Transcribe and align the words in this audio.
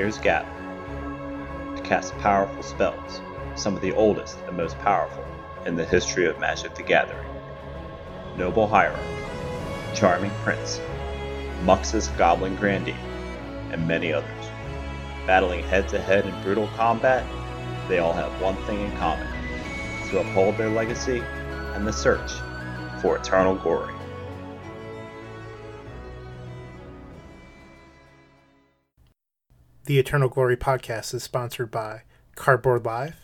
players 0.00 0.16
gather 0.16 0.48
to 1.76 1.82
cast 1.82 2.16
powerful 2.20 2.62
spells, 2.62 3.20
some 3.54 3.76
of 3.76 3.82
the 3.82 3.92
oldest 3.92 4.38
and 4.46 4.56
most 4.56 4.78
powerful 4.78 5.22
in 5.66 5.76
the 5.76 5.84
history 5.84 6.24
of 6.24 6.38
Magic 6.38 6.74
the 6.74 6.82
Gathering. 6.82 7.28
Noble 8.34 8.66
Hierarch, 8.66 8.98
Charming 9.94 10.30
Prince, 10.42 10.80
Muxus 11.64 12.08
Goblin 12.16 12.56
Grandee, 12.56 12.96
and 13.72 13.86
many 13.86 14.10
others. 14.10 14.46
Battling 15.26 15.64
head 15.64 15.86
to 15.90 16.00
head 16.00 16.24
in 16.24 16.42
brutal 16.42 16.68
combat, 16.68 17.26
they 17.86 17.98
all 17.98 18.14
have 18.14 18.40
one 18.40 18.56
thing 18.64 18.80
in 18.80 18.96
common 18.96 19.28
to 20.08 20.20
uphold 20.20 20.56
their 20.56 20.70
legacy 20.70 21.22
and 21.74 21.86
the 21.86 21.92
search 21.92 22.32
for 23.02 23.18
eternal 23.18 23.54
glory. 23.54 23.99
The 29.90 29.98
Eternal 29.98 30.28
Glory 30.28 30.56
podcast 30.56 31.12
is 31.14 31.24
sponsored 31.24 31.72
by 31.72 32.02
Cardboard 32.36 32.84
Live, 32.84 33.16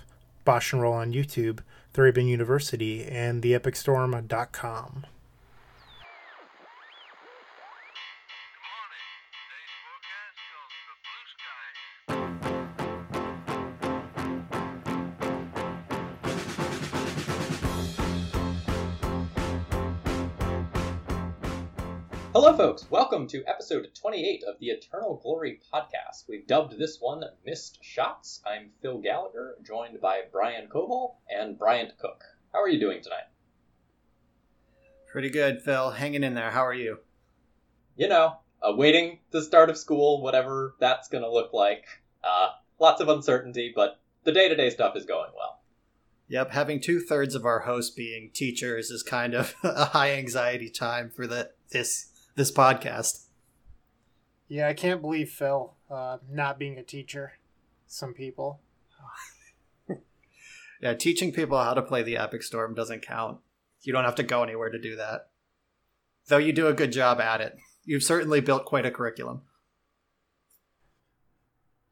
Bosch 0.45 0.73
and 0.73 0.83
Roll 0.83 0.95
on 0.95 1.13
YouTube, 1.13 1.61
Thraben 1.95 2.27
University, 2.27 3.05
and 3.05 3.41
theepicstorm.com. 3.41 5.07
folks. 22.77 22.91
Welcome 22.91 23.27
to 23.29 23.43
episode 23.47 23.89
28 23.95 24.45
of 24.45 24.59
the 24.59 24.67
Eternal 24.67 25.19
Glory 25.23 25.61
podcast. 25.73 26.25
We've 26.29 26.47
dubbed 26.47 26.79
this 26.79 26.99
one 27.01 27.23
Missed 27.47 27.79
Shots. 27.83 28.43
I'm 28.45 28.69
Phil 28.83 28.99
Gallagher, 28.99 29.57
joined 29.67 29.99
by 30.03 30.23
Brian 30.31 30.69
Koval 30.69 31.15
and 31.31 31.59
Bryant 31.59 31.97
Cook. 31.99 32.23
How 32.53 32.61
are 32.61 32.69
you 32.69 32.79
doing 32.79 33.03
tonight? 33.03 33.29
Pretty 35.11 35.31
good, 35.31 35.63
Phil. 35.63 35.93
Hanging 35.93 36.23
in 36.23 36.35
there. 36.35 36.51
How 36.51 36.67
are 36.67 36.75
you? 36.75 36.99
You 37.97 38.09
know, 38.09 38.37
awaiting 38.61 39.21
the 39.31 39.41
start 39.41 39.71
of 39.71 39.79
school, 39.79 40.21
whatever 40.21 40.75
that's 40.79 41.09
going 41.09 41.25
to 41.25 41.33
look 41.33 41.55
like. 41.55 41.87
Uh, 42.23 42.51
lots 42.79 43.01
of 43.01 43.09
uncertainty, 43.09 43.73
but 43.75 44.01
the 44.25 44.33
day 44.33 44.51
to 44.51 44.57
day 44.57 44.69
stuff 44.69 44.97
is 44.97 45.07
going 45.07 45.31
well. 45.35 45.61
Yep, 46.29 46.51
having 46.51 46.81
two 46.83 47.01
thirds 47.01 47.35
of 47.35 47.47
our 47.47 47.61
hosts 47.61 47.95
being 47.95 48.33
teachers 48.35 48.91
is 48.91 49.03
kind 49.03 49.33
of 49.33 49.55
a 49.63 49.87
high 49.87 50.13
anxiety 50.13 50.69
time 50.69 51.09
for 51.09 51.27
the 51.27 51.53
this 51.71 52.13
this 52.37 52.53
podcast. 52.53 53.25
Yeah, 54.49 54.69
I 54.69 54.75
can't 54.75 55.01
believe 55.01 55.31
Phil 55.31 55.75
uh, 55.91 56.19
not 56.31 56.59
being 56.59 56.79
a 56.79 56.83
teacher. 56.85 57.33
Some 57.87 58.15
people. 58.15 58.61
Yeah, 60.81 60.93
teaching 60.93 61.33
people 61.33 61.59
how 61.59 61.73
to 61.73 61.81
play 61.81 62.03
the 62.03 62.19
Epic 62.19 62.43
Storm 62.43 62.75
doesn't 62.75 63.01
count. 63.01 63.39
You 63.81 63.95
don't 63.95 64.05
have 64.05 64.15
to 64.17 64.23
go 64.23 64.43
anywhere 64.43 64.69
to 64.69 64.79
do 64.79 64.95
that. 64.97 65.29
Though 66.29 66.37
you 66.37 66.53
do 66.53 66.67
a 66.67 66.75
good 66.75 66.93
job 66.93 67.19
at 67.19 67.41
it. 67.41 67.57
You've 67.85 68.03
certainly 68.03 68.41
built 68.41 68.67
quite 68.67 68.85
a 68.85 68.91
curriculum. 68.91 69.43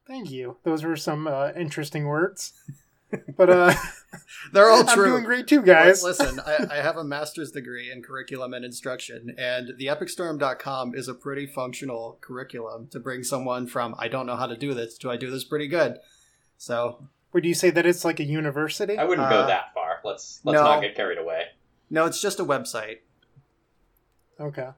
Thank 0.06 0.30
you. 0.30 0.58
Those 0.64 0.84
were 0.84 0.96
some 0.96 1.26
uh, 1.26 1.52
interesting 1.56 2.04
words. 2.06 2.52
But 3.36 3.50
uh, 3.50 3.74
They're 4.52 4.70
all 4.70 4.82
true. 4.84 4.88
I'm 4.92 4.96
true. 4.96 5.06
doing 5.12 5.24
great 5.24 5.46
too, 5.48 5.62
guys. 5.62 6.02
Listen, 6.02 6.40
I, 6.40 6.66
I 6.70 6.76
have 6.76 6.96
a 6.96 7.04
master's 7.04 7.50
degree 7.50 7.90
in 7.90 8.02
curriculum 8.02 8.54
and 8.54 8.64
instruction, 8.64 9.34
and 9.38 9.72
the 9.78 9.86
epicstorm.com 9.86 10.94
is 10.94 11.08
a 11.08 11.14
pretty 11.14 11.46
functional 11.46 12.18
curriculum 12.20 12.86
to 12.88 13.00
bring 13.00 13.22
someone 13.24 13.66
from 13.66 13.94
I 13.98 14.08
don't 14.08 14.26
know 14.26 14.36
how 14.36 14.46
to 14.46 14.56
do 14.56 14.74
this 14.74 14.96
to 14.98 15.10
I 15.10 15.16
do 15.16 15.30
this 15.30 15.44
pretty 15.44 15.66
good. 15.68 15.98
So, 16.58 17.08
Would 17.32 17.44
you 17.44 17.54
say 17.54 17.70
that 17.70 17.84
it's 17.86 18.04
like 18.04 18.20
a 18.20 18.24
university? 18.24 18.96
I 18.98 19.04
wouldn't 19.04 19.26
Uh, 19.26 19.42
go 19.42 19.46
that 19.48 19.74
far. 19.74 19.98
Let's 20.04 20.40
let's 20.44 20.54
no. 20.56 20.62
not 20.62 20.80
get 20.82 20.94
carried 20.94 21.18
away. 21.18 21.46
no, 21.90 22.04
it's 22.06 22.20
just 22.20 22.38
a 22.40 22.44
website. 22.44 22.98
Okay. 24.38 24.68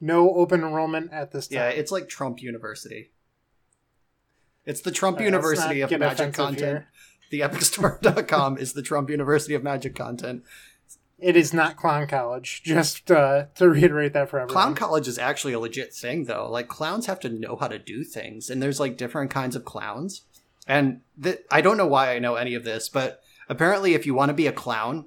No 0.00 0.30
open 0.34 0.60
enrollment 0.62 1.12
at 1.12 1.32
this 1.32 1.48
time. 1.48 1.56
Yeah, 1.56 1.68
it's 1.68 1.90
like 1.90 2.08
Trump 2.08 2.42
University. 2.42 3.10
It's 4.66 4.80
the 4.80 4.90
Trump 4.90 5.20
Uh, 5.20 5.24
University 5.24 5.80
of 5.80 5.90
Magic 5.92 6.34
Content. 6.34 6.84
The 7.30 7.40
epicstorm.com 7.40 8.58
is 8.58 8.72
the 8.72 8.82
Trump 8.82 9.10
University 9.10 9.54
of 9.54 9.62
Magic 9.62 9.94
Content. 9.94 10.44
It 11.18 11.34
is 11.34 11.54
not 11.54 11.76
Clown 11.76 12.06
College. 12.06 12.62
Just 12.62 13.10
uh, 13.10 13.46
to 13.54 13.68
reiterate 13.70 14.12
that 14.12 14.28
for 14.28 14.38
everyone. 14.38 14.52
Clown 14.52 14.74
college 14.74 15.08
is 15.08 15.18
actually 15.18 15.54
a 15.54 15.58
legit 15.58 15.94
thing, 15.94 16.24
though. 16.24 16.50
Like 16.50 16.68
clowns 16.68 17.06
have 17.06 17.20
to 17.20 17.28
know 17.30 17.56
how 17.56 17.68
to 17.68 17.78
do 17.78 18.04
things, 18.04 18.50
and 18.50 18.62
there's 18.62 18.78
like 18.78 18.98
different 18.98 19.30
kinds 19.30 19.56
of 19.56 19.64
clowns. 19.64 20.22
And 20.66 21.00
th- 21.22 21.40
I 21.50 21.62
don't 21.62 21.78
know 21.78 21.86
why 21.86 22.14
I 22.14 22.18
know 22.18 22.34
any 22.34 22.54
of 22.54 22.64
this, 22.64 22.88
but 22.90 23.22
apparently, 23.48 23.94
if 23.94 24.04
you 24.04 24.14
want 24.14 24.28
to 24.28 24.34
be 24.34 24.46
a 24.46 24.52
clown, 24.52 25.06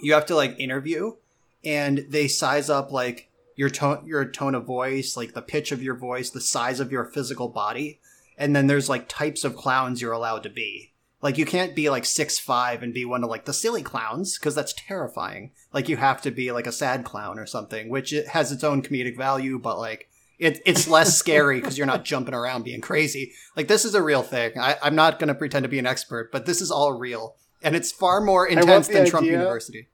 you 0.00 0.14
have 0.14 0.26
to 0.26 0.34
like 0.34 0.58
interview, 0.58 1.16
and 1.64 2.06
they 2.08 2.26
size 2.26 2.70
up 2.70 2.90
like 2.90 3.28
your 3.54 3.68
tone, 3.68 4.06
your 4.06 4.24
tone 4.24 4.54
of 4.54 4.64
voice, 4.64 5.14
like 5.14 5.34
the 5.34 5.42
pitch 5.42 5.72
of 5.72 5.82
your 5.82 5.94
voice, 5.94 6.30
the 6.30 6.40
size 6.40 6.80
of 6.80 6.90
your 6.90 7.04
physical 7.04 7.48
body, 7.48 8.00
and 8.36 8.54
then 8.54 8.66
there's 8.66 8.88
like 8.88 9.08
types 9.08 9.44
of 9.44 9.56
clowns 9.56 10.00
you're 10.00 10.12
allowed 10.12 10.42
to 10.42 10.50
be. 10.50 10.92
Like 11.22 11.38
you 11.38 11.46
can't 11.46 11.74
be 11.74 11.88
like 11.88 12.04
six 12.04 12.38
five 12.38 12.82
and 12.82 12.92
be 12.92 13.04
one 13.04 13.24
of 13.24 13.30
like 13.30 13.46
the 13.46 13.54
silly 13.54 13.82
clowns 13.82 14.38
because 14.38 14.54
that's 14.54 14.74
terrifying. 14.74 15.52
Like 15.72 15.88
you 15.88 15.96
have 15.96 16.20
to 16.22 16.30
be 16.30 16.52
like 16.52 16.66
a 16.66 16.72
sad 16.72 17.04
clown 17.04 17.38
or 17.38 17.46
something, 17.46 17.88
which 17.88 18.12
it 18.12 18.28
has 18.28 18.52
its 18.52 18.62
own 18.62 18.82
comedic 18.82 19.16
value, 19.16 19.58
but 19.58 19.78
like 19.78 20.10
it, 20.38 20.60
it's 20.66 20.86
less 20.86 21.16
scary 21.18 21.60
because 21.60 21.78
you're 21.78 21.86
not 21.86 22.04
jumping 22.04 22.34
around 22.34 22.64
being 22.64 22.82
crazy. 22.82 23.32
Like 23.56 23.68
this 23.68 23.84
is 23.84 23.94
a 23.94 24.02
real 24.02 24.22
thing. 24.22 24.58
I, 24.58 24.76
I'm 24.82 24.94
not 24.94 25.18
going 25.18 25.28
to 25.28 25.34
pretend 25.34 25.62
to 25.62 25.68
be 25.68 25.78
an 25.78 25.86
expert, 25.86 26.30
but 26.30 26.44
this 26.44 26.60
is 26.60 26.70
all 26.70 26.92
real, 26.92 27.36
and 27.62 27.74
it's 27.74 27.90
far 27.90 28.20
more 28.20 28.46
intense 28.46 28.88
than 28.88 29.06
Trump. 29.06 29.26
University. 29.26 29.88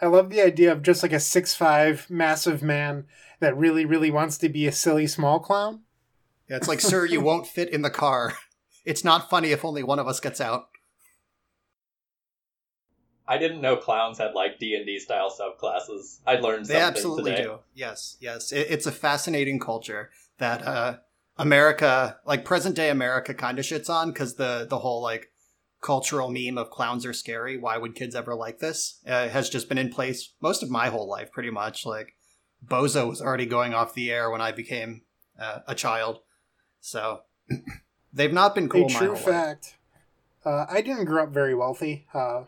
I 0.00 0.06
love 0.06 0.30
the 0.30 0.42
idea 0.42 0.72
of 0.72 0.82
just 0.82 1.04
like 1.04 1.12
a 1.12 1.20
six 1.20 1.54
five 1.54 2.10
massive 2.10 2.62
man 2.62 3.04
that 3.38 3.56
really, 3.56 3.84
really 3.84 4.10
wants 4.10 4.38
to 4.38 4.48
be 4.48 4.66
a 4.66 4.72
silly 4.72 5.06
small 5.06 5.38
clown. 5.38 5.82
Yeah, 6.48 6.56
it's 6.56 6.68
like, 6.68 6.80
sir, 6.80 7.06
you 7.06 7.20
won't 7.24 7.46
fit 7.46 7.70
in 7.70 7.82
the 7.82 7.90
car. 7.90 8.34
It's 8.84 9.04
not 9.04 9.30
funny 9.30 9.50
if 9.50 9.64
only 9.64 9.82
one 9.82 9.98
of 9.98 10.08
us 10.08 10.20
gets 10.20 10.40
out. 10.40 10.66
I 13.26 13.38
didn't 13.38 13.60
know 13.60 13.76
clowns 13.76 14.18
had 14.18 14.34
like 14.34 14.58
D 14.58 14.74
and 14.74 14.84
D 14.84 14.98
style 14.98 15.30
subclasses. 15.30 16.18
I 16.26 16.34
learned 16.36 16.66
They 16.66 16.74
something 16.74 16.96
absolutely 16.96 17.30
today. 17.32 17.44
do. 17.44 17.58
Yes, 17.74 18.16
yes. 18.20 18.52
It, 18.52 18.66
it's 18.68 18.86
a 18.86 18.92
fascinating 18.92 19.60
culture 19.60 20.10
that 20.38 20.66
uh, 20.66 20.96
America, 21.38 22.18
like 22.26 22.44
present 22.44 22.74
day 22.74 22.90
America, 22.90 23.32
kind 23.32 23.58
of 23.58 23.64
shits 23.64 23.88
on 23.88 24.12
because 24.12 24.34
the 24.34 24.66
the 24.68 24.80
whole 24.80 25.02
like 25.02 25.28
cultural 25.80 26.30
meme 26.30 26.58
of 26.58 26.70
clowns 26.70 27.06
are 27.06 27.12
scary. 27.12 27.56
Why 27.56 27.78
would 27.78 27.94
kids 27.94 28.14
ever 28.14 28.34
like 28.34 28.58
this? 28.58 29.00
Uh, 29.06 29.28
has 29.28 29.48
just 29.48 29.68
been 29.68 29.78
in 29.78 29.90
place 29.90 30.34
most 30.42 30.62
of 30.62 30.70
my 30.70 30.88
whole 30.88 31.08
life, 31.08 31.30
pretty 31.32 31.50
much. 31.50 31.86
Like 31.86 32.14
Bozo 32.64 33.08
was 33.08 33.22
already 33.22 33.46
going 33.46 33.72
off 33.72 33.94
the 33.94 34.10
air 34.10 34.30
when 34.30 34.40
I 34.40 34.52
became 34.52 35.02
uh, 35.40 35.60
a 35.66 35.74
child, 35.74 36.18
so 36.82 37.22
they've 38.12 38.32
not 38.32 38.54
been 38.54 38.68
cool. 38.68 38.86
a 38.86 38.90
true 38.90 39.16
fact. 39.16 39.76
Uh, 40.44 40.66
I 40.68 40.82
didn't 40.82 41.06
grow 41.06 41.22
up 41.22 41.30
very 41.30 41.54
wealthy. 41.54 42.06
Uh, 42.12 42.42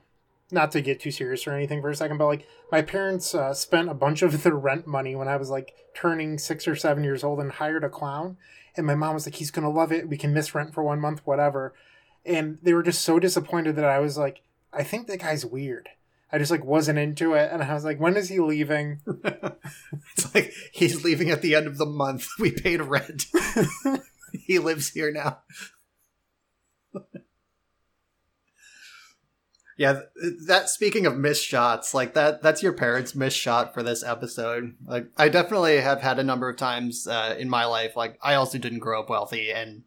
not 0.51 0.73
to 0.73 0.83
get 0.83 1.01
too 1.01 1.11
serious 1.11 1.47
or 1.47 1.53
anything 1.53 1.81
for 1.81 1.89
a 1.89 1.97
second, 1.97 2.19
but 2.19 2.27
like 2.27 2.47
my 2.71 2.83
parents 2.83 3.35
uh, 3.35 3.55
spent 3.55 3.89
a 3.89 3.95
bunch 3.95 4.23
of 4.23 4.43
their 4.43 4.57
rent 4.57 4.87
money 4.87 5.17
when 5.17 5.29
I 5.29 5.37
was 5.37 5.51
like 5.51 5.73
turning 5.95 6.37
six 6.37 6.69
or 6.69 6.77
seven 6.77 7.05
years 7.05 7.25
old 7.25 7.41
and 7.41 7.53
hired 7.53 7.85
a 7.85 7.89
clown. 7.89 8.37
And 8.77 8.87
my 8.87 8.97
mom 8.97 9.15
was 9.15 9.25
like, 9.27 9.37
"He's 9.37 9.53
gonna 9.53 9.71
love 9.71 9.93
it. 9.93 10.09
We 10.09 10.17
can 10.17 10.35
miss 10.35 10.55
rent 10.55 10.75
for 10.75 10.83
one 10.83 11.01
month, 11.01 11.21
whatever." 11.25 11.75
And 12.27 12.59
they 12.63 12.75
were 12.75 12.83
just 12.83 13.03
so 13.03 13.21
disappointed 13.21 13.77
that 13.77 13.85
I 13.85 14.01
was 14.01 14.19
like, 14.19 14.43
"I 14.73 14.83
think 14.83 15.07
that 15.07 15.21
guy's 15.21 15.47
weird." 15.47 15.91
I 16.33 16.39
just 16.39 16.51
like 16.51 16.65
wasn't 16.65 16.99
into 16.99 17.35
it, 17.35 17.53
and 17.53 17.63
I 17.63 17.73
was 17.73 17.85
like, 17.85 18.01
"When 18.01 18.17
is 18.17 18.29
he 18.29 18.41
leaving?" 18.41 19.01
it's 20.17 20.35
like 20.35 20.53
he's 20.73 21.05
leaving 21.05 21.31
at 21.31 21.43
the 21.43 21.55
end 21.55 21.69
of 21.69 21.79
the 21.79 21.87
month. 21.87 22.27
We 22.41 22.51
paid 22.51 22.83
rent. 22.83 23.27
he 24.47 24.59
lives 24.59 24.91
here 24.91 25.13
now. 25.13 25.39
yeah, 29.77 30.01
that 30.47 30.69
speaking 30.69 31.07
of 31.07 31.17
missed 31.17 31.45
shots, 31.45 31.95
like 31.95 32.15
that 32.15 32.43
that's 32.43 32.63
your 32.63 32.73
parents' 32.73 33.15
missed 33.15 33.39
shot 33.39 33.75
for 33.75 33.83
this 33.83 34.03
episode. 34.05 34.75
Like 34.87 35.07
I 35.17 35.29
definitely 35.29 35.81
have 35.81 36.01
had 36.01 36.19
a 36.19 36.25
number 36.25 36.49
of 36.49 36.57
times 36.57 37.07
uh, 37.07 37.37
in 37.39 37.49
my 37.49 37.65
life 37.65 37.97
like 37.97 38.19
I 38.23 38.35
also 38.35 38.59
didn't 38.59 38.81
grow 38.81 39.01
up 39.01 39.11
wealthy 39.11 39.53
and 39.53 39.83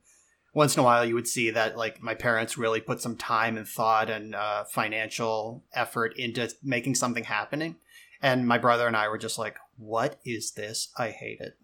once 0.53 0.75
in 0.75 0.79
a 0.79 0.83
while 0.83 1.05
you 1.05 1.13
would 1.13 1.27
see 1.27 1.51
that 1.51 1.77
like 1.77 2.01
my 2.01 2.15
parents 2.15 2.57
really 2.57 2.81
put 2.81 3.00
some 3.01 3.15
time 3.15 3.57
and 3.57 3.67
thought 3.67 4.09
and 4.09 4.33
uh, 4.33 4.63
financial 4.63 5.63
effort 5.73 6.17
into 6.17 6.50
making 6.63 6.95
something 6.95 7.25
happening 7.25 7.75
and 8.21 8.47
my 8.47 8.57
brother 8.57 8.88
and 8.88 8.95
I 8.95 9.09
were 9.09 9.17
just 9.17 9.38
like, 9.38 9.57
"What 9.77 10.19
is 10.25 10.51
this? 10.51 10.89
I 10.97 11.11
hate 11.11 11.39
it." 11.39 11.57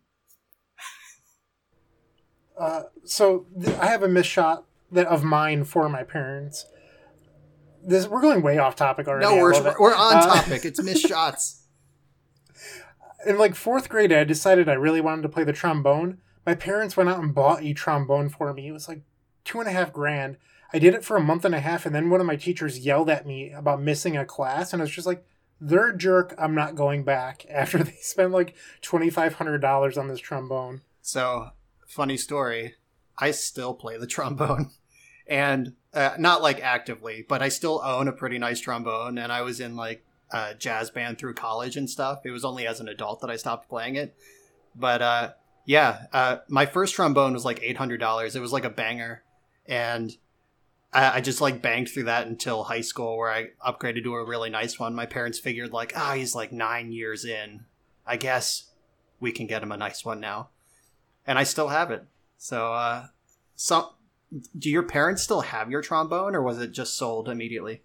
Uh, 2.57 2.83
so 3.03 3.45
th- 3.61 3.77
I 3.77 3.87
have 3.87 4.03
a 4.03 4.07
miss 4.07 4.25
shot 4.27 4.65
that 4.91 5.07
of 5.07 5.23
mine 5.23 5.63
for 5.63 5.89
my 5.89 6.03
parents. 6.03 6.65
This 7.85 8.07
we're 8.07 8.21
going 8.21 8.41
way 8.41 8.57
off 8.57 8.75
topic 8.75 9.07
already. 9.07 9.25
No, 9.25 9.35
we're 9.41 9.53
we're 9.79 9.95
on 9.95 10.15
Uh, 10.17 10.21
topic. 10.35 10.63
It's 10.65 10.81
missed 10.81 11.07
shots. 11.07 11.63
in 13.25 13.37
like 13.37 13.55
fourth 13.55 13.89
grade, 13.89 14.13
I 14.13 14.23
decided 14.23 14.69
I 14.69 14.73
really 14.73 15.01
wanted 15.01 15.23
to 15.23 15.29
play 15.29 15.43
the 15.43 15.53
trombone, 15.53 16.19
My 16.45 16.55
parents 16.55 16.95
went 16.97 17.09
out 17.09 17.19
and 17.19 17.33
bought 17.33 17.63
a 17.63 17.73
trombone 17.73 18.29
for 18.29 18.53
me. 18.53 18.67
It 18.67 18.71
was 18.71 18.87
like 18.87 19.01
two 19.43 19.59
and 19.59 19.67
a 19.67 19.71
half 19.73 19.91
grand. 19.93 20.37
I 20.75 20.79
did 20.79 20.93
it 20.95 21.05
for 21.05 21.17
a 21.17 21.21
month 21.21 21.45
and 21.45 21.53
a 21.53 21.59
half, 21.59 21.85
and 21.85 21.93
then 21.93 22.09
one 22.09 22.19
of 22.19 22.25
my 22.25 22.35
teachers 22.35 22.79
yelled 22.79 23.09
at 23.09 23.27
me 23.27 23.51
about 23.51 23.81
missing 23.81 24.17
a 24.17 24.25
class, 24.25 24.73
and 24.73 24.81
I 24.81 24.85
was 24.85 24.91
just 24.91 25.05
like, 25.07 25.23
they're 25.61 25.89
a 25.89 25.97
jerk. 25.97 26.33
I'm 26.37 26.55
not 26.55 26.75
going 26.75 27.03
back 27.03 27.45
after 27.49 27.83
they 27.83 27.95
spent 28.01 28.31
like 28.31 28.55
$2,500 28.81 29.97
on 29.97 30.07
this 30.07 30.19
trombone. 30.19 30.81
So, 31.01 31.49
funny 31.93 32.17
story. 32.17 32.75
I 33.17 33.31
still 33.31 33.73
play 33.73 33.97
the 33.97 34.07
trombone. 34.07 34.71
And 35.25 35.75
uh, 35.93 36.15
not 36.19 36.41
like 36.41 36.61
actively, 36.61 37.25
but 37.27 37.41
I 37.41 37.47
still 37.47 37.81
own 37.81 38.09
a 38.09 38.11
pretty 38.11 38.37
nice 38.37 38.59
trombone. 38.59 39.17
And 39.17 39.31
I 39.31 39.41
was 39.41 39.61
in 39.61 39.77
like 39.77 40.03
a 40.31 40.53
jazz 40.53 40.89
band 40.89 41.17
through 41.17 41.35
college 41.35 41.77
and 41.77 41.89
stuff. 41.89 42.25
It 42.25 42.31
was 42.31 42.43
only 42.43 42.67
as 42.67 42.81
an 42.81 42.89
adult 42.89 43.21
that 43.21 43.29
I 43.29 43.37
stopped 43.37 43.69
playing 43.69 43.95
it. 43.95 44.17
But 44.75 45.01
uh, 45.01 45.31
yeah, 45.65 46.07
uh, 46.11 46.37
my 46.49 46.65
first 46.65 46.95
trombone 46.95 47.33
was 47.33 47.45
like 47.45 47.61
$800. 47.61 48.35
It 48.35 48.39
was 48.41 48.51
like 48.51 48.65
a 48.65 48.69
banger. 48.69 49.23
And 49.65 50.15
I, 50.91 51.17
I 51.17 51.21
just 51.21 51.41
like 51.41 51.61
banged 51.61 51.89
through 51.89 52.03
that 52.03 52.27
until 52.27 52.63
high 52.63 52.81
school 52.81 53.17
where 53.17 53.31
I 53.31 53.47
upgraded 53.65 54.03
to 54.03 54.15
a 54.15 54.25
really 54.25 54.49
nice 54.49 54.79
one. 54.79 54.93
My 54.93 55.05
parents 55.05 55.39
figured 55.39 55.71
like, 55.71 55.93
ah, 55.95 56.11
oh, 56.11 56.15
he's 56.15 56.35
like 56.35 56.51
nine 56.51 56.91
years 56.91 57.23
in. 57.23 57.65
I 58.05 58.17
guess 58.17 58.71
we 59.19 59.31
can 59.31 59.47
get 59.47 59.63
him 59.63 59.71
a 59.71 59.77
nice 59.77 60.03
one 60.03 60.19
now. 60.19 60.49
And 61.25 61.39
I 61.39 61.43
still 61.43 61.69
have 61.69 61.91
it. 61.91 62.05
So, 62.37 62.73
uh, 62.73 63.07
some, 63.55 63.87
do 64.57 64.69
your 64.69 64.83
parents 64.83 65.23
still 65.23 65.41
have 65.41 65.69
your 65.69 65.81
trombone 65.81 66.35
or 66.35 66.41
was 66.41 66.59
it 66.59 66.71
just 66.71 66.97
sold 66.97 67.29
immediately? 67.29 67.83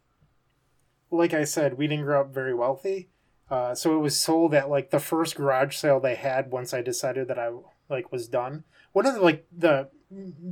Like 1.10 1.32
I 1.34 1.44
said, 1.44 1.78
we 1.78 1.86
didn't 1.86 2.04
grow 2.04 2.22
up 2.22 2.34
very 2.34 2.54
wealthy. 2.54 3.08
Uh, 3.50 3.74
so 3.74 3.94
it 3.94 4.00
was 4.00 4.18
sold 4.18 4.52
at 4.54 4.68
like 4.68 4.90
the 4.90 5.00
first 5.00 5.36
garage 5.36 5.74
sale 5.76 6.00
they 6.00 6.16
had 6.16 6.50
once 6.50 6.74
I 6.74 6.82
decided 6.82 7.28
that 7.28 7.38
I 7.38 7.50
like 7.88 8.12
was 8.12 8.28
done. 8.28 8.64
One 8.92 9.06
of 9.06 9.14
the 9.14 9.20
like 9.20 9.46
the 9.56 9.88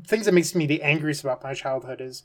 things 0.07 0.27
that 0.27 0.33
makes 0.33 0.55
me 0.55 0.67
the 0.67 0.83
angriest 0.83 1.23
about 1.23 1.43
my 1.43 1.53
childhood 1.53 2.01
is 2.01 2.23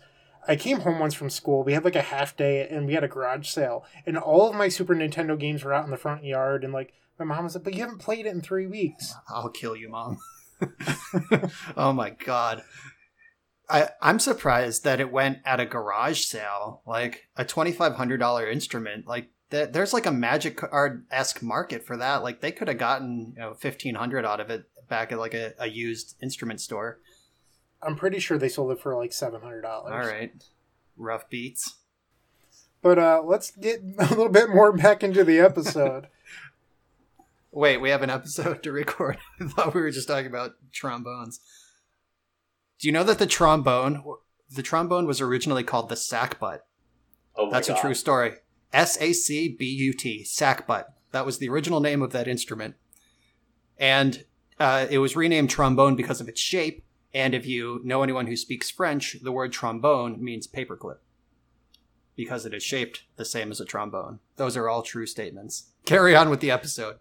I 0.48 0.56
came 0.56 0.80
home 0.80 1.00
once 1.00 1.14
from 1.14 1.30
school. 1.30 1.64
We 1.64 1.74
had 1.74 1.84
like 1.84 1.96
a 1.96 2.02
half 2.02 2.36
day 2.36 2.68
and 2.68 2.88
we 2.88 2.94
had 2.94 3.04
a 3.04 3.10
garage 3.10 3.50
sale, 3.50 3.86
and 4.06 4.18
all 4.18 4.50
of 4.50 4.56
my 4.56 4.70
Super 4.70 4.96
Nintendo 4.96 5.38
games 5.38 5.64
were 5.64 5.74
out 5.74 5.86
in 5.86 5.92
the 5.92 5.98
front 5.98 6.24
yard. 6.24 6.64
And 6.64 6.74
like 6.74 6.94
my 7.20 7.26
mom 7.26 7.44
was 7.44 7.56
like, 7.56 7.64
"But 7.64 7.74
you 7.74 7.82
haven't 7.82 8.00
played 8.00 8.26
it 8.26 8.30
in 8.30 8.42
three 8.42 8.68
weeks." 8.68 9.14
I'll 9.30 9.50
kill 9.50 9.76
you, 9.76 9.90
mom. 9.90 10.20
oh 11.78 11.94
my 11.94 12.12
god. 12.12 12.64
I, 13.70 13.90
I'm 14.02 14.20
surprised 14.20 14.84
that 14.84 15.00
it 15.00 15.12
went 15.12 15.40
at 15.46 15.62
a 15.62 15.66
garage 15.66 16.26
sale, 16.26 16.82
like 16.86 17.30
a 17.38 17.46
twenty 17.46 17.72
five 17.72 17.96
hundred 17.96 18.18
dollar 18.18 18.50
instrument. 18.50 19.08
Like 19.08 19.30
that, 19.50 19.72
there's 19.74 19.94
like 19.94 20.06
a 20.06 20.12
magic 20.12 20.58
card 20.58 21.06
esque 21.10 21.42
market 21.42 21.86
for 21.86 21.96
that. 21.98 22.24
Like 22.24 22.42
they 22.42 22.52
could 22.52 22.68
have 22.68 22.78
gotten 22.78 23.34
you 23.36 23.42
know 23.42 23.54
fifteen 23.54 23.96
hundred 23.96 24.26
out 24.26 24.40
of 24.42 24.50
it 24.50 24.66
back 24.90 25.12
at 25.12 25.20
like 25.20 25.34
a, 25.34 25.54
a 25.58 25.68
used 25.68 26.16
instrument 26.22 26.60
store. 26.60 27.00
I'm 27.82 27.96
pretty 27.96 28.20
sure 28.20 28.38
they 28.38 28.50
sold 28.50 28.72
it 28.72 28.82
for 28.82 28.96
like 28.96 29.14
seven 29.14 29.42
hundred 29.42 29.62
dollars. 29.62 29.94
All 29.94 30.12
right, 30.12 30.32
rough 30.98 31.30
beats. 31.30 31.78
But 32.82 33.00
uh, 33.00 33.22
let's 33.24 33.52
get 33.52 33.80
a 34.00 34.10
little 34.10 34.30
bit 34.30 34.50
more 34.50 34.72
back 34.74 35.04
into 35.04 35.24
the 35.24 35.40
episode. 35.40 36.08
Wait, 37.52 37.78
we 37.78 37.90
have 37.90 38.02
an 38.02 38.10
episode 38.10 38.64
to 38.64 38.72
record. 38.72 39.18
I 39.42 39.48
thought 39.48 39.74
we 39.74 39.82
were 39.82 39.92
just 39.92 40.08
talking 40.08 40.28
about 40.28 40.52
trombones. 40.72 41.40
Do 42.80 42.88
you 42.88 42.92
know 42.92 43.04
that 43.04 43.20
the 43.20 43.28
trombone, 43.28 44.02
the 44.50 44.64
trombone 44.64 45.06
was 45.06 45.22
originally 45.22 45.64
called 45.64 45.90
the 45.90 45.96
sackbut? 45.96 46.60
Oh 47.36 47.46
my 47.46 47.52
That's 47.52 47.68
God. 47.68 47.78
a 47.78 47.82
true 47.82 47.94
story. 47.94 48.34
S 48.74 48.98
A 49.02 49.14
C 49.14 49.50
B 49.50 49.66
U 49.66 49.94
T, 49.94 50.26
sackbut. 50.26 50.86
That 51.12 51.26
was 51.26 51.38
the 51.40 51.50
original 51.50 51.82
name 51.82 52.02
of 52.02 52.12
that 52.14 52.28
instrument, 52.28 52.76
and 53.78 54.24
uh, 54.60 54.88
it 54.90 55.00
was 55.00 55.18
renamed 55.18 55.50
trombone 55.50 55.96
because 55.96 56.22
of 56.22 56.30
its 56.30 56.40
shape. 56.40 56.86
And 57.14 57.36
if 57.36 57.46
you 57.46 57.82
know 57.84 58.02
anyone 58.02 58.28
who 58.28 58.38
speaks 58.38 58.70
French, 58.72 59.18
the 59.22 59.34
word 59.34 59.52
trombone 59.52 60.24
means 60.24 60.48
paperclip 60.48 61.00
because 62.16 62.46
it 62.46 62.54
is 62.54 62.64
shaped 62.64 63.04
the 63.18 63.26
same 63.26 63.52
as 63.52 63.60
a 63.60 63.66
trombone. 63.66 64.20
Those 64.38 64.56
are 64.56 64.70
all 64.70 64.84
true 64.84 65.06
statements. 65.06 65.72
Carry 65.86 66.16
on 66.16 66.30
with 66.30 66.40
the 66.40 66.52
episode. 66.52 66.98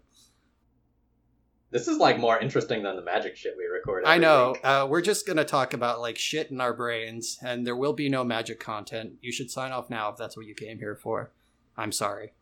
This 1.71 1.87
is 1.87 1.97
like 1.97 2.19
more 2.19 2.37
interesting 2.37 2.83
than 2.83 2.97
the 2.97 3.01
magic 3.01 3.37
shit 3.37 3.55
we 3.57 3.63
recorded. 3.63 4.07
I 4.07 4.17
know. 4.17 4.55
Uh, 4.61 4.85
we're 4.89 5.01
just 5.01 5.25
going 5.25 5.37
to 5.37 5.45
talk 5.45 5.73
about 5.73 6.01
like 6.01 6.17
shit 6.17 6.51
in 6.51 6.59
our 6.59 6.73
brains, 6.73 7.39
and 7.41 7.65
there 7.65 7.77
will 7.77 7.93
be 7.93 8.09
no 8.09 8.25
magic 8.25 8.59
content. 8.59 9.13
You 9.21 9.31
should 9.31 9.49
sign 9.49 9.71
off 9.71 9.89
now 9.89 10.09
if 10.09 10.17
that's 10.17 10.35
what 10.35 10.45
you 10.45 10.53
came 10.53 10.79
here 10.79 10.95
for. 10.95 11.31
I'm 11.77 11.93
sorry. 11.93 12.33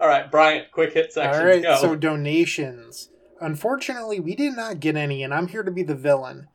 All 0.00 0.08
right, 0.08 0.28
Bryant, 0.28 0.72
quick 0.72 0.92
hit 0.92 1.12
section. 1.12 1.40
All 1.40 1.46
right, 1.46 1.62
Go. 1.62 1.76
so 1.80 1.94
donations. 1.94 3.10
Unfortunately, 3.40 4.18
we 4.18 4.34
did 4.34 4.56
not 4.56 4.80
get 4.80 4.96
any, 4.96 5.22
and 5.22 5.32
I'm 5.32 5.46
here 5.46 5.62
to 5.62 5.70
be 5.70 5.84
the 5.84 5.94
villain. 5.94 6.48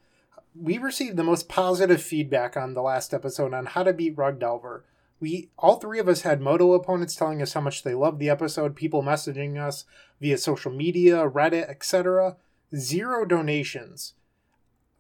We 0.53 0.77
received 0.77 1.15
the 1.15 1.24
most 1.24 1.48
positive 1.48 2.01
feedback 2.01 2.57
on 2.57 2.74
the 2.74 2.81
last 2.81 3.13
episode 3.13 3.53
on 3.53 3.68
how 3.68 3.83
to 3.83 3.94
beat 3.94 4.18
Rug 4.18 4.39
Delver. 4.39 4.83
We 5.19 5.50
all 5.58 5.78
three 5.78 6.00
of 6.00 6.08
us 6.08 6.22
had 6.22 6.42
MODO 6.42 6.74
opponents 6.74 7.16
telling 7.16 7.42
us 7.42 7.54
how 7.54 7.62
much 7.62 7.84
they 7.84 7.94
loved 7.96 8.19
the 8.19 8.30
episode, 8.30 8.75
people 8.75 9.02
messaging 9.02 9.60
us 9.60 9.86
via 10.22 10.38
social 10.38 10.72
media, 10.72 11.28
Reddit, 11.28 11.69
etc. 11.69 12.38
Zero 12.75 13.25
donations. 13.25 14.14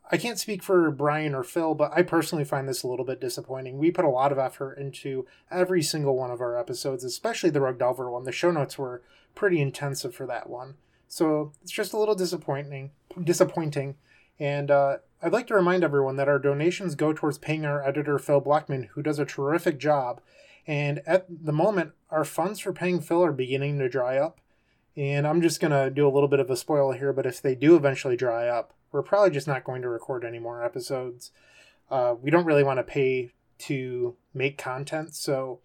I 0.09 0.17
can't 0.17 0.39
speak 0.39 0.63
for 0.63 0.89
Brian 0.89 1.35
or 1.35 1.43
Phil, 1.43 1.75
but 1.75 1.91
I 1.93 2.01
personally 2.01 2.45
find 2.45 2.67
this 2.67 2.81
a 2.81 2.87
little 2.87 3.05
bit 3.05 3.19
disappointing. 3.19 3.77
We 3.77 3.91
put 3.91 4.05
a 4.05 4.09
lot 4.09 4.31
of 4.31 4.39
effort 4.39 4.77
into 4.77 5.25
every 5.51 5.83
single 5.83 6.15
one 6.15 6.31
of 6.31 6.39
our 6.39 6.57
episodes, 6.57 7.03
especially 7.03 7.49
the 7.49 7.61
Rug 7.61 7.77
Delver 7.77 8.09
one. 8.09 8.23
The 8.23 8.31
show 8.31 8.51
notes 8.51 8.77
were 8.77 9.01
pretty 9.35 9.61
intensive 9.61 10.15
for 10.15 10.25
that 10.27 10.49
one. 10.49 10.75
So 11.09 11.51
it's 11.61 11.71
just 11.71 11.93
a 11.93 11.97
little 11.97 12.15
disappointing. 12.15 12.91
Disappointing. 13.21 13.95
And 14.39 14.71
uh, 14.71 14.97
I'd 15.21 15.33
like 15.33 15.47
to 15.47 15.55
remind 15.55 15.83
everyone 15.83 16.15
that 16.17 16.27
our 16.27 16.37
donations 16.37 16.93
go 16.93 17.11
towards 17.11 17.39
paying 17.39 17.65
our 17.65 17.81
editor, 17.83 18.19
Phil 18.19 18.39
Blackman, 18.39 18.89
who 18.93 19.01
does 19.01 19.17
a 19.17 19.25
terrific 19.25 19.79
job. 19.79 20.21
And 20.67 21.01
at 21.07 21.25
the 21.29 21.53
moment, 21.53 21.93
our 22.11 22.23
funds 22.23 22.59
for 22.59 22.71
paying 22.71 22.99
Phil 22.99 23.23
are 23.23 23.31
beginning 23.31 23.79
to 23.79 23.89
dry 23.89 24.17
up. 24.17 24.39
And 24.95 25.25
I'm 25.25 25.41
just 25.41 25.59
going 25.59 25.71
to 25.71 25.89
do 25.89 26.07
a 26.07 26.11
little 26.11 26.27
bit 26.27 26.39
of 26.39 26.49
a 26.49 26.57
spoiler 26.57 26.95
here, 26.95 27.13
but 27.13 27.25
if 27.25 27.41
they 27.41 27.55
do 27.55 27.75
eventually 27.75 28.17
dry 28.17 28.47
up, 28.47 28.73
we're 28.91 29.03
probably 29.03 29.31
just 29.31 29.47
not 29.47 29.63
going 29.63 29.81
to 29.81 29.89
record 29.89 30.23
any 30.23 30.39
more 30.39 30.63
episodes. 30.63 31.31
Uh, 31.89 32.15
we 32.21 32.31
don't 32.31 32.45
really 32.45 32.63
want 32.63 32.77
to 32.79 32.83
pay 32.83 33.31
to 33.59 34.15
make 34.33 34.57
content, 34.57 35.15
so 35.15 35.59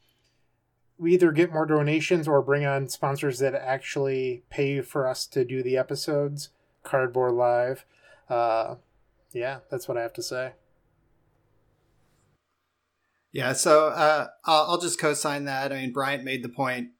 we 0.99 1.15
either 1.15 1.33
get 1.33 1.53
more 1.53 1.67
donations 1.67 2.29
or 2.29 2.41
bring 2.43 2.65
on 2.65 2.89
sponsors 2.89 3.39
that 3.41 3.55
actually 3.55 4.43
pay 4.51 4.81
for 4.81 5.07
us 5.07 5.27
to 5.27 5.45
do 5.45 5.63
the 5.63 5.77
episodes. 5.77 6.51
Cardboard 6.83 7.33
Live. 7.33 7.85
Uh, 8.29 8.77
yeah, 9.35 9.59
that's 9.71 9.89
what 9.89 9.97
I 9.97 10.03
have 10.03 10.13
to 10.15 10.23
say. 10.23 10.53
Yeah, 13.33 13.55
so 13.55 13.89
uh, 13.89 14.27
I'll, 14.45 14.79
just 14.79 15.01
co-sign 15.01 15.47
that. 15.47 15.73
I 15.73 15.77
mean, 15.77 15.93
Bryant 15.93 16.23
made 16.23 16.45
the 16.45 16.51
point 16.51 16.91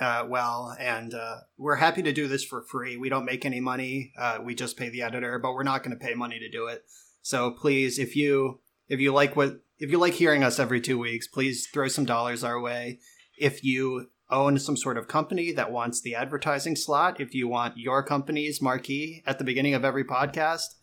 uh, 0.00 0.24
well, 0.26 0.74
and 0.80 1.12
uh, 1.12 1.40
we're 1.58 1.76
happy 1.76 2.02
to 2.02 2.12
do 2.12 2.28
this 2.28 2.42
for 2.42 2.62
free. 2.62 2.96
We 2.96 3.10
don't 3.10 3.26
make 3.26 3.44
any 3.44 3.60
money. 3.60 4.12
Uh, 4.18 4.38
we 4.42 4.54
just 4.54 4.78
pay 4.78 4.88
the 4.88 5.02
editor, 5.02 5.38
but 5.38 5.52
we're 5.52 5.62
not 5.62 5.82
going 5.82 5.96
to 5.96 6.04
pay 6.04 6.14
money 6.14 6.38
to 6.38 6.50
do 6.50 6.66
it. 6.66 6.84
So 7.20 7.50
please, 7.50 7.98
if 7.98 8.16
you 8.16 8.60
if 8.88 9.00
you 9.00 9.12
like 9.12 9.36
what 9.36 9.60
if 9.78 9.90
you 9.90 9.98
like 9.98 10.14
hearing 10.14 10.42
us 10.42 10.58
every 10.58 10.80
two 10.80 10.98
weeks, 10.98 11.26
please 11.26 11.68
throw 11.68 11.88
some 11.88 12.04
dollars 12.04 12.42
our 12.42 12.60
way. 12.60 12.98
If 13.38 13.62
you 13.62 14.08
own 14.30 14.58
some 14.58 14.76
sort 14.76 14.96
of 14.96 15.08
company 15.08 15.52
that 15.52 15.70
wants 15.70 16.00
the 16.00 16.14
advertising 16.14 16.74
slot, 16.74 17.20
if 17.20 17.34
you 17.34 17.46
want 17.48 17.76
your 17.76 18.02
company's 18.02 18.62
marquee 18.62 19.22
at 19.26 19.38
the 19.38 19.44
beginning 19.44 19.74
of 19.74 19.84
every 19.84 20.04
podcast, 20.04 20.74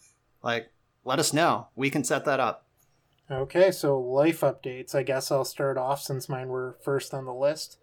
like 0.43 0.71
let 1.03 1.19
us 1.19 1.33
know. 1.33 1.67
We 1.75 1.89
can 1.89 2.03
set 2.03 2.25
that 2.25 2.39
up. 2.39 2.65
Okay, 3.31 3.71
so 3.71 3.99
life 3.99 4.41
updates. 4.41 4.95
I 4.95 5.03
guess 5.03 5.31
I'll 5.31 5.45
start 5.45 5.77
off 5.77 6.01
since 6.01 6.27
mine 6.27 6.49
were 6.49 6.77
first 6.81 7.13
on 7.13 7.25
the 7.25 7.33
list. 7.33 7.77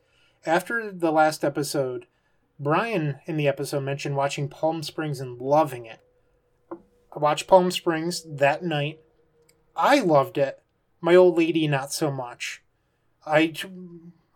After 0.45 0.91
the 0.91 1.13
last 1.13 1.45
episode, 1.45 2.07
Brian 2.59 3.21
in 3.27 3.37
the 3.37 3.49
episode 3.49 3.81
mentioned 3.81 4.17
watching 4.17 4.49
Palm 4.49 4.83
Springs 4.83 5.21
and 5.21 5.41
loving 5.41 5.87
it. 5.87 6.01
I 6.71 7.19
watched 7.19 7.47
Palm 7.47 7.71
Springs 7.71 8.25
that 8.29 8.63
night. 8.63 9.01
I 9.77 10.01
loved 10.01 10.37
it. 10.37 10.63
My 11.01 11.15
old 11.15 11.39
lady, 11.39 11.69
not 11.69 11.93
so 11.93 12.11
much. 12.11 12.63
I, 13.25 13.53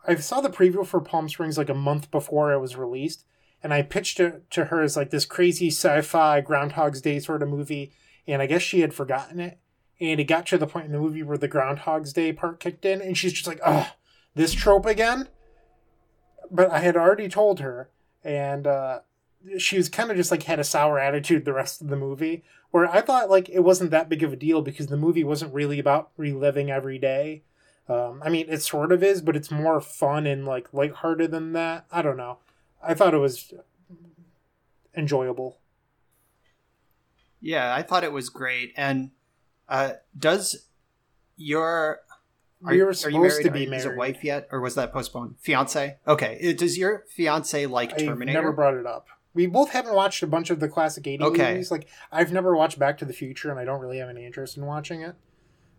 I 0.06 0.14
saw 0.16 0.40
the 0.40 0.50
preview 0.50 0.87
for 0.87 1.00
Palm 1.00 1.28
Springs 1.28 1.58
like 1.58 1.68
a 1.68 1.75
month 1.75 2.10
before 2.10 2.52
it 2.52 2.60
was 2.60 2.76
released, 2.76 3.25
and 3.62 3.72
I 3.75 3.82
pitched 3.82 4.20
it 4.20 4.50
to 4.52 4.66
her 4.66 4.82
as 4.82 4.96
like 4.96 5.10
this 5.10 5.25
crazy 5.25 5.68
sci 5.68 6.02
fi 6.02 6.40
Groundhog's 6.40 7.00
Day 7.00 7.18
sort 7.18 7.42
of 7.42 7.49
movie, 7.49 7.92
and 8.30 8.40
I 8.40 8.46
guess 8.46 8.62
she 8.62 8.80
had 8.80 8.94
forgotten 8.94 9.40
it. 9.40 9.58
And 10.00 10.18
it 10.18 10.25
got 10.25 10.46
to 10.46 10.58
the 10.58 10.66
point 10.66 10.87
in 10.87 10.92
the 10.92 10.99
movie 10.99 11.22
where 11.22 11.37
the 11.37 11.49
Groundhog's 11.49 12.12
Day 12.12 12.32
part 12.32 12.60
kicked 12.60 12.84
in, 12.84 13.02
and 13.02 13.16
she's 13.16 13.32
just 13.32 13.46
like, 13.46 13.60
"Ugh, 13.62 13.87
this 14.34 14.54
trope 14.54 14.87
again." 14.87 15.28
But 16.50 16.70
I 16.70 16.78
had 16.78 16.96
already 16.96 17.28
told 17.28 17.60
her, 17.60 17.90
and 18.25 18.66
uh, 18.66 19.00
she 19.58 19.76
was 19.76 19.88
kind 19.88 20.10
of 20.10 20.16
just 20.16 20.30
like 20.30 20.44
had 20.44 20.58
a 20.58 20.64
sour 20.64 20.99
attitude 20.99 21.44
the 21.44 21.52
rest 21.52 21.82
of 21.82 21.88
the 21.88 21.96
movie. 21.96 22.42
Where 22.70 22.88
I 22.88 23.02
thought 23.02 23.28
like 23.28 23.49
it 23.49 23.60
wasn't 23.60 23.90
that 23.90 24.08
big 24.08 24.22
of 24.22 24.32
a 24.32 24.37
deal 24.37 24.62
because 24.62 24.87
the 24.87 24.96
movie 24.96 25.25
wasn't 25.25 25.52
really 25.52 25.78
about 25.78 26.10
reliving 26.16 26.70
every 26.70 26.99
day. 26.99 27.42
Um, 27.88 28.22
I 28.25 28.30
mean, 28.30 28.46
it 28.49 28.62
sort 28.62 28.92
of 28.92 29.02
is, 29.02 29.20
but 29.20 29.37
it's 29.37 29.50
more 29.50 29.80
fun 29.80 30.26
and 30.26 30.46
like 30.46 30.72
lighthearted 30.72 31.30
than 31.30 31.52
that. 31.54 31.84
I 31.90 32.02
don't 32.02 32.16
know. 32.16 32.38
I 32.82 32.94
thought 32.94 33.14
it 33.14 33.18
was 33.18 33.52
enjoyable. 34.96 35.59
Yeah, 37.40 37.75
I 37.75 37.82
thought 37.82 38.04
it 38.04 38.12
was 38.12 38.28
great. 38.28 38.73
And 38.76 39.11
uh, 39.68 39.92
does 40.18 40.66
your 41.37 42.00
are, 42.64 42.73
we 42.73 42.82
were 42.82 42.92
supposed 42.92 43.14
you 43.14 43.20
married? 43.23 43.44
to 43.44 43.50
be 43.50 43.66
Are- 43.68 43.75
Is 43.75 43.85
it 43.87 43.97
wife 43.97 44.23
yet, 44.25 44.49
or 44.52 44.61
was 44.61 44.75
that 44.75 44.92
postponed? 44.92 45.37
Fiance. 45.40 45.97
Okay. 46.06 46.52
Does 46.54 46.76
your 46.76 47.04
fiance 47.09 47.66
like 47.66 47.92
I've 47.92 47.99
Terminator? 47.99 48.38
never 48.38 48.52
brought 48.52 48.75
it 48.75 48.87
up. 48.87 49.06
We 49.32 49.47
both 49.47 49.70
haven't 49.70 49.94
watched 49.94 50.23
a 50.23 50.26
bunch 50.26 50.50
of 50.50 50.59
the 50.61 50.68
classic 50.68 51.06
80 51.06 51.25
Okay. 51.25 51.52
movies. 51.52 51.70
Like 51.70 51.87
I've 52.12 52.32
never 52.32 52.54
watched 52.56 52.78
Back 52.78 52.99
to 52.99 53.04
the 53.04 53.12
Future, 53.12 53.50
and 53.50 53.59
I 53.59 53.64
don't 53.64 53.80
really 53.80 53.99
have 53.99 54.09
any 54.09 54.26
interest 54.26 54.56
in 54.56 54.66
watching 54.66 55.02
it. 55.02 55.14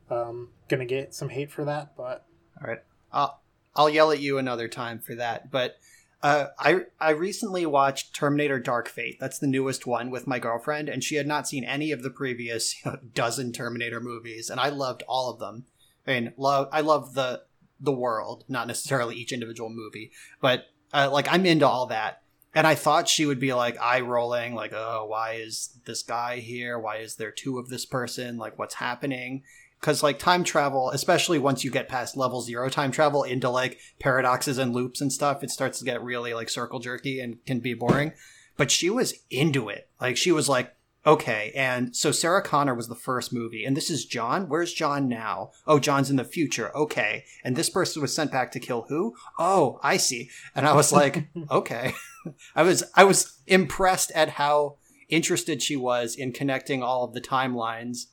Um, 0.10 0.50
gonna 0.68 0.86
get 0.86 1.14
some 1.14 1.30
hate 1.30 1.52
for 1.52 1.64
that, 1.66 1.96
but 1.96 2.26
All 2.62 2.68
right. 2.68 2.80
I'll 3.14 3.42
I'll 3.76 3.90
yell 3.90 4.12
at 4.12 4.20
you 4.20 4.38
another 4.38 4.68
time 4.68 5.00
for 5.00 5.16
that. 5.16 5.52
But 5.52 5.78
uh, 6.24 6.48
I 6.60 6.82
I 7.00 7.12
recently 7.12 7.66
watched 7.66 8.16
Terminator: 8.16 8.60
Dark 8.60 8.88
Fate. 8.88 9.18
That's 9.20 9.40
the 9.40 9.48
newest 9.48 9.88
one 9.88 10.12
with 10.12 10.28
my 10.28 10.40
girlfriend, 10.40 10.88
and 10.88 11.04
she 11.04 11.16
had 11.16 11.28
not 11.28 11.48
seen 11.48 11.64
any 11.64 11.92
of 11.92 12.04
the 12.04 12.12
previous 12.12 12.76
you 12.86 12.92
know, 12.92 12.98
dozen 13.14 13.52
Terminator 13.52 14.00
movies, 14.00 14.50
and 14.50 14.60
I 14.60 14.70
loved 14.70 15.04
all 15.08 15.32
of 15.32 15.40
them. 15.40 15.66
I 16.06 16.14
mean, 16.20 16.34
love 16.38 16.70
I 16.72 16.82
love 16.82 17.14
the 17.14 17.44
the 17.80 17.92
world, 17.92 18.44
not 18.48 18.68
necessarily 18.68 19.16
each 19.16 19.32
individual 19.32 19.70
movie, 19.70 20.12
but 20.40 20.66
uh, 20.94 21.10
like 21.12 21.28
I'm 21.32 21.46
into 21.46 21.68
all 21.68 21.88
that. 21.88 22.22
And 22.54 22.68
I 22.68 22.76
thought 22.76 23.08
she 23.08 23.26
would 23.26 23.40
be 23.40 23.54
like 23.54 23.80
eye 23.80 24.02
rolling, 24.02 24.56
like, 24.56 24.74
oh, 24.74 25.06
why 25.08 25.36
is 25.36 25.80
this 25.86 26.04
guy 26.04 26.38
here? 26.38 26.78
Why 26.78 26.98
is 26.98 27.16
there 27.16 27.32
two 27.32 27.58
of 27.58 27.70
this 27.70 27.86
person? 27.86 28.38
Like, 28.38 28.60
what's 28.60 28.76
happening? 28.76 29.44
Because 29.82 30.04
like 30.04 30.20
time 30.20 30.44
travel 30.44 30.92
especially 30.92 31.40
once 31.40 31.64
you 31.64 31.72
get 31.72 31.90
past 31.90 32.16
level 32.16 32.42
zero 32.42 32.70
time 32.70 32.92
travel 32.92 33.24
into 33.24 33.50
like 33.50 33.80
paradoxes 34.00 34.58
and 34.58 34.74
loops 34.74 35.02
and 35.02 35.12
stuff 35.12 35.44
it 35.44 35.50
starts 35.50 35.80
to 35.80 35.86
get 35.86 36.04
really 36.04 36.34
like 36.34 36.50
circle 36.50 36.80
jerky 36.80 37.20
and 37.20 37.44
can 37.46 37.60
be 37.60 37.74
boring. 37.74 38.14
But 38.58 38.70
she 38.70 38.90
was 38.90 39.14
into 39.32 39.70
it. 39.70 39.90
Like 40.00 40.18
she 40.18 40.32
was 40.32 40.48
like 40.48 40.74
okay. 41.04 41.52
And 41.56 41.96
so 41.96 42.12
sarah 42.12 42.44
connor 42.44 42.76
was 42.76 42.88
the 42.88 42.96
first 42.96 43.34
movie 43.34 43.66
and 43.66 43.76
this 43.76 43.90
is 43.90 44.06
john? 44.06 44.48
Where's 44.48 44.74
john 44.74 45.10
now? 45.10 45.52
Oh 45.66 45.80
john's 45.80 46.12
in 46.12 46.16
the 46.16 46.24
future. 46.24 46.76
Okay. 46.78 47.26
And 47.44 47.56
this 47.56 47.70
person 47.70 48.02
was 48.02 48.14
sent 48.14 48.32
back 48.32 48.52
to 48.52 48.60
kill 48.60 48.86
who? 48.88 49.16
Oh 49.40 49.80
i 49.82 49.98
see. 49.98 50.30
And 50.54 50.68
i 50.68 50.74
was 50.74 50.92
like 50.94 51.28
okay. 51.50 51.94
I 52.56 52.62
was 52.62 52.84
i 52.96 53.04
was 53.04 53.40
impressed 53.48 54.12
at 54.12 54.30
how 54.30 54.78
interested 55.10 55.62
she 55.62 55.76
was 55.76 56.16
in 56.16 56.32
connecting 56.32 56.84
all 56.84 57.04
of 57.04 57.14
the 57.14 57.22
timelines 57.22 58.06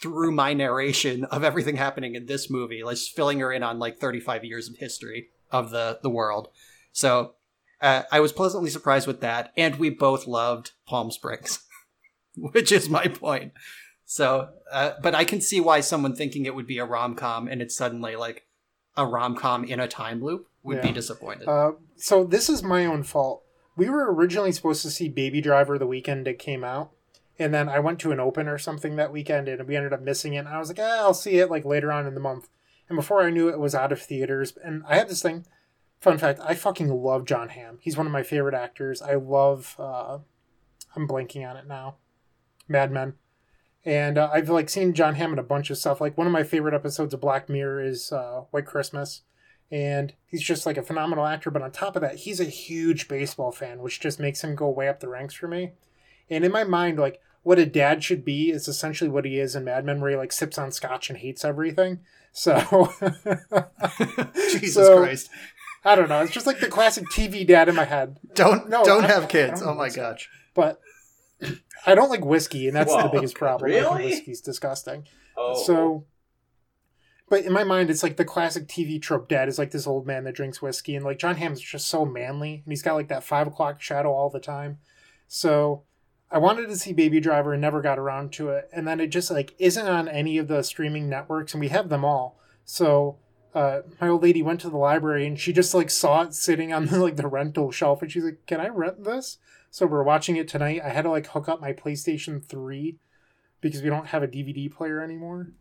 through 0.00 0.32
my 0.32 0.52
narration 0.52 1.24
of 1.24 1.42
everything 1.42 1.76
happening 1.76 2.14
in 2.14 2.26
this 2.26 2.50
movie, 2.50 2.82
like 2.84 2.98
filling 2.98 3.40
her 3.40 3.52
in 3.52 3.62
on 3.62 3.78
like 3.78 3.98
35 3.98 4.44
years 4.44 4.68
of 4.68 4.76
history 4.76 5.28
of 5.50 5.70
the 5.70 5.98
the 6.02 6.10
world. 6.10 6.48
So 6.92 7.34
uh, 7.80 8.02
I 8.10 8.20
was 8.20 8.32
pleasantly 8.32 8.70
surprised 8.70 9.06
with 9.06 9.20
that, 9.20 9.52
and 9.56 9.76
we 9.76 9.90
both 9.90 10.26
loved 10.26 10.72
Palm 10.86 11.10
Springs, 11.10 11.60
which 12.36 12.72
is 12.72 12.88
my 12.88 13.06
point. 13.06 13.52
So, 14.04 14.50
uh, 14.70 14.92
but 15.02 15.14
I 15.14 15.24
can 15.24 15.40
see 15.40 15.60
why 15.60 15.80
someone 15.80 16.14
thinking 16.14 16.46
it 16.46 16.54
would 16.54 16.66
be 16.66 16.78
a 16.78 16.84
rom 16.84 17.16
com 17.16 17.48
and 17.48 17.60
it's 17.60 17.76
suddenly 17.76 18.14
like 18.14 18.46
a 18.96 19.04
rom 19.04 19.34
com 19.34 19.64
in 19.64 19.80
a 19.80 19.88
time 19.88 20.22
loop 20.22 20.48
would 20.62 20.80
be 20.80 20.92
disappointed. 20.92 21.48
Uh, 21.48 21.72
so 21.96 22.24
this 22.24 22.48
is 22.48 22.62
my 22.62 22.86
own 22.86 23.02
fault. 23.02 23.42
We 23.76 23.90
were 23.90 24.12
originally 24.12 24.52
supposed 24.52 24.82
to 24.82 24.90
see 24.90 25.08
Baby 25.08 25.40
Driver 25.40 25.78
the 25.78 25.86
weekend 25.86 26.26
it 26.26 26.38
came 26.38 26.64
out, 26.64 26.92
and 27.38 27.52
then 27.52 27.68
I 27.68 27.78
went 27.78 27.98
to 28.00 28.12
an 28.12 28.20
open 28.20 28.48
or 28.48 28.58
something 28.58 28.96
that 28.96 29.12
weekend, 29.12 29.48
and 29.48 29.66
we 29.66 29.76
ended 29.76 29.92
up 29.92 30.00
missing 30.00 30.34
it. 30.34 30.38
And 30.38 30.48
I 30.48 30.58
was 30.58 30.68
like, 30.68 30.78
ah, 30.80 31.00
I'll 31.00 31.14
see 31.14 31.38
it 31.38 31.50
like 31.50 31.64
later 31.64 31.92
on 31.92 32.06
in 32.06 32.14
the 32.14 32.20
month. 32.20 32.48
And 32.88 32.96
before 32.96 33.22
I 33.22 33.30
knew 33.30 33.48
it, 33.48 33.54
it 33.54 33.60
was 33.60 33.74
out 33.74 33.92
of 33.92 34.00
theaters. 34.00 34.54
And 34.64 34.82
I 34.88 34.96
had 34.96 35.08
this 35.08 35.22
thing. 35.22 35.46
Fun 36.00 36.18
fact: 36.18 36.40
I 36.42 36.54
fucking 36.54 36.88
love 36.88 37.24
John 37.24 37.50
Hamm. 37.50 37.78
He's 37.80 37.96
one 37.96 38.06
of 38.06 38.12
my 38.12 38.22
favorite 38.22 38.54
actors. 38.54 39.02
I 39.02 39.14
love. 39.14 39.76
Uh, 39.78 40.18
I'm 40.94 41.08
blanking 41.08 41.48
on 41.48 41.56
it 41.56 41.66
now. 41.66 41.96
Mad 42.68 42.90
Men. 42.90 43.14
And 43.84 44.18
uh, 44.18 44.30
I've 44.32 44.48
like 44.48 44.68
seen 44.68 44.94
John 44.94 45.14
Hamm 45.14 45.32
in 45.32 45.38
a 45.38 45.44
bunch 45.44 45.70
of 45.70 45.78
stuff. 45.78 46.00
Like 46.00 46.18
one 46.18 46.26
of 46.26 46.32
my 46.32 46.42
favorite 46.42 46.74
episodes 46.74 47.14
of 47.14 47.20
Black 47.20 47.48
Mirror 47.48 47.84
is 47.84 48.12
uh, 48.12 48.44
White 48.50 48.66
Christmas 48.66 49.22
and 49.70 50.14
he's 50.26 50.42
just 50.42 50.66
like 50.66 50.76
a 50.76 50.82
phenomenal 50.82 51.26
actor. 51.26 51.50
But 51.50 51.62
on 51.62 51.70
top 51.70 51.96
of 51.96 52.02
that, 52.02 52.16
he's 52.16 52.40
a 52.40 52.44
huge 52.44 53.08
baseball 53.08 53.52
fan, 53.52 53.80
which 53.80 54.00
just 54.00 54.20
makes 54.20 54.42
him 54.42 54.54
go 54.54 54.68
way 54.68 54.88
up 54.88 55.00
the 55.00 55.08
ranks 55.08 55.34
for 55.34 55.48
me. 55.48 55.72
And 56.30 56.44
in 56.44 56.52
my 56.52 56.64
mind, 56.64 56.98
like 56.98 57.20
what 57.46 57.60
a 57.60 57.64
dad 57.64 58.02
should 58.02 58.24
be 58.24 58.50
is 58.50 58.66
essentially 58.66 59.08
what 59.08 59.24
he 59.24 59.38
is 59.38 59.54
in 59.54 59.62
Mad 59.62 59.84
Men, 59.84 60.00
where 60.00 60.10
he 60.10 60.16
like 60.16 60.32
sips 60.32 60.58
on 60.58 60.72
scotch 60.72 61.08
and 61.08 61.16
hates 61.18 61.44
everything. 61.44 62.00
So, 62.32 62.92
Jesus 64.34 64.74
so- 64.86 64.98
Christ! 64.98 65.30
I 65.84 65.94
don't 65.94 66.08
know. 66.08 66.20
It's 66.22 66.32
just 66.32 66.46
like 66.48 66.58
the 66.58 66.66
classic 66.66 67.04
TV 67.12 67.46
dad 67.46 67.68
in 67.68 67.76
my 67.76 67.84
head. 67.84 68.18
Don't 68.34 68.68
No, 68.68 68.82
don't 68.84 69.04
I- 69.04 69.08
have 69.08 69.28
kids. 69.28 69.60
don't 69.60 69.70
Oh 69.70 69.74
my 69.74 69.88
gosh! 69.90 70.28
But 70.54 70.80
I 71.86 71.94
don't 71.94 72.10
like 72.10 72.24
whiskey, 72.24 72.66
and 72.66 72.76
that's 72.76 72.92
the 72.92 73.08
biggest 73.12 73.36
problem. 73.36 73.70
I 73.70 73.74
think 73.74 73.90
really? 73.90 74.04
whiskey's 74.06 74.40
disgusting. 74.40 75.06
Oh, 75.36 75.54
So, 75.62 76.04
but 77.28 77.44
in 77.44 77.52
my 77.52 77.62
mind, 77.62 77.90
it's 77.90 78.02
like 78.02 78.16
the 78.16 78.24
classic 78.24 78.66
TV 78.66 79.00
trope. 79.00 79.28
Dad 79.28 79.48
is 79.48 79.56
like 79.58 79.70
this 79.70 79.86
old 79.86 80.04
man 80.06 80.24
that 80.24 80.34
drinks 80.34 80.60
whiskey, 80.60 80.96
and 80.96 81.04
like 81.04 81.20
John 81.20 81.36
Hamm's 81.36 81.60
just 81.60 81.86
so 81.86 82.04
manly, 82.04 82.62
and 82.64 82.72
he's 82.72 82.82
got 82.82 82.94
like 82.94 83.08
that 83.08 83.22
five 83.22 83.46
o'clock 83.46 83.80
shadow 83.80 84.12
all 84.12 84.30
the 84.30 84.40
time. 84.40 84.78
So, 85.28 85.84
I 86.30 86.38
wanted 86.38 86.68
to 86.68 86.76
see 86.76 86.92
Baby 86.92 87.20
Driver 87.20 87.52
and 87.52 87.62
never 87.62 87.80
got 87.80 87.98
around 87.98 88.32
to 88.34 88.50
it, 88.50 88.68
and 88.72 88.86
then 88.86 89.00
it 89.00 89.08
just 89.08 89.30
like 89.30 89.54
isn't 89.58 89.86
on 89.86 90.08
any 90.08 90.38
of 90.38 90.48
the 90.48 90.62
streaming 90.62 91.08
networks, 91.08 91.54
and 91.54 91.60
we 91.60 91.68
have 91.68 91.88
them 91.88 92.04
all. 92.04 92.38
So. 92.64 93.18
Uh, 93.54 93.80
my 94.02 94.08
old 94.08 94.22
lady 94.22 94.42
went 94.42 94.60
to 94.60 94.68
the 94.68 94.76
library 94.76 95.26
and 95.26 95.40
she 95.40 95.50
just 95.50 95.72
like 95.72 95.88
saw 95.88 96.20
it 96.20 96.34
sitting 96.34 96.74
on 96.74 96.84
the, 96.88 96.98
like 96.98 97.16
the 97.16 97.26
rental 97.26 97.70
shelf 97.72 98.02
and 98.02 98.12
she's 98.12 98.22
like, 98.22 98.44
"Can 98.46 98.60
I 98.60 98.68
rent 98.68 99.04
this?" 99.04 99.38
So 99.70 99.86
we're 99.86 100.02
watching 100.02 100.36
it 100.36 100.48
tonight. 100.48 100.82
I 100.84 100.90
had 100.90 101.02
to 101.02 101.10
like 101.10 101.28
hook 101.28 101.48
up 101.48 101.60
my 101.60 101.72
PlayStation 101.72 102.44
3 102.44 102.98
because 103.60 103.82
we 103.82 103.90
don't 103.90 104.06
have 104.06 104.22
a 104.22 104.28
DVD 104.28 104.72
player 104.72 105.02
anymore. 105.02 105.52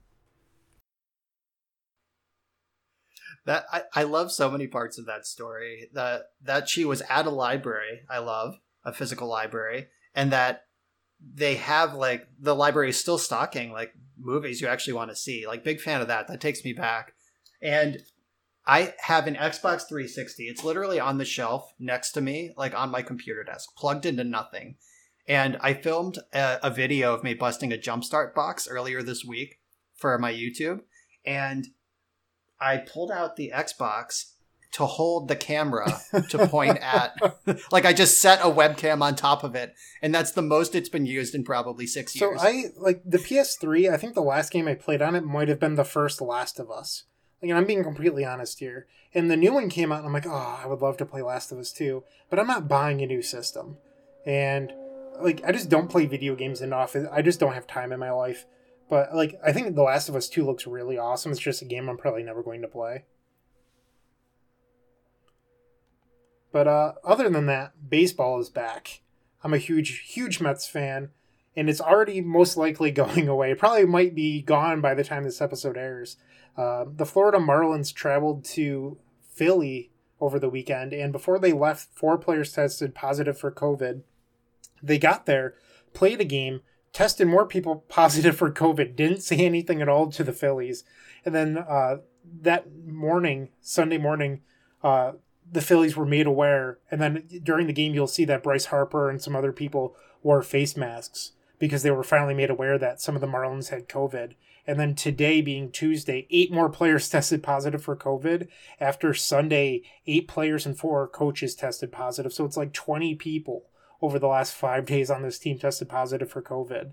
That 3.45 3.65
I, 3.71 3.83
I 3.93 4.03
love 4.03 4.31
so 4.31 4.49
many 4.49 4.67
parts 4.67 4.97
of 4.97 5.05
that 5.05 5.27
story. 5.27 5.89
That 5.93 6.29
that 6.41 6.67
she 6.69 6.85
was 6.85 7.01
at 7.09 7.25
a 7.25 7.29
library. 7.29 8.01
I 8.09 8.19
love 8.19 8.59
a 8.83 8.93
physical 8.93 9.27
library, 9.27 9.87
and 10.15 10.31
that 10.31 10.65
they 11.19 11.55
have 11.55 11.93
like 11.93 12.27
the 12.39 12.55
library 12.55 12.89
is 12.89 12.99
still 12.99 13.17
stocking 13.17 13.71
like 13.71 13.93
movies 14.17 14.61
you 14.61 14.67
actually 14.67 14.93
want 14.93 15.09
to 15.09 15.15
see. 15.15 15.45
Like 15.45 15.63
big 15.63 15.81
fan 15.81 16.01
of 16.01 16.07
that. 16.07 16.27
That 16.27 16.41
takes 16.41 16.63
me 16.63 16.73
back. 16.73 17.13
And 17.61 18.01
I 18.65 18.93
have 18.99 19.27
an 19.27 19.35
Xbox 19.35 19.87
360. 19.87 20.45
It's 20.45 20.63
literally 20.63 20.99
on 20.99 21.17
the 21.17 21.25
shelf 21.25 21.71
next 21.79 22.11
to 22.13 22.21
me, 22.21 22.53
like 22.57 22.73
on 22.73 22.89
my 22.89 23.01
computer 23.01 23.43
desk, 23.43 23.75
plugged 23.77 24.05
into 24.05 24.23
nothing. 24.23 24.77
And 25.27 25.57
I 25.61 25.73
filmed 25.73 26.19
a, 26.33 26.59
a 26.63 26.69
video 26.69 27.13
of 27.13 27.23
me 27.23 27.33
busting 27.33 27.73
a 27.73 27.77
jumpstart 27.77 28.33
box 28.33 28.67
earlier 28.67 29.03
this 29.03 29.23
week 29.23 29.59
for 29.95 30.17
my 30.17 30.33
YouTube. 30.33 30.81
And 31.25 31.67
I 32.59 32.77
pulled 32.77 33.11
out 33.11 33.35
the 33.35 33.51
Xbox 33.53 34.33
to 34.75 34.85
hold 34.85 35.29
the 35.29 35.37
camera 35.37 36.01
to 36.29 36.47
point 36.47 36.77
at. 36.79 37.15
Like 37.71 37.85
I 37.85 37.93
just 37.93 38.19
set 38.19 38.41
a 38.41 38.51
webcam 38.51 39.01
on 39.01 39.15
top 39.15 39.45
of 39.45 39.55
it, 39.55 39.73
and 40.01 40.13
that's 40.13 40.31
the 40.31 40.41
most 40.41 40.75
it's 40.75 40.89
been 40.89 41.05
used 41.05 41.33
in 41.33 41.45
probably 41.45 41.87
six 41.87 42.13
So 42.13 42.31
years. 42.31 42.41
I 42.43 42.65
like 42.77 43.01
the 43.05 43.17
PS3. 43.17 43.89
I 43.89 43.95
think 43.95 44.15
the 44.15 44.21
last 44.21 44.51
game 44.51 44.67
I 44.67 44.75
played 44.75 45.01
on 45.01 45.15
it 45.15 45.23
might 45.23 45.47
have 45.47 45.61
been 45.61 45.75
the 45.75 45.85
first 45.85 46.19
Last 46.19 46.59
of 46.59 46.69
Us. 46.69 47.03
Like, 47.41 47.51
and 47.51 47.57
I'm 47.57 47.65
being 47.65 47.83
completely 47.83 48.25
honest 48.25 48.59
here. 48.59 48.87
And 49.13 49.31
the 49.31 49.37
new 49.37 49.53
one 49.53 49.69
came 49.69 49.93
out, 49.93 49.99
and 49.99 50.07
I'm 50.07 50.13
like, 50.13 50.27
oh, 50.27 50.59
I 50.61 50.67
would 50.67 50.81
love 50.81 50.97
to 50.97 51.05
play 51.05 51.21
Last 51.21 51.53
of 51.53 51.57
Us 51.57 51.71
2, 51.71 52.03
but 52.29 52.37
I'm 52.37 52.47
not 52.47 52.67
buying 52.67 53.01
a 53.01 53.05
new 53.05 53.21
system. 53.21 53.77
And 54.25 54.73
like, 55.21 55.41
I 55.45 55.53
just 55.53 55.69
don't 55.69 55.89
play 55.89 56.05
video 56.05 56.35
games 56.35 56.59
enough. 56.59 56.97
I 57.09 57.21
just 57.21 57.39
don't 57.39 57.53
have 57.53 57.65
time 57.65 57.93
in 57.93 57.99
my 57.99 58.11
life. 58.11 58.45
But 58.89 59.15
like, 59.15 59.39
I 59.41 59.53
think 59.53 59.73
The 59.73 59.83
Last 59.83 60.09
of 60.09 60.17
Us 60.17 60.27
2 60.27 60.45
looks 60.45 60.67
really 60.67 60.97
awesome. 60.97 61.31
It's 61.31 61.39
just 61.39 61.61
a 61.61 61.65
game 61.65 61.87
I'm 61.87 61.97
probably 61.97 62.23
never 62.23 62.43
going 62.43 62.61
to 62.61 62.67
play. 62.67 63.05
But 66.55 66.69
uh, 66.69 66.93
other 67.03 67.27
than 67.27 67.47
that, 67.47 67.73
baseball 67.89 68.39
is 68.39 68.49
back. 68.49 69.01
I'm 69.43 69.53
a 69.53 69.57
huge, 69.57 70.03
huge 70.07 70.39
Mets 70.39 70.65
fan, 70.65 71.09
and 71.53 71.69
it's 71.69 71.81
already 71.81 72.21
most 72.21 72.55
likely 72.55 72.91
going 73.03 73.27
away. 73.27 73.51
It 73.51 73.59
probably 73.59 73.83
might 73.83 74.15
be 74.15 74.41
gone 74.41 74.79
by 74.79 74.93
the 74.93 75.03
time 75.03 75.25
this 75.25 75.41
episode 75.41 75.75
airs. 75.75 76.15
Uh, 76.55 76.85
the 76.87 77.05
Florida 77.05 77.39
Marlins 77.39 77.93
traveled 77.93 78.45
to 78.45 78.97
Philly 79.33 79.91
over 80.21 80.39
the 80.39 80.47
weekend, 80.47 80.93
and 80.93 81.11
before 81.11 81.39
they 81.39 81.51
left, 81.51 81.89
four 81.93 82.17
players 82.17 82.53
tested 82.53 82.95
positive 82.95 83.37
for 83.37 83.51
COVID. 83.51 84.03
They 84.81 84.97
got 84.97 85.25
there, 85.25 85.55
played 85.93 86.21
a 86.21 86.23
game, 86.23 86.61
tested 86.93 87.27
more 87.27 87.45
people 87.45 87.83
positive 87.89 88.37
for 88.37 88.49
COVID, 88.49 88.95
didn't 88.95 89.23
say 89.23 89.39
anything 89.39 89.81
at 89.81 89.89
all 89.89 90.09
to 90.09 90.23
the 90.23 90.31
Phillies. 90.31 90.85
And 91.25 91.35
then 91.35 91.57
uh, 91.57 91.97
that 92.43 92.67
morning, 92.87 93.49
Sunday 93.59 93.97
morning, 93.97 94.39
uh, 94.81 95.13
the 95.51 95.61
Phillies 95.61 95.95
were 95.95 96.05
made 96.05 96.27
aware. 96.27 96.79
And 96.89 97.01
then 97.01 97.27
during 97.43 97.67
the 97.67 97.73
game, 97.73 97.93
you'll 97.93 98.07
see 98.07 98.25
that 98.25 98.43
Bryce 98.43 98.65
Harper 98.65 99.09
and 99.09 99.21
some 99.21 99.35
other 99.35 99.51
people 99.51 99.95
wore 100.23 100.41
face 100.41 100.75
masks 100.75 101.33
because 101.59 101.83
they 101.83 101.91
were 101.91 102.03
finally 102.03 102.33
made 102.33 102.49
aware 102.49 102.77
that 102.77 103.01
some 103.01 103.15
of 103.15 103.21
the 103.21 103.27
Marlins 103.27 103.69
had 103.69 103.87
COVID. 103.87 104.33
And 104.67 104.79
then 104.79 104.95
today, 104.95 105.41
being 105.41 105.71
Tuesday, 105.71 106.27
eight 106.31 106.51
more 106.51 106.69
players 106.69 107.07
tested 107.11 107.43
positive 107.43 107.83
for 107.83 107.95
COVID. 107.95 108.47
After 108.79 109.13
Sunday, 109.13 109.83
eight 110.07 110.27
players 110.27 110.65
and 110.65 110.77
four 110.77 111.07
coaches 111.07 111.55
tested 111.55 111.91
positive. 111.91 112.33
So 112.33 112.45
it's 112.45 112.57
like 112.57 112.73
20 112.73 113.15
people 113.15 113.65
over 114.01 114.19
the 114.19 114.27
last 114.27 114.53
five 114.53 114.85
days 114.85 115.09
on 115.09 115.21
this 115.21 115.39
team 115.39 115.57
tested 115.57 115.89
positive 115.89 116.29
for 116.29 116.41
COVID. 116.41 116.91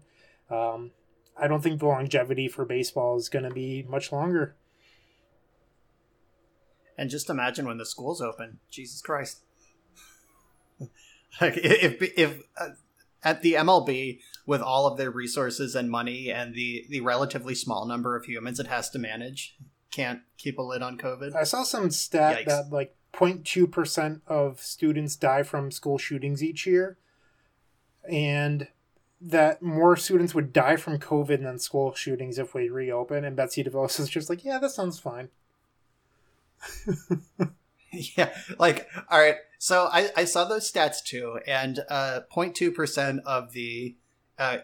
Um, 0.50 0.92
I 1.36 1.48
don't 1.48 1.62
think 1.62 1.80
the 1.80 1.86
longevity 1.86 2.48
for 2.48 2.64
baseball 2.64 3.16
is 3.16 3.28
going 3.28 3.44
to 3.44 3.50
be 3.50 3.84
much 3.88 4.12
longer. 4.12 4.54
And 6.96 7.10
just 7.10 7.30
imagine 7.30 7.66
when 7.66 7.78
the 7.78 7.86
schools 7.86 8.20
open. 8.20 8.58
Jesus 8.70 9.00
Christ. 9.00 9.40
like 11.40 11.56
if 11.56 12.02
if 12.16 12.42
uh, 12.60 12.70
at 13.24 13.42
the 13.42 13.54
MLB 13.54 14.20
with 14.46 14.60
all 14.60 14.86
of 14.86 14.98
their 14.98 15.10
resources 15.10 15.74
and 15.74 15.90
money 15.90 16.30
and 16.30 16.54
the 16.54 16.84
the 16.88 17.00
relatively 17.00 17.54
small 17.54 17.86
number 17.86 18.16
of 18.16 18.24
humans 18.24 18.60
it 18.60 18.66
has 18.66 18.90
to 18.90 18.98
manage 18.98 19.56
can't 19.90 20.20
keep 20.38 20.58
a 20.58 20.62
lid 20.62 20.82
on 20.82 20.98
COVID. 20.98 21.36
I 21.36 21.44
saw 21.44 21.62
some 21.62 21.90
stat 21.90 22.38
Yikes. 22.38 22.46
that 22.46 22.72
like 22.72 22.96
0.2% 23.12 24.22
of 24.26 24.60
students 24.60 25.16
die 25.16 25.42
from 25.42 25.70
school 25.70 25.98
shootings 25.98 26.42
each 26.42 26.66
year 26.66 26.96
and 28.10 28.68
that 29.20 29.62
more 29.62 29.96
students 29.96 30.34
would 30.34 30.52
die 30.52 30.76
from 30.76 30.98
COVID 30.98 31.42
than 31.42 31.58
school 31.58 31.94
shootings 31.94 32.38
if 32.38 32.54
we 32.54 32.68
reopen. 32.68 33.24
And 33.24 33.36
Betsy 33.36 33.62
DeVos 33.62 34.00
is 34.00 34.08
just 34.08 34.28
like, 34.28 34.44
yeah, 34.44 34.58
that 34.58 34.70
sounds 34.70 34.98
fine. 34.98 35.28
yeah, 37.92 38.34
like, 38.58 38.88
all 39.10 39.20
right. 39.20 39.36
So 39.58 39.88
I, 39.92 40.10
I 40.16 40.24
saw 40.24 40.44
those 40.44 40.70
stats 40.70 41.02
too, 41.04 41.38
and 41.46 41.80
uh, 41.88 42.20
0.2% 42.34 43.20
of 43.24 43.52
the 43.52 43.96
uh, 44.38 44.58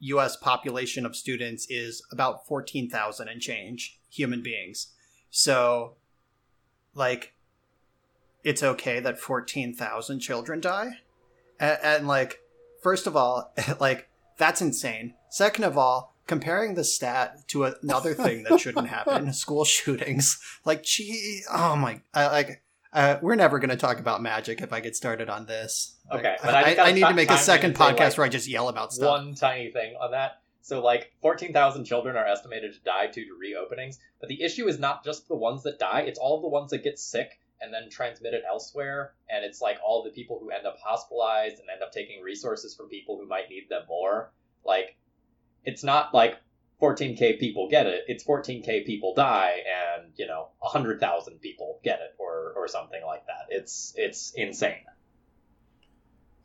U.S. 0.00 0.36
population 0.36 1.04
of 1.04 1.14
students 1.14 1.66
is 1.68 2.02
about 2.10 2.46
14,000 2.46 3.28
and 3.28 3.40
change 3.40 3.98
human 4.08 4.42
beings. 4.42 4.88
So, 5.30 5.96
like, 6.94 7.34
it's 8.42 8.62
okay 8.62 9.00
that 9.00 9.18
14,000 9.18 10.20
children 10.20 10.60
die? 10.60 10.98
And, 11.58 11.78
and, 11.82 12.08
like, 12.08 12.40
first 12.82 13.06
of 13.06 13.14
all, 13.14 13.52
like, 13.80 14.08
that's 14.38 14.62
insane. 14.62 15.14
Second 15.28 15.64
of 15.64 15.76
all, 15.76 16.09
comparing 16.30 16.74
the 16.74 16.84
stat 16.84 17.36
to 17.48 17.64
another 17.64 18.14
thing 18.14 18.44
that 18.44 18.60
shouldn't 18.60 18.86
happen 18.98 19.32
school 19.32 19.64
shootings 19.64 20.40
like 20.64 20.84
gee 20.84 21.42
oh 21.52 21.74
my 21.74 22.00
I, 22.14 22.28
like 22.28 22.62
uh, 22.92 23.18
we're 23.20 23.34
never 23.34 23.58
going 23.58 23.70
to 23.70 23.76
talk 23.76 23.98
about 23.98 24.22
magic 24.22 24.60
if 24.62 24.72
I 24.72 24.80
get 24.80 24.96
started 24.96 25.28
on 25.28 25.46
this. 25.46 25.96
Okay, 26.10 26.36
but 26.42 26.52
I, 26.52 26.74
I, 26.74 26.88
I 26.88 26.92
need 26.92 27.06
to 27.06 27.14
make 27.14 27.30
a 27.30 27.38
second 27.38 27.76
podcast 27.76 28.00
like 28.00 28.18
where 28.18 28.26
I 28.26 28.28
just 28.28 28.48
yell 28.48 28.68
about 28.68 28.92
stuff. 28.92 29.08
One 29.08 29.36
tiny 29.36 29.70
thing 29.70 29.94
on 30.00 30.10
that. 30.10 30.40
So, 30.62 30.82
like, 30.82 31.12
14,000 31.22 31.84
children 31.84 32.16
are 32.16 32.26
estimated 32.26 32.74
to 32.74 32.80
die 32.80 33.06
due 33.06 33.26
to 33.26 33.30
reopenings, 33.30 33.98
but 34.18 34.28
the 34.28 34.42
issue 34.42 34.66
is 34.66 34.80
not 34.80 35.04
just 35.04 35.28
the 35.28 35.36
ones 35.36 35.62
that 35.62 35.78
die, 35.78 36.00
it's 36.00 36.18
all 36.18 36.40
the 36.40 36.48
ones 36.48 36.72
that 36.72 36.82
get 36.82 36.98
sick 36.98 37.38
and 37.60 37.72
then 37.72 37.90
transmit 37.90 38.34
it 38.34 38.42
elsewhere. 38.44 39.14
And 39.28 39.44
it's 39.44 39.60
like 39.60 39.78
all 39.86 40.02
the 40.02 40.10
people 40.10 40.40
who 40.40 40.50
end 40.50 40.66
up 40.66 40.78
hospitalized 40.82 41.60
and 41.60 41.68
end 41.72 41.84
up 41.84 41.92
taking 41.92 42.24
resources 42.24 42.74
from 42.74 42.88
people 42.88 43.18
who 43.18 43.28
might 43.28 43.48
need 43.48 43.68
them 43.68 43.82
more. 43.88 44.32
Like, 44.64 44.96
it's 45.64 45.84
not 45.84 46.14
like 46.14 46.36
14k 46.80 47.38
people 47.38 47.68
get 47.68 47.86
it. 47.86 48.04
It's 48.08 48.24
14k 48.24 48.86
people 48.86 49.14
die, 49.14 49.58
and 49.98 50.12
you 50.16 50.26
know 50.26 50.48
100,000 50.60 51.40
people 51.40 51.80
get 51.84 52.00
it, 52.00 52.14
or 52.18 52.52
or 52.56 52.68
something 52.68 53.00
like 53.06 53.26
that. 53.26 53.46
It's 53.50 53.92
it's 53.96 54.32
insane. 54.34 54.84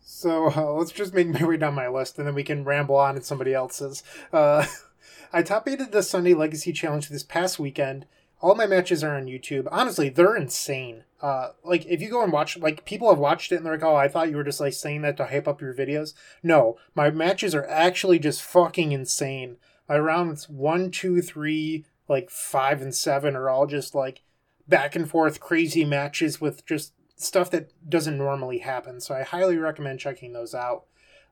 So 0.02 0.52
uh, 0.52 0.74
let's 0.74 0.92
just 0.92 1.14
make 1.14 1.28
my 1.28 1.44
way 1.46 1.58
down 1.58 1.74
my 1.74 1.88
list, 1.88 2.18
and 2.18 2.28
then 2.28 2.36
we 2.36 2.44
can 2.44 2.64
ramble 2.64 2.96
on 2.96 3.16
at 3.16 3.26
somebody 3.26 3.54
else's. 3.54 4.04
Uh, 4.32 4.66
I 5.34 5.42
top 5.42 5.68
eighted 5.68 5.92
the 5.92 6.04
Sunday 6.04 6.34
Legacy 6.34 6.72
Challenge 6.72 7.10
this 7.10 7.24
past 7.24 7.60
weekend. 7.60 8.06
All 8.42 8.56
my 8.56 8.68
matches 8.68 9.04
are 9.04 9.16
on 9.16 9.26
YouTube. 9.26 9.68
Honestly, 9.72 10.10
they're 10.10 10.36
insane. 10.36 11.04
Uh, 11.22 11.50
like 11.64 11.86
if 11.86 12.02
you 12.02 12.10
go 12.10 12.24
and 12.24 12.32
watch, 12.32 12.58
like 12.58 12.86
people 12.86 13.10
have 13.10 13.18
watched 13.18 13.52
it 13.52 13.56
and 13.56 13.66
they're 13.66 13.74
like, 13.74 13.84
"Oh, 13.84 13.96
I 13.96 14.08
thought 14.08 14.30
you 14.30 14.38
were 14.38 14.44
just 14.44 14.60
like 14.60 14.74
saying 14.74 15.02
that 15.02 15.18
to 15.18 15.26
hype 15.26 15.48
up 15.48 15.62
your 15.62 15.74
videos." 15.74 16.14
No, 16.44 16.78
my 16.94 17.10
matches 17.10 17.56
are 17.56 17.68
actually 17.68 18.20
just 18.20 18.44
fucking 18.44 18.92
insane 18.92 19.58
my 19.88 20.00
rounds 20.00 20.50
one, 20.50 20.92
two, 20.92 21.22
three, 21.22 21.86
like 22.08 22.30
five 22.30 22.82
and 22.82 22.94
seven 22.94 23.36
are 23.36 23.50
all 23.50 23.68
just 23.68 23.96
like 23.96 24.22
back 24.68 24.96
and 24.96 25.10
forth 25.10 25.40
crazy 25.40 25.86
matches 25.86 26.42
with 26.42 26.66
just 26.66 26.94
stuff 27.16 27.50
that 27.52 27.72
doesn't 27.90 28.18
normally 28.18 28.60
happen. 28.60 29.00
So 29.00 29.16
I 29.16 29.24
highly 29.24 29.58
recommend 29.58 30.00
checking 30.00 30.34
those 30.34 30.54
out. 30.54 30.86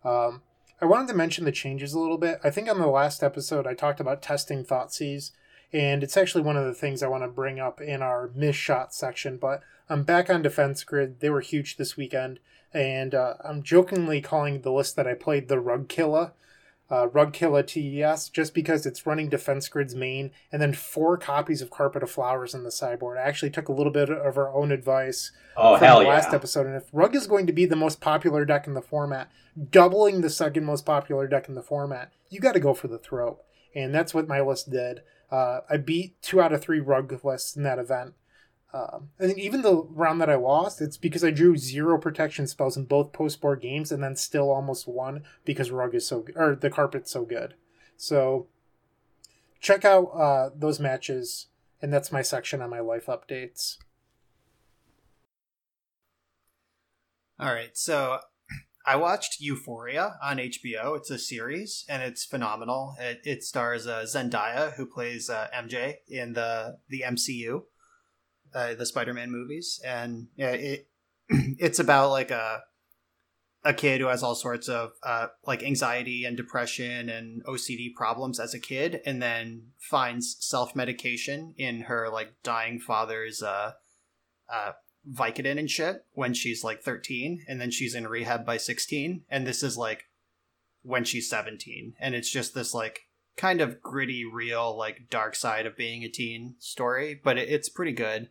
Um, 0.03 0.41
I 0.81 0.85
wanted 0.85 1.07
to 1.09 1.13
mention 1.13 1.45
the 1.45 1.51
changes 1.51 1.93
a 1.93 1.99
little 1.99 2.17
bit. 2.17 2.39
I 2.43 2.49
think 2.49 2.69
on 2.69 2.79
the 2.79 2.87
last 2.87 3.23
episode 3.23 3.65
I 3.65 3.73
talked 3.73 3.99
about 3.99 4.21
testing 4.21 4.63
Thoughtseize, 4.63 5.31
and 5.73 6.03
it's 6.03 6.17
actually 6.17 6.43
one 6.43 6.57
of 6.57 6.65
the 6.65 6.73
things 6.73 7.01
I 7.01 7.07
want 7.07 7.23
to 7.23 7.29
bring 7.29 7.59
up 7.59 7.81
in 7.81 8.01
our 8.01 8.31
miss 8.35 8.55
shot 8.55 8.93
section. 8.93 9.37
But 9.37 9.61
I'm 9.89 10.03
back 10.03 10.29
on 10.29 10.41
Defense 10.41 10.83
Grid. 10.83 11.19
They 11.19 11.29
were 11.29 11.41
huge 11.41 11.77
this 11.77 11.97
weekend, 11.97 12.39
and 12.73 13.15
uh, 13.15 13.35
I'm 13.43 13.63
jokingly 13.63 14.21
calling 14.21 14.61
the 14.61 14.71
list 14.71 14.95
that 14.95 15.07
I 15.07 15.13
played 15.13 15.47
the 15.47 15.59
Rug 15.59 15.89
Killer 15.89 16.33
uh, 16.93 17.07
Rug 17.07 17.33
Killer 17.33 17.63
TES 17.63 18.29
just 18.29 18.53
because 18.53 18.85
it's 18.85 19.07
running 19.07 19.27
Defense 19.27 19.67
Grid's 19.67 19.95
main 19.95 20.31
and 20.51 20.61
then 20.61 20.73
four 20.73 21.17
copies 21.17 21.61
of 21.61 21.71
Carpet 21.71 22.03
of 22.03 22.11
Flowers 22.11 22.53
in 22.53 22.63
the 22.63 22.71
sideboard. 22.71 23.17
I 23.17 23.21
actually 23.21 23.49
took 23.49 23.67
a 23.67 23.73
little 23.73 23.91
bit 23.91 24.11
of 24.11 24.37
our 24.37 24.53
own 24.53 24.71
advice 24.71 25.31
oh, 25.57 25.77
from 25.77 26.03
the 26.03 26.09
last 26.09 26.29
yeah. 26.29 26.35
episode. 26.35 26.67
And 26.67 26.75
if 26.75 26.89
Rug 26.93 27.15
is 27.15 27.25
going 27.25 27.47
to 27.47 27.53
be 27.53 27.65
the 27.65 27.75
most 27.75 27.99
popular 27.99 28.45
deck 28.45 28.67
in 28.67 28.75
the 28.75 28.81
format, 28.81 29.31
doubling 29.71 30.21
the 30.21 30.29
second 30.29 30.65
most 30.65 30.85
popular 30.85 31.27
deck 31.27 31.49
in 31.49 31.55
the 31.55 31.63
format, 31.63 32.11
you 32.29 32.39
got 32.39 32.53
to 32.53 32.59
go 32.59 32.75
for 32.75 32.87
the 32.87 32.99
throat. 32.99 33.39
And 33.73 33.93
that's 33.95 34.13
what 34.13 34.27
my 34.27 34.41
list 34.41 34.69
did. 34.69 35.01
Uh, 35.33 35.61
I 35.67 35.77
beat 35.77 36.21
two 36.21 36.39
out 36.39 36.53
of 36.53 36.61
three 36.61 36.79
Rug 36.79 37.25
lists 37.25 37.55
in 37.55 37.63
that 37.63 37.79
event. 37.79 38.13
Um, 38.71 39.09
and 39.17 39.35
even 39.39 39.63
the 39.63 39.75
round 39.75 40.21
that 40.21 40.29
I 40.29 40.35
lost, 40.35 40.79
it's 40.79 40.95
because 40.95 41.23
I 41.23 41.31
drew 41.31 41.57
zero 41.57 41.97
protection 41.97 42.45
spells 42.45 42.77
in 42.77 42.85
both 42.85 43.13
post 43.13 43.41
board 43.41 43.59
games 43.59 43.91
and 43.91 44.03
then 44.03 44.15
still 44.15 44.51
almost 44.51 44.87
won 44.87 45.23
because 45.43 45.71
Rug 45.71 45.95
is 45.95 46.05
so 46.05 46.23
or 46.35 46.55
the 46.55 46.69
carpet's 46.69 47.09
so 47.09 47.25
good. 47.25 47.55
So 47.97 48.45
check 49.59 49.83
out 49.83 50.11
uh, 50.13 50.49
those 50.55 50.79
matches, 50.79 51.47
and 51.81 51.91
that's 51.91 52.11
my 52.11 52.21
section 52.21 52.61
on 52.61 52.69
my 52.69 52.79
life 52.79 53.07
updates. 53.07 53.77
All 57.39 57.53
right, 57.53 57.75
so 57.75 58.19
I 58.85 58.97
watched 58.97 59.39
Euphoria 59.39 60.15
on 60.21 60.37
HBO. 60.37 60.97
It's 60.97 61.09
a 61.09 61.17
series, 61.17 61.85
and 61.87 62.03
it's 62.03 62.25
phenomenal. 62.25 62.95
It, 62.99 63.21
it 63.23 63.43
stars 63.43 63.87
uh, 63.87 64.05
Zendaya, 64.05 64.73
who 64.75 64.85
plays 64.85 65.29
uh, 65.29 65.47
MJ 65.55 65.95
in 66.07 66.33
the 66.33 66.79
the 66.89 67.03
MCU 67.07 67.63
uh, 68.53 68.75
the 68.75 68.85
Spider-Man 68.85 69.31
movies, 69.31 69.81
and 69.85 70.27
it 70.37 70.87
it's 71.29 71.79
about 71.79 72.11
like 72.11 72.31
a 72.31 72.61
a 73.65 73.73
kid 73.73 74.01
who 74.01 74.07
has 74.07 74.21
all 74.21 74.35
sorts 74.35 74.67
of 74.67 74.91
uh, 75.03 75.27
like 75.45 75.63
anxiety 75.63 76.25
and 76.25 76.35
depression 76.35 77.09
and 77.09 77.43
OCD 77.45 77.93
problems 77.93 78.39
as 78.39 78.53
a 78.53 78.59
kid, 78.59 79.01
and 79.05 79.21
then 79.21 79.67
finds 79.79 80.35
self 80.39 80.75
medication 80.75 81.53
in 81.57 81.81
her 81.81 82.09
like 82.09 82.33
dying 82.43 82.79
father's 82.79 83.41
uh, 83.41 83.71
uh, 84.51 84.71
Vicodin 85.11 85.59
and 85.59 85.69
shit 85.69 86.05
when 86.13 86.33
she's 86.33 86.63
like 86.63 86.81
thirteen, 86.81 87.43
and 87.47 87.59
then 87.59 87.71
she's 87.71 87.95
in 87.95 88.07
rehab 88.07 88.45
by 88.45 88.57
sixteen, 88.57 89.23
and 89.29 89.45
this 89.45 89.63
is 89.63 89.77
like 89.77 90.05
when 90.81 91.03
she's 91.03 91.29
seventeen, 91.29 91.93
and 91.99 92.15
it's 92.15 92.29
just 92.29 92.53
this 92.53 92.73
like 92.73 93.01
kind 93.35 93.61
of 93.61 93.81
gritty, 93.81 94.23
real, 94.25 94.77
like 94.77 95.09
dark 95.09 95.35
side 95.35 95.65
of 95.65 95.75
being 95.75 96.03
a 96.03 96.09
teen 96.09 96.55
story, 96.59 97.19
but 97.21 97.37
it, 97.37 97.49
it's 97.49 97.69
pretty 97.69 97.93
good. 97.93 98.29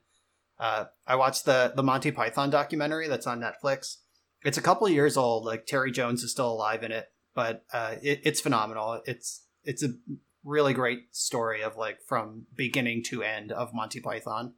Uh, 0.58 0.84
I 1.06 1.16
watched 1.16 1.44
the 1.44 1.72
the 1.74 1.82
Monty 1.82 2.10
Python 2.10 2.50
documentary 2.50 3.08
that's 3.08 3.26
on 3.26 3.40
Netflix. 3.40 3.96
It's 4.44 4.58
a 4.58 4.62
couple 4.62 4.88
years 4.88 5.16
old. 5.16 5.44
Like 5.44 5.66
Terry 5.66 5.90
Jones 5.92 6.22
is 6.22 6.30
still 6.30 6.52
alive 6.52 6.82
in 6.82 6.92
it, 6.92 7.06
but 7.34 7.64
uh, 7.72 7.96
it, 8.02 8.20
it's 8.24 8.40
phenomenal. 8.40 9.02
It's 9.04 9.44
it's 9.64 9.82
a 9.82 9.88
really 10.44 10.74
great 10.74 11.14
story 11.14 11.62
of 11.62 11.76
like 11.76 11.98
from 12.06 12.46
beginning 12.54 13.02
to 13.04 13.22
end 13.22 13.52
of 13.52 13.74
Monty 13.74 14.00
Python. 14.00 14.54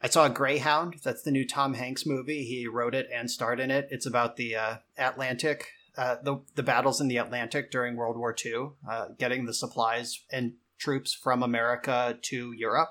I 0.00 0.08
saw 0.08 0.28
Greyhound. 0.28 0.96
That's 1.02 1.22
the 1.22 1.30
new 1.30 1.46
Tom 1.46 1.74
Hanks 1.74 2.06
movie. 2.06 2.44
He 2.44 2.68
wrote 2.68 2.94
it 2.94 3.08
and 3.12 3.30
starred 3.30 3.60
in 3.60 3.70
it. 3.70 3.88
It's 3.90 4.06
about 4.06 4.36
the 4.36 4.54
uh, 4.54 4.76
Atlantic, 4.96 5.66
uh, 5.96 6.16
the 6.22 6.40
the 6.54 6.62
battles 6.62 7.00
in 7.00 7.08
the 7.08 7.16
Atlantic 7.16 7.70
during 7.70 7.96
World 7.96 8.16
War 8.16 8.34
II, 8.44 8.70
uh, 8.88 9.08
getting 9.18 9.46
the 9.46 9.54
supplies 9.54 10.20
and 10.30 10.54
troops 10.78 11.12
from 11.12 11.42
America 11.42 12.16
to 12.22 12.52
Europe. 12.52 12.90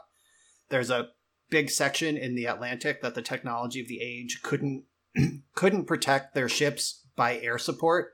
There's 0.69 0.89
a 0.89 1.09
big 1.49 1.69
section 1.69 2.17
in 2.17 2.35
the 2.35 2.45
Atlantic 2.45 3.01
that 3.01 3.15
the 3.15 3.21
technology 3.21 3.79
of 3.81 3.87
the 3.87 4.01
age 4.01 4.41
couldn't 4.43 4.83
couldn't 5.55 5.85
protect 5.85 6.33
their 6.33 6.49
ships 6.49 7.05
by 7.15 7.37
air 7.39 7.57
support 7.57 8.13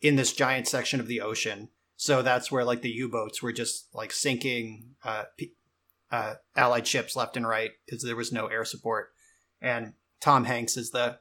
in 0.00 0.16
this 0.16 0.32
giant 0.32 0.68
section 0.68 1.00
of 1.00 1.06
the 1.06 1.20
ocean. 1.20 1.70
So 1.96 2.20
that's 2.20 2.52
where 2.52 2.64
like 2.64 2.82
the 2.82 2.90
U-boats 2.90 3.42
were 3.42 3.52
just 3.52 3.88
like 3.94 4.12
sinking 4.12 4.96
uh, 5.02 5.24
uh, 6.10 6.34
Allied 6.56 6.86
ships 6.86 7.16
left 7.16 7.36
and 7.36 7.46
right 7.46 7.72
because 7.84 8.02
there 8.02 8.16
was 8.16 8.32
no 8.32 8.46
air 8.46 8.64
support. 8.64 9.08
And 9.60 9.94
Tom 10.20 10.44
Hanks 10.44 10.76
is 10.76 10.90
the 10.90 11.18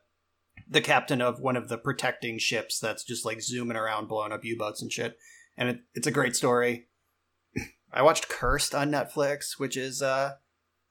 the 0.70 0.82
captain 0.82 1.22
of 1.22 1.40
one 1.40 1.56
of 1.56 1.68
the 1.68 1.78
protecting 1.78 2.38
ships 2.38 2.80
that's 2.80 3.04
just 3.04 3.26
like 3.26 3.42
zooming 3.42 3.78
around, 3.78 4.08
blowing 4.08 4.32
up 4.32 4.46
U-boats 4.46 4.82
and 4.82 4.92
shit. 4.92 5.18
And 5.58 5.70
it, 5.70 5.80
it's 5.94 6.08
a 6.08 6.12
great 6.12 6.36
story. 6.36 6.88
I 7.92 8.02
watched 8.02 8.30
Cursed 8.30 8.74
on 8.74 8.92
Netflix, 8.92 9.60
which 9.60 9.78
is 9.78 10.02
uh, 10.02 10.34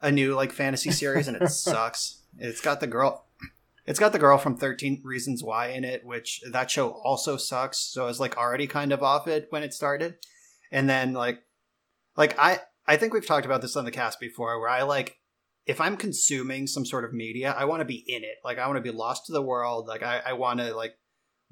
a 0.01 0.13
new 0.13 0.35
like 0.35 0.53
fantasy 0.53 0.91
series 0.91 1.29
and 1.29 1.37
it 1.37 1.49
sucks. 1.51 2.23
It's 2.39 2.61
got 2.61 2.81
the 2.81 2.87
girl 2.87 3.27
It's 3.87 3.99
got 3.99 4.13
the 4.13 4.19
girl 4.19 4.39
from 4.39 4.57
13 4.57 5.03
Reasons 5.05 5.43
Why 5.43 5.69
in 5.69 5.85
it, 5.85 6.05
which 6.05 6.43
that 6.51 6.71
show 6.71 6.91
also 6.91 7.37
sucks. 7.37 7.79
So 7.79 8.05
I 8.05 8.07
was 8.07 8.21
like 8.21 8.37
already 8.37 8.67
kind 8.67 8.93
of 8.93 9.03
off 9.03 9.27
it 9.27 9.47
when 9.51 9.63
it 9.63 9.75
started. 9.75 10.17
And 10.71 10.89
then 10.89 11.13
like 11.13 11.43
like 12.17 12.39
I 12.39 12.61
I 12.87 12.97
think 12.97 13.13
we've 13.13 13.27
talked 13.27 13.47
about 13.47 13.63
this 13.63 13.77
on 13.77 13.85
the 13.85 13.91
cast 13.91 14.21
before 14.21 14.59
where 14.61 14.69
I 14.69 14.83
like 14.83 15.19
if 15.67 15.81
I'm 15.81 15.97
consuming 15.97 16.67
some 16.67 16.85
sort 16.85 17.05
of 17.05 17.13
media, 17.13 17.55
I 17.57 17.65
want 17.67 17.81
to 17.81 17.85
be 17.85 18.05
in 18.07 18.25
it. 18.25 18.37
Like 18.45 18.59
I 18.59 18.67
want 18.67 18.79
to 18.79 18.93
be 18.93 18.97
lost 18.97 19.27
to 19.27 19.33
the 19.33 19.43
world. 19.43 19.87
Like 19.87 20.03
I, 20.03 20.21
I 20.27 20.33
want 20.33 20.59
to 20.61 20.75
like 20.75 20.95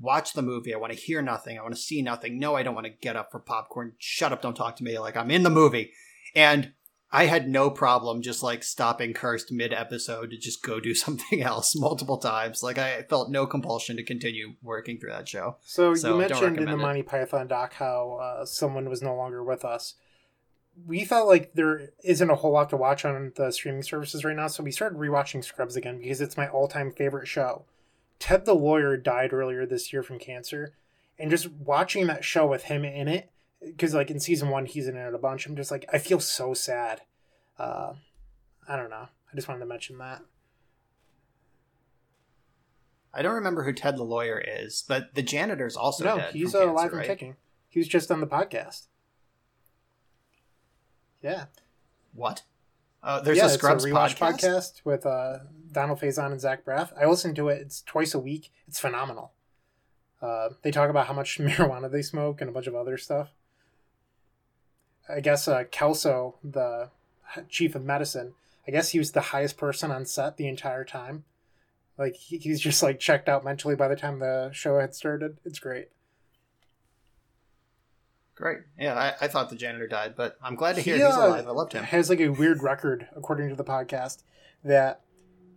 watch 0.01 0.33
the 0.33 0.43
movie. 0.43 0.75
I 0.75 0.79
want 0.79 0.93
to 0.93 0.99
hear 0.99 1.23
nothing. 1.23 1.59
I 1.59 1.63
want 1.63 1.75
to 1.75 1.81
see 1.81 2.03
nothing. 2.03 2.39
No, 2.39 2.57
I 2.57 2.63
don't 2.63 2.75
want 2.75 2.87
to 2.87 2.93
get 2.93 3.17
up 3.17 3.31
for 3.31 3.39
popcorn. 3.39 3.93
Shut 3.99 4.33
up, 4.33 4.43
don't 4.43 4.57
talk 4.57 4.77
to 4.77 4.85
me. 4.85 4.99
Like 4.99 5.17
I'm 5.17 5.31
in 5.31 5.43
the 5.43 5.51
movie. 5.51 5.93
And 6.35 6.73
I 7.13 7.27
had 7.27 7.49
no 7.49 7.71
problem 7.71 8.23
just 8.23 8.43
like 8.43 8.63
stopping 8.63 9.13
Cursed 9.13 9.51
mid 9.51 9.73
episode 9.73 10.31
to 10.31 10.39
just 10.39 10.63
go 10.63 10.81
do 10.81 10.95
something 10.95 11.43
else 11.43 11.77
multiple 11.77 12.19
times. 12.19 12.63
Like 12.63 12.79
I 12.79 13.03
felt 13.03 13.31
no 13.31 13.47
compulsion 13.47 13.97
to 13.97 14.03
continue 14.03 14.55
working 14.63 14.99
through 14.99 15.11
that 15.11 15.29
show. 15.29 15.57
So, 15.63 15.95
so 15.95 16.15
you 16.15 16.21
mentioned 16.21 16.59
in 16.59 16.65
the 16.67 16.77
Monty 16.77 17.03
Python 17.03 17.47
doc 17.47 17.75
how 17.75 18.19
uh, 18.21 18.45
someone 18.45 18.89
was 18.89 19.03
no 19.03 19.15
longer 19.15 19.45
with 19.45 19.65
us. 19.65 19.95
We 20.87 21.05
felt 21.05 21.29
like 21.29 21.55
there 21.55 21.91
isn't 22.05 22.31
a 22.31 22.35
whole 22.35 22.53
lot 22.53 22.71
to 22.71 22.77
watch 22.77 23.05
on 23.05 23.33
the 23.37 23.51
streaming 23.51 23.83
services 23.83 24.25
right 24.25 24.37
now, 24.37 24.47
so 24.47 24.63
we 24.63 24.71
started 24.71 24.99
rewatching 24.99 25.45
Scrubs 25.45 25.77
again 25.77 25.99
because 25.99 26.21
it's 26.21 26.37
my 26.37 26.49
all-time 26.49 26.93
favorite 26.93 27.29
show. 27.29 27.65
Ted 28.19 28.45
the 28.45 28.55
lawyer 28.55 28.97
died 28.97 29.33
earlier 29.33 29.67
this 29.67 29.93
year 29.93 30.03
from 30.03 30.19
cancer, 30.19 30.75
and 31.19 31.31
just 31.31 31.51
watching 31.51 32.07
that 32.07 32.25
show 32.25 32.47
with 32.47 32.65
him 32.65 32.85
in 32.85 33.09
it 33.09 33.31
because 33.61 33.95
like 33.95 34.11
in 34.11 34.21
season 34.21 34.49
one 34.49 34.67
he's 34.67 34.89
in 34.89 34.97
it 34.97 35.15
a 35.15 35.19
bunch. 35.19 35.47
I'm 35.47 35.57
just 35.57 35.71
like 35.71 35.85
I 35.93 35.99
feel 35.99 36.21
so 36.21 36.55
sad. 36.55 37.03
Uh, 37.59 37.95
I 38.69 38.77
don't 38.77 38.91
know. 38.91 39.09
I 39.33 39.37
just 39.37 39.49
wanted 39.49 39.61
to 39.61 39.67
mention 39.67 39.99
that. 39.99 40.23
I 43.13 43.23
don't 43.23 43.35
remember 43.35 43.65
who 43.65 43.73
Ted 43.73 43.97
the 43.97 44.05
lawyer 44.05 44.43
is, 44.45 44.85
but 44.87 45.15
the 45.15 45.23
janitor's 45.23 45.77
also 45.77 46.05
no. 46.05 46.19
he's 46.33 46.55
alive 46.55 46.93
and 46.93 47.05
kicking. 47.05 47.37
He 47.69 47.81
was 47.81 47.89
just 47.89 48.11
on 48.11 48.21
the 48.21 48.27
podcast. 48.27 48.87
Yeah. 51.23 51.47
What? 52.15 52.43
Uh, 53.03 53.21
there's 53.21 53.39
yeah, 53.39 53.47
a 53.47 53.51
Scrubs 53.51 53.85
it's 53.85 53.93
a 53.93 53.95
rewatch 53.95 54.17
podcast? 54.17 54.43
podcast 54.43 54.85
with 54.85 55.07
uh, 55.07 55.39
Donald 55.73 56.01
Faison 56.01 56.33
and 56.33 56.41
Zach 56.41 56.65
Braff. 56.65 56.93
I 57.01 57.07
listen 57.07 57.35
to 57.35 57.49
it. 57.49 57.61
It's 57.61 57.83
twice 57.83 58.15
a 58.15 58.19
week. 58.19 58.53
It's 58.69 58.79
phenomenal. 58.79 59.33
Uh, 60.21 60.51
they 60.63 60.71
talk 60.71 60.91
about 60.91 61.07
how 61.07 61.15
much 61.15 61.39
marijuana 61.41 61.91
they 61.91 62.03
smoke 62.03 62.41
and 62.41 62.51
a 62.51 62.53
bunch 62.53 62.67
of 62.67 62.75
other 62.75 62.99
stuff. 62.99 63.31
I 65.09 65.21
guess 65.21 65.49
uh, 65.49 65.65
Kelso, 65.71 66.37
the 66.45 66.91
chief 67.49 67.75
of 67.75 67.85
medicine, 67.85 68.35
I 68.69 68.71
guess 68.71 68.91
he 68.91 68.99
was 68.99 69.13
the 69.13 69.21
highest 69.21 69.57
person 69.57 69.91
on 69.91 70.05
set 70.05 70.37
the 70.37 70.47
entire 70.47 70.85
time. 70.85 71.25
Like 71.99 72.15
he, 72.15 72.39
he's 72.39 72.61
just 72.61 72.83
like 72.83 73.01
checked 73.01 73.29
out 73.29 73.45
mentally 73.45 73.75
by 73.75 73.89
the 73.89 73.97
time 73.97 74.19
the 74.19 74.51
show 74.53 74.79
had 74.79 74.95
started. 74.95 75.39
It's 75.45 75.59
great. 75.59 75.89
Great. 78.41 78.61
Yeah, 78.79 78.95
I, 78.95 79.25
I 79.25 79.29
thought 79.29 79.51
the 79.51 79.57
janitor 79.57 79.87
died, 79.87 80.15
but 80.17 80.39
I'm 80.43 80.55
glad 80.55 80.77
to 80.77 80.81
hear 80.81 80.97
he, 80.97 81.03
he's 81.03 81.15
uh, 81.15 81.27
alive. 81.27 81.47
I 81.47 81.51
loved 81.51 81.75
him. 81.75 81.85
Has 81.85 82.09
like 82.09 82.21
a 82.21 82.31
weird 82.31 82.63
record, 82.63 83.07
according 83.15 83.51
to 83.51 83.55
the 83.55 83.65
podcast, 83.65 84.23
that 84.65 85.03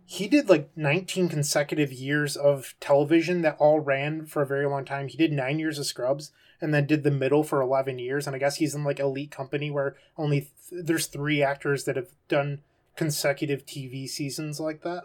he 0.04 0.28
did 0.28 0.50
like 0.50 0.68
19 0.76 1.30
consecutive 1.30 1.92
years 1.92 2.36
of 2.36 2.74
television 2.80 3.40
that 3.40 3.56
all 3.58 3.80
ran 3.80 4.26
for 4.26 4.42
a 4.42 4.46
very 4.46 4.66
long 4.66 4.84
time. 4.84 5.08
He 5.08 5.16
did 5.16 5.32
nine 5.32 5.58
years 5.58 5.78
of 5.78 5.86
Scrubs, 5.86 6.30
and 6.60 6.72
then 6.72 6.86
did 6.86 7.02
the 7.02 7.10
middle 7.10 7.42
for 7.44 7.60
11 7.60 7.98
years 7.98 8.26
and 8.26 8.34
i 8.34 8.38
guess 8.38 8.56
he's 8.56 8.74
in 8.74 8.84
like 8.84 8.98
elite 8.98 9.30
company 9.30 9.70
where 9.70 9.96
only 10.16 10.40
th- 10.70 10.84
there's 10.86 11.06
three 11.06 11.42
actors 11.42 11.84
that 11.84 11.96
have 11.96 12.08
done 12.28 12.62
consecutive 12.96 13.66
tv 13.66 14.08
seasons 14.08 14.58
like 14.58 14.82
that 14.82 15.02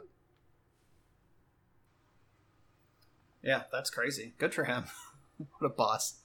yeah 3.43 3.63
that's 3.71 3.89
crazy 3.89 4.33
good 4.37 4.53
for 4.53 4.63
him 4.63 4.85
what 5.37 5.67
a 5.67 5.69
boss 5.69 6.19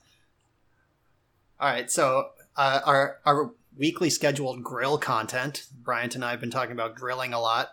all 1.61 1.69
right 1.69 1.91
so 1.91 2.31
uh, 2.57 2.81
our 2.85 3.19
our 3.25 3.53
weekly 3.77 4.11
scheduled 4.11 4.63
grill 4.63 4.99
content 4.99 5.67
bryant 5.83 6.15
and 6.15 6.25
i 6.25 6.31
have 6.31 6.41
been 6.41 6.51
talking 6.51 6.73
about 6.73 6.95
grilling 6.95 7.33
a 7.33 7.41
lot 7.41 7.71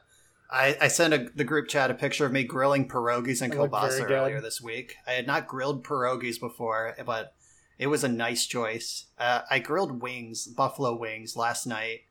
I, 0.51 0.75
I 0.81 0.87
sent 0.89 1.13
a, 1.13 1.29
the 1.33 1.45
group 1.45 1.69
chat 1.69 1.89
a 1.89 1.93
picture 1.93 2.25
of 2.25 2.33
me 2.33 2.43
grilling 2.43 2.87
pierogies 2.87 3.41
and 3.41 3.53
kielbasa 3.53 4.09
earlier 4.09 4.41
this 4.41 4.61
week. 4.61 4.97
I 5.07 5.11
had 5.11 5.25
not 5.25 5.47
grilled 5.47 5.85
pierogies 5.85 6.41
before, 6.41 6.93
but 7.05 7.33
it 7.79 7.87
was 7.87 8.03
a 8.03 8.09
nice 8.09 8.45
choice. 8.45 9.05
Uh, 9.17 9.41
I 9.49 9.59
grilled 9.59 10.01
wings, 10.01 10.45
buffalo 10.45 10.93
wings, 10.93 11.37
last 11.37 11.65
night, 11.65 12.01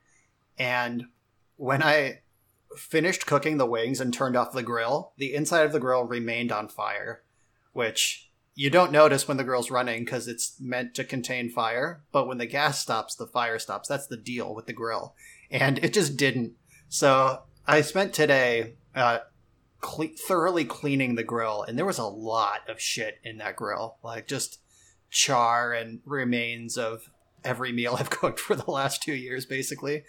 and 0.58 1.04
when 1.56 1.82
I 1.82 2.20
finished 2.76 3.26
cooking 3.26 3.58
the 3.58 3.66
wings 3.66 4.00
and 4.00 4.12
turned 4.12 4.36
off 4.36 4.52
the 4.52 4.62
grill, 4.62 5.12
the 5.18 5.34
inside 5.34 5.66
of 5.66 5.72
the 5.72 5.80
grill 5.80 6.04
remained 6.04 6.50
on 6.50 6.68
fire, 6.68 7.22
which 7.72 8.29
you 8.54 8.70
don't 8.70 8.92
notice 8.92 9.26
when 9.26 9.36
the 9.36 9.44
grill's 9.44 9.70
running 9.70 10.04
because 10.04 10.28
it's 10.28 10.60
meant 10.60 10.94
to 10.94 11.04
contain 11.04 11.50
fire. 11.50 12.02
But 12.12 12.26
when 12.26 12.38
the 12.38 12.46
gas 12.46 12.80
stops, 12.80 13.14
the 13.14 13.26
fire 13.26 13.58
stops. 13.58 13.88
That's 13.88 14.06
the 14.06 14.16
deal 14.16 14.54
with 14.54 14.66
the 14.66 14.72
grill, 14.72 15.14
and 15.50 15.78
it 15.78 15.92
just 15.92 16.16
didn't. 16.16 16.52
So 16.88 17.42
I 17.66 17.80
spent 17.82 18.12
today 18.12 18.74
uh, 18.94 19.18
cle- 19.80 20.16
thoroughly 20.16 20.64
cleaning 20.64 21.14
the 21.14 21.24
grill, 21.24 21.62
and 21.62 21.78
there 21.78 21.86
was 21.86 21.98
a 21.98 22.04
lot 22.04 22.68
of 22.68 22.80
shit 22.80 23.18
in 23.24 23.38
that 23.38 23.56
grill, 23.56 23.96
like 24.02 24.26
just 24.26 24.60
char 25.10 25.72
and 25.72 26.00
remains 26.04 26.76
of 26.76 27.10
every 27.44 27.72
meal 27.72 27.96
I've 27.98 28.10
cooked 28.10 28.40
for 28.40 28.54
the 28.54 28.70
last 28.70 29.02
two 29.02 29.14
years, 29.14 29.46
basically. 29.46 30.04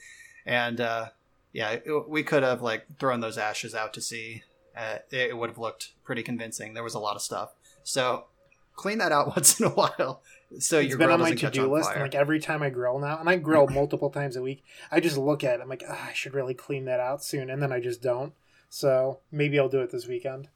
And 0.46 0.82
uh, 0.82 1.10
yeah, 1.54 1.72
it, 1.72 2.10
we 2.10 2.24
could 2.24 2.44
have 2.44 2.62
like 2.62 2.86
thrown 3.00 3.20
those 3.20 3.38
ashes 3.38 3.76
out 3.76 3.94
to 3.94 4.02
sea. 4.02 4.44
Uh, 4.76 4.98
it, 5.12 5.32
it 5.32 5.38
would 5.38 5.50
have 5.50 5.60
looked 5.60 5.94
pretty 6.04 6.24
convincing. 6.24 6.74
There 6.74 6.84
was 6.84 6.96
a 6.96 7.00
lot 7.00 7.16
of 7.16 7.22
stuff. 7.22 7.52
So 7.84 8.26
clean 8.82 8.98
that 8.98 9.12
out 9.12 9.28
once 9.36 9.60
in 9.60 9.68
a 9.68 9.70
while. 9.70 10.22
So 10.60 10.80
it's 10.80 10.90
your 10.90 10.98
been 10.98 11.12
on 11.12 11.20
my 11.20 11.34
to 11.34 11.50
do 11.50 11.72
list. 11.72 11.90
like 11.96 12.16
every 12.16 12.40
time 12.40 12.62
I 12.62 12.70
grill 12.70 13.00
now, 13.00 13.20
and 13.20 13.30
I 13.30 13.38
grill 13.38 13.68
multiple 13.68 14.10
times 14.10 14.36
a 14.36 14.42
week, 14.42 14.64
I 14.92 15.00
just 15.00 15.18
look 15.18 15.44
at 15.44 15.60
it. 15.60 15.62
I'm 15.62 15.70
like, 15.70 15.84
oh, 15.88 16.08
I 16.10 16.14
should 16.14 16.34
really 16.34 16.54
clean 16.54 16.86
that 16.86 17.00
out 17.00 17.24
soon, 17.24 17.50
and 17.50 17.62
then 17.62 17.72
I 17.72 17.80
just 17.80 18.02
don't. 18.02 18.34
So 18.70 19.20
maybe 19.32 19.60
I'll 19.60 19.70
do 19.70 19.82
it 19.82 19.92
this 19.92 20.08
weekend. 20.08 20.50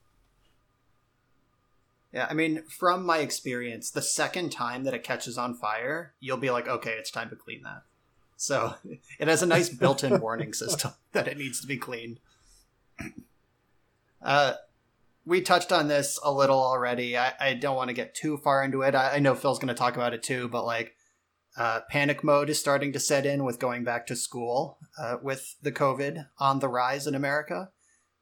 Yeah, 2.11 2.27
I 2.29 2.33
mean, 2.33 2.63
from 2.63 3.05
my 3.05 3.17
experience, 3.17 3.89
the 3.89 4.01
second 4.01 4.51
time 4.51 4.85
that 4.85 4.93
it 4.93 5.03
catches 5.03 5.37
on 5.37 5.53
fire, 5.53 6.13
you'll 6.21 6.37
be 6.37 6.49
like, 6.49 6.67
okay, 6.67 6.91
it's 6.91 7.11
time 7.11 7.29
to 7.29 7.35
clean 7.35 7.63
that. 7.63 7.83
So 8.37 8.75
it 9.19 9.27
has 9.27 9.43
a 9.43 9.45
nice 9.45 9.69
built-in 9.69 10.19
warning 10.19 10.53
system 10.63 10.91
that 11.11 11.27
it 11.27 11.37
needs 11.37 11.61
to 11.61 11.67
be 11.67 11.77
cleaned. 11.77 12.19
Uh, 14.21 14.53
we 15.25 15.41
touched 15.41 15.71
on 15.71 15.87
this 15.87 16.19
a 16.23 16.31
little 16.31 16.61
already. 16.61 17.17
I, 17.17 17.33
I 17.39 17.53
don't 17.53 17.75
want 17.75 17.89
to 17.89 17.95
get 17.95 18.15
too 18.15 18.37
far 18.37 18.63
into 18.63 18.81
it. 18.81 18.95
I, 18.95 19.15
I 19.15 19.19
know 19.19 19.35
Phil's 19.35 19.59
going 19.59 19.69
to 19.69 19.73
talk 19.73 19.95
about 19.95 20.13
it 20.13 20.23
too, 20.23 20.47
but 20.47 20.65
like, 20.65 20.95
uh, 21.57 21.81
panic 21.89 22.23
mode 22.23 22.49
is 22.49 22.59
starting 22.59 22.91
to 22.91 22.99
set 22.99 23.25
in 23.25 23.45
with 23.45 23.59
going 23.59 23.83
back 23.83 24.05
to 24.07 24.15
school 24.15 24.77
uh, 24.99 25.15
with 25.21 25.55
the 25.61 25.71
COVID 25.71 26.27
on 26.37 26.59
the 26.59 26.67
rise 26.67 27.07
in 27.07 27.15
America. 27.15 27.69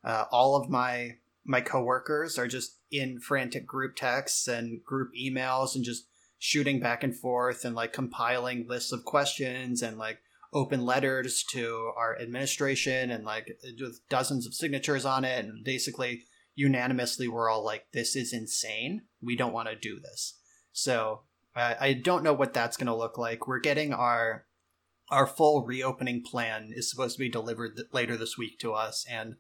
Uh, 0.04 0.26
all 0.32 0.56
of 0.56 0.70
my 0.70 1.16
my 1.46 1.60
coworkers 1.60 2.38
are 2.38 2.48
just 2.48 2.78
in 2.89 3.20
frantic 3.20 3.66
group 3.66 3.96
texts 3.96 4.48
and 4.48 4.84
group 4.84 5.10
emails 5.20 5.76
and 5.76 5.84
just 5.84 6.06
shooting 6.38 6.80
back 6.80 7.04
and 7.04 7.16
forth 7.16 7.66
and 7.66 7.76
like 7.76 7.92
compiling 7.92 8.66
lists 8.68 8.92
of 8.92 9.04
questions 9.04 9.82
and 9.82 9.98
like 9.98 10.20
open 10.54 10.86
letters 10.86 11.44
to 11.44 11.92
our 11.98 12.18
administration 12.22 13.12
and 13.12 13.26
like 13.26 13.58
with 13.80 14.00
dozens 14.10 14.46
of 14.46 14.54
signatures 14.54 15.06
on 15.06 15.26
it 15.26 15.44
and 15.44 15.66
basically 15.66 16.24
unanimously 16.56 17.28
we're 17.28 17.50
all 17.50 17.63
like 17.63 17.86
this 17.94 18.16
is 18.16 18.34
insane 18.34 19.02
we 19.22 19.36
don't 19.36 19.54
want 19.54 19.68
to 19.68 19.76
do 19.76 20.00
this 20.00 20.39
so 20.72 21.22
uh, 21.56 21.74
i 21.80 21.94
don't 21.94 22.24
know 22.24 22.34
what 22.34 22.54
that's 22.54 22.78
going 22.78 22.88
to 22.88 22.96
look 22.96 23.18
like 23.18 23.48
we're 23.48 23.60
getting 23.60 23.94
our 23.94 24.46
our 25.10 25.28
full 25.28 25.66
reopening 25.66 26.24
plan 26.24 26.72
is 26.74 26.89
supposed 26.89 27.16
to 27.16 27.20
be 27.20 27.30
delivered 27.30 27.76
th- 27.76 27.88
later 27.92 28.18
this 28.18 28.38
week 28.38 28.58
to 28.60 28.74
us 28.74 29.06
and 29.10 29.36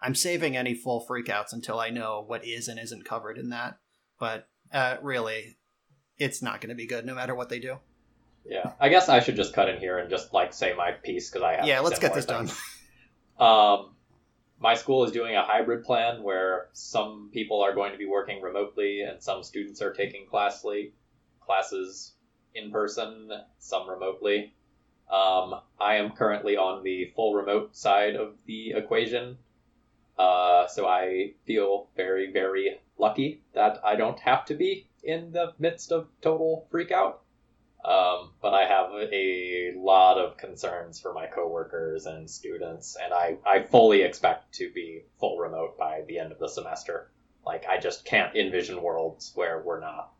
I'm 0.00 0.14
saving 0.14 0.56
any 0.56 0.74
full 0.74 1.04
freakouts 1.08 1.52
until 1.52 1.80
I 1.80 1.90
know 1.90 2.22
what 2.26 2.46
is 2.46 2.68
and 2.68 2.78
isn't 2.78 3.04
covered 3.04 3.38
in 3.38 3.50
that. 3.50 3.78
But 4.18 4.48
uh, 4.72 4.96
really, 5.02 5.56
it's 6.18 6.42
not 6.42 6.60
going 6.60 6.70
to 6.70 6.76
be 6.76 6.86
good 6.86 7.04
no 7.04 7.14
matter 7.14 7.34
what 7.34 7.48
they 7.48 7.58
do. 7.58 7.78
Yeah, 8.44 8.72
I 8.80 8.88
guess 8.88 9.08
I 9.08 9.20
should 9.20 9.36
just 9.36 9.52
cut 9.52 9.68
in 9.68 9.78
here 9.78 9.98
and 9.98 10.08
just 10.08 10.32
like 10.32 10.52
say 10.52 10.72
my 10.74 10.92
piece 10.92 11.30
because 11.30 11.42
I 11.42 11.56
have. 11.56 11.66
Yeah, 11.66 11.80
let's 11.80 11.98
get 11.98 12.14
this 12.14 12.24
done. 12.24 12.48
um, 13.38 13.94
my 14.60 14.74
school 14.74 15.04
is 15.04 15.12
doing 15.12 15.36
a 15.36 15.42
hybrid 15.42 15.84
plan 15.84 16.22
where 16.22 16.68
some 16.72 17.30
people 17.32 17.62
are 17.62 17.74
going 17.74 17.92
to 17.92 17.98
be 17.98 18.06
working 18.06 18.42
remotely 18.42 19.02
and 19.02 19.22
some 19.22 19.42
students 19.42 19.80
are 19.80 19.92
taking 19.92 20.26
classly 20.26 20.92
classes 21.40 22.12
in 22.54 22.70
person, 22.70 23.30
some 23.58 23.88
remotely. 23.88 24.52
Um, 25.10 25.54
I 25.80 25.94
am 25.96 26.10
currently 26.10 26.56
on 26.56 26.82
the 26.82 27.12
full 27.14 27.34
remote 27.34 27.76
side 27.76 28.16
of 28.16 28.34
the 28.46 28.72
equation, 28.72 29.38
uh, 30.18 30.66
so 30.66 30.86
I 30.86 31.34
feel 31.46 31.88
very, 31.96 32.32
very 32.32 32.80
lucky 32.98 33.42
that 33.54 33.80
I 33.84 33.96
don't 33.96 34.18
have 34.20 34.44
to 34.46 34.54
be 34.54 34.88
in 35.02 35.32
the 35.32 35.54
midst 35.58 35.92
of 35.92 36.08
total 36.20 36.66
freakout. 36.70 37.18
Um, 37.84 38.32
but 38.42 38.54
I 38.54 38.64
have 38.66 38.90
a 38.92 39.72
lot 39.76 40.18
of 40.18 40.36
concerns 40.36 41.00
for 41.00 41.14
my 41.14 41.26
coworkers 41.26 42.06
and 42.06 42.28
students, 42.28 42.96
and 43.02 43.14
I, 43.14 43.36
I 43.46 43.62
fully 43.62 44.02
expect 44.02 44.52
to 44.54 44.70
be 44.74 45.02
full 45.20 45.38
remote 45.38 45.78
by 45.78 46.02
the 46.08 46.18
end 46.18 46.32
of 46.32 46.38
the 46.38 46.48
semester. 46.48 47.10
Like, 47.46 47.66
I 47.66 47.78
just 47.78 48.04
can't 48.04 48.34
envision 48.34 48.82
worlds 48.82 49.32
where 49.34 49.62
we're 49.64 49.80
not. 49.80 50.12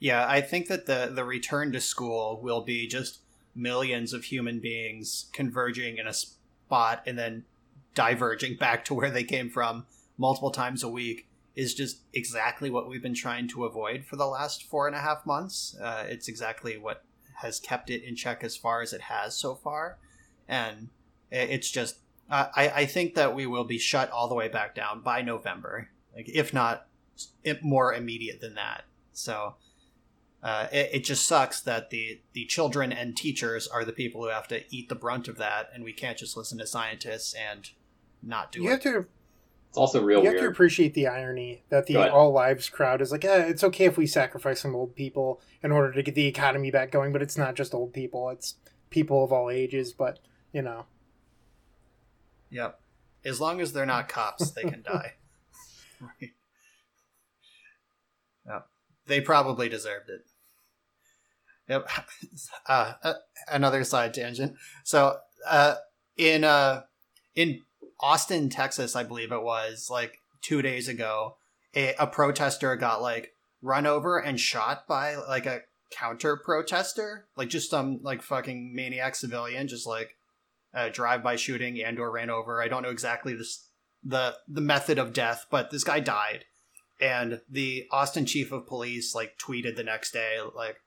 Yeah, 0.00 0.26
I 0.28 0.40
think 0.40 0.66
that 0.66 0.86
the 0.86 1.12
the 1.14 1.24
return 1.24 1.70
to 1.72 1.80
school 1.80 2.40
will 2.42 2.62
be 2.62 2.88
just 2.88 3.20
millions 3.54 4.12
of 4.12 4.24
human 4.24 4.58
beings 4.58 5.30
converging 5.32 5.96
in 5.96 6.08
a 6.08 6.12
spot 6.12 7.04
and 7.06 7.16
then 7.16 7.44
diverging 7.94 8.56
back 8.56 8.84
to 8.86 8.94
where 8.94 9.12
they 9.12 9.22
came 9.22 9.48
from 9.48 9.86
multiple 10.18 10.50
times 10.50 10.82
a 10.82 10.88
week 10.88 11.28
is 11.54 11.74
just 11.74 12.00
exactly 12.12 12.70
what 12.70 12.88
we've 12.88 13.02
been 13.02 13.14
trying 13.14 13.48
to 13.48 13.64
avoid 13.64 14.04
for 14.04 14.16
the 14.16 14.26
last 14.26 14.64
four 14.64 14.86
and 14.86 14.96
a 14.96 15.00
half 15.00 15.26
months. 15.26 15.76
Uh, 15.80 16.04
it's 16.08 16.28
exactly 16.28 16.78
what 16.78 17.04
has 17.40 17.60
kept 17.60 17.90
it 17.90 18.02
in 18.04 18.16
check 18.16 18.42
as 18.42 18.56
far 18.56 18.82
as 18.82 18.92
it 18.92 19.02
has 19.02 19.36
so 19.36 19.54
far, 19.54 19.98
and 20.48 20.88
it's 21.30 21.70
just 21.70 21.98
uh, 22.30 22.46
I 22.54 22.68
I 22.68 22.86
think 22.86 23.14
that 23.14 23.34
we 23.34 23.46
will 23.46 23.64
be 23.64 23.78
shut 23.78 24.10
all 24.10 24.28
the 24.28 24.34
way 24.34 24.48
back 24.48 24.74
down 24.74 25.02
by 25.02 25.22
November, 25.22 25.88
like 26.14 26.28
if 26.28 26.54
not 26.54 26.86
more 27.62 27.94
immediate 27.94 28.40
than 28.40 28.54
that. 28.54 28.84
So. 29.12 29.56
Uh, 30.44 30.66
it, 30.72 30.90
it, 30.92 31.04
just 31.04 31.24
sucks 31.24 31.60
that 31.60 31.90
the, 31.90 32.20
the 32.32 32.44
children 32.46 32.90
and 32.90 33.16
teachers 33.16 33.68
are 33.68 33.84
the 33.84 33.92
people 33.92 34.20
who 34.24 34.28
have 34.28 34.48
to 34.48 34.60
eat 34.74 34.88
the 34.88 34.94
brunt 34.96 35.28
of 35.28 35.38
that, 35.38 35.70
and 35.72 35.84
we 35.84 35.92
can't 35.92 36.18
just 36.18 36.36
listen 36.36 36.58
to 36.58 36.66
scientists 36.66 37.32
and 37.32 37.70
not 38.24 38.50
do 38.50 38.60
you 38.60 38.68
it. 38.68 38.72
have 38.72 38.80
to 38.80 39.06
It's 39.72 39.78
also 39.78 40.02
real 40.02 40.18
you 40.18 40.24
weird. 40.24 40.34
have 40.34 40.42
to 40.44 40.50
appreciate 40.50 40.92
the 40.92 41.06
irony 41.06 41.62
that 41.70 41.86
the 41.86 41.96
all 41.96 42.30
lives 42.30 42.68
crowd 42.68 43.00
is 43.00 43.10
like, 43.10 43.24
eh, 43.24 43.46
it's 43.46 43.64
okay 43.64 43.86
if 43.86 43.96
we 43.96 44.06
sacrifice 44.06 44.60
some 44.60 44.76
old 44.76 44.94
people 44.94 45.40
in 45.62 45.72
order 45.72 45.90
to 45.92 46.02
get 46.02 46.14
the 46.14 46.26
economy 46.26 46.70
back 46.70 46.90
going, 46.90 47.10
but 47.10 47.22
it's 47.22 47.38
not 47.38 47.54
just 47.54 47.72
old 47.72 47.94
people; 47.94 48.28
it's 48.28 48.56
people 48.90 49.24
of 49.24 49.32
all 49.32 49.48
ages. 49.48 49.94
But 49.94 50.18
you 50.52 50.60
know, 50.60 50.84
Yep. 52.50 52.78
As 53.24 53.40
long 53.40 53.62
as 53.62 53.72
they're 53.72 53.86
not 53.86 54.10
cops, 54.10 54.50
they 54.50 54.60
can 54.60 54.82
die. 54.82 55.14
right. 56.02 56.30
Yep. 58.46 58.66
They 59.06 59.20
probably 59.22 59.70
deserved 59.70 60.10
it. 60.10 60.26
Yep. 61.68 61.88
Uh, 62.66 62.92
uh, 63.02 63.14
another 63.50 63.84
side 63.84 64.12
tangent. 64.14 64.54
So, 64.84 65.16
uh, 65.48 65.76
in 66.16 66.44
uh, 66.44 66.82
in 67.34 67.60
Austin, 68.02 68.48
Texas, 68.48 68.96
I 68.96 69.04
believe 69.04 69.30
it 69.30 69.42
was 69.42 69.88
like 69.90 70.18
two 70.40 70.60
days 70.60 70.88
ago, 70.88 71.36
a, 71.74 71.94
a 71.98 72.06
protester 72.06 72.74
got 72.76 73.00
like 73.00 73.34
run 73.62 73.86
over 73.86 74.18
and 74.18 74.38
shot 74.38 74.86
by 74.88 75.14
like 75.14 75.46
a 75.46 75.60
counter 75.90 76.36
protester, 76.36 77.26
like 77.36 77.48
just 77.48 77.70
some 77.70 78.00
like 78.02 78.22
fucking 78.22 78.74
maniac 78.74 79.14
civilian, 79.14 79.68
just 79.68 79.86
like 79.86 80.16
uh, 80.74 80.88
drive-by 80.88 81.36
shooting 81.36 81.80
and 81.82 81.98
or 81.98 82.10
ran 82.10 82.30
over. 82.30 82.60
I 82.60 82.68
don't 82.68 82.82
know 82.82 82.90
exactly 82.90 83.34
this 83.34 83.68
the 84.02 84.34
the 84.48 84.60
method 84.60 84.98
of 84.98 85.12
death, 85.12 85.46
but 85.50 85.70
this 85.70 85.84
guy 85.84 86.00
died, 86.00 86.44
and 87.00 87.40
the 87.48 87.86
Austin 87.92 88.26
chief 88.26 88.50
of 88.50 88.66
police 88.66 89.14
like 89.14 89.38
tweeted 89.38 89.76
the 89.76 89.84
next 89.84 90.12
day 90.12 90.38
like 90.56 90.80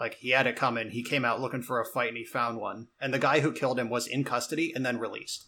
like 0.00 0.14
he 0.14 0.30
had 0.30 0.46
it 0.46 0.56
coming. 0.56 0.90
He 0.90 1.02
came 1.02 1.24
out 1.24 1.40
looking 1.40 1.62
for 1.62 1.80
a 1.80 1.84
fight 1.84 2.08
and 2.08 2.16
he 2.16 2.24
found 2.24 2.58
one, 2.58 2.88
and 3.00 3.12
the 3.12 3.18
guy 3.18 3.40
who 3.40 3.52
killed 3.52 3.78
him 3.78 3.90
was 3.90 4.06
in 4.06 4.24
custody 4.24 4.72
and 4.74 4.86
then 4.86 4.98
released. 4.98 5.44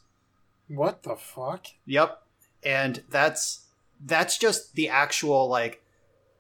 What 0.71 1.03
the 1.03 1.17
fuck? 1.17 1.67
Yep. 1.87 2.23
And 2.63 3.03
that's 3.11 3.67
that's 4.03 4.39
just 4.39 4.75
the 4.75 4.89
actual 4.89 5.49
like 5.49 5.83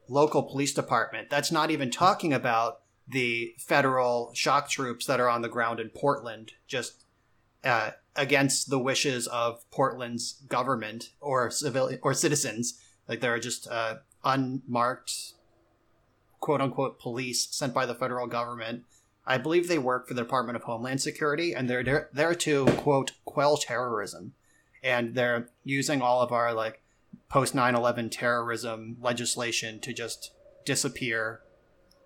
local 0.08 0.42
police 0.42 0.72
department. 0.72 1.30
That's 1.30 1.50
not 1.50 1.70
even 1.70 1.90
talking 1.90 2.32
about 2.32 2.80
the 3.08 3.54
federal 3.58 4.32
shock 4.34 4.68
troops 4.68 5.04
that 5.06 5.20
are 5.20 5.28
on 5.28 5.42
the 5.42 5.48
ground 5.48 5.80
in 5.80 5.88
Portland 5.88 6.52
just 6.68 7.04
uh, 7.64 7.90
against 8.14 8.70
the 8.70 8.78
wishes 8.78 9.26
of 9.26 9.68
Portland's 9.70 10.34
government 10.48 11.10
or 11.20 11.50
civil 11.50 11.90
or 12.02 12.14
citizens. 12.14 12.80
Like 13.08 13.20
there 13.20 13.34
are 13.34 13.40
just 13.40 13.66
uh, 13.68 13.96
unmarked 14.24 15.32
quote 16.38 16.60
unquote 16.60 17.00
police 17.00 17.48
sent 17.50 17.74
by 17.74 17.84
the 17.84 17.94
federal 17.94 18.28
government. 18.28 18.84
I 19.30 19.38
believe 19.38 19.68
they 19.68 19.78
work 19.78 20.08
for 20.08 20.14
the 20.14 20.22
Department 20.22 20.56
of 20.56 20.64
Homeland 20.64 21.00
Security 21.00 21.54
and 21.54 21.70
they're 21.70 22.08
there, 22.12 22.34
to 22.34 22.66
quote 22.76 23.12
quell 23.24 23.56
terrorism 23.56 24.32
and 24.82 25.14
they're 25.14 25.48
using 25.62 26.02
all 26.02 26.20
of 26.20 26.32
our 26.32 26.52
like 26.52 26.82
post 27.28 27.54
9-11 27.54 28.10
terrorism 28.10 28.96
legislation 29.00 29.78
to 29.82 29.92
just 29.92 30.32
disappear 30.64 31.42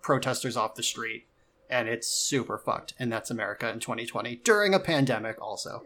protesters 0.03 0.55
off 0.55 0.75
the 0.75 0.83
street 0.83 1.27
and 1.71 1.89
it's 1.89 2.07
super 2.07 2.59
fucked 2.59 2.93
and 2.99 3.11
that's 3.11 3.31
america 3.31 3.71
in 3.71 3.81
2020 3.81 4.37
during 4.45 4.75
a 4.75 4.79
pandemic 4.79 5.41
also 5.41 5.83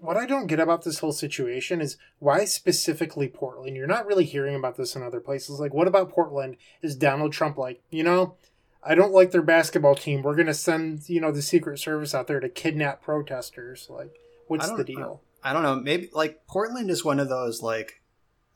What 0.00 0.16
I 0.16 0.24
don't 0.24 0.46
get 0.46 0.60
about 0.60 0.82
this 0.82 1.00
whole 1.00 1.12
situation 1.12 1.82
is 1.82 1.98
why 2.20 2.46
specifically 2.46 3.28
Portland? 3.28 3.76
You're 3.76 3.86
not 3.86 4.06
really 4.06 4.24
hearing 4.24 4.54
about 4.54 4.78
this 4.78 4.96
in 4.96 5.02
other 5.02 5.20
places. 5.20 5.60
Like, 5.60 5.74
what 5.74 5.86
about 5.86 6.10
Portland? 6.10 6.56
Is 6.80 6.96
Donald 6.96 7.34
Trump 7.34 7.58
like, 7.58 7.82
you 7.90 8.02
know, 8.02 8.36
I 8.82 8.94
don't 8.94 9.12
like 9.12 9.30
their 9.30 9.42
basketball 9.42 9.94
team. 9.94 10.22
We're 10.22 10.36
gonna 10.36 10.54
send, 10.54 11.08
you 11.08 11.20
know, 11.20 11.32
the 11.32 11.42
Secret 11.42 11.78
Service 11.78 12.14
out 12.14 12.26
there 12.26 12.40
to 12.40 12.48
kidnap 12.48 13.02
protesters. 13.02 13.88
Like, 13.90 14.14
what's 14.46 14.70
the 14.70 14.84
deal? 14.84 15.22
i 15.42 15.52
don't 15.52 15.62
know. 15.62 15.76
Maybe 15.76 16.10
like 16.12 16.46
portland 16.46 16.90
is 16.90 17.04
one 17.04 17.18
of 17.18 17.28
those 17.28 17.62
like 17.62 18.02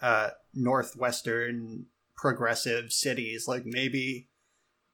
uh 0.03 0.31
northwestern 0.55 1.87
progressive 2.17 2.93
cities. 2.93 3.49
Like 3.49 3.65
maybe 3.65 4.29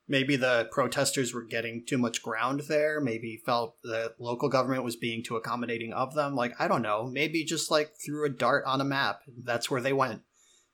maybe 0.09 0.37
the 0.37 0.69
protesters 0.71 1.35
were 1.35 1.43
getting 1.43 1.85
too 1.85 1.99
much 1.99 2.23
ground 2.23 2.61
there. 2.69 3.01
Maybe 3.01 3.43
felt 3.45 3.77
the 3.83 4.15
local 4.19 4.49
government 4.49 4.85
was 4.85 4.97
being 4.97 5.23
too 5.23 5.37
accommodating 5.37 5.93
of 5.93 6.15
them. 6.15 6.35
Like 6.35 6.55
i 6.61 6.69
don't 6.69 6.83
know. 6.83 7.07
Maybe 7.07 7.45
just 7.45 7.71
like 7.71 7.95
threw 7.95 8.25
a 8.25 8.31
dart 8.31 8.65
on 8.67 8.81
a 8.81 8.85
map. 8.85 9.23
That's 9.43 9.71
where 9.71 9.81
they 9.81 9.93
went. 9.93 10.23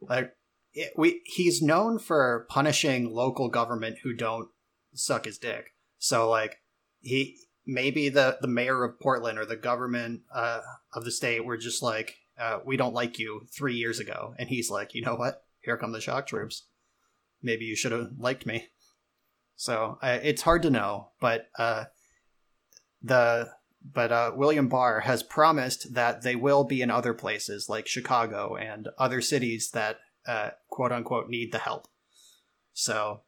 Like 0.01 0.36
it, 0.77 0.93
we 0.97 1.23
he's 1.25 1.63
known 1.63 1.99
for 1.99 2.47
punishing 2.51 3.13
local 3.13 3.49
government 3.49 3.99
who 4.03 4.13
don't 4.13 4.49
suck 4.95 5.25
his 5.25 5.39
dick. 5.39 5.73
So 5.99 6.29
like 6.31 6.59
he 7.01 7.39
maybe 7.67 8.09
the 8.11 8.39
the 8.41 8.47
mayor 8.49 8.85
of 8.85 9.01
portland 9.01 9.39
or 9.39 9.47
the 9.47 9.57
government 9.57 10.21
uh, 10.33 10.61
of 10.93 11.05
the 11.05 11.11
state 11.11 11.45
were 11.45 11.57
just 11.57 11.83
like 11.83 12.17
uh, 12.39 12.59
we 12.65 12.77
don't 12.77 12.95
like 12.95 13.19
you 13.19 13.47
three 13.51 13.75
years 13.75 13.99
ago. 13.99 14.35
And 14.39 14.49
he's 14.49 14.71
like 14.71 14.95
you 14.95 15.03
know 15.03 15.17
what? 15.17 15.43
Here 15.63 15.79
come 15.79 15.93
the 15.93 16.01
shock 16.01 16.27
troops. 16.27 16.67
Maybe 17.43 17.65
you 17.65 17.75
should 17.75 17.93
have 17.93 18.11
liked 18.19 18.47
me. 18.47 18.69
So 19.57 19.99
uh, 20.03 20.19
it's 20.23 20.43
hard 20.43 20.63
to 20.63 20.71
know 20.71 21.09
but 21.21 21.47
uh 21.59 21.85
the 23.03 23.49
but 23.93 24.11
uh, 24.11 24.33
William 24.35 24.69
Barr 24.69 25.01
has 25.01 25.23
promised 25.23 25.95
that 25.95 26.23
they 26.23 26.35
will 26.35 26.65
be 26.65 26.83
in 26.83 26.91
other 26.91 27.15
places 27.15 27.69
like 27.69 27.87
Chicago 27.87 28.57
and 28.57 28.89
other 28.99 29.21
cities 29.21 29.71
that 29.71 29.99
uh, 30.27 30.51
quote 30.69 30.93
unquote 30.93 31.29
need 31.29 31.53
the 31.53 31.59
help. 31.59 31.89
So, 32.73 33.23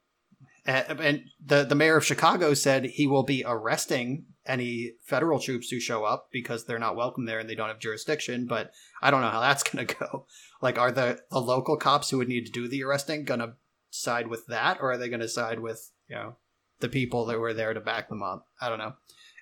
and, 0.64 1.24
the 1.44 1.64
the 1.64 1.74
mayor 1.74 1.96
of 1.96 2.04
Chicago 2.04 2.54
said 2.54 2.84
he 2.84 3.06
will 3.06 3.22
be 3.22 3.42
arresting 3.46 4.26
any 4.46 4.92
federal 5.04 5.38
troops 5.38 5.70
who 5.70 5.80
show 5.80 6.04
up 6.04 6.28
because 6.32 6.64
they're 6.64 6.78
not 6.78 6.96
welcome 6.96 7.26
there 7.26 7.38
and 7.38 7.48
they 7.48 7.54
don't 7.54 7.68
have 7.68 7.78
jurisdiction. 7.78 8.46
But 8.46 8.72
I 9.00 9.10
don't 9.10 9.20
know 9.20 9.30
how 9.30 9.40
that's 9.40 9.62
going 9.70 9.86
to 9.86 9.94
go. 9.94 10.26
Like, 10.60 10.78
are 10.78 10.92
the 10.92 11.20
the 11.30 11.40
local 11.40 11.76
cops 11.76 12.10
who 12.10 12.18
would 12.18 12.28
need 12.28 12.46
to 12.46 12.52
do 12.52 12.68
the 12.68 12.82
arresting 12.84 13.24
going 13.24 13.40
to 13.40 13.54
side 13.90 14.28
with 14.28 14.46
that, 14.46 14.78
or 14.80 14.92
are 14.92 14.98
they 14.98 15.08
going 15.08 15.20
to 15.20 15.28
side 15.28 15.60
with 15.60 15.90
you 16.08 16.16
know 16.16 16.36
the 16.80 16.88
people 16.88 17.26
that 17.26 17.38
were 17.38 17.54
there 17.54 17.74
to 17.74 17.80
back 17.80 18.08
them 18.08 18.22
up? 18.22 18.46
I 18.60 18.68
don't 18.68 18.78
know. 18.78 18.94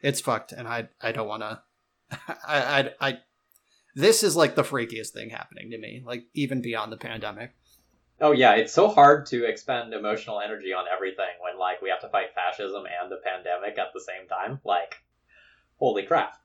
It's 0.03 0.21
fucked, 0.21 0.53
and 0.53 0.69
I 0.69 0.88
I 1.01 1.12
don't 1.12 1.29
want 1.29 1.42
to. 1.42 1.62
I, 2.47 2.90
I 3.01 3.09
I 3.09 3.19
this 3.97 4.23
is 4.23 4.37
like 4.37 4.55
the 4.55 4.63
freakiest 4.63 5.09
thing 5.09 5.31
happening 5.31 5.71
to 5.71 5.79
me, 5.79 6.03
like 6.05 6.25
even 6.35 6.61
beyond 6.61 6.93
the 6.93 6.99
pandemic. 6.99 7.57
Oh 8.21 8.33
yeah, 8.33 8.55
it's 8.55 8.73
so 8.73 8.89
hard 8.89 9.25
to 9.27 9.47
expend 9.47 9.95
emotional 9.95 10.41
energy 10.41 10.73
on 10.73 10.85
everything 10.93 11.25
when 11.43 11.59
like 11.59 11.81
we 11.81 11.89
have 11.89 12.03
to 12.03 12.09
fight 12.11 12.35
fascism 12.35 12.85
and 12.85 13.11
the 13.11 13.21
pandemic 13.25 13.79
at 13.79 13.89
the 13.95 14.01
same 14.01 14.29
time. 14.29 14.61
Like, 14.65 14.97
holy 15.79 16.03
crap. 16.03 16.37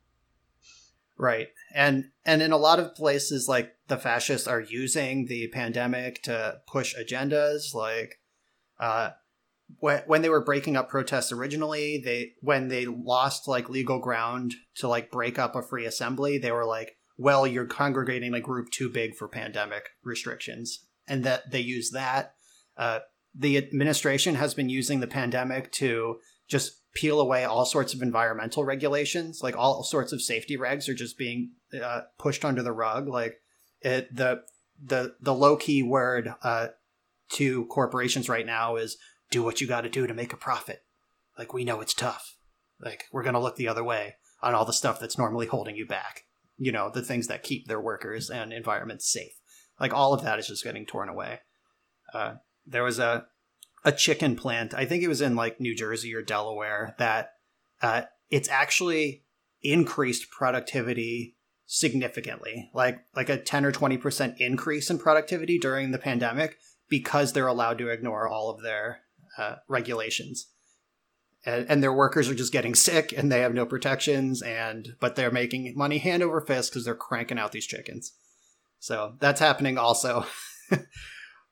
Right. 1.18 1.50
And 1.76 2.12
and 2.26 2.42
in 2.42 2.54
a 2.54 2.58
lot 2.58 2.80
of 2.80 2.96
places 2.96 3.48
like 3.50 3.76
the 3.88 3.98
fascists 3.98 4.48
are 4.48 4.62
using 4.62 5.28
the 5.28 5.50
pandemic 5.50 6.24
to 6.24 6.62
push 6.68 6.96
agendas 6.96 7.74
like 7.74 8.20
uh 8.80 9.12
when, 9.80 10.04
when 10.08 10.22
they 10.22 10.30
were 10.30 10.44
breaking 10.44 10.76
up 10.76 10.90
protests 10.90 11.32
originally, 11.32 12.02
they 12.04 12.34
when 12.42 12.70
they 12.70 12.86
lost 12.86 13.48
like 13.48 13.70
legal 13.70 14.00
ground 14.00 14.54
to 14.76 14.88
like 14.88 15.12
break 15.12 15.38
up 15.38 15.56
a 15.56 15.62
free 15.62 15.86
assembly, 15.86 16.38
they 16.38 16.52
were 16.52 16.66
like, 16.66 16.98
"Well, 17.22 17.46
you're 17.46 17.66
congregating 17.66 18.34
a 18.34 18.42
group 18.42 18.72
too 18.72 18.90
big 18.90 19.16
for 19.16 19.28
pandemic 19.28 19.90
restrictions," 20.04 20.86
and 21.08 21.24
that 21.24 21.52
they 21.52 21.60
use 21.60 21.92
that. 21.92 22.34
Uh, 22.76 23.00
the 23.34 23.58
administration 23.58 24.36
has 24.36 24.54
been 24.54 24.70
using 24.70 25.00
the 25.00 25.08
pandemic 25.08 25.72
to 25.74 26.20
just 26.48 26.82
peel 26.94 27.22
away 27.22 27.46
all 27.46 27.66
sorts 27.66 27.94
of 27.94 28.02
environmental 28.02 28.66
regulations, 28.66 29.42
like 29.42 29.56
all 29.56 29.84
sorts 29.84 30.12
of 30.12 30.22
safety 30.22 30.58
regs 30.58 30.90
are 30.90 30.94
just 30.94 31.18
being 31.18 31.52
uh, 31.82 32.02
pushed 32.18 32.44
under 32.44 32.62
the 32.62 32.74
rug. 32.74 33.08
Like 33.08 33.36
it, 33.82 34.14
the 34.14 34.44
the 34.84 35.16
the 35.22 35.34
low 35.34 35.56
key 35.56 35.84
word 35.84 36.34
uh, 36.44 36.70
to 37.34 37.66
corporations 37.68 38.28
right 38.28 38.46
now 38.46 38.76
is 38.76 38.98
do 39.30 39.44
what 39.44 39.62
you 39.62 39.68
got 39.68 39.82
to 39.82 39.90
do 39.90 40.08
to 40.08 40.14
make 40.14 40.34
a 40.34 40.38
profit. 40.38 40.84
Like 41.38 41.54
we 41.54 41.64
know 41.64 41.82
it's 41.82 41.94
tough. 41.94 42.36
Like 42.80 43.06
we're 43.12 43.24
gonna 43.24 43.42
look 43.42 43.56
the 43.56 43.68
other 43.68 43.84
way 43.84 44.16
on 44.42 44.54
all 44.54 44.66
the 44.66 44.74
stuff 44.74 45.00
that's 45.00 45.18
normally 45.18 45.48
holding 45.48 45.76
you 45.76 45.86
back. 45.86 46.24
You 46.64 46.72
know, 46.72 46.92
the 46.94 47.02
things 47.02 47.26
that 47.26 47.42
keep 47.42 47.68
their 47.68 47.82
workers 47.82 48.30
and 48.30 48.54
environments 48.54 49.12
safe. 49.12 49.34
Like 49.80 49.94
all 49.94 50.14
of 50.14 50.22
that 50.22 50.38
is 50.38 50.48
just 50.48 50.64
getting 50.64 50.86
torn 50.86 51.10
away. 51.10 51.40
Uh, 52.14 52.36
there 52.68 52.84
was 52.84 53.00
a 53.00 53.26
a 53.84 53.92
chicken 53.92 54.36
plant. 54.36 54.76
I 54.76 54.86
think 54.86 55.02
it 55.02 55.08
was 55.08 55.22
in 55.22 55.36
like 55.36 55.60
New 55.60 55.76
Jersey 55.76 56.14
or 56.14 56.22
Delaware 56.22 56.94
that 57.00 57.32
uh, 57.82 58.04
it's 58.30 58.48
actually 58.48 59.24
increased 59.64 60.30
productivity 60.30 61.36
significantly, 61.66 62.70
like 62.76 63.00
like 63.16 63.30
a 63.30 63.38
ten 63.38 63.66
or 63.66 63.72
twenty 63.72 63.98
percent 63.98 64.36
increase 64.38 64.92
in 64.92 65.00
productivity 65.00 65.58
during 65.58 65.90
the 65.90 65.98
pandemic 65.98 66.58
because 66.90 67.34
they're 67.34 67.48
allowed 67.48 67.80
to 67.80 67.88
ignore 67.88 68.28
all 68.28 68.52
of 68.52 68.62
their 68.62 69.00
uh, 69.38 69.56
regulations. 69.68 70.48
And, 71.44 71.66
and, 71.70 71.82
their 71.82 71.94
workers 71.94 72.30
are 72.30 72.36
just 72.36 72.54
getting 72.54 72.76
sick 72.76 73.14
and 73.18 73.32
they 73.32 73.40
have 73.40 73.56
no 73.56 73.66
protections 73.66 74.44
and 74.44 74.90
but 75.00 75.16
they're 75.16 75.32
making 75.32 75.74
money 75.76 75.98
hand 75.98 76.22
over 76.22 76.40
fist 76.40 76.72
because 76.72 76.86
they're 76.86 76.94
cranking 76.94 77.40
out 77.40 77.52
these 77.52 77.66
chickens. 77.66 78.14
So 78.80 79.16
that's 79.20 79.40
happening 79.40 79.78
also. 79.80 80.26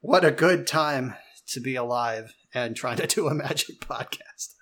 What 0.01 0.23
a 0.23 0.31
good 0.31 0.65
time 0.65 1.15
to 1.47 1.59
be 1.59 1.75
alive 1.75 2.33
and 2.53 2.73
trying 2.73 2.97
to 2.97 3.07
do 3.07 3.27
a 3.27 3.33
magic 3.33 3.79
podcast. 3.81 4.53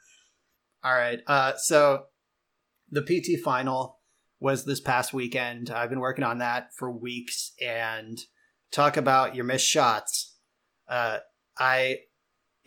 All 0.84 0.94
right 0.94 1.20
uh, 1.28 1.54
so 1.58 2.06
the 2.90 3.02
pt 3.02 3.44
final 3.44 4.00
was 4.40 4.66
this 4.66 4.80
past 4.80 5.14
weekend. 5.14 5.70
I've 5.70 5.90
been 5.90 6.00
working 6.00 6.24
on 6.24 6.40
that 6.40 6.70
for 6.76 6.92
weeks 6.92 7.54
and 7.62 8.20
talk 8.72 8.98
about 8.98 9.36
your 9.36 9.46
missed 9.46 9.68
shots. 9.68 10.36
Uh, 10.88 11.20
i 11.60 11.98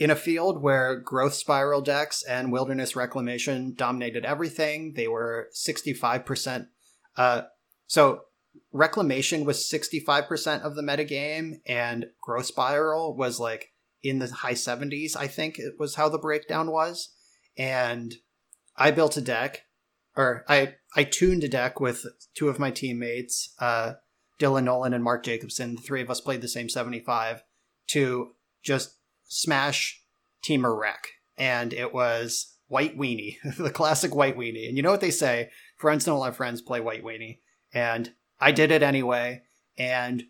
in 0.01 0.11
a 0.11 0.17
field 0.17 0.63
where 0.63 0.97
growth 0.97 1.35
spiral 1.35 1.83
decks 1.83 2.23
and 2.23 2.51
wilderness 2.51 2.97
reclamation 2.97 3.75
dominated 3.75 4.25
everything, 4.25 4.95
they 4.97 5.07
were 5.07 5.51
65%. 5.55 6.69
Uh, 7.19 7.43
so 7.87 8.23
reclamation 8.73 9.45
was 9.45 9.71
65% 9.71 10.63
of 10.63 10.75
the 10.75 10.83
metagame, 10.83 11.61
and 11.67 12.07
growth 12.23 12.47
spiral 12.47 13.15
was 13.15 13.39
like 13.39 13.75
in 14.03 14.21
the 14.21 14.29
high 14.29 14.55
70s, 14.55 15.15
I 15.15 15.27
think 15.27 15.59
it 15.59 15.75
was 15.79 15.97
how 15.97 16.09
the 16.09 16.19
breakdown 16.19 16.71
was. 16.71 17.11
And 17.59 18.15
I 18.79 18.93
built 18.93 19.19
a 19.19 19.21
deck, 19.21 19.65
or 20.17 20.47
I, 20.49 20.77
I 20.97 21.05
tuned 21.05 21.45
a 21.45 21.49
deck 21.49 21.79
with 21.79 22.07
two 22.35 22.49
of 22.49 22.59
my 22.59 22.71
teammates, 22.71 23.53
uh, 23.59 23.95
Dylan 24.39 24.65
Nolan 24.65 24.95
and 24.95 25.05
Mark 25.05 25.23
Jacobson. 25.27 25.75
The 25.75 25.83
three 25.83 26.01
of 26.01 26.09
us 26.09 26.23
played 26.23 26.41
the 26.41 26.49
same 26.49 26.71
75 26.71 27.43
to 27.89 28.31
just 28.63 28.95
smash 29.31 30.03
Temur 30.43 30.79
Rec, 30.79 31.09
and 31.39 31.73
it 31.73 31.95
was 31.95 32.57
White 32.69 32.99
Weenie, 32.99 33.37
the 33.57 33.71
classic 33.71 34.15
White 34.15 34.37
Weenie. 34.37 34.69
And 34.69 34.77
you 34.77 34.83
know 34.83 34.91
what 34.91 35.01
they 35.01 35.11
say: 35.11 35.51
friends 35.79 36.05
don't 36.05 36.21
let 36.21 36.37
friends 36.37 36.61
play 36.61 36.81
White 36.81 37.03
Weenie. 37.03 37.39
And 37.73 38.13
I 38.41 38.53
did 38.53 38.71
it 38.71 38.83
anyway. 38.83 39.43
And 39.79 40.25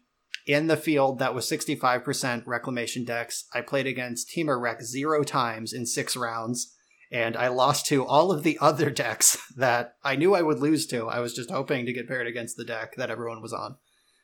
in 0.47 0.67
the 0.67 0.77
field 0.77 1.19
that 1.19 1.35
was 1.35 1.51
65% 1.51 2.47
reclamation 2.47 3.05
decks, 3.05 3.45
I 3.55 3.61
played 3.61 3.87
against 3.87 4.31
Temur 4.31 4.61
Rec 4.61 4.83
zero 4.83 5.23
times 5.23 5.73
in 5.73 5.87
six 5.87 6.17
rounds. 6.17 6.75
And 7.13 7.37
I 7.37 7.49
lost 7.49 7.87
to 7.87 8.07
all 8.07 8.31
of 8.31 8.43
the 8.43 8.59
other 8.61 8.91
decks 8.91 9.39
that 9.57 9.97
I 10.05 10.17
knew 10.17 10.35
I 10.35 10.43
would 10.43 10.61
lose 10.61 10.87
to. 10.89 11.09
I 11.09 11.21
was 11.21 11.35
just 11.35 11.51
hoping 11.51 11.87
to 11.87 11.93
get 11.93 12.09
paired 12.09 12.27
against 12.27 12.57
the 12.57 12.65
deck 12.65 12.95
that 12.97 13.11
everyone 13.11 13.43
was 13.43 13.53
on. 13.53 13.77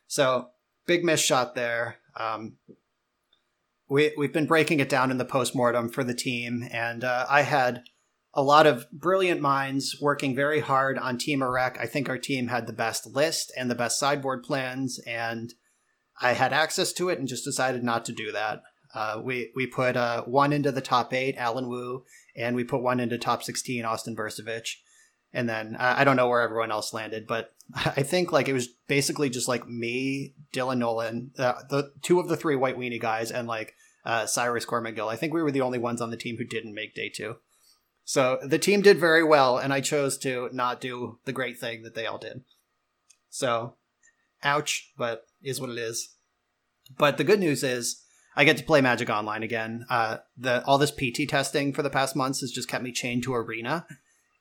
So, 0.07 0.49
big 0.85 1.03
miss 1.03 1.19
shot 1.19 1.53
there. 1.53 1.97
Um, 2.15 2.57
we 3.89 4.13
we've 4.17 4.33
been 4.33 4.45
breaking 4.45 4.79
it 4.79 4.89
down 4.89 5.11
in 5.11 5.17
the 5.17 5.25
postmortem 5.25 5.89
for 5.89 6.03
the 6.03 6.13
team, 6.13 6.67
and 6.71 7.03
uh, 7.03 7.25
I 7.29 7.41
had 7.41 7.83
a 8.33 8.43
lot 8.43 8.67
of 8.67 8.85
brilliant 8.91 9.41
minds 9.41 9.97
working 9.99 10.35
very 10.35 10.59
hard 10.59 10.97
on 10.97 11.17
Temur 11.17 11.51
Rec. 11.51 11.79
I 11.79 11.87
think 11.87 12.07
our 12.07 12.17
team 12.17 12.47
had 12.47 12.67
the 12.67 12.73
best 12.73 13.07
list 13.07 13.51
and 13.57 13.69
the 13.69 13.75
best 13.75 13.99
sideboard 13.99 14.43
plans, 14.43 14.99
and 15.07 15.53
I 16.21 16.33
had 16.33 16.53
access 16.53 16.93
to 16.93 17.09
it 17.09 17.19
and 17.19 17.27
just 17.27 17.45
decided 17.45 17.83
not 17.83 18.05
to 18.05 18.11
do 18.11 18.31
that. 18.31 18.61
Uh, 18.93 19.21
we 19.23 19.51
we 19.55 19.67
put 19.67 19.95
uh, 19.95 20.23
one 20.23 20.53
into 20.53 20.71
the 20.71 20.81
top 20.81 21.13
eight, 21.13 21.35
Alan 21.37 21.67
Wu, 21.67 22.03
and 22.35 22.55
we 22.55 22.63
put 22.63 22.81
one 22.81 22.99
into 22.99 23.17
top 23.17 23.43
sixteen, 23.43 23.85
Austin 23.85 24.15
Bursavich. 24.15 24.75
And 25.33 25.47
then 25.47 25.75
I 25.77 26.03
don't 26.03 26.15
know 26.15 26.29
where 26.29 26.41
everyone 26.41 26.71
else 26.71 26.93
landed, 26.93 27.27
but 27.27 27.53
I 27.75 28.03
think 28.03 28.31
like 28.31 28.47
it 28.47 28.53
was 28.53 28.67
basically 28.87 29.29
just 29.29 29.47
like 29.47 29.67
me, 29.67 30.33
Dylan 30.53 30.77
Nolan, 30.77 31.31
uh, 31.37 31.61
the 31.69 31.91
two 32.01 32.19
of 32.19 32.27
the 32.27 32.37
three 32.37 32.55
White 32.55 32.77
Weenie 32.77 33.01
guys, 33.01 33.31
and 33.31 33.47
like 33.47 33.75
uh, 34.05 34.25
Cyrus 34.25 34.65
Cormagill. 34.65 35.11
I 35.11 35.15
think 35.17 35.33
we 35.33 35.41
were 35.41 35.51
the 35.51 35.61
only 35.61 35.79
ones 35.79 36.01
on 36.01 36.11
the 36.11 36.17
team 36.17 36.37
who 36.37 36.45
didn't 36.45 36.73
make 36.73 36.95
day 36.95 37.09
two. 37.09 37.35
So 38.05 38.39
the 38.41 38.57
team 38.57 38.81
did 38.81 38.99
very 38.99 39.23
well, 39.23 39.57
and 39.57 39.73
I 39.73 39.81
chose 39.81 40.17
to 40.19 40.49
not 40.53 40.79
do 40.79 41.19
the 41.25 41.33
great 41.33 41.59
thing 41.59 41.83
that 41.83 41.93
they 41.93 42.05
all 42.05 42.17
did. 42.17 42.45
So, 43.29 43.75
ouch, 44.41 44.93
but 44.97 45.23
is 45.43 45.59
what 45.59 45.69
it 45.69 45.77
is. 45.77 46.15
But 46.97 47.17
the 47.17 47.25
good 47.25 47.41
news 47.41 47.63
is 47.63 48.01
I 48.33 48.45
get 48.45 48.55
to 48.57 48.63
play 48.63 48.79
Magic 48.79 49.09
Online 49.09 49.43
again. 49.43 49.85
Uh, 49.89 50.19
the 50.37 50.63
all 50.63 50.77
this 50.77 50.91
PT 50.91 51.27
testing 51.27 51.73
for 51.73 51.83
the 51.83 51.89
past 51.89 52.15
months 52.15 52.39
has 52.39 52.51
just 52.51 52.69
kept 52.69 52.83
me 52.83 52.93
chained 52.93 53.23
to 53.23 53.35
Arena, 53.35 53.85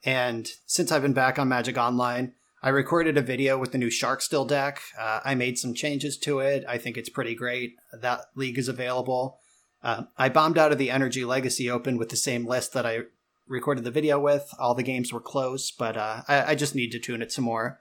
and 0.06 0.48
since 0.66 0.92
I've 0.92 1.02
been 1.02 1.12
back 1.12 1.38
on 1.38 1.48
Magic 1.48 1.76
Online, 1.76 2.32
I 2.62 2.68
recorded 2.70 3.18
a 3.18 3.22
video 3.22 3.58
with 3.58 3.72
the 3.72 3.78
new 3.78 3.90
Shark 3.90 4.22
Still 4.22 4.44
deck. 4.44 4.80
Uh, 4.98 5.20
I 5.24 5.34
made 5.34 5.58
some 5.58 5.74
changes 5.74 6.16
to 6.18 6.38
it. 6.38 6.64
I 6.68 6.78
think 6.78 6.96
it's 6.96 7.08
pretty 7.08 7.34
great. 7.34 7.74
That 7.92 8.22
league 8.36 8.56
is 8.56 8.68
available. 8.68 9.40
Uh, 9.82 10.04
I 10.16 10.28
bombed 10.28 10.58
out 10.58 10.72
of 10.72 10.78
the 10.78 10.90
Energy 10.90 11.24
Legacy 11.24 11.68
Open 11.68 11.98
with 11.98 12.08
the 12.08 12.16
same 12.16 12.46
list 12.46 12.72
that 12.72 12.86
I 12.86 13.00
recorded 13.48 13.84
the 13.84 13.90
video 13.90 14.18
with. 14.18 14.48
All 14.58 14.74
the 14.74 14.82
games 14.82 15.12
were 15.12 15.20
close, 15.20 15.70
but 15.70 15.96
uh, 15.96 16.22
I, 16.28 16.52
I, 16.52 16.54
just 16.54 16.74
need 16.74 16.90
to 16.92 16.98
tune 16.98 17.22
it 17.22 17.30
some 17.30 17.44
more. 17.44 17.80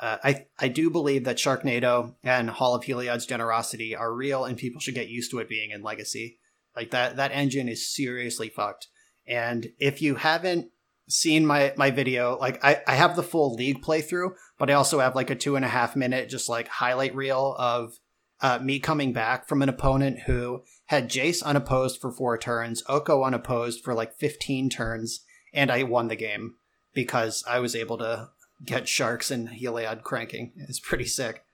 Uh, 0.00 0.18
I 0.22 0.46
I 0.58 0.68
do 0.68 0.90
believe 0.90 1.24
that 1.24 1.38
Sharknado 1.38 2.14
and 2.22 2.50
Hall 2.50 2.74
of 2.74 2.84
Heliod's 2.84 3.26
generosity 3.26 3.94
are 3.94 4.12
real, 4.12 4.44
and 4.44 4.58
people 4.58 4.80
should 4.80 4.94
get 4.94 5.08
used 5.08 5.30
to 5.30 5.38
it 5.38 5.48
being 5.48 5.70
in 5.70 5.82
Legacy. 5.82 6.38
Like 6.74 6.90
that 6.90 7.16
that 7.16 7.32
engine 7.32 7.68
is 7.68 7.94
seriously 7.94 8.48
fucked. 8.48 8.88
And 9.26 9.68
if 9.78 10.02
you 10.02 10.16
haven't 10.16 10.70
seen 11.08 11.46
my 11.46 11.72
my 11.76 11.90
video, 11.90 12.36
like 12.38 12.62
I, 12.64 12.82
I 12.86 12.94
have 12.94 13.16
the 13.16 13.22
full 13.22 13.54
league 13.54 13.82
playthrough, 13.82 14.34
but 14.58 14.70
I 14.70 14.74
also 14.74 15.00
have 15.00 15.14
like 15.14 15.30
a 15.30 15.34
two 15.34 15.56
and 15.56 15.64
a 15.64 15.68
half 15.68 15.96
minute 15.96 16.28
just 16.28 16.48
like 16.48 16.68
highlight 16.68 17.14
reel 17.14 17.54
of 17.58 17.98
uh, 18.40 18.58
me 18.58 18.78
coming 18.78 19.12
back 19.12 19.48
from 19.48 19.62
an 19.62 19.68
opponent 19.68 20.20
who 20.26 20.62
had 20.86 21.10
Jace 21.10 21.42
unopposed 21.42 22.00
for 22.00 22.10
four 22.10 22.36
turns, 22.36 22.82
Oko 22.88 23.24
unopposed 23.24 23.82
for 23.82 23.94
like 23.94 24.18
15 24.18 24.68
turns, 24.68 25.24
and 25.54 25.70
I 25.70 25.82
won 25.84 26.08
the 26.08 26.16
game 26.16 26.56
because 26.92 27.44
I 27.48 27.60
was 27.60 27.74
able 27.74 27.98
to 27.98 28.30
get 28.64 28.88
Sharks 28.88 29.30
and 29.30 29.48
Heliod 29.48 30.02
cranking. 30.02 30.52
It's 30.56 30.80
pretty 30.80 31.06
sick. 31.06 31.44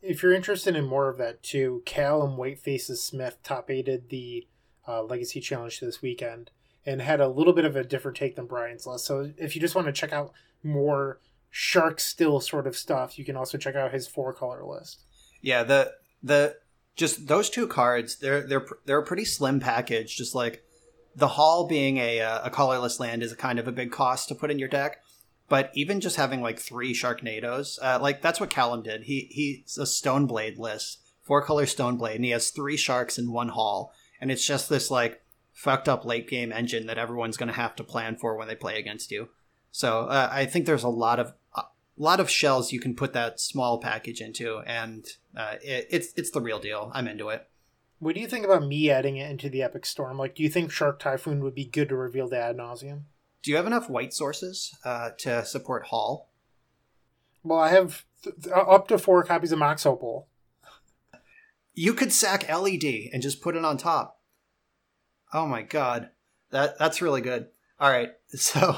If 0.00 0.22
you're 0.22 0.32
interested 0.32 0.74
in 0.74 0.84
more 0.84 1.08
of 1.08 1.18
that 1.18 1.42
too, 1.42 1.82
Cal 1.86 2.22
and 2.22 2.36
Whitefaces 2.36 2.98
Smith 2.98 3.38
top 3.44 3.70
eighted 3.70 4.08
the 4.08 4.46
uh, 4.86 5.02
Legacy 5.04 5.40
Challenge 5.40 5.78
this 5.78 6.02
weekend 6.02 6.50
and 6.84 7.00
had 7.00 7.20
a 7.20 7.28
little 7.28 7.52
bit 7.52 7.64
of 7.64 7.76
a 7.76 7.84
different 7.84 8.16
take 8.16 8.36
than 8.36 8.46
Brian's 8.46 8.86
list. 8.86 9.06
So 9.06 9.32
if 9.36 9.54
you 9.54 9.60
just 9.60 9.74
want 9.74 9.86
to 9.86 9.92
check 9.92 10.12
out 10.12 10.32
more 10.62 11.20
Shark 11.50 12.00
Still 12.00 12.40
sort 12.40 12.66
of 12.66 12.76
stuff, 12.76 13.18
you 13.18 13.24
can 13.24 13.36
also 13.36 13.58
check 13.58 13.74
out 13.74 13.92
his 13.92 14.06
four 14.06 14.32
color 14.32 14.64
list. 14.64 15.02
Yeah, 15.40 15.62
the 15.62 15.92
the 16.22 16.56
just 16.96 17.26
those 17.26 17.50
two 17.50 17.66
cards, 17.66 18.16
they're 18.16 18.46
they're 18.46 18.66
they're 18.84 18.98
a 18.98 19.04
pretty 19.04 19.24
slim 19.24 19.60
package. 19.60 20.16
Just 20.16 20.34
like 20.34 20.62
the 21.14 21.28
Hall 21.28 21.66
being 21.66 21.98
a 21.98 22.20
uh, 22.20 22.40
a 22.44 22.50
colorless 22.50 23.00
land 23.00 23.22
is 23.22 23.32
a 23.32 23.36
kind 23.36 23.58
of 23.58 23.68
a 23.68 23.72
big 23.72 23.92
cost 23.92 24.28
to 24.28 24.34
put 24.34 24.50
in 24.50 24.58
your 24.58 24.68
deck. 24.68 24.98
But 25.48 25.70
even 25.74 26.00
just 26.00 26.16
having 26.16 26.40
like 26.40 26.58
three 26.58 26.94
Sharknados, 26.94 27.78
uh, 27.82 27.98
like 28.00 28.22
that's 28.22 28.40
what 28.40 28.50
Callum 28.50 28.82
did. 28.82 29.04
He 29.04 29.28
he's 29.30 29.76
a 29.76 29.82
Stoneblade 29.82 30.58
list, 30.58 31.00
four 31.22 31.42
color 31.42 31.66
Stoneblade, 31.66 32.16
and 32.16 32.24
he 32.24 32.30
has 32.30 32.50
three 32.50 32.76
sharks 32.76 33.18
in 33.18 33.30
one 33.30 33.48
Hall, 33.48 33.92
and 34.20 34.30
it's 34.30 34.46
just 34.46 34.68
this 34.68 34.90
like 34.90 35.21
fucked 35.62 35.88
up 35.88 36.04
late 36.04 36.28
game 36.28 36.50
engine 36.50 36.86
that 36.86 36.98
everyone's 36.98 37.36
going 37.36 37.48
to 37.48 37.54
have 37.54 37.76
to 37.76 37.84
plan 37.84 38.16
for 38.16 38.36
when 38.36 38.48
they 38.48 38.54
play 38.56 38.80
against 38.80 39.12
you. 39.12 39.28
So 39.70 40.06
uh, 40.06 40.28
I 40.30 40.44
think 40.44 40.66
there's 40.66 40.82
a 40.82 40.88
lot 40.88 41.20
of 41.20 41.34
a 41.54 41.62
lot 41.96 42.18
of 42.18 42.28
shells 42.28 42.72
you 42.72 42.80
can 42.80 42.96
put 42.96 43.12
that 43.12 43.38
small 43.38 43.78
package 43.78 44.20
into, 44.20 44.58
and 44.66 45.06
uh, 45.36 45.54
it, 45.62 45.86
it's 45.88 46.12
it's 46.16 46.32
the 46.32 46.40
real 46.40 46.58
deal. 46.58 46.90
I'm 46.92 47.06
into 47.06 47.28
it. 47.28 47.48
What 48.00 48.16
do 48.16 48.20
you 48.20 48.26
think 48.26 48.44
about 48.44 48.66
me 48.66 48.90
adding 48.90 49.18
it 49.18 49.30
into 49.30 49.48
the 49.48 49.62
Epic 49.62 49.86
Storm? 49.86 50.18
Like, 50.18 50.34
do 50.34 50.42
you 50.42 50.48
think 50.48 50.72
Shark 50.72 50.98
Typhoon 50.98 51.44
would 51.44 51.54
be 51.54 51.64
good 51.64 51.88
to 51.90 51.96
reveal 51.96 52.28
to 52.30 52.36
ad 52.36 52.56
nauseam? 52.56 53.06
Do 53.44 53.52
you 53.52 53.56
have 53.56 53.66
enough 53.66 53.88
white 53.88 54.12
sources 54.12 54.74
uh, 54.84 55.10
to 55.18 55.44
support 55.44 55.86
Hall? 55.86 56.28
Well, 57.44 57.60
I 57.60 57.68
have 57.68 58.04
th- 58.24 58.34
th- 58.42 58.54
up 58.54 58.88
to 58.88 58.98
four 58.98 59.22
copies 59.22 59.52
of 59.52 59.60
Mox 59.60 59.86
Opal. 59.86 60.26
You 61.74 61.94
could 61.94 62.12
sack 62.12 62.48
LED 62.52 63.10
and 63.12 63.22
just 63.22 63.40
put 63.40 63.54
it 63.54 63.64
on 63.64 63.76
top. 63.76 64.18
Oh 65.32 65.46
my 65.46 65.62
god, 65.62 66.10
that 66.50 66.78
that's 66.78 67.02
really 67.02 67.20
good. 67.20 67.48
All 67.80 67.90
right, 67.90 68.10
so 68.28 68.76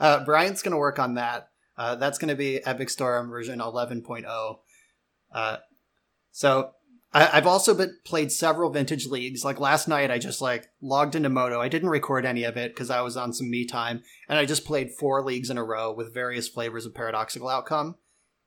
uh, 0.00 0.24
Brian's 0.24 0.62
going 0.62 0.72
to 0.72 0.78
work 0.78 0.98
on 0.98 1.14
that. 1.14 1.48
Uh, 1.76 1.94
that's 1.94 2.18
going 2.18 2.28
to 2.28 2.34
be 2.34 2.64
Epic 2.64 2.90
Storm 2.90 3.30
version 3.30 3.60
11.0. 3.60 4.58
Uh, 5.32 5.56
so 6.32 6.72
I, 7.12 7.30
I've 7.34 7.46
also 7.46 7.74
been 7.74 7.96
played 8.04 8.32
several 8.32 8.70
vintage 8.70 9.06
leagues. 9.06 9.44
Like 9.44 9.60
last 9.60 9.88
night, 9.88 10.10
I 10.10 10.18
just 10.18 10.40
like 10.40 10.68
logged 10.80 11.14
into 11.14 11.28
MODO. 11.28 11.60
I 11.60 11.68
didn't 11.68 11.90
record 11.90 12.26
any 12.26 12.44
of 12.44 12.56
it 12.56 12.74
because 12.74 12.90
I 12.90 13.00
was 13.00 13.16
on 13.16 13.32
some 13.32 13.50
me 13.50 13.64
time, 13.64 14.02
and 14.28 14.38
I 14.38 14.44
just 14.44 14.64
played 14.64 14.90
four 14.92 15.22
leagues 15.22 15.50
in 15.50 15.58
a 15.58 15.64
row 15.64 15.92
with 15.92 16.14
various 16.14 16.48
flavors 16.48 16.86
of 16.86 16.94
paradoxical 16.94 17.48
outcome. 17.48 17.96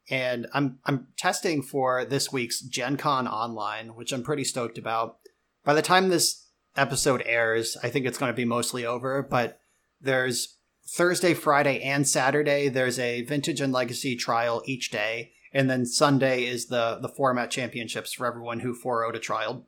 And 0.10 0.48
I'm 0.54 0.80
I'm 0.86 1.08
testing 1.18 1.62
for 1.62 2.06
this 2.06 2.32
week's 2.32 2.62
Gen 2.62 2.98
Con 2.98 3.28
Online, 3.28 3.96
which 3.96 4.12
I'm 4.12 4.24
pretty 4.24 4.44
stoked 4.44 4.78
about. 4.78 5.18
By 5.64 5.74
the 5.74 5.82
time 5.82 6.10
this 6.10 6.41
episode 6.76 7.24
airs, 7.26 7.78
I 7.84 7.90
think 7.90 8.06
it's 8.06 8.18
going 8.18 8.32
to 8.32 8.36
be 8.36 8.46
mostly 8.46 8.86
over. 8.86 9.22
But 9.22 9.60
there's 10.00 10.58
Thursday, 10.88 11.34
Friday, 11.34 11.82
and 11.82 12.08
Saturday. 12.08 12.70
There's 12.70 13.00
a 13.00 13.24
vintage 13.24 13.62
and 13.62 13.74
legacy 13.74 14.16
trial 14.16 14.62
each 14.66 14.92
day 14.92 15.32
and 15.52 15.70
then 15.70 15.86
Sunday 15.86 16.46
is 16.46 16.68
the 16.68 16.98
the 17.02 17.10
format 17.10 17.52
championships 17.52 18.14
for 18.14 18.26
everyone 18.26 18.62
who 18.62 18.74
4 18.74 19.04
a 19.04 19.20
trial 19.20 19.68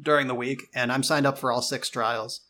during 0.00 0.26
the 0.26 0.34
week. 0.34 0.62
And 0.74 0.90
I'm 0.92 1.02
signed 1.02 1.26
up 1.26 1.38
for 1.38 1.52
all 1.52 1.62
six 1.62 1.88
trials, 1.88 2.42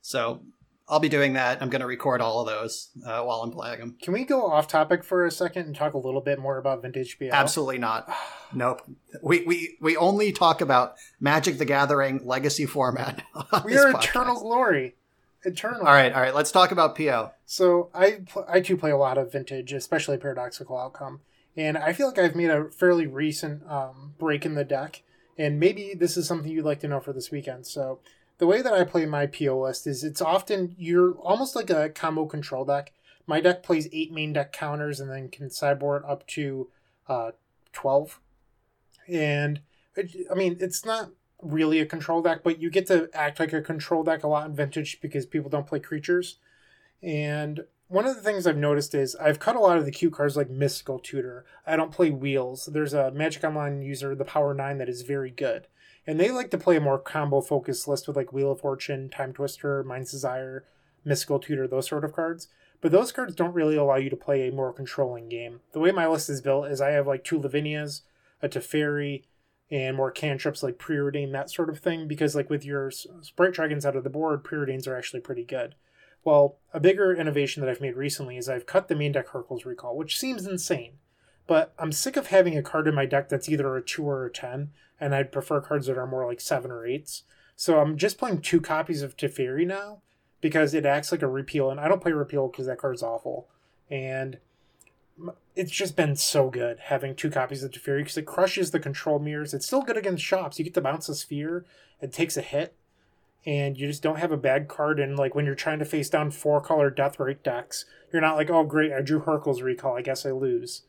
so 0.00 0.42
I'll 0.88 1.00
be 1.00 1.08
doing 1.08 1.34
that. 1.34 1.60
I'm 1.60 1.68
going 1.68 1.80
to 1.80 1.86
record 1.86 2.20
all 2.20 2.40
of 2.40 2.46
those 2.46 2.88
uh, 3.04 3.22
while 3.22 3.42
I'm 3.42 3.50
playing 3.50 3.80
them. 3.80 3.96
Can 4.00 4.14
we 4.14 4.24
go 4.24 4.50
off 4.50 4.68
topic 4.68 5.04
for 5.04 5.26
a 5.26 5.30
second 5.30 5.66
and 5.66 5.76
talk 5.76 5.92
a 5.94 5.98
little 5.98 6.20
bit 6.22 6.38
more 6.38 6.56
about 6.56 6.80
vintage 6.80 7.18
BL? 7.18 7.28
Absolutely 7.32 7.78
not. 7.78 8.10
nope. 8.54 8.82
We, 9.22 9.44
we 9.44 9.76
we 9.80 9.96
only 9.96 10.32
talk 10.32 10.60
about 10.60 10.94
Magic 11.20 11.58
the 11.58 11.64
Gathering 11.64 12.22
legacy 12.24 12.66
format. 12.66 13.22
We 13.64 13.76
are 13.76 13.90
Eternal 13.90 14.40
Glory. 14.40 14.94
Eternal. 15.44 15.80
All 15.80 15.92
right, 15.92 16.12
all 16.12 16.20
right. 16.20 16.34
Let's 16.34 16.50
talk 16.50 16.72
about 16.72 16.96
PO. 16.96 17.30
So 17.46 17.90
I 17.94 18.20
I 18.48 18.60
too 18.60 18.76
play 18.76 18.90
a 18.90 18.96
lot 18.96 19.18
of 19.18 19.30
vintage, 19.32 19.72
especially 19.72 20.16
paradoxical 20.16 20.76
outcome. 20.76 21.20
And 21.56 21.76
I 21.76 21.92
feel 21.92 22.06
like 22.06 22.18
I've 22.18 22.36
made 22.36 22.50
a 22.50 22.70
fairly 22.70 23.06
recent 23.06 23.68
um, 23.68 24.14
break 24.18 24.46
in 24.46 24.54
the 24.54 24.64
deck, 24.64 25.02
and 25.36 25.58
maybe 25.58 25.92
this 25.94 26.16
is 26.16 26.26
something 26.26 26.50
you'd 26.50 26.64
like 26.64 26.80
to 26.80 26.88
know 26.88 27.00
for 27.00 27.12
this 27.12 27.30
weekend. 27.30 27.66
So, 27.66 27.98
the 28.38 28.46
way 28.46 28.62
that 28.62 28.72
I 28.72 28.84
play 28.84 29.04
my 29.04 29.26
PO 29.26 29.60
list 29.60 29.86
is 29.86 30.04
it's 30.04 30.22
often 30.22 30.74
you're 30.78 31.12
almost 31.14 31.54
like 31.54 31.70
a 31.70 31.90
combo 31.90 32.26
control 32.26 32.64
deck. 32.64 32.92
My 33.26 33.40
deck 33.40 33.62
plays 33.62 33.88
eight 33.92 34.12
main 34.12 34.32
deck 34.32 34.52
counters 34.52 35.00
and 35.00 35.10
then 35.10 35.28
can 35.28 35.50
sideboard 35.50 36.04
up 36.06 36.26
to 36.28 36.68
uh, 37.08 37.32
12. 37.72 38.20
And 39.08 39.60
it, 39.96 40.14
I 40.30 40.34
mean, 40.34 40.56
it's 40.60 40.84
not 40.84 41.10
really 41.42 41.80
a 41.80 41.86
control 41.86 42.22
deck, 42.22 42.40
but 42.42 42.60
you 42.60 42.70
get 42.70 42.86
to 42.86 43.10
act 43.12 43.40
like 43.40 43.52
a 43.52 43.60
control 43.60 44.02
deck 44.02 44.22
a 44.22 44.28
lot 44.28 44.48
in 44.48 44.54
Vintage 44.54 45.00
because 45.00 45.26
people 45.26 45.50
don't 45.50 45.66
play 45.66 45.80
creatures. 45.80 46.38
And 47.02 47.64
one 47.88 48.06
of 48.06 48.14
the 48.14 48.22
things 48.22 48.46
I've 48.46 48.56
noticed 48.56 48.94
is 48.94 49.16
I've 49.16 49.38
cut 49.38 49.56
a 49.56 49.60
lot 49.60 49.78
of 49.78 49.84
the 49.84 49.90
cute 49.90 50.12
cards 50.12 50.36
like 50.36 50.50
Mystical 50.50 50.98
Tutor. 50.98 51.44
I 51.66 51.76
don't 51.76 51.92
play 51.92 52.10
Wheels. 52.10 52.66
There's 52.72 52.94
a 52.94 53.10
Magic 53.10 53.44
Online 53.44 53.82
user, 53.82 54.14
the 54.14 54.24
Power 54.24 54.54
9, 54.54 54.78
that 54.78 54.88
is 54.88 55.02
very 55.02 55.30
good. 55.30 55.66
And 56.08 56.18
they 56.18 56.30
like 56.30 56.50
to 56.52 56.58
play 56.58 56.76
a 56.76 56.80
more 56.80 56.98
combo 56.98 57.42
focused 57.42 57.86
list 57.86 58.08
with 58.08 58.16
like 58.16 58.32
Wheel 58.32 58.52
of 58.52 58.60
Fortune, 58.60 59.10
Time 59.10 59.34
Twister, 59.34 59.84
Mind's 59.84 60.10
Desire, 60.10 60.64
Mystical 61.04 61.38
Tutor, 61.38 61.68
those 61.68 61.86
sort 61.86 62.02
of 62.02 62.14
cards. 62.14 62.48
But 62.80 62.92
those 62.92 63.12
cards 63.12 63.34
don't 63.34 63.52
really 63.52 63.76
allow 63.76 63.96
you 63.96 64.08
to 64.08 64.16
play 64.16 64.48
a 64.48 64.52
more 64.52 64.72
controlling 64.72 65.28
game. 65.28 65.60
The 65.72 65.80
way 65.80 65.92
my 65.92 66.06
list 66.06 66.30
is 66.30 66.40
built 66.40 66.68
is 66.68 66.80
I 66.80 66.92
have 66.92 67.06
like 67.06 67.24
two 67.24 67.38
Lavinias, 67.38 68.00
a 68.40 68.48
Teferi, 68.48 69.24
and 69.70 69.98
more 69.98 70.10
cantrips 70.10 70.62
like 70.62 70.78
Preordain, 70.78 71.32
that 71.32 71.50
sort 71.50 71.68
of 71.68 71.78
thing. 71.78 72.08
Because 72.08 72.34
like 72.34 72.48
with 72.48 72.64
your 72.64 72.90
Sprite 72.90 73.52
Dragons 73.52 73.84
out 73.84 73.94
of 73.94 74.02
the 74.02 74.08
board, 74.08 74.42
Preordains 74.42 74.88
are 74.88 74.96
actually 74.96 75.20
pretty 75.20 75.44
good. 75.44 75.74
Well, 76.24 76.56
a 76.72 76.80
bigger 76.80 77.14
innovation 77.14 77.60
that 77.60 77.68
I've 77.68 77.82
made 77.82 77.96
recently 77.96 78.38
is 78.38 78.48
I've 78.48 78.64
cut 78.64 78.88
the 78.88 78.96
main 78.96 79.12
deck 79.12 79.28
Hurkyl's 79.28 79.66
Recall, 79.66 79.94
which 79.94 80.18
seems 80.18 80.46
insane. 80.46 80.92
But 81.46 81.74
I'm 81.78 81.92
sick 81.92 82.16
of 82.16 82.28
having 82.28 82.56
a 82.56 82.62
card 82.62 82.88
in 82.88 82.94
my 82.94 83.04
deck 83.04 83.28
that's 83.28 83.48
either 83.48 83.76
a 83.76 83.82
2 83.82 84.04
or 84.04 84.24
a 84.24 84.30
10, 84.30 84.70
and 85.00 85.14
I'd 85.14 85.32
prefer 85.32 85.60
cards 85.60 85.86
that 85.86 85.98
are 85.98 86.06
more 86.06 86.26
like 86.26 86.40
7 86.40 86.70
or 86.70 86.82
8s. 86.82 87.22
So 87.56 87.80
I'm 87.80 87.96
just 87.96 88.18
playing 88.18 88.40
two 88.40 88.60
copies 88.60 89.02
of 89.02 89.16
Teferi 89.16 89.66
now 89.66 90.00
because 90.40 90.74
it 90.74 90.86
acts 90.86 91.10
like 91.10 91.22
a 91.22 91.28
repeal, 91.28 91.70
and 91.70 91.80
I 91.80 91.88
don't 91.88 92.02
play 92.02 92.12
repeal 92.12 92.48
because 92.48 92.66
that 92.66 92.78
card's 92.78 93.02
awful. 93.02 93.48
And 93.90 94.38
it's 95.56 95.72
just 95.72 95.96
been 95.96 96.14
so 96.14 96.50
good 96.50 96.78
having 96.84 97.14
two 97.14 97.30
copies 97.30 97.64
of 97.64 97.72
Teferi 97.72 98.00
because 98.00 98.16
it 98.16 98.26
crushes 98.26 98.70
the 98.70 98.78
control 98.78 99.18
mirrors. 99.18 99.54
It's 99.54 99.66
still 99.66 99.82
good 99.82 99.96
against 99.96 100.24
shops. 100.24 100.58
You 100.58 100.64
get 100.64 100.74
to 100.74 100.80
bounce 100.80 101.08
a 101.08 101.14
sphere, 101.14 101.64
it 102.00 102.12
takes 102.12 102.36
a 102.36 102.42
hit, 102.42 102.74
and 103.44 103.76
you 103.76 103.86
just 103.88 104.02
don't 104.02 104.18
have 104.18 104.32
a 104.32 104.36
bad 104.36 104.68
card. 104.68 105.00
And 105.00 105.18
like 105.18 105.34
when 105.34 105.44
you're 105.44 105.54
trying 105.54 105.80
to 105.80 105.84
face 105.84 106.08
down 106.08 106.30
four 106.30 106.60
color 106.60 106.90
Deathrite 106.90 107.42
decks, 107.42 107.84
you're 108.12 108.22
not 108.22 108.36
like, 108.36 108.50
oh 108.50 108.62
great, 108.62 108.92
I 108.92 109.00
drew 109.00 109.20
Hurkyl's 109.20 109.62
Recall. 109.62 109.96
I 109.96 110.02
guess 110.02 110.24
I 110.24 110.30
lose. 110.30 110.82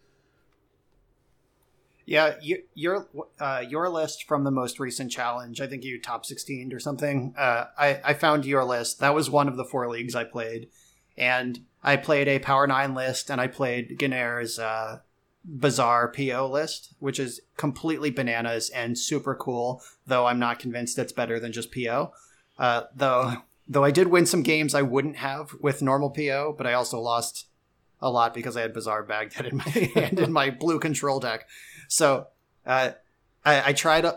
Yeah, 2.10 2.38
you, 2.41 2.64
your 2.74 3.07
uh, 3.39 3.64
your 3.70 3.88
list 3.88 4.24
from 4.28 4.43
the 4.43 4.49
most 4.49 4.80
recent 4.80 5.12
challenge. 5.12 5.62
I 5.62 5.68
think 5.68 5.84
you 5.84 6.01
top 6.01 6.26
sixteen 6.26 6.74
or 6.74 6.80
something. 6.80 7.36
Uh, 7.38 7.66
I 7.78 8.01
I 8.03 8.14
found 8.16 8.47
your 8.47 8.64
list. 8.64 8.99
That 8.99 9.14
was 9.14 9.30
one 9.30 9.47
of 9.47 9.57
the 9.57 9.64
four 9.64 9.88
leagues 9.88 10.16
I 10.16 10.24
played, 10.24 10.70
and 11.16 11.60
I 11.84 11.97
played 11.97 12.28
a 12.28 12.39
Power 12.39 12.66
Nine 12.66 12.95
list, 12.95 13.30
and 13.30 13.39
I 13.39 13.45
played 13.45 13.99
Ganair's 13.99 14.57
uh, 14.57 15.01
Bazaar 15.45 16.12
PO 16.12 16.49
list, 16.51 16.95
which 16.97 17.20
is 17.20 17.41
completely 17.57 18.10
bananas 18.10 18.72
and 18.72 18.97
super 18.97 19.36
cool. 19.36 19.84
Though 20.07 20.26
I'm 20.26 20.39
not 20.39 20.57
convinced 20.57 20.97
it's 20.97 21.14
better 21.14 21.39
than 21.39 21.51
just 21.51 21.72
PO. 21.72 22.12
Uh, 22.57 22.84
though 22.95 23.36
though 23.68 23.84
I 23.84 23.91
did 23.91 24.07
win 24.07 24.26
some 24.26 24.41
games 24.41 24.74
I 24.74 24.82
wouldn't 24.82 25.18
have 25.18 25.53
with 25.62 25.84
normal 25.84 26.10
PO, 26.10 26.55
but 26.57 26.66
I 26.66 26.74
also 26.74 26.99
lost 26.99 27.45
a 28.01 28.10
lot 28.10 28.34
because 28.34 28.57
I 28.57 28.62
had 28.62 28.74
Bazaar 28.74 29.03
Baghdad 29.03 29.45
in 29.51 29.57
my 29.57 29.70
hand 29.70 30.20
in 30.20 30.34
my 30.34 30.49
blue 30.49 30.80
control 30.80 31.20
deck. 31.20 31.47
So 31.90 32.28
uh, 32.66 32.92
I, 33.44 33.70
I 33.70 33.74
tried 33.74 34.06
uh, 34.06 34.16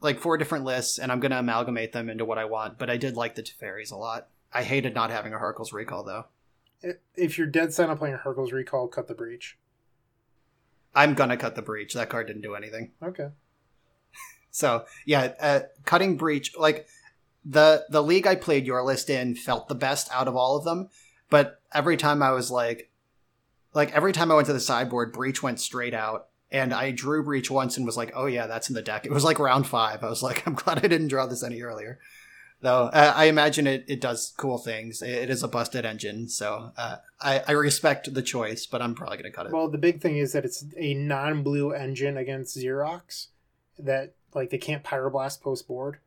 like 0.00 0.20
four 0.20 0.36
different 0.36 0.64
lists, 0.64 0.98
and 0.98 1.10
I'm 1.10 1.18
going 1.18 1.32
to 1.32 1.38
amalgamate 1.38 1.92
them 1.92 2.08
into 2.08 2.24
what 2.24 2.38
I 2.38 2.44
want. 2.44 2.78
But 2.78 2.90
I 2.90 2.98
did 2.98 3.16
like 3.16 3.34
the 3.34 3.42
Teferis 3.42 3.90
a 3.90 3.96
lot. 3.96 4.28
I 4.52 4.62
hated 4.62 4.94
not 4.94 5.10
having 5.10 5.32
a 5.34 5.38
Hurkyl's 5.38 5.72
Recall 5.72 6.04
though. 6.04 6.26
If 7.16 7.36
you're 7.36 7.46
dead 7.46 7.72
set 7.72 7.90
on 7.90 7.98
playing 7.98 8.14
a 8.14 8.18
Hurkyl's 8.18 8.52
Recall, 8.52 8.86
cut 8.86 9.08
the 9.08 9.14
breach. 9.14 9.58
I'm 10.94 11.14
gonna 11.14 11.36
cut 11.36 11.56
the 11.56 11.62
breach. 11.62 11.94
That 11.94 12.08
card 12.08 12.26
didn't 12.26 12.42
do 12.42 12.54
anything. 12.54 12.92
Okay. 13.02 13.28
so 14.50 14.84
yeah, 15.04 15.32
uh, 15.40 15.60
cutting 15.84 16.16
breach 16.16 16.56
like 16.56 16.86
the 17.44 17.84
the 17.90 18.02
league 18.02 18.26
I 18.26 18.34
played 18.34 18.66
your 18.66 18.82
list 18.82 19.10
in 19.10 19.34
felt 19.34 19.68
the 19.68 19.74
best 19.74 20.08
out 20.12 20.28
of 20.28 20.36
all 20.36 20.56
of 20.56 20.64
them, 20.64 20.88
but 21.28 21.60
every 21.74 21.96
time 21.96 22.22
I 22.22 22.30
was 22.30 22.50
like 22.50 22.90
like 23.74 23.92
every 23.92 24.12
time 24.12 24.30
I 24.32 24.36
went 24.36 24.46
to 24.46 24.54
the 24.54 24.60
sideboard, 24.60 25.12
Breach 25.12 25.42
went 25.42 25.60
straight 25.60 25.94
out. 25.94 26.28
And 26.50 26.72
I 26.72 26.92
drew 26.92 27.24
Breach 27.24 27.50
once 27.50 27.76
and 27.76 27.84
was 27.84 27.96
like, 27.96 28.12
oh 28.14 28.26
yeah, 28.26 28.46
that's 28.46 28.68
in 28.68 28.74
the 28.74 28.82
deck. 28.82 29.04
It 29.04 29.12
was 29.12 29.24
like 29.24 29.38
round 29.38 29.66
five. 29.66 30.04
I 30.04 30.08
was 30.08 30.22
like, 30.22 30.42
I'm 30.46 30.54
glad 30.54 30.78
I 30.78 30.88
didn't 30.88 31.08
draw 31.08 31.26
this 31.26 31.42
any 31.42 31.62
earlier. 31.62 31.98
Though 32.62 32.84
uh, 32.84 33.12
I 33.14 33.26
imagine 33.26 33.66
it, 33.66 33.84
it 33.86 34.00
does 34.00 34.32
cool 34.36 34.56
things. 34.56 35.02
It, 35.02 35.10
it 35.10 35.30
is 35.30 35.42
a 35.42 35.48
busted 35.48 35.84
engine, 35.84 36.28
so 36.28 36.72
uh, 36.78 36.96
I, 37.20 37.42
I 37.46 37.52
respect 37.52 38.12
the 38.14 38.22
choice, 38.22 38.64
but 38.64 38.80
I'm 38.80 38.94
probably 38.94 39.18
going 39.18 39.30
to 39.30 39.36
cut 39.36 39.46
it. 39.46 39.52
Well, 39.52 39.68
the 39.68 39.76
big 39.76 40.00
thing 40.00 40.16
is 40.16 40.32
that 40.32 40.46
it's 40.46 40.64
a 40.76 40.94
non 40.94 41.42
blue 41.42 41.72
engine 41.72 42.16
against 42.16 42.56
Xerox 42.56 43.26
that 43.78 44.14
like 44.34 44.48
they 44.50 44.58
can't 44.58 44.82
pyroblast 44.82 45.42
post 45.42 45.68
board. 45.68 45.98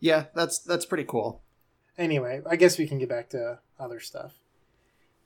Yeah, 0.00 0.26
that's 0.34 0.58
that's 0.58 0.86
pretty 0.86 1.04
cool. 1.04 1.42
Anyway, 1.98 2.40
I 2.48 2.56
guess 2.56 2.78
we 2.78 2.88
can 2.88 2.98
get 2.98 3.10
back 3.10 3.28
to 3.30 3.58
other 3.78 4.00
stuff. 4.00 4.39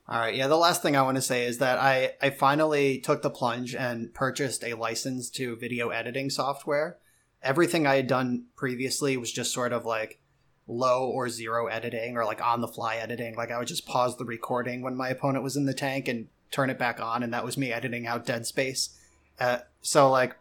All 0.07 0.20
right. 0.20 0.34
Yeah, 0.34 0.48
the 0.48 0.57
last 0.57 0.82
thing 0.82 0.96
I 0.96 1.02
want 1.02 1.16
to 1.16 1.22
say 1.22 1.46
is 1.46 1.59
that 1.59 1.78
I 1.78 2.12
I 2.20 2.30
finally 2.30 2.98
took 2.98 3.22
the 3.22 3.30
plunge 3.30 3.74
and 3.74 4.12
purchased 4.12 4.62
a 4.62 4.74
license 4.74 5.30
to 5.30 5.57
video 5.57 5.88
editing 5.88 6.28
software. 6.28 6.98
Everything 7.42 7.86
I 7.86 7.96
had 7.96 8.07
done 8.07 8.44
previously 8.55 9.16
was 9.16 9.32
just 9.32 9.52
sort 9.52 9.72
of 9.72 9.86
like 9.86 10.20
low 10.66 11.09
or 11.09 11.28
zero 11.28 11.66
editing 11.66 12.16
or 12.16 12.24
like 12.24 12.44
on 12.44 12.61
the 12.61 12.68
fly 12.68 12.96
editing. 12.96 13.34
Like 13.34 13.50
I 13.50 13.59
would 13.59 13.68
just 13.68 13.86
pause 13.86 14.16
the 14.16 14.24
recording 14.24 14.82
when 14.82 14.96
my 14.96 15.09
opponent 15.09 15.44
was 15.44 15.57
in 15.57 15.66
the 15.66 15.74
tank 15.74 16.09
and 16.09 16.28
turn 16.50 16.70
it 16.70 16.78
back 16.78 17.00
on, 17.00 17.22
and 17.22 17.32
that 17.32 17.44
was 17.44 17.57
me 17.57 17.72
editing 17.72 18.07
out 18.07 18.26
dead 18.26 18.46
space. 18.46 18.98
Uh, 19.40 19.59
so 19.80 20.11
like, 20.11 20.36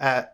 uh, 0.00 0.24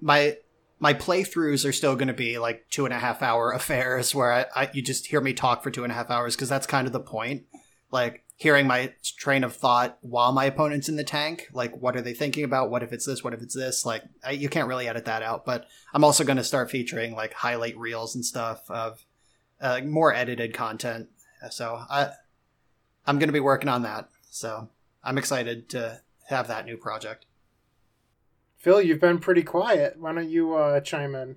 my 0.00 0.36
my 0.80 0.94
playthroughs 0.94 1.68
are 1.68 1.72
still 1.72 1.96
going 1.96 2.08
to 2.08 2.14
be 2.14 2.38
like 2.38 2.64
two 2.70 2.84
and 2.84 2.94
a 2.94 2.98
half 2.98 3.22
hour 3.22 3.50
affairs 3.52 4.14
where 4.14 4.32
I, 4.32 4.46
I 4.54 4.70
you 4.72 4.82
just 4.82 5.06
hear 5.06 5.20
me 5.20 5.32
talk 5.32 5.62
for 5.62 5.70
two 5.70 5.84
and 5.84 5.92
a 5.92 5.96
half 5.96 6.10
hours 6.10 6.36
because 6.36 6.48
that's 6.48 6.66
kind 6.66 6.86
of 6.86 6.92
the 6.92 7.00
point. 7.00 7.44
Like 7.90 8.24
hearing 8.36 8.66
my 8.66 8.92
train 9.16 9.42
of 9.42 9.54
thought 9.54 9.98
while 10.00 10.32
my 10.32 10.44
opponent's 10.44 10.88
in 10.88 10.96
the 10.96 11.04
tank. 11.04 11.48
Like, 11.52 11.76
what 11.76 11.96
are 11.96 12.00
they 12.00 12.14
thinking 12.14 12.44
about? 12.44 12.70
What 12.70 12.82
if 12.82 12.92
it's 12.92 13.04
this? 13.04 13.24
What 13.24 13.34
if 13.34 13.42
it's 13.42 13.54
this? 13.54 13.84
Like, 13.84 14.04
I, 14.24 14.30
you 14.30 14.48
can't 14.48 14.68
really 14.68 14.86
edit 14.88 15.06
that 15.06 15.22
out. 15.22 15.44
But 15.44 15.66
I'm 15.92 16.04
also 16.04 16.22
going 16.24 16.36
to 16.36 16.44
start 16.44 16.70
featuring 16.70 17.14
like 17.14 17.32
highlight 17.32 17.76
reels 17.76 18.14
and 18.14 18.24
stuff 18.24 18.70
of 18.70 19.04
uh, 19.60 19.80
more 19.84 20.14
edited 20.14 20.54
content. 20.54 21.08
So 21.50 21.82
I, 21.90 22.10
I'm 23.06 23.18
going 23.18 23.28
to 23.28 23.32
be 23.32 23.40
working 23.40 23.68
on 23.68 23.82
that. 23.82 24.08
So 24.30 24.68
I'm 25.02 25.18
excited 25.18 25.68
to 25.70 26.00
have 26.28 26.46
that 26.48 26.64
new 26.64 26.76
project. 26.76 27.26
Phil, 28.56 28.82
you've 28.82 29.00
been 29.00 29.18
pretty 29.18 29.42
quiet. 29.42 29.96
Why 29.98 30.12
don't 30.12 30.28
you 30.28 30.54
uh, 30.54 30.80
chime 30.80 31.14
in? 31.14 31.36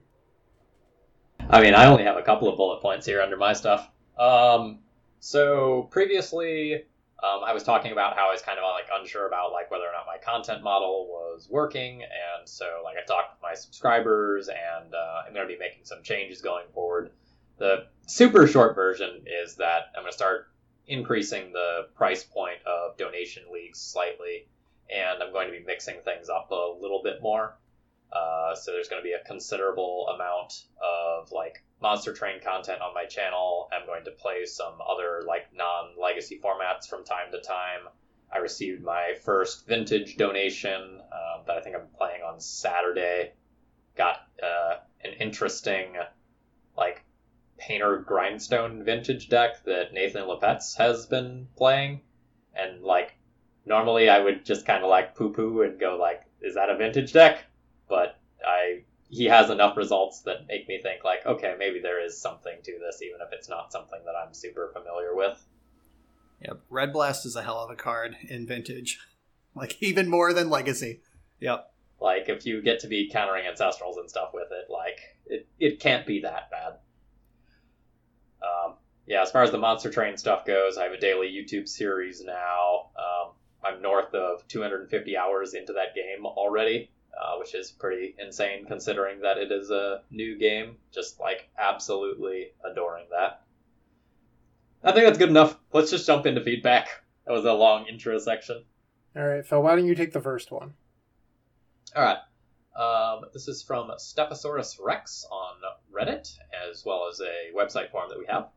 I 1.50 1.62
mean, 1.62 1.74
I 1.74 1.86
only 1.86 2.04
have 2.04 2.18
a 2.18 2.22
couple 2.22 2.48
of 2.48 2.58
bullet 2.58 2.82
points 2.82 3.06
here 3.06 3.22
under 3.22 3.38
my 3.38 3.54
stuff. 3.54 3.90
Um, 4.20 4.80
so 5.22 5.84
previously, 5.92 6.74
um, 7.24 7.42
I 7.46 7.54
was 7.54 7.62
talking 7.62 7.92
about 7.92 8.16
how 8.16 8.30
I 8.30 8.32
was 8.32 8.42
kind 8.42 8.58
of 8.58 8.64
like 8.64 8.88
unsure 8.92 9.28
about 9.28 9.52
like 9.52 9.70
whether 9.70 9.84
or 9.84 9.92
not 9.94 10.08
my 10.08 10.18
content 10.18 10.64
model 10.64 11.08
was 11.08 11.48
working, 11.48 12.02
and 12.02 12.50
so 12.50 12.82
like 12.84 12.98
I 12.98 13.06
talked 13.06 13.36
with 13.36 13.42
my 13.44 13.54
subscribers, 13.54 14.50
and 14.50 14.94
uh, 14.96 15.22
I'm 15.28 15.34
going 15.34 15.48
to 15.48 15.54
be 15.54 15.60
making 15.60 15.86
some 15.86 16.02
changes 16.02 16.42
going 16.42 16.66
forward. 16.74 17.12
The 17.60 17.86
super 18.08 18.48
short 18.48 18.74
version 18.74 19.22
is 19.28 19.56
that 19.58 19.92
I'm 19.96 20.02
going 20.02 20.12
to 20.12 20.18
start 20.18 20.48
increasing 20.88 21.54
the 21.54 21.90
price 21.94 22.24
point 22.24 22.58
of 22.66 22.98
donation 22.98 23.44
leagues 23.54 23.80
slightly, 23.80 24.48
and 24.90 25.22
I'm 25.22 25.32
going 25.32 25.46
to 25.46 25.54
be 25.58 25.64
mixing 25.64 26.02
things 26.04 26.30
up 26.30 26.50
a 26.50 26.76
little 26.82 27.02
bit 27.04 27.22
more. 27.22 27.56
Uh, 28.12 28.56
so 28.56 28.72
there's 28.72 28.90
going 28.90 29.02
to 29.02 29.08
be 29.08 29.14
a 29.14 29.24
considerable 29.26 30.08
amount 30.16 30.64
of 30.84 31.32
like 31.32 31.64
Monster 31.82 32.14
Train 32.14 32.40
content 32.42 32.82
on 32.82 32.94
my 32.94 33.06
channel. 33.06 33.70
I'm 33.74 33.88
going 33.88 34.06
to 34.06 34.12
play 34.12 34.46
some 34.46 34.76
other 34.88 35.24
like 35.28 35.48
non-legacy 35.54 36.40
formats 36.44 36.88
from 36.88 37.04
time 37.04 37.32
to 37.32 37.40
time. 37.42 37.88
I 38.34 38.38
received 38.38 38.84
my 38.84 39.14
first 39.24 39.68
vintage 39.68 40.16
donation 40.16 41.02
um, 41.12 41.42
that 41.48 41.58
I 41.58 41.62
think 41.62 41.76
I'm 41.76 41.88
playing 41.98 42.22
on 42.22 42.40
Saturday. 42.40 43.34
Got 43.98 44.18
uh, 44.42 44.78
an 45.04 45.14
interesting 45.20 45.96
like 46.78 47.04
painter 47.58 47.98
grindstone 47.98 48.84
vintage 48.84 49.28
deck 49.30 49.64
that 49.66 49.94
Nathan 49.94 50.24
Lepetz 50.24 50.78
has 50.78 51.06
been 51.06 51.48
playing, 51.58 52.02
and 52.56 52.84
like 52.84 53.18
normally 53.66 54.10
I 54.10 54.20
would 54.20 54.46
just 54.46 54.66
kind 54.66 54.84
of 54.84 54.90
like 54.90 55.16
poo 55.16 55.34
poo 55.34 55.62
and 55.64 55.80
go 55.80 55.98
like, 56.00 56.24
is 56.42 56.56
that 56.56 56.70
a 56.70 56.78
vintage 56.78 57.12
deck? 57.12 57.44
But 57.90 58.20
I 58.46 58.84
he 59.12 59.26
has 59.26 59.50
enough 59.50 59.76
results 59.76 60.22
that 60.22 60.48
make 60.48 60.70
me 60.70 60.80
think 60.82 61.04
like, 61.04 61.26
okay, 61.26 61.54
maybe 61.60 61.80
there 61.80 62.04
is 62.04 62.20
something 62.20 62.56
to 62.64 62.80
this, 62.80 63.02
even 63.02 63.20
if 63.20 63.34
it's 63.34 63.50
not 63.50 63.72
something 63.72 64.00
that 64.06 64.14
I'm 64.16 64.34
super 64.34 64.72
familiar 64.74 65.14
with. 65.14 65.46
Yep, 66.42 66.62
Red 66.70 66.94
Blast 66.94 67.26
is 67.26 67.36
a 67.36 67.44
hell 67.44 67.60
of 67.60 67.70
a 67.70 67.76
card 67.76 68.16
in 68.30 68.48
vintage, 68.48 69.00
like 69.56 69.84
even 69.84 70.10
more 70.10 70.34
than 70.34 70.50
Legacy. 70.50 71.02
Yep. 71.42 71.68
Like 72.00 72.30
if 72.30 72.46
you 72.46 72.62
get 72.62 72.80
to 72.80 72.88
be 72.88 73.10
countering 73.12 73.44
ancestrals 73.46 74.00
and 74.00 74.10
stuff 74.10 74.30
with 74.34 74.48
it, 74.50 74.72
like 74.72 75.00
it, 75.26 75.46
it 75.60 75.80
can't 75.82 76.08
be 76.08 76.22
that 76.22 76.50
bad. 76.50 76.78
Um, 78.42 78.76
yeah, 79.06 79.22
as 79.22 79.30
far 79.30 79.44
as 79.44 79.52
the 79.52 79.58
Monster 79.58 79.92
Train 79.92 80.16
stuff 80.16 80.46
goes, 80.46 80.78
I 80.78 80.84
have 80.84 80.94
a 80.94 81.00
daily 81.00 81.28
YouTube 81.28 81.68
series 81.68 82.24
now. 82.24 82.92
Um, 82.98 83.34
I'm 83.64 83.82
north 83.82 84.16
of 84.16 84.48
250 84.48 85.18
hours 85.18 85.54
into 85.54 85.74
that 85.74 85.94
game 85.96 86.26
already, 86.26 86.92
uh, 87.20 87.38
which 87.38 87.56
is 87.56 87.72
pretty 87.72 88.16
insane 88.20 88.66
considering 88.66 89.22
that 89.22 89.38
it 89.38 89.52
is 89.52 89.70
a 89.72 90.02
new 90.12 90.38
game. 90.38 90.78
Just 90.94 91.20
like 91.20 91.50
absolutely 91.58 92.52
adoring 92.70 93.06
that. 93.12 93.44
I 94.84 94.92
think 94.92 95.06
that's 95.06 95.18
good 95.18 95.30
enough. 95.30 95.58
Let's 95.74 95.92
just 95.92 96.08
jump 96.08 96.26
into 96.26 96.42
feedback. 96.42 96.88
That 97.26 97.34
was 97.34 97.46
a 97.46 97.54
long 97.54 97.86
intro 97.88 98.18
section. 98.18 98.64
All 99.16 99.26
right, 99.26 99.46
Phil, 99.46 99.62
why 99.62 99.76
don't 99.76 99.86
you 99.86 99.96
take 99.96 100.14
the 100.14 100.22
first 100.22 100.52
one? 100.52 100.74
All 101.96 102.04
right. 102.04 102.18
Um, 102.76 103.26
this 103.34 103.48
is 103.48 103.62
from 103.62 103.92
Stephosaurus 104.00 104.78
Rex 104.82 105.26
on 105.30 105.56
Reddit, 105.94 106.34
as 106.70 106.84
well 106.86 107.08
as 107.12 107.20
a 107.20 107.56
website 107.56 107.92
form 107.92 108.10
that 108.10 108.18
we 108.18 108.26
have. 108.28 108.48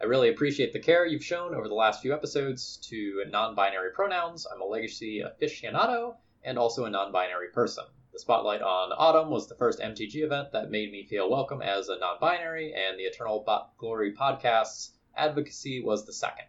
I 0.00 0.04
really 0.04 0.28
appreciate 0.28 0.72
the 0.72 0.78
care 0.78 1.04
you've 1.04 1.24
shown 1.24 1.54
over 1.54 1.66
the 1.66 1.74
last 1.74 2.00
few 2.00 2.14
episodes 2.14 2.76
to 2.88 3.24
non 3.28 3.56
binary 3.56 3.90
pronouns. 3.92 4.46
I'm 4.46 4.60
a 4.60 4.64
legacy 4.64 5.24
aficionado 5.24 6.14
and 6.42 6.58
also 6.58 6.84
a 6.84 6.90
non 6.90 7.12
binary 7.12 7.48
person. 7.48 7.84
The 8.12 8.18
spotlight 8.18 8.62
on 8.62 8.92
Autumn 8.92 9.30
was 9.30 9.48
the 9.48 9.54
first 9.54 9.80
MTG 9.80 10.24
event 10.24 10.52
that 10.52 10.70
made 10.70 10.92
me 10.92 11.04
feel 11.04 11.30
welcome 11.30 11.62
as 11.62 11.88
a 11.88 11.98
non 11.98 12.18
binary, 12.20 12.74
and 12.74 12.98
the 12.98 13.04
Eternal 13.04 13.44
Glory 13.76 14.14
podcast's 14.14 14.92
advocacy 15.16 15.82
was 15.82 16.06
the 16.06 16.12
second. 16.12 16.46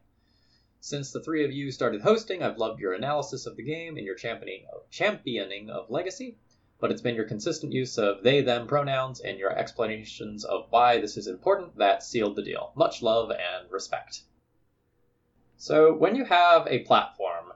Since 0.79 1.11
the 1.11 1.21
three 1.21 1.43
of 1.43 1.51
you 1.51 1.71
started 1.71 2.01
hosting, 2.01 2.41
I've 2.41 2.57
loved 2.57 2.79
your 2.79 2.93
analysis 2.93 3.45
of 3.45 3.55
the 3.55 3.63
game 3.63 3.97
and 3.97 4.05
your 4.05 4.15
championing 4.15 4.65
of, 4.73 4.89
championing 4.89 5.69
of 5.69 5.89
Legacy 5.89 6.37
but 6.79 6.91
it's 6.91 7.01
been 7.01 7.15
your 7.15 7.25
consistent 7.25 7.73
use 7.73 7.97
of 7.97 8.23
they 8.23 8.41
them 8.41 8.65
pronouns 8.65 9.19
and 9.19 9.37
your 9.37 9.51
explanations 9.51 10.45
of 10.45 10.65
why 10.69 10.99
this 10.99 11.17
is 11.17 11.27
important 11.27 11.77
that 11.77 12.03
sealed 12.03 12.37
the 12.37 12.41
deal. 12.41 12.71
Much 12.75 13.01
love 13.01 13.31
and 13.31 13.69
respect. 13.69 14.21
So, 15.57 15.93
when 15.93 16.15
you 16.15 16.23
have 16.23 16.67
a 16.67 16.79
platform, 16.79 17.48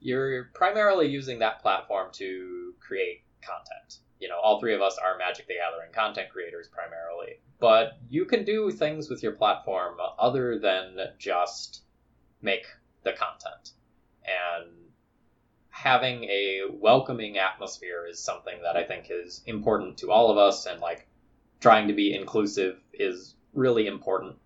you're 0.00 0.50
primarily 0.54 1.08
using 1.08 1.38
that 1.38 1.60
platform 1.60 2.08
to 2.14 2.74
create 2.80 3.22
content. 3.42 3.98
You 4.18 4.28
know, 4.28 4.38
all 4.42 4.60
three 4.60 4.74
of 4.74 4.82
us 4.82 4.98
are 4.98 5.16
Magic 5.18 5.46
the 5.46 5.54
Gathering 5.54 5.92
content 5.92 6.28
creators 6.30 6.68
primarily, 6.68 7.40
but 7.58 7.98
you 8.08 8.24
can 8.24 8.44
do 8.44 8.70
things 8.70 9.08
with 9.08 9.22
your 9.22 9.32
platform 9.32 9.96
other 10.18 10.58
than 10.58 10.96
just 11.18 11.82
make 12.42 12.66
the 13.02 13.12
content. 13.12 13.72
And 14.24 14.70
having 15.70 16.24
a 16.24 16.62
welcoming 16.70 17.38
atmosphere 17.38 18.06
is 18.06 18.22
something 18.22 18.60
that 18.62 18.76
I 18.76 18.84
think 18.84 19.06
is 19.10 19.42
important 19.46 19.98
to 19.98 20.10
all 20.10 20.30
of 20.30 20.36
us, 20.36 20.66
and 20.66 20.80
like 20.80 21.08
trying 21.60 21.88
to 21.88 21.94
be 21.94 22.14
inclusive 22.14 22.78
is 22.92 23.34
really 23.54 23.86
important. 23.86 24.36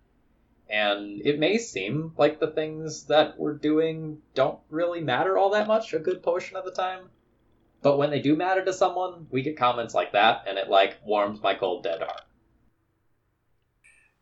And 0.69 1.21
it 1.23 1.39
may 1.39 1.57
seem 1.57 2.13
like 2.17 2.39
the 2.39 2.51
things 2.51 3.05
that 3.05 3.37
we're 3.37 3.57
doing 3.57 4.19
don't 4.33 4.59
really 4.69 5.01
matter 5.01 5.37
all 5.37 5.51
that 5.51 5.67
much 5.67 5.93
a 5.93 5.99
good 5.99 6.23
portion 6.23 6.57
of 6.57 6.65
the 6.65 6.71
time. 6.71 7.09
But 7.81 7.97
when 7.97 8.09
they 8.09 8.19
do 8.19 8.35
matter 8.35 8.65
to 8.65 8.73
someone, 8.73 9.27
we 9.29 9.43
get 9.43 9.57
comments 9.57 9.93
like 9.93 10.13
that, 10.13 10.45
and 10.47 10.57
it 10.57 10.69
like 10.69 10.97
warms 11.05 11.41
my 11.43 11.53
cold 11.53 11.83
dead 11.83 12.01
heart. 12.01 12.23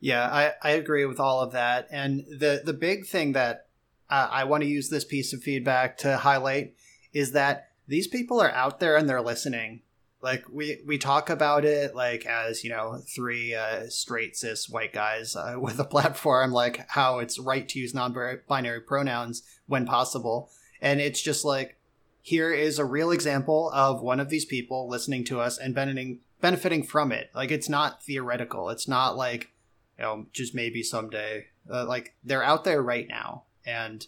Yeah, 0.00 0.26
I, 0.26 0.52
I 0.62 0.72
agree 0.72 1.06
with 1.06 1.18
all 1.18 1.40
of 1.40 1.52
that. 1.52 1.88
And 1.90 2.26
the 2.26 2.60
the 2.62 2.74
big 2.74 3.06
thing 3.06 3.32
that 3.32 3.68
uh, 4.10 4.28
I 4.30 4.44
want 4.44 4.62
to 4.62 4.68
use 4.68 4.90
this 4.90 5.06
piece 5.06 5.32
of 5.32 5.42
feedback 5.42 5.96
to 5.98 6.18
highlight 6.18 6.74
is 7.14 7.32
that 7.32 7.70
these 7.88 8.06
people 8.06 8.38
are 8.38 8.50
out 8.50 8.80
there 8.80 8.96
and 8.96 9.08
they're 9.08 9.22
listening. 9.22 9.80
Like 10.24 10.46
we 10.50 10.78
we 10.86 10.96
talk 10.96 11.28
about 11.28 11.66
it 11.66 11.94
like 11.94 12.24
as 12.24 12.64
you 12.64 12.70
know 12.70 13.02
three 13.14 13.54
uh, 13.54 13.90
straight 13.90 14.34
cis 14.36 14.70
white 14.70 14.94
guys 14.94 15.36
uh, 15.36 15.56
with 15.60 15.78
a 15.78 15.84
platform, 15.84 16.50
like 16.50 16.88
how 16.88 17.18
it's 17.18 17.38
right 17.38 17.68
to 17.68 17.78
use 17.78 17.92
non-binary 17.92 18.80
pronouns 18.80 19.42
when 19.66 19.84
possible, 19.84 20.50
and 20.80 20.98
it's 20.98 21.20
just 21.20 21.44
like 21.44 21.76
here 22.22 22.50
is 22.54 22.78
a 22.78 22.86
real 22.86 23.10
example 23.10 23.70
of 23.74 24.00
one 24.00 24.18
of 24.18 24.30
these 24.30 24.46
people 24.46 24.88
listening 24.88 25.24
to 25.24 25.40
us 25.40 25.58
and 25.58 25.74
benefiting 25.74 26.20
benefiting 26.40 26.82
from 26.82 27.12
it. 27.12 27.30
Like 27.34 27.50
it's 27.50 27.68
not 27.68 28.02
theoretical. 28.02 28.70
It's 28.70 28.88
not 28.88 29.18
like 29.18 29.50
you 29.98 30.04
know 30.04 30.26
just 30.32 30.54
maybe 30.54 30.82
someday. 30.82 31.48
Uh, 31.70 31.84
like 31.84 32.14
they're 32.24 32.42
out 32.42 32.64
there 32.64 32.82
right 32.82 33.06
now, 33.06 33.44
and 33.66 34.06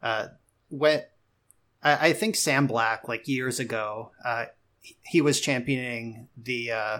uh, 0.00 0.28
when 0.68 1.02
I, 1.82 2.14
think 2.14 2.34
Sam 2.34 2.66
Black, 2.66 3.06
like 3.06 3.28
years 3.28 3.60
ago, 3.60 4.10
uh, 4.24 4.46
he 5.02 5.20
was 5.20 5.40
championing 5.40 6.28
the 6.36 6.70
uh, 6.70 6.98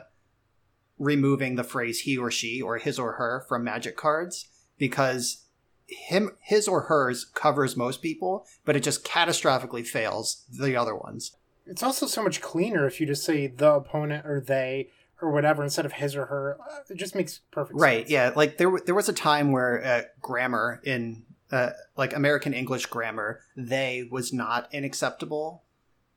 removing 0.98 1.56
the 1.56 1.64
phrase 1.64 2.00
he 2.00 2.16
or 2.16 2.30
she 2.30 2.60
or 2.62 2.78
his 2.78 2.98
or 2.98 3.12
her 3.12 3.44
from 3.48 3.64
magic 3.64 3.96
cards 3.96 4.48
because 4.78 5.44
him 5.86 6.30
his 6.40 6.66
or 6.66 6.82
hers 6.82 7.24
covers 7.24 7.76
most 7.76 8.02
people 8.02 8.46
but 8.64 8.74
it 8.76 8.80
just 8.80 9.04
catastrophically 9.04 9.86
fails 9.86 10.44
the 10.50 10.76
other 10.76 10.96
ones 10.96 11.36
it's 11.66 11.82
also 11.82 12.06
so 12.06 12.22
much 12.22 12.40
cleaner 12.40 12.86
if 12.86 13.00
you 13.00 13.06
just 13.06 13.24
say 13.24 13.46
the 13.46 13.72
opponent 13.72 14.26
or 14.26 14.40
they 14.40 14.88
or 15.22 15.30
whatever 15.30 15.62
instead 15.62 15.86
of 15.86 15.92
his 15.92 16.16
or 16.16 16.26
her 16.26 16.58
uh, 16.60 16.80
it 16.90 16.96
just 16.96 17.14
makes 17.14 17.40
perfect 17.52 17.74
sense. 17.74 17.82
right 17.82 18.00
sense. 18.00 18.10
yeah 18.10 18.32
like 18.34 18.58
there 18.58 18.72
there 18.84 18.94
was 18.94 19.08
a 19.08 19.12
time 19.12 19.52
where 19.52 19.84
uh, 19.84 20.02
grammar 20.20 20.80
in 20.84 21.22
uh, 21.50 21.70
like 21.96 22.14
American 22.14 22.52
English 22.52 22.86
grammar, 22.86 23.40
they 23.56 24.06
was 24.10 24.32
not 24.32 24.68
an 24.72 24.84
acceptable, 24.84 25.62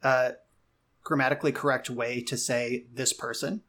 uh, 0.04 0.32
grammatically 1.10 1.52
correct 1.52 1.90
way 1.90 2.22
to 2.22 2.38
say 2.38 2.86
this 2.94 3.14
person, 3.14 3.64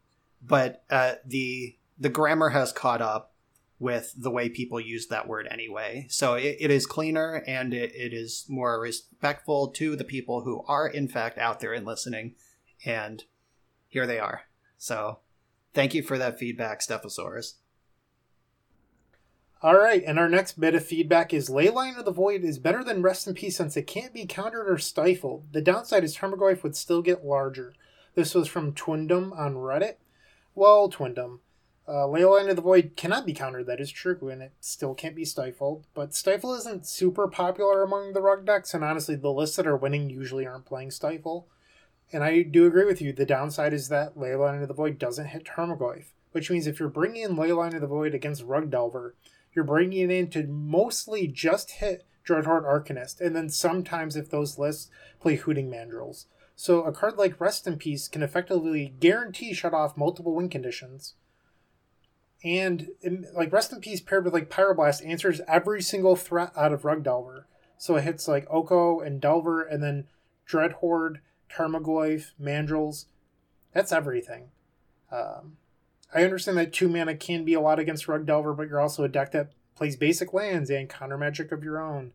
but 0.45 0.83
uh, 0.91 1.13
the 1.25 1.75
the 1.97 2.07
grammar 2.07 2.49
has 2.49 2.71
caught 2.71 3.01
up 3.01 3.33
with 3.79 4.13
the 4.15 4.29
way 4.29 4.47
people 4.47 4.79
use 4.79 5.07
that 5.07 5.27
word 5.27 5.47
anyway. 5.49 6.05
So 6.07 6.35
it, 6.35 6.57
it 6.59 6.69
is 6.69 6.85
cleaner 6.85 7.43
and 7.47 7.73
it, 7.73 7.95
it 7.95 8.13
is 8.13 8.45
more 8.47 8.79
respectful 8.79 9.69
to 9.69 9.95
the 9.95 10.03
people 10.03 10.43
who 10.43 10.63
are 10.67 10.87
in 10.87 11.07
fact 11.07 11.39
out 11.39 11.61
there 11.61 11.73
and 11.73 11.83
listening. 11.83 12.35
And 12.85 13.23
here 13.87 14.05
they 14.05 14.19
are. 14.19 14.43
So 14.77 15.19
thank 15.73 15.95
you 15.95 16.03
for 16.03 16.19
that 16.19 16.37
feedback, 16.37 16.81
Stephosaurus. 16.81 17.55
All 19.63 19.77
right, 19.77 20.03
and 20.03 20.17
our 20.17 20.27
next 20.27 20.59
bit 20.59 20.73
of 20.73 20.83
feedback 20.83 21.35
is 21.35 21.47
Leyline 21.47 21.95
of 21.95 22.05
the 22.05 22.11
Void 22.11 22.43
is 22.43 22.57
better 22.57 22.83
than 22.83 23.03
Rest 23.03 23.27
in 23.27 23.35
Peace 23.35 23.57
since 23.57 23.77
it 23.77 23.85
can't 23.85 24.11
be 24.11 24.25
countered 24.25 24.67
or 24.67 24.79
stifled. 24.79 25.53
The 25.53 25.61
downside 25.61 26.03
is 26.03 26.17
Tarmogoyf 26.17 26.63
would 26.63 26.75
still 26.75 27.03
get 27.03 27.23
larger. 27.23 27.75
This 28.15 28.33
was 28.33 28.47
from 28.47 28.73
Twindom 28.73 29.31
on 29.37 29.53
Reddit. 29.53 29.97
Well, 30.55 30.89
Twindom, 30.89 31.41
uh, 31.87 32.07
Leyline 32.07 32.49
of 32.49 32.55
the 32.55 32.63
Void 32.63 32.93
cannot 32.95 33.23
be 33.23 33.33
countered, 33.33 33.67
that 33.67 33.79
is 33.79 33.91
true, 33.91 34.29
and 34.29 34.41
it 34.41 34.53
still 34.61 34.95
can't 34.95 35.15
be 35.15 35.25
stifled. 35.25 35.85
But 35.93 36.15
Stifle 36.15 36.55
isn't 36.55 36.87
super 36.87 37.27
popular 37.27 37.83
among 37.83 38.13
the 38.13 38.21
rug 38.21 38.47
decks, 38.47 38.73
and 38.73 38.83
honestly, 38.83 39.13
the 39.13 39.29
lists 39.29 39.57
that 39.57 39.67
are 39.67 39.77
winning 39.77 40.09
usually 40.09 40.47
aren't 40.47 40.65
playing 40.65 40.89
Stifle. 40.89 41.47
And 42.11 42.23
I 42.23 42.41
do 42.41 42.65
agree 42.65 42.85
with 42.85 42.99
you, 42.99 43.13
the 43.13 43.27
downside 43.27 43.73
is 43.73 43.89
that 43.89 44.17
Leyline 44.17 44.63
of 44.63 44.67
the 44.69 44.73
Void 44.73 44.97
doesn't 44.97 45.27
hit 45.27 45.45
Tarmogoyf, 45.45 46.05
which 46.31 46.49
means 46.49 46.65
if 46.65 46.79
you're 46.79 46.89
bringing 46.89 47.21
in 47.21 47.35
Leyline 47.35 47.75
of 47.75 47.81
the 47.81 47.87
Void 47.87 48.15
against 48.15 48.41
Rug 48.41 48.71
Delver, 48.71 49.13
you're 49.53 49.65
bringing 49.65 50.09
it 50.09 50.13
in 50.13 50.29
to 50.31 50.47
mostly 50.47 51.27
just 51.27 51.71
hit 51.71 52.05
Dreadhorde 52.25 52.63
Arcanist, 52.65 53.19
and 53.19 53.35
then 53.35 53.49
sometimes 53.49 54.15
if 54.15 54.29
those 54.29 54.57
lists 54.57 54.89
play 55.19 55.35
Hooting 55.35 55.69
Mandrills. 55.69 56.25
So 56.55 56.83
a 56.83 56.91
card 56.91 57.17
like 57.17 57.41
Rest 57.41 57.65
in 57.65 57.77
Peace 57.77 58.07
can 58.07 58.21
effectively 58.21 58.93
guarantee 58.99 59.53
shut 59.53 59.73
off 59.73 59.97
multiple 59.97 60.35
win 60.35 60.49
conditions. 60.49 61.15
And 62.43 62.89
like 63.33 63.51
Rest 63.51 63.73
in 63.73 63.81
Peace 63.81 64.01
paired 64.01 64.25
with 64.25 64.33
like 64.33 64.49
Pyroblast 64.49 65.05
answers 65.05 65.41
every 65.47 65.81
single 65.81 66.15
threat 66.15 66.51
out 66.55 66.73
of 66.73 66.85
Rug 66.85 67.03
Delver. 67.03 67.47
So 67.77 67.95
it 67.95 68.03
hits 68.03 68.27
like 68.27 68.47
Oko 68.49 68.99
and 68.99 69.19
Delver, 69.19 69.63
and 69.63 69.81
then 69.81 70.07
Dreadhorde, 70.47 71.17
Tarmogoyf, 71.51 72.31
Mandrills. 72.39 73.05
That's 73.73 73.91
everything. 73.91 74.51
Um, 75.11 75.57
I 76.13 76.23
understand 76.23 76.57
that 76.57 76.73
two 76.73 76.89
mana 76.89 77.15
can 77.15 77.45
be 77.45 77.53
a 77.53 77.61
lot 77.61 77.79
against 77.79 78.07
Rug 78.07 78.25
Delver, 78.25 78.53
but 78.53 78.67
you're 78.67 78.81
also 78.81 79.03
a 79.03 79.09
deck 79.09 79.31
that 79.31 79.51
plays 79.75 79.95
basic 79.95 80.33
lands 80.33 80.69
and 80.69 80.89
counter 80.89 81.17
magic 81.17 81.51
of 81.51 81.63
your 81.63 81.81
own. 81.81 82.11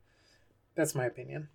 That's 0.74 0.94
my 0.94 1.06
opinion. 1.06 1.48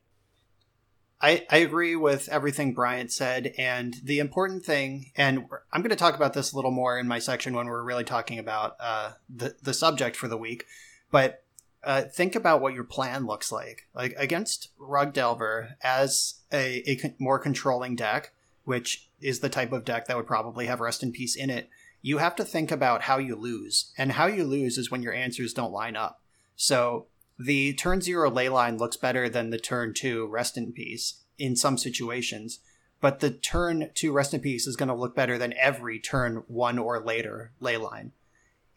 I, 1.21 1.45
I 1.51 1.57
agree 1.57 1.95
with 1.95 2.27
everything 2.29 2.73
Bryant 2.73 3.11
said. 3.11 3.53
And 3.57 3.95
the 4.03 4.19
important 4.19 4.65
thing, 4.65 5.11
and 5.15 5.45
I'm 5.71 5.81
going 5.81 5.91
to 5.91 5.95
talk 5.95 6.15
about 6.15 6.33
this 6.33 6.51
a 6.51 6.55
little 6.55 6.71
more 6.71 6.97
in 6.97 7.07
my 7.07 7.19
section 7.19 7.53
when 7.53 7.67
we're 7.67 7.83
really 7.83 8.03
talking 8.03 8.39
about 8.39 8.75
uh, 8.79 9.11
the, 9.29 9.55
the 9.61 9.73
subject 9.73 10.15
for 10.15 10.27
the 10.27 10.37
week. 10.37 10.65
But 11.11 11.43
uh, 11.83 12.03
think 12.03 12.35
about 12.35 12.61
what 12.61 12.73
your 12.73 12.83
plan 12.83 13.27
looks 13.27 13.51
like. 13.51 13.87
Like 13.93 14.15
against 14.17 14.69
Rug 14.79 15.13
Delver 15.13 15.75
as 15.83 16.35
a, 16.51 16.83
a 16.89 17.13
more 17.19 17.37
controlling 17.37 17.95
deck, 17.95 18.33
which 18.63 19.07
is 19.21 19.39
the 19.39 19.49
type 19.49 19.71
of 19.71 19.85
deck 19.85 20.07
that 20.07 20.17
would 20.17 20.27
probably 20.27 20.65
have 20.65 20.79
Rest 20.79 21.03
in 21.03 21.11
Peace 21.11 21.35
in 21.35 21.51
it, 21.51 21.69
you 22.01 22.17
have 22.17 22.35
to 22.35 22.43
think 22.43 22.71
about 22.71 23.03
how 23.03 23.17
you 23.17 23.35
lose. 23.35 23.91
And 23.97 24.13
how 24.13 24.25
you 24.25 24.43
lose 24.43 24.77
is 24.77 24.89
when 24.89 25.03
your 25.03 25.13
answers 25.13 25.53
don't 25.53 25.71
line 25.71 25.95
up. 25.95 26.21
So 26.55 27.07
the 27.37 27.73
turn 27.73 28.01
zero 28.01 28.29
leyline 28.29 28.79
looks 28.79 28.97
better 28.97 29.29
than 29.29 29.49
the 29.49 29.59
turn 29.59 29.93
two 29.93 30.27
Rest 30.27 30.57
in 30.57 30.73
Peace 30.73 31.21
in 31.37 31.55
some 31.55 31.77
situations. 31.77 32.59
But 32.99 33.19
the 33.19 33.31
turn 33.31 33.89
two 33.95 34.11
Rest 34.11 34.33
in 34.33 34.41
Peace 34.41 34.67
is 34.67 34.75
going 34.75 34.89
to 34.89 34.95
look 34.95 35.15
better 35.15 35.37
than 35.37 35.53
every 35.53 35.99
turn 35.99 36.43
one 36.47 36.77
or 36.77 36.99
later 36.99 37.51
leyline. 37.61 38.11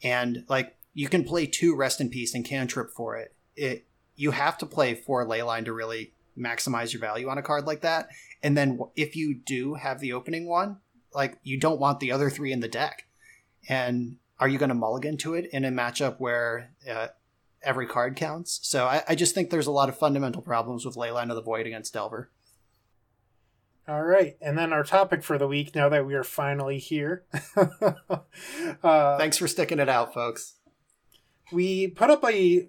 And 0.03 0.45
like 0.49 0.77
you 0.93 1.09
can 1.09 1.25
play 1.25 1.47
two 1.47 1.75
Rest 1.75 2.01
in 2.01 2.09
Peace 2.09 2.35
and 2.35 2.45
cantrip 2.45 2.91
for 2.91 3.17
it. 3.17 3.35
It 3.57 3.87
you 4.17 4.31
have 4.31 4.57
to 4.59 4.67
play 4.67 4.95
four 4.95 5.27
leyline 5.27 5.65
to 5.65 5.73
really 5.73 6.13
maximize 6.39 6.93
your 6.93 7.01
value 7.01 7.29
on 7.29 7.39
a 7.39 7.43
card 7.43 7.67
like 7.67 7.81
that. 7.81 8.09
And 8.43 8.57
then 8.57 8.79
if 8.97 9.17
you 9.17 9.35
do 9.35 9.75
have 9.75 10.01
the 10.01 10.13
opening 10.13 10.47
one, 10.47 10.79
like 11.13 11.39
you 11.43 11.59
don't 11.59 11.81
want 11.81 12.01
the 12.01 12.13
other 12.13 12.31
three 12.31 12.53
in 12.53 12.61
the 12.61 12.69
deck. 12.69 13.07
And 13.69 14.17
are 14.39 14.49
you 14.49 14.59
going 14.59 14.69
to 14.69 14.75
mulligan 14.75 15.17
to 15.19 15.35
it 15.35 15.49
in 15.53 15.65
a 15.65 15.71
matchup 15.71 16.19
where 16.19 16.71
uh, 16.89 17.09
every 17.63 17.87
card 17.87 18.17
counts? 18.17 18.61
So 18.63 18.87
I, 18.87 19.03
I, 19.09 19.15
just 19.15 19.35
think 19.35 19.51
there's 19.51 19.67
a 19.67 19.73
lot 19.73 19.89
of 19.89 19.99
fundamental 19.99 20.43
problems 20.43 20.85
with 20.85 20.97
Leyline 20.97 21.31
of 21.31 21.37
the 21.37 21.43
Void 21.43 21.67
against 21.67 21.95
Delver. 21.95 22.31
All 23.87 24.03
right, 24.03 24.37
and 24.41 24.57
then 24.57 24.73
our 24.73 24.83
topic 24.83 25.23
for 25.23 25.37
the 25.37 25.47
week. 25.47 25.75
Now 25.75 25.91
that 25.91 26.07
we 26.07 26.15
are 26.15 26.25
finally 26.25 26.79
here, 26.79 27.25
uh, 28.83 29.19
thanks 29.19 29.37
for 29.37 29.47
sticking 29.47 29.79
it 29.79 29.91
out, 29.91 30.15
folks. 30.15 30.55
We 31.53 31.89
put 31.89 32.09
up 32.09 32.25
a 32.25 32.67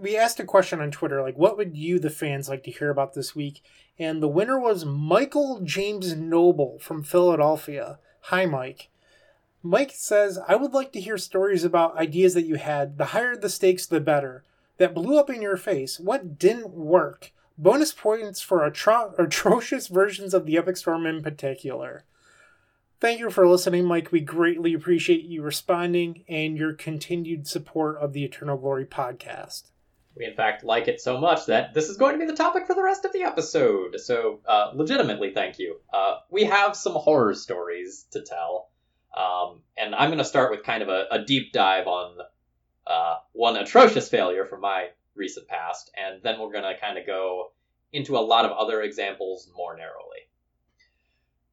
we 0.00 0.16
asked 0.16 0.40
a 0.40 0.44
question 0.44 0.80
on 0.80 0.90
Twitter, 0.90 1.20
like, 1.20 1.36
what 1.36 1.56
would 1.56 1.76
you, 1.76 1.98
the 1.98 2.10
fans, 2.10 2.48
like 2.48 2.64
to 2.64 2.70
hear 2.70 2.90
about 2.90 3.14
this 3.14 3.36
week? 3.36 3.62
And 3.98 4.22
the 4.22 4.28
winner 4.28 4.58
was 4.58 4.84
Michael 4.84 5.60
James 5.62 6.14
Noble 6.16 6.78
from 6.78 7.02
Philadelphia. 7.02 7.98
Hi, 8.22 8.46
Mike. 8.46 8.88
Mike 9.62 9.92
says, 9.94 10.38
I 10.48 10.56
would 10.56 10.72
like 10.72 10.92
to 10.92 11.00
hear 11.00 11.18
stories 11.18 11.64
about 11.64 11.96
ideas 11.96 12.34
that 12.34 12.46
you 12.46 12.54
had. 12.54 12.96
The 12.96 13.06
higher 13.06 13.36
the 13.36 13.50
stakes, 13.50 13.86
the 13.86 14.00
better. 14.00 14.44
That 14.78 14.94
blew 14.94 15.18
up 15.18 15.28
in 15.28 15.42
your 15.42 15.58
face. 15.58 16.00
What 16.00 16.38
didn't 16.38 16.70
work? 16.70 17.32
Bonus 17.58 17.92
points 17.92 18.40
for 18.40 18.60
atro- 18.60 19.12
atrocious 19.18 19.88
versions 19.88 20.32
of 20.32 20.46
the 20.46 20.56
Epic 20.56 20.78
Storm 20.78 21.04
in 21.04 21.22
particular. 21.22 22.04
Thank 23.00 23.20
you 23.20 23.30
for 23.30 23.46
listening, 23.46 23.84
Mike. 23.84 24.12
We 24.12 24.20
greatly 24.20 24.72
appreciate 24.72 25.24
you 25.24 25.42
responding 25.42 26.24
and 26.28 26.56
your 26.56 26.72
continued 26.72 27.46
support 27.46 27.98
of 27.98 28.12
the 28.14 28.24
Eternal 28.24 28.56
Glory 28.56 28.86
podcast. 28.86 29.64
We, 30.16 30.26
in 30.26 30.34
fact, 30.34 30.64
like 30.64 30.88
it 30.88 31.00
so 31.00 31.18
much 31.18 31.46
that 31.46 31.72
this 31.72 31.88
is 31.88 31.96
going 31.96 32.12
to 32.12 32.18
be 32.18 32.30
the 32.30 32.36
topic 32.36 32.66
for 32.66 32.74
the 32.74 32.82
rest 32.82 33.04
of 33.04 33.12
the 33.12 33.22
episode. 33.22 34.00
So, 34.00 34.40
uh, 34.46 34.72
legitimately, 34.74 35.32
thank 35.32 35.58
you. 35.58 35.80
Uh, 35.92 36.16
we 36.30 36.44
have 36.44 36.76
some 36.76 36.94
horror 36.94 37.34
stories 37.34 38.06
to 38.10 38.20
tell. 38.22 38.68
Um, 39.16 39.62
and 39.76 39.94
I'm 39.94 40.08
going 40.08 40.18
to 40.18 40.24
start 40.24 40.50
with 40.50 40.62
kind 40.64 40.82
of 40.82 40.88
a, 40.88 41.06
a 41.10 41.24
deep 41.24 41.52
dive 41.52 41.86
on 41.86 42.18
uh, 42.86 43.16
one 43.32 43.56
atrocious 43.56 44.08
failure 44.08 44.44
from 44.44 44.60
my 44.60 44.88
recent 45.14 45.48
past, 45.48 45.90
and 45.96 46.22
then 46.22 46.38
we're 46.38 46.52
going 46.52 46.64
to 46.64 46.80
kind 46.80 46.98
of 46.98 47.06
go 47.06 47.52
into 47.92 48.16
a 48.16 48.20
lot 48.20 48.44
of 48.44 48.52
other 48.52 48.82
examples 48.82 49.50
more 49.56 49.76
narrowly. 49.76 50.28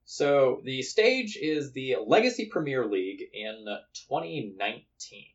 So 0.06 0.62
the 0.64 0.84
stage 0.84 1.36
is 1.36 1.74
the 1.74 1.98
Legacy 2.06 2.46
Premier 2.46 2.86
League 2.86 3.24
in 3.34 3.66
2019. 4.08 5.26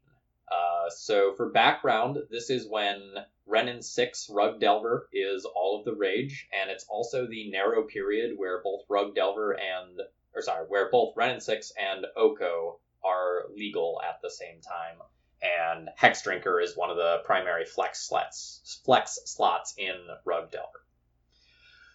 Uh, 0.51 0.91
so 0.91 1.35
for 1.35 1.51
background, 1.51 2.19
this 2.31 2.49
is 2.49 2.67
when 2.69 3.01
Wrenn 3.47 3.83
6 3.83 4.31
Rug 4.31 4.61
Delver 4.61 5.09
is 5.13 5.45
all 5.45 5.79
of 5.79 5.85
the 5.85 5.95
rage, 5.95 6.49
and 6.53 6.71
it's 6.71 6.87
also 6.89 7.27
the 7.27 7.51
narrow 7.51 7.83
period 7.83 8.33
where 8.37 8.63
both 8.63 8.83
Rug 8.89 9.15
Delver 9.15 9.53
and 9.53 10.01
or 10.35 10.43
sorry, 10.43 10.65
where 10.69 10.91
both 10.91 11.15
Wrenn 11.17 11.31
and 11.31 11.43
Six 11.43 11.73
and 11.79 12.07
Oko 12.17 12.81
are 13.05 13.47
legal 13.55 14.01
at 14.07 14.21
the 14.23 14.31
same 14.31 14.61
time. 14.61 14.99
And 15.43 15.91
Hex 15.97 16.23
Drinker 16.23 16.61
is 16.61 16.77
one 16.77 16.91
of 16.91 16.97
the 16.97 17.23
primary 17.25 17.65
flex 17.65 18.07
slots, 18.07 18.81
flex 18.85 19.19
slots 19.25 19.75
in 19.77 19.97
Rug 20.25 20.51
Delver. 20.53 20.87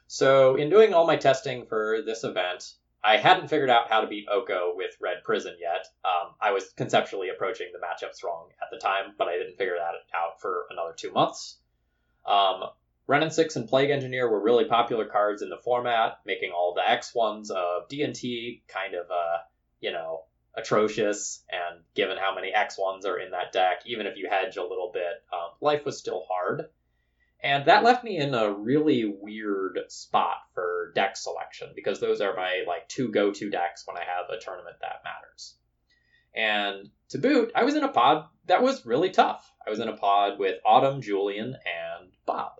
So, 0.07 0.55
in 0.55 0.69
doing 0.69 0.93
all 0.93 1.07
my 1.07 1.15
testing 1.15 1.65
for 1.65 2.01
this 2.05 2.23
event, 2.23 2.73
I 3.03 3.17
hadn't 3.17 3.47
figured 3.47 3.69
out 3.69 3.89
how 3.89 4.01
to 4.01 4.07
beat 4.07 4.27
Oko 4.29 4.73
with 4.75 4.97
Red 4.99 5.23
Prison 5.23 5.55
yet. 5.59 5.88
Um, 6.03 6.33
I 6.41 6.51
was 6.51 6.73
conceptually 6.73 7.29
approaching 7.29 7.67
the 7.71 7.79
matchups 7.79 8.23
wrong 8.23 8.49
at 8.61 8.67
the 8.71 8.79
time, 8.79 9.13
but 9.17 9.27
I 9.27 9.38
didn't 9.38 9.57
figure 9.57 9.77
that 9.77 9.93
out 10.13 10.41
for 10.41 10.65
another 10.69 10.93
two 10.93 11.11
months. 11.11 11.59
Um, 12.25 12.63
Wrenn 13.07 13.31
6 13.31 13.55
and 13.55 13.69
Plague 13.69 13.89
Engineer 13.89 14.29
were 14.29 14.41
really 14.41 14.65
popular 14.65 15.05
cards 15.05 15.41
in 15.41 15.49
the 15.49 15.57
format, 15.57 16.19
making 16.25 16.51
all 16.51 16.73
the 16.73 16.87
X 16.87 17.15
ones 17.15 17.49
of 17.49 17.87
D&T 17.87 18.63
kind 18.67 18.95
of, 18.95 19.09
uh, 19.09 19.37
you 19.79 19.93
know, 19.93 20.25
atrocious. 20.55 21.43
And 21.49 21.83
given 21.95 22.17
how 22.17 22.35
many 22.35 22.53
X 22.53 22.77
ones 22.77 23.05
are 23.05 23.17
in 23.17 23.31
that 23.31 23.53
deck, 23.53 23.83
even 23.85 24.07
if 24.07 24.17
you 24.17 24.27
hedge 24.29 24.57
a 24.57 24.63
little 24.63 24.91
bit, 24.93 25.23
um, 25.31 25.51
life 25.61 25.85
was 25.85 25.97
still 25.97 26.25
hard. 26.29 26.65
And 27.41 27.65
that 27.67 27.83
left 27.83 28.03
me 28.03 28.17
in 28.17 28.33
a 28.33 28.51
really 28.51 29.05
weird 29.05 29.79
spot 29.89 30.37
for 30.53 30.91
deck 30.95 31.15
selection 31.15 31.69
because 31.75 31.99
those 31.99 32.19
are 32.19 32.35
my 32.35 32.63
like 32.67 32.89
two 32.89 33.09
go-to 33.09 33.49
decks 33.49 33.85
when 33.85 33.95
I 33.95 34.01
have 34.01 34.29
a 34.29 34.41
tournament 34.41 34.77
that 34.81 35.03
matters. 35.03 35.55
And 36.35 36.89
to 37.09 37.19
boot, 37.19 37.51
I 37.55 37.63
was 37.63 37.75
in 37.75 37.83
a 37.83 37.89
pod 37.89 38.25
that 38.47 38.63
was 38.63 38.85
really 38.85 39.11
tough. 39.11 39.49
I 39.65 39.69
was 39.69 39.79
in 39.79 39.87
a 39.87 39.95
pod 39.95 40.39
with 40.39 40.59
Autumn, 40.65 41.01
Julian, 41.01 41.55
and 41.55 42.09
Bob. 42.25 42.53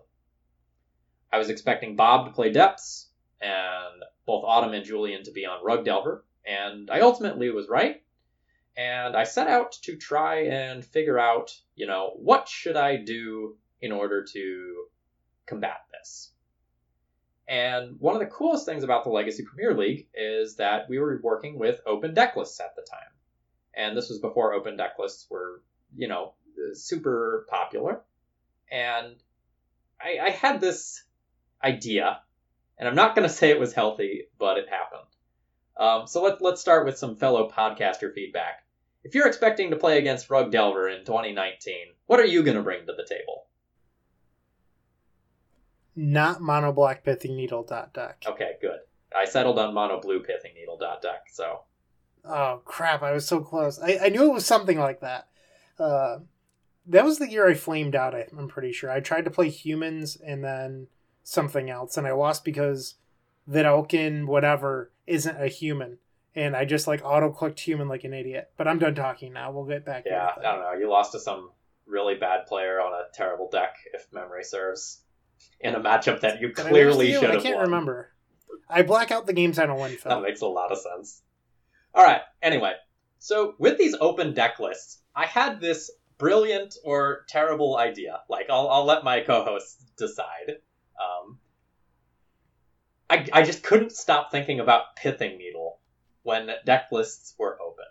I 1.32 1.38
was 1.38 1.50
expecting 1.50 1.96
Bob 1.96 2.26
to 2.26 2.32
play 2.32 2.50
depths, 2.50 3.08
and 3.40 4.02
both 4.26 4.44
Autumn 4.46 4.74
and 4.74 4.84
Julian 4.84 5.24
to 5.24 5.32
be 5.32 5.46
on 5.46 5.64
Rug 5.64 5.84
Delver, 5.84 6.24
and 6.46 6.90
I 6.90 7.00
ultimately 7.00 7.50
was 7.50 7.68
right. 7.68 8.02
And 8.76 9.16
I 9.16 9.24
set 9.24 9.48
out 9.48 9.72
to 9.82 9.96
try 9.96 10.44
and 10.44 10.84
figure 10.84 11.18
out, 11.18 11.52
you 11.74 11.86
know, 11.86 12.12
what 12.14 12.48
should 12.48 12.76
I 12.76 12.96
do 12.96 13.56
in 13.80 13.90
order 13.90 14.24
to 14.32 14.84
combat 15.46 15.80
this. 15.92 16.32
And 17.48 17.98
one 17.98 18.14
of 18.14 18.20
the 18.20 18.26
coolest 18.26 18.66
things 18.66 18.84
about 18.84 19.04
the 19.04 19.10
Legacy 19.10 19.42
Premier 19.42 19.74
League 19.76 20.06
is 20.14 20.56
that 20.56 20.88
we 20.88 20.98
were 20.98 21.18
working 21.22 21.58
with 21.58 21.80
open 21.86 22.14
deck 22.14 22.36
lists 22.36 22.60
at 22.60 22.76
the 22.76 22.82
time. 22.82 23.10
And 23.74 23.96
this 23.96 24.10
was 24.10 24.18
before 24.20 24.52
open 24.52 24.76
deck 24.76 24.92
lists 24.98 25.26
were, 25.30 25.62
you 25.96 26.08
know, 26.08 26.34
super 26.74 27.46
popular. 27.48 28.02
And 28.70 29.16
I, 30.00 30.18
I 30.26 30.30
had 30.30 30.60
this 30.60 31.02
idea, 31.62 32.20
and 32.78 32.88
I'm 32.88 32.94
not 32.94 33.14
going 33.14 33.28
to 33.28 33.34
say 33.34 33.50
it 33.50 33.60
was 33.60 33.72
healthy, 33.72 34.24
but 34.38 34.58
it 34.58 34.68
happened. 34.68 35.02
Um, 35.76 36.06
so 36.06 36.22
let, 36.22 36.42
let's 36.42 36.60
start 36.60 36.84
with 36.84 36.98
some 36.98 37.16
fellow 37.16 37.48
podcaster 37.48 38.12
feedback. 38.12 38.64
If 39.04 39.14
you're 39.14 39.28
expecting 39.28 39.70
to 39.70 39.76
play 39.76 39.98
against 39.98 40.28
Rug 40.28 40.50
Delver 40.50 40.88
in 40.88 41.04
2019, 41.04 41.74
what 42.06 42.18
are 42.18 42.24
you 42.24 42.42
going 42.42 42.56
to 42.56 42.62
bring 42.62 42.84
to 42.86 42.92
the 42.92 43.06
table? 43.08 43.46
Not 45.94 46.40
mono 46.40 46.72
black 46.72 47.04
pithing 47.04 47.36
needle 47.36 47.64
dot 47.64 47.92
deck. 47.92 48.22
Okay, 48.26 48.52
good. 48.60 48.78
I 49.16 49.24
settled 49.24 49.58
on 49.58 49.74
mono 49.74 50.00
blue 50.00 50.20
pithing 50.20 50.54
needle 50.54 50.76
dot 50.78 51.02
deck, 51.02 51.22
so. 51.32 51.64
Oh 52.24 52.60
crap! 52.64 53.02
I 53.02 53.12
was 53.12 53.26
so 53.26 53.40
close. 53.40 53.80
I, 53.80 53.98
I 54.04 54.08
knew 54.08 54.30
it 54.30 54.34
was 54.34 54.46
something 54.46 54.78
like 54.78 55.00
that. 55.00 55.28
Uh, 55.78 56.18
that 56.86 57.04
was 57.04 57.18
the 57.18 57.28
year 57.28 57.48
I 57.48 57.54
flamed 57.54 57.96
out. 57.96 58.14
I'm 58.14 58.48
pretty 58.48 58.72
sure. 58.72 58.90
I 58.90 59.00
tried 59.00 59.24
to 59.24 59.30
play 59.30 59.48
humans, 59.48 60.16
and 60.16 60.44
then 60.44 60.86
something 61.28 61.68
else, 61.68 61.96
and 61.98 62.06
I 62.06 62.12
lost 62.12 62.42
because 62.44 62.94
Vedalken 63.50 64.26
whatever 64.26 64.90
isn't 65.06 65.40
a 65.40 65.48
human, 65.48 65.98
and 66.34 66.56
I 66.56 66.64
just 66.64 66.86
like 66.86 67.04
auto 67.04 67.30
clicked 67.30 67.60
human 67.60 67.86
like 67.88 68.04
an 68.04 68.14
idiot. 68.14 68.50
But 68.56 68.66
I'm 68.66 68.78
done 68.78 68.94
talking 68.94 69.34
now. 69.34 69.52
We'll 69.52 69.64
get 69.66 69.84
back. 69.84 70.04
Yeah, 70.06 70.30
I 70.36 70.42
don't 70.42 70.60
know. 70.60 70.72
You 70.72 70.88
lost 70.90 71.12
to 71.12 71.20
some 71.20 71.50
really 71.86 72.14
bad 72.14 72.46
player 72.46 72.80
on 72.80 72.92
a 72.94 73.04
terrible 73.12 73.48
deck, 73.50 73.74
if 73.92 74.06
memory 74.12 74.44
serves, 74.44 75.02
in 75.60 75.74
a 75.74 75.80
matchup 75.80 76.20
that 76.20 76.40
you 76.40 76.50
clearly 76.50 77.08
lose 77.08 77.20
to 77.20 77.26
you? 77.26 77.32
should 77.32 77.38
I 77.38 77.42
can't 77.42 77.56
won. 77.56 77.66
remember. 77.66 78.12
I 78.68 78.82
black 78.82 79.10
out 79.10 79.26
the 79.26 79.32
games 79.32 79.58
I 79.58 79.66
don't 79.66 79.78
win, 79.80 79.96
That 80.04 80.22
makes 80.22 80.40
a 80.40 80.46
lot 80.46 80.72
of 80.72 80.78
sense. 80.78 81.22
All 81.94 82.04
right. 82.04 82.20
Anyway, 82.42 82.72
so 83.18 83.54
with 83.58 83.78
these 83.78 83.94
open 84.00 84.32
deck 84.34 84.58
lists, 84.60 85.00
I 85.14 85.26
had 85.26 85.60
this 85.60 85.90
brilliant 86.18 86.74
or 86.84 87.24
terrible 87.28 87.76
idea. 87.76 88.20
Like, 88.28 88.46
I'll, 88.50 88.68
I'll 88.68 88.84
let 88.84 89.04
my 89.04 89.20
co-hosts 89.20 89.84
decide. 89.96 90.58
Um, 90.98 91.38
I, 93.10 93.26
I 93.32 93.42
just 93.42 93.62
couldn't 93.62 93.92
stop 93.92 94.30
thinking 94.30 94.60
about 94.60 94.96
Pithing 94.96 95.38
Needle 95.38 95.80
when 96.22 96.50
deck 96.66 96.88
lists 96.92 97.34
were 97.38 97.58
open. 97.60 97.86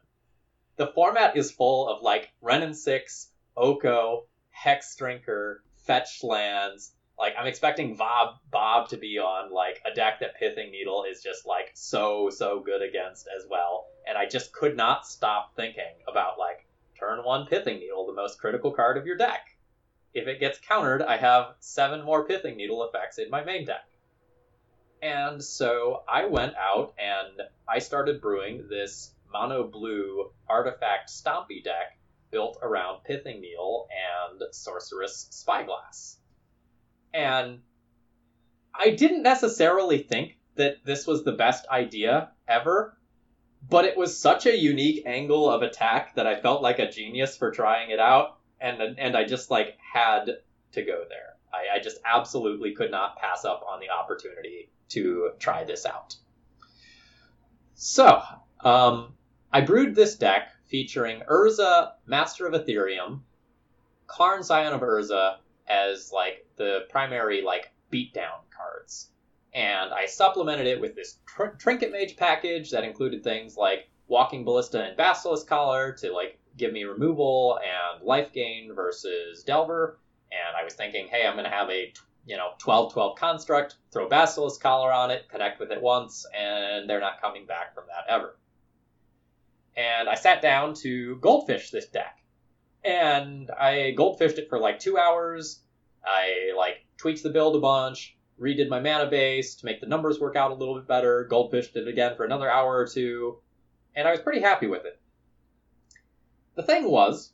The 0.76 0.88
format 0.88 1.36
is 1.36 1.52
full 1.52 1.88
of 1.88 2.04
like 2.04 2.32
Wrenn 2.42 2.62
and 2.62 2.78
Six, 2.78 3.32
Oko, 3.56 4.28
Hex 4.52 4.96
Drinker, 4.96 5.64
Fetch 5.88 6.24
Lands. 6.24 6.94
Like 7.18 7.34
I'm 7.40 7.48
expecting 7.48 7.96
Bob 7.96 8.36
Bob 8.52 8.90
to 8.90 8.98
be 8.98 9.18
on 9.18 9.52
like 9.52 9.82
a 9.92 9.96
deck 9.96 10.20
that 10.20 10.38
Pithing 10.38 10.72
Needle 10.72 11.06
is 11.10 11.24
just 11.24 11.48
like 11.48 11.72
so 11.74 12.30
so 12.30 12.60
good 12.60 12.84
against 12.84 13.28
as 13.36 13.48
well. 13.50 13.88
And 14.08 14.18
I 14.18 14.28
just 14.28 14.54
could 14.54 14.78
not 14.78 15.08
stop 15.08 15.56
thinking 15.56 15.96
about 16.08 16.38
like 16.38 16.68
turn 17.00 17.24
one 17.24 17.48
Pithing 17.48 17.80
Needle, 17.80 18.06
the 18.06 18.14
most 18.14 18.40
critical 18.40 18.72
card 18.72 18.98
of 18.98 19.08
your 19.08 19.18
deck. 19.18 19.57
If 20.18 20.28
it 20.28 20.40
gets 20.40 20.58
countered, 20.58 21.04
I 21.04 21.18
have 21.18 21.54
seven 21.60 22.04
more 22.04 22.26
Pithing 22.26 22.58
Needle 22.58 22.84
effects 22.84 23.20
in 23.20 23.30
my 23.30 23.44
main 23.44 23.66
deck. 23.66 23.86
And 25.00 25.44
so 25.44 26.02
I 26.10 26.26
went 26.26 26.56
out 26.56 26.96
and 26.98 27.44
I 27.70 27.78
started 27.78 28.20
brewing 28.20 28.68
this 28.68 29.14
mono 29.32 29.68
blue 29.68 30.32
artifact 30.50 31.12
stompy 31.12 31.64
deck 31.64 32.00
built 32.32 32.58
around 32.64 33.04
Pithing 33.04 33.42
Needle 33.42 33.88
and 34.32 34.42
Sorcerous 34.52 35.28
Spyglass. 35.30 36.18
And 37.14 37.60
I 38.74 38.90
didn't 38.90 39.22
necessarily 39.22 40.00
think 40.00 40.40
that 40.56 40.84
this 40.84 41.06
was 41.06 41.26
the 41.26 41.34
best 41.34 41.68
idea 41.70 42.32
ever, 42.48 42.98
but 43.70 43.86
it 43.86 43.96
was 43.96 44.20
such 44.20 44.48
a 44.48 44.58
unique 44.58 45.04
angle 45.06 45.48
of 45.48 45.62
attack 45.62 46.16
that 46.16 46.26
I 46.26 46.42
felt 46.42 46.64
like 46.64 46.80
a 46.80 46.90
genius 46.90 47.38
for 47.38 47.52
trying 47.52 47.92
it 47.92 48.00
out, 48.00 48.37
and 48.60 48.82
and 48.98 49.16
I 49.16 49.26
just 49.26 49.52
like 49.52 49.78
had 49.80 50.38
to 50.74 50.82
go 50.82 51.04
there. 51.08 51.36
I, 51.54 51.78
I 51.78 51.80
just 51.80 51.98
absolutely 52.06 52.74
could 52.74 52.92
not 52.92 53.18
pass 53.18 53.46
up 53.46 53.64
on 53.68 53.80
the 53.80 53.90
opportunity 53.90 54.70
to 54.90 55.32
try 55.40 55.64
this 55.64 55.86
out. 55.86 56.16
So, 57.76 58.22
um, 58.62 59.14
I 59.52 59.62
brewed 59.62 59.96
this 59.96 60.16
deck 60.16 60.50
featuring 60.66 61.22
Urza, 61.30 61.94
Master 62.06 62.48
of 62.48 62.54
Etherium, 62.54 63.22
Karn 64.08 64.44
Scion 64.44 64.74
of 64.74 64.82
Urza 64.82 65.38
as 65.68 66.12
like 66.12 66.46
the 66.56 66.86
primary 66.90 67.42
like 67.42 67.72
beatdown 67.92 68.42
cards, 68.56 69.12
and 69.54 69.94
I 69.94 70.06
supplemented 70.06 70.68
it 70.68 70.82
with 70.82 70.96
this 70.96 71.20
tr- 71.26 71.56
Trinket 71.58 71.92
Mage 71.92 72.18
package 72.18 72.72
that 72.72 72.84
included 72.84 73.24
things 73.24 73.58
like 73.58 73.90
Walking 74.08 74.44
Ballista 74.44 74.84
and 74.84 74.98
Basilisk 74.98 75.48
Collar 75.48 75.94
to 75.94 76.12
like 76.14 76.40
give 76.58 76.74
me 76.74 76.84
removal 76.84 77.60
and 77.64 78.04
life 78.04 78.34
gain 78.34 78.74
versus 78.74 79.44
Delver, 79.44 80.00
and 80.32 80.58
I 80.60 80.64
was 80.64 80.74
thinking, 80.74 81.08
hey, 81.08 81.26
I'm 81.26 81.36
gonna 81.36 81.50
have 81.50 81.70
a 81.70 81.94
you 82.26 82.38
know 82.38 82.52
12-12 82.60 83.16
construct, 83.18 83.76
throw 83.92 84.10
Basilisk 84.10 84.62
Collar 84.62 84.92
on 84.92 85.12
it, 85.12 85.30
connect 85.30 85.60
with 85.60 85.72
it 85.72 85.82
once, 85.82 86.26
and 86.38 86.90
they're 86.90 87.00
not 87.00 87.22
coming 87.22 87.46
back 87.46 87.74
from 87.74 87.86
that 87.88 88.12
ever 88.14 88.36
and 89.78 90.10
I 90.10 90.16
sat 90.16 90.42
down 90.42 90.74
to 90.76 91.16
goldfish 91.18 91.70
this 91.70 91.88
deck. 91.88 92.18
And 92.84 93.52
I 93.52 93.94
goldfished 93.98 94.40
it 94.40 94.50
for 94.50 94.60
like 94.60 94.80
two 94.80 94.98
hours. 94.98 95.62
I 96.04 96.54
like 96.58 96.86
tweaked 96.98 97.24
the 97.24 97.30
build 97.30 97.56
a 97.56 97.60
bunch, 97.60 98.18
redid 98.42 98.70
my 98.70 98.80
mana 98.80 99.08
base 99.10 99.56
to 99.56 99.66
make 99.66 99.80
the 99.80 99.88
numbers 99.88 100.20
work 100.20 100.36
out 100.36 100.52
a 100.52 100.56
little 100.56 100.76
bit 100.76 100.88
better, 100.88 101.28
goldfished 101.32 101.76
it 101.76 101.88
again 101.88 102.16
for 102.16 102.26
another 102.26 102.50
hour 102.50 102.76
or 102.76 102.88
two, 102.88 103.38
and 103.96 104.08
I 104.08 104.12
was 104.12 104.20
pretty 104.20 104.42
happy 104.42 104.68
with 104.68 104.86
it. 104.86 105.00
The 106.58 106.64
thing 106.64 106.90
was, 106.90 107.34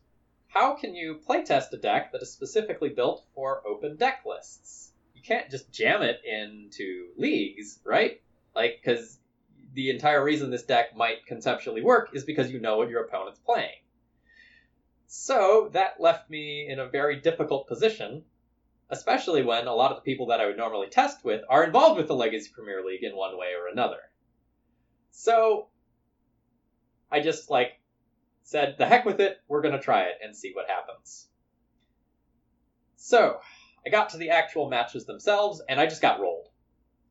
how 0.49 0.75
can 0.75 0.93
you 0.93 1.21
playtest 1.25 1.71
a 1.71 1.77
deck 1.77 2.11
that 2.11 2.21
is 2.21 2.33
specifically 2.33 2.89
built 2.89 3.23
for 3.33 3.65
open 3.65 3.95
deck 3.95 4.25
lists? 4.25 4.91
You 5.15 5.21
can't 5.21 5.49
just 5.49 5.71
jam 5.71 6.01
it 6.01 6.19
into 6.25 7.07
leagues, 7.17 7.79
right? 7.85 8.21
Like, 8.53 8.81
because 8.83 9.17
the 9.75 9.91
entire 9.91 10.21
reason 10.21 10.51
this 10.51 10.63
deck 10.63 10.97
might 10.97 11.25
conceptually 11.25 11.81
work 11.81 12.09
is 12.13 12.25
because 12.25 12.51
you 12.51 12.59
know 12.59 12.77
what 12.77 12.89
your 12.89 13.05
opponent's 13.05 13.39
playing. 13.39 13.79
So 15.07 15.69
that 15.71 16.01
left 16.01 16.29
me 16.29 16.67
in 16.67 16.79
a 16.79 16.89
very 16.89 17.21
difficult 17.21 17.69
position, 17.69 18.25
especially 18.89 19.41
when 19.41 19.67
a 19.67 19.73
lot 19.73 19.91
of 19.91 19.97
the 19.97 20.01
people 20.01 20.25
that 20.27 20.41
I 20.41 20.47
would 20.47 20.57
normally 20.57 20.87
test 20.87 21.23
with 21.23 21.43
are 21.47 21.63
involved 21.63 21.97
with 21.97 22.07
the 22.07 22.15
Legacy 22.15 22.51
Premier 22.53 22.83
League 22.85 23.05
in 23.05 23.15
one 23.15 23.37
way 23.37 23.53
or 23.57 23.71
another. 23.71 24.01
So 25.11 25.69
I 27.09 27.21
just 27.21 27.49
like 27.49 27.79
said, 28.43 28.75
the 28.77 28.85
heck 28.85 29.05
with 29.05 29.19
it, 29.19 29.37
we're 29.47 29.61
gonna 29.61 29.81
try 29.81 30.03
it 30.03 30.15
and 30.23 30.35
see 30.35 30.51
what 30.53 30.69
happens. 30.69 31.27
So 32.95 33.39
I 33.85 33.89
got 33.89 34.09
to 34.09 34.17
the 34.17 34.29
actual 34.29 34.69
matches 34.69 35.05
themselves 35.05 35.61
and 35.67 35.79
I 35.79 35.85
just 35.85 36.01
got 36.01 36.19
rolled. 36.19 36.49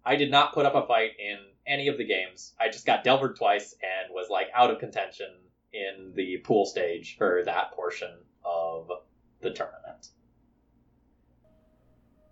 I 0.05 0.17
did 0.17 0.31
not 0.31 0.55
put 0.55 0.67
up 0.67 0.75
a 0.75 0.87
fight 0.87 1.13
in 1.19 1.39
any 1.67 1.89
of 1.89 1.99
the 1.99 2.05
games. 2.05 2.55
I 2.61 2.69
just 2.69 2.87
got 2.87 3.05
delvered 3.05 3.37
twice 3.37 3.75
and 3.83 4.13
was 4.13 4.29
like 4.31 4.49
out 4.55 4.71
of 4.71 4.79
contention 4.79 5.29
in 5.73 6.13
the 6.15 6.39
pool 6.39 6.67
stage 6.67 7.17
for 7.17 7.43
that 7.45 7.73
portion 7.73 8.11
of 8.45 8.91
the 9.41 9.51
tournament. 9.51 10.09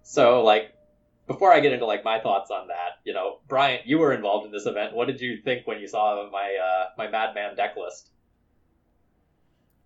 So 0.03 0.43
like 0.43 0.75
before 1.27 1.53
I 1.53 1.61
get 1.61 1.73
into 1.73 1.87
like 1.87 2.03
my 2.03 2.19
thoughts 2.19 2.51
on 2.51 2.69
that, 2.69 2.99
you 3.05 3.13
know, 3.13 3.39
Bryant, 3.47 3.87
you 3.87 3.99
were 3.99 4.13
involved 4.13 4.47
in 4.47 4.53
this 4.53 4.67
event. 4.67 4.95
What 4.95 5.07
did 5.07 5.21
you 5.21 5.37
think 5.43 5.67
when 5.67 5.81
you 5.81 5.87
saw 5.87 6.29
my 6.31 6.57
uh, 6.57 6.87
my 6.99 7.09
Madman 7.09 7.55
deck 7.55 7.77
list? 7.77 8.11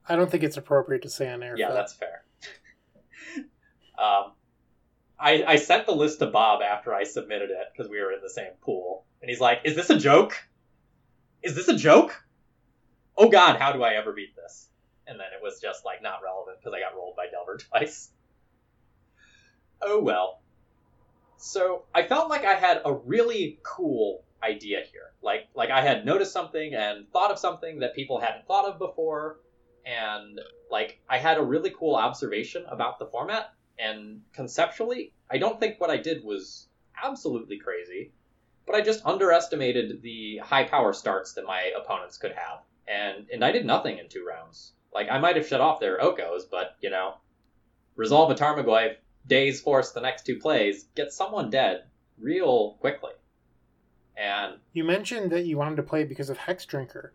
I 0.06 0.16
don't 0.16 0.30
think 0.30 0.42
it's 0.42 0.56
appropriate 0.56 1.02
to 1.02 1.10
say 1.10 1.30
on 1.30 1.42
air. 1.42 1.56
Yeah, 1.56 1.72
that's 1.72 1.94
fair. 1.94 2.24
um, 3.98 4.32
I, 5.18 5.44
I 5.46 5.56
sent 5.56 5.86
the 5.86 5.94
list 5.94 6.18
to 6.18 6.26
Bob 6.26 6.60
after 6.62 6.92
I 6.92 7.04
submitted 7.04 7.50
it 7.50 7.68
because 7.72 7.90
we 7.90 8.00
were 8.00 8.12
in 8.12 8.20
the 8.22 8.30
same 8.30 8.52
pool, 8.60 9.06
and 9.22 9.30
he's 9.30 9.40
like, 9.40 9.60
"Is 9.64 9.76
this 9.76 9.90
a 9.90 9.98
joke? 9.98 10.36
Is 11.42 11.54
this 11.54 11.68
a 11.68 11.76
joke? 11.76 12.22
Oh 13.16 13.28
God, 13.28 13.58
how 13.58 13.72
do 13.72 13.82
I 13.82 13.94
ever 13.94 14.12
beat 14.12 14.36
this?" 14.36 14.68
And 15.06 15.18
then 15.18 15.26
it 15.36 15.42
was 15.42 15.60
just 15.60 15.84
like 15.84 16.02
not 16.02 16.20
relevant 16.22 16.58
because 16.58 16.74
I 16.74 16.80
got 16.80 16.96
rolled 16.96 17.16
by 17.16 17.26
Delver 17.30 17.56
twice. 17.70 18.10
Oh 19.80 20.00
well. 20.02 20.40
So 21.36 21.84
I 21.94 22.04
felt 22.04 22.30
like 22.30 22.44
I 22.44 22.54
had 22.54 22.80
a 22.84 22.92
really 22.92 23.58
cool 23.62 24.24
idea 24.42 24.82
here. 24.90 25.12
Like 25.22 25.48
like 25.54 25.70
I 25.70 25.80
had 25.80 26.04
noticed 26.04 26.32
something 26.32 26.74
and 26.74 27.10
thought 27.12 27.30
of 27.30 27.38
something 27.38 27.80
that 27.80 27.94
people 27.94 28.20
hadn't 28.20 28.46
thought 28.46 28.66
of 28.66 28.78
before, 28.78 29.38
and 29.86 30.40
like 30.70 31.00
I 31.08 31.18
had 31.18 31.38
a 31.38 31.42
really 31.42 31.70
cool 31.70 31.94
observation 31.94 32.64
about 32.68 32.98
the 32.98 33.06
format 33.06 33.54
and 33.78 34.22
conceptually, 34.32 35.12
I 35.30 35.38
don't 35.38 35.58
think 35.58 35.80
what 35.80 35.90
I 35.90 35.96
did 35.96 36.24
was 36.24 36.68
absolutely 37.02 37.58
crazy, 37.58 38.12
but 38.66 38.74
I 38.74 38.80
just 38.80 39.04
underestimated 39.04 40.02
the 40.02 40.38
high 40.38 40.64
power 40.64 40.92
starts 40.92 41.32
that 41.34 41.44
my 41.46 41.72
opponents 41.76 42.18
could 42.18 42.32
have. 42.32 42.60
And 42.86 43.26
and 43.32 43.44
I 43.44 43.50
did 43.50 43.66
nothing 43.66 43.98
in 43.98 44.08
two 44.08 44.24
rounds. 44.24 44.72
Like 44.92 45.08
I 45.10 45.18
might 45.18 45.36
have 45.36 45.46
shut 45.46 45.60
off 45.60 45.80
their 45.80 45.98
Okos, 45.98 46.42
but 46.50 46.76
you 46.80 46.90
know, 46.90 47.14
resolve 47.96 48.30
a 48.30 48.34
Tarmogoyf, 48.34 48.96
Daze 49.26 49.60
force 49.60 49.90
the 49.90 50.00
next 50.00 50.24
two 50.24 50.38
plays, 50.38 50.84
get 50.94 51.12
someone 51.12 51.50
dead 51.50 51.84
real 52.18 52.72
quickly. 52.80 53.12
And 54.16 54.54
You 54.72 54.84
mentioned 54.84 55.32
that 55.32 55.46
you 55.46 55.58
wanted 55.58 55.76
to 55.76 55.82
play 55.82 56.04
because 56.04 56.30
of 56.30 56.36
Hex 56.36 56.64
Drinker. 56.66 57.12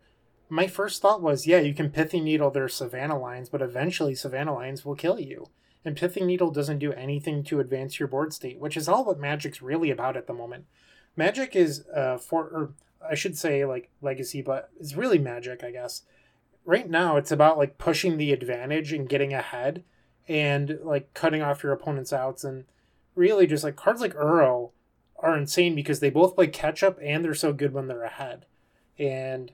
My 0.52 0.66
first 0.66 1.00
thought 1.00 1.22
was, 1.22 1.46
yeah, 1.46 1.60
you 1.60 1.72
can 1.72 1.90
Pithy 1.90 2.20
Needle 2.20 2.50
their 2.50 2.68
Savannah 2.68 3.18
Lions, 3.18 3.48
but 3.48 3.62
eventually 3.62 4.16
Savannah 4.16 4.54
Lions 4.54 4.84
will 4.84 4.96
kill 4.96 5.20
you. 5.20 5.46
And 5.84 5.96
Pithy 5.96 6.24
Needle 6.24 6.50
doesn't 6.50 6.80
do 6.80 6.92
anything 6.92 7.44
to 7.44 7.60
advance 7.60 8.00
your 8.00 8.08
board 8.08 8.34
state, 8.34 8.58
which 8.58 8.76
is 8.76 8.88
all 8.88 9.04
what 9.04 9.20
Magic's 9.20 9.62
really 9.62 9.90
about 9.90 10.16
at 10.16 10.26
the 10.26 10.34
moment. 10.34 10.66
Magic 11.16 11.54
is, 11.54 11.86
uh, 11.94 12.18
for, 12.18 12.44
or 12.44 12.72
I 13.08 13.14
should 13.14 13.38
say, 13.38 13.64
like, 13.64 13.90
Legacy, 14.02 14.42
but 14.42 14.70
it's 14.78 14.96
really 14.96 15.18
Magic, 15.18 15.62
I 15.62 15.70
guess. 15.70 16.02
Right 16.64 16.90
now, 16.90 17.16
it's 17.16 17.30
about, 17.30 17.56
like, 17.56 17.78
pushing 17.78 18.16
the 18.16 18.32
advantage 18.32 18.92
and 18.92 19.08
getting 19.08 19.32
ahead 19.32 19.84
and, 20.28 20.78
like, 20.82 21.14
cutting 21.14 21.42
off 21.42 21.62
your 21.62 21.72
opponent's 21.72 22.12
outs. 22.12 22.42
And 22.42 22.64
really, 23.14 23.46
just, 23.46 23.64
like, 23.64 23.76
cards 23.76 24.00
like 24.00 24.14
Uro 24.14 24.72
are 25.16 25.38
insane 25.38 25.74
because 25.74 26.00
they 26.00 26.10
both 26.10 26.34
play 26.34 26.48
catch 26.48 26.82
up 26.82 26.98
and 27.00 27.24
they're 27.24 27.34
so 27.34 27.52
good 27.52 27.72
when 27.72 27.86
they're 27.86 28.02
ahead. 28.02 28.46
And 28.98 29.52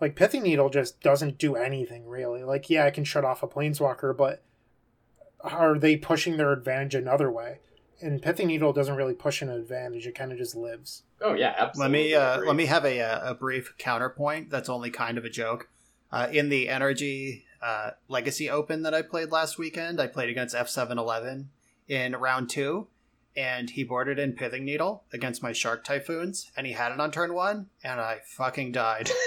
like 0.00 0.16
Pithy 0.16 0.40
Needle 0.40 0.68
just 0.70 1.00
doesn't 1.00 1.38
do 1.38 1.56
anything 1.56 2.06
really. 2.06 2.44
Like, 2.44 2.68
yeah, 2.70 2.84
I 2.84 2.90
can 2.90 3.04
shut 3.04 3.24
off 3.24 3.42
a 3.42 3.48
planeswalker, 3.48 4.16
but 4.16 4.42
are 5.40 5.78
they 5.78 5.96
pushing 5.96 6.36
their 6.36 6.52
advantage 6.52 6.94
another 6.94 7.30
way? 7.30 7.58
And 8.00 8.20
Pithy 8.20 8.44
Needle 8.44 8.72
doesn't 8.74 8.94
really 8.96 9.14
push 9.14 9.40
an 9.40 9.48
advantage; 9.48 10.06
it 10.06 10.14
kind 10.14 10.30
of 10.32 10.36
just 10.38 10.54
lives. 10.54 11.04
oh 11.22 11.32
yeah, 11.32 11.70
Let 11.76 11.90
me 11.90 12.14
uh, 12.14 12.34
agree. 12.36 12.46
let 12.48 12.56
me 12.56 12.66
have 12.66 12.84
a 12.84 13.00
uh, 13.00 13.30
a 13.30 13.34
brief 13.34 13.74
counterpoint. 13.78 14.50
That's 14.50 14.68
only 14.68 14.90
kind 14.90 15.16
of 15.16 15.24
a 15.24 15.30
joke. 15.30 15.68
Uh, 16.12 16.28
in 16.30 16.50
the 16.50 16.68
energy 16.68 17.44
uh, 17.62 17.92
Legacy 18.08 18.48
Open 18.50 18.82
that 18.82 18.92
I 18.94 19.00
played 19.02 19.32
last 19.32 19.58
weekend. 19.58 20.00
I 20.00 20.06
played 20.08 20.28
against 20.28 20.54
F711 20.54 21.46
in 21.88 22.12
round 22.16 22.50
two, 22.50 22.86
and 23.34 23.70
he 23.70 23.82
boarded 23.82 24.18
in 24.18 24.34
Pithing 24.34 24.64
Needle 24.64 25.04
against 25.12 25.42
my 25.42 25.52
Shark 25.52 25.82
Typhoons, 25.82 26.50
and 26.56 26.66
he 26.66 26.74
had 26.74 26.92
it 26.92 27.00
on 27.00 27.10
turn 27.10 27.32
one, 27.34 27.68
and 27.82 27.98
I 28.00 28.20
fucking 28.26 28.72
died. 28.72 29.10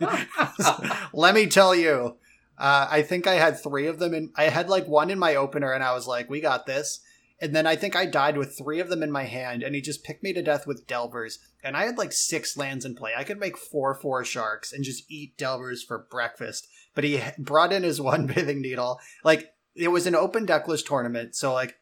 Let 1.12 1.34
me 1.34 1.46
tell 1.46 1.74
you, 1.74 2.16
uh, 2.58 2.88
I 2.90 3.02
think 3.02 3.26
I 3.26 3.34
had 3.34 3.60
three 3.60 3.86
of 3.86 3.98
them, 3.98 4.14
and 4.14 4.30
I 4.36 4.44
had 4.44 4.68
like 4.68 4.86
one 4.86 5.10
in 5.10 5.18
my 5.18 5.34
opener, 5.34 5.72
and 5.72 5.82
I 5.82 5.94
was 5.94 6.06
like, 6.06 6.30
"We 6.30 6.40
got 6.40 6.66
this." 6.66 7.00
And 7.40 7.56
then 7.56 7.66
I 7.66 7.74
think 7.74 7.96
I 7.96 8.06
died 8.06 8.38
with 8.38 8.56
three 8.56 8.78
of 8.78 8.88
them 8.88 9.02
in 9.02 9.10
my 9.10 9.24
hand, 9.24 9.64
and 9.64 9.74
he 9.74 9.80
just 9.80 10.04
picked 10.04 10.22
me 10.22 10.32
to 10.32 10.42
death 10.42 10.64
with 10.64 10.86
Delvers. 10.86 11.40
And 11.64 11.76
I 11.76 11.86
had 11.86 11.98
like 11.98 12.12
six 12.12 12.56
lands 12.56 12.84
in 12.84 12.94
play. 12.94 13.14
I 13.16 13.24
could 13.24 13.40
make 13.40 13.58
four 13.58 13.94
four 13.96 14.24
sharks 14.24 14.72
and 14.72 14.84
just 14.84 15.10
eat 15.10 15.36
Delvers 15.36 15.82
for 15.82 16.06
breakfast. 16.08 16.68
But 16.94 17.02
he 17.02 17.20
brought 17.38 17.72
in 17.72 17.82
his 17.82 18.00
one 18.00 18.28
Pithing 18.28 18.62
Needle. 18.62 19.00
Like 19.24 19.50
it 19.74 19.88
was 19.88 20.06
an 20.06 20.14
open 20.14 20.46
deckless 20.46 20.84
tournament, 20.84 21.34
so 21.34 21.52
like 21.52 21.74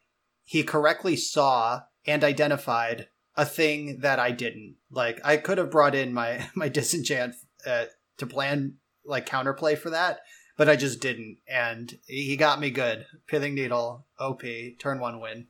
he 0.45 0.63
correctly 0.63 1.17
saw 1.17 1.83
and 2.07 2.25
identified 2.25 3.09
a 3.37 3.45
thing 3.45 4.01
that 4.01 4.19
I 4.19 4.31
didn't. 4.31 4.77
Like 4.91 5.21
I 5.25 5.37
could 5.37 5.59
have 5.59 5.71
brought 5.71 5.95
in 5.95 6.15
my 6.15 6.49
my 6.55 6.69
disenchant 6.69 7.35
uh, 7.67 7.85
to 8.21 8.27
plan 8.27 8.75
like 9.05 9.27
counterplay 9.27 9.77
for 9.77 9.91
that, 9.91 10.21
but 10.57 10.69
I 10.69 10.77
just 10.77 11.01
didn't, 11.01 11.39
and 11.49 11.99
he 12.07 12.37
got 12.37 12.61
me 12.61 12.71
good. 12.71 13.07
Pithing 13.27 13.55
Needle, 13.55 14.07
OP, 14.19 14.43
turn 14.79 15.01
one 15.01 15.21
win. 15.21 15.47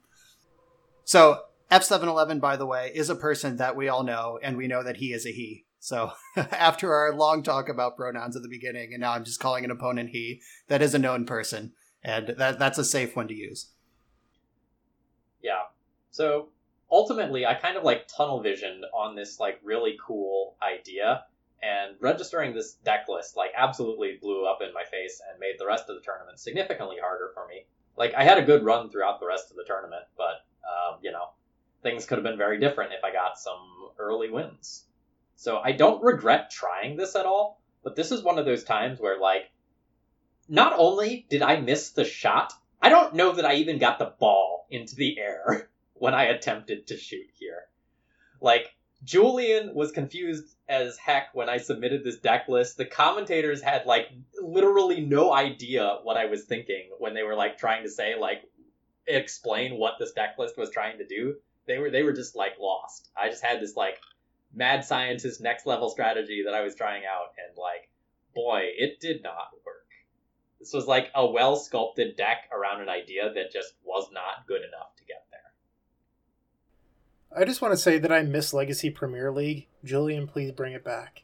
So 1.05 1.43
F711, 1.71 2.41
by 2.41 2.57
the 2.57 2.66
way, 2.66 2.91
is 2.95 3.11
a 3.11 3.14
person 3.14 3.57
that 3.59 3.77
we 3.77 3.89
all 3.89 4.03
know, 4.03 4.39
and 4.43 4.57
we 4.57 4.66
know 4.66 4.83
that 4.83 4.97
he 4.97 5.12
is 5.12 5.27
a 5.27 5.31
he. 5.31 5.64
So 5.79 6.12
after 6.37 6.95
our 6.95 7.14
long 7.14 7.43
talk 7.43 7.68
about 7.68 7.97
pronouns 7.97 8.37
at 8.37 8.43
the 8.43 8.49
beginning, 8.49 8.93
and 8.93 9.01
now 9.01 9.12
I'm 9.12 9.25
just 9.25 9.41
calling 9.41 9.64
an 9.64 9.71
opponent 9.71 10.11
he, 10.11 10.41
that 10.68 10.83
is 10.83 10.95
a 10.95 10.99
known 10.99 11.27
person, 11.27 11.73
and 12.03 12.29
that 12.39 12.59
that's 12.59 12.79
a 12.79 12.85
safe 12.85 13.16
one 13.16 13.29
to 13.29 13.35
use. 13.35 13.71
Yeah. 15.43 15.62
So 16.11 16.49
ultimately, 16.91 17.47
I 17.47 17.55
kind 17.55 17.77
of 17.77 17.85
like 17.85 18.09
tunnel 18.09 18.43
visioned 18.43 18.85
on 18.93 19.14
this 19.14 19.41
like 19.41 19.61
really 19.62 19.97
cool 20.05 20.57
idea, 20.62 21.25
and 21.63 21.97
registering 22.01 22.55
this 22.55 22.75
deck 22.85 23.07
list 23.09 23.37
like 23.37 23.51
absolutely 23.57 24.19
blew 24.21 24.47
up 24.47 24.61
in 24.63 24.73
my 24.73 24.85
face 24.85 25.21
and 25.29 25.39
made 25.39 25.57
the 25.59 25.67
rest 25.67 25.89
of 25.89 25.97
the 25.97 26.03
tournament 26.03 26.39
significantly 26.39 26.97
harder 27.01 27.31
for 27.35 27.47
me. 27.47 27.67
Like 27.97 28.15
I 28.15 28.25
had 28.25 28.39
a 28.39 28.45
good 28.45 28.65
run 28.65 28.91
throughout 28.91 29.21
the 29.21 29.27
rest 29.27 29.51
of 29.51 29.57
the 29.57 29.65
tournament, 29.65 30.05
but 30.17 30.45
um, 30.65 30.99
you 31.03 31.13
know, 31.13 31.29
things 31.83 32.07
could 32.07 32.19
have 32.19 32.25
been 32.25 32.39
very 32.39 32.59
different 32.59 32.93
if 32.93 33.05
I 33.05 33.13
got 33.13 33.39
some 33.39 33.91
early 33.99 34.31
wins. 34.31 34.85
So 35.37 35.59
I 35.59 35.73
don't 35.73 36.03
regret 36.03 36.51
trying 36.51 36.97
this 36.97 37.17
at 37.17 37.27
all, 37.27 37.61
but 37.83 37.97
this 37.97 38.13
is 38.13 38.23
one 38.23 38.39
of 38.39 38.45
those 38.45 38.65
times 38.65 39.01
where 39.01 39.19
like 39.19 39.51
not 40.49 40.75
only 40.77 41.27
did 41.29 41.43
I 41.43 41.61
miss 41.61 41.91
the 41.91 42.05
shot, 42.05 42.53
I 42.83 42.89
don't 42.89 43.15
know 43.15 43.33
that 43.33 43.45
I 43.45 43.55
even 43.55 43.79
got 43.79 43.99
the 43.99 44.13
ball 44.19 44.67
into 44.71 44.97
the 44.97 45.19
air 45.19 45.69
when 45.95 46.15
I 46.15 46.25
attempted 46.25 46.87
to 46.89 46.97
shoot 46.97 47.27
here. 47.35 47.65
Like 48.41 48.75
Julian 49.05 49.75
was 49.75 49.93
confused 49.93 50.55
as 50.71 50.97
heck 50.97 51.35
when 51.35 51.49
I 51.49 51.59
submitted 51.59 52.05
this 52.05 52.18
deck 52.18 52.49
list. 52.49 52.77
The 52.77 52.85
commentators 52.85 53.61
had 53.61 53.87
like 53.87 54.09
literally 54.41 55.01
no 55.01 55.33
idea 55.33 55.99
what 56.05 56.16
I 56.16 56.27
was 56.27 56.45
thinking 56.45 56.91
when 56.99 57.12
they 57.12 57.25
were 57.25 57.35
like 57.35 57.59
trying 57.59 57.83
to 57.83 57.91
say 57.91 58.14
like 58.18 58.43
explain 59.07 59.77
what 59.77 59.95
this 59.99 60.12
deck 60.12 60.37
list 60.39 60.57
was 60.57 60.71
trying 60.71 60.99
to 60.99 61.07
do. 61.07 61.35
They 61.66 61.79
were 61.79 61.91
they 61.91 62.05
were 62.05 62.12
just 62.12 62.37
like 62.37 62.53
lost. 62.61 63.11
I 63.21 63.29
just 63.29 63.45
had 63.45 63.61
this 63.61 63.77
like 63.77 63.99
mad 64.55 64.85
scientist 64.85 65.41
next 65.41 65.66
level 65.66 65.91
strategy 65.91 66.45
that 66.45 66.55
I 66.55 66.62
was 66.62 66.77
trying 66.77 67.03
out 67.05 67.35
and 67.37 67.59
like 67.59 67.91
boy, 68.35 68.62
it 68.79 69.01
did 69.01 69.25
not 69.25 69.51
work. 69.66 69.89
This 70.61 70.73
was 70.73 70.87
like 70.87 71.11
a 71.16 71.27
well 71.27 71.57
sculpted 71.57 72.16
deck 72.16 72.49
around 72.53 72.81
an 72.81 72.89
idea 72.89 73.33
that 73.35 73.53
just 73.53 73.75
was 73.83 74.09
not 74.12 74.47
good 74.47 74.62
enough 74.62 74.95
to 74.97 75.05
get. 75.05 75.21
I 77.37 77.45
just 77.45 77.62
want 77.62 77.72
to 77.72 77.78
say 77.78 77.99
that 77.99 78.11
I 78.11 78.22
miss 78.22 78.53
Legacy 78.53 78.91
Premier 78.91 79.31
League. 79.31 79.68
Julian, 79.85 80.26
please 80.26 80.51
bring 80.51 80.72
it 80.72 80.85
back. 80.85 81.22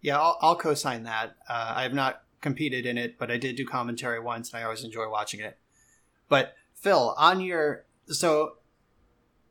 Yeah, 0.00 0.20
I'll, 0.20 0.38
I'll 0.40 0.56
co-sign 0.56 1.02
that. 1.04 1.34
Uh, 1.48 1.72
I 1.76 1.82
have 1.82 1.94
not 1.94 2.22
competed 2.40 2.86
in 2.86 2.96
it, 2.96 3.18
but 3.18 3.30
I 3.30 3.38
did 3.38 3.56
do 3.56 3.66
commentary 3.66 4.20
once, 4.20 4.52
and 4.52 4.60
I 4.60 4.64
always 4.64 4.84
enjoy 4.84 5.08
watching 5.08 5.40
it. 5.40 5.58
But 6.28 6.54
Phil, 6.74 7.14
on 7.18 7.40
your 7.40 7.86
so 8.06 8.58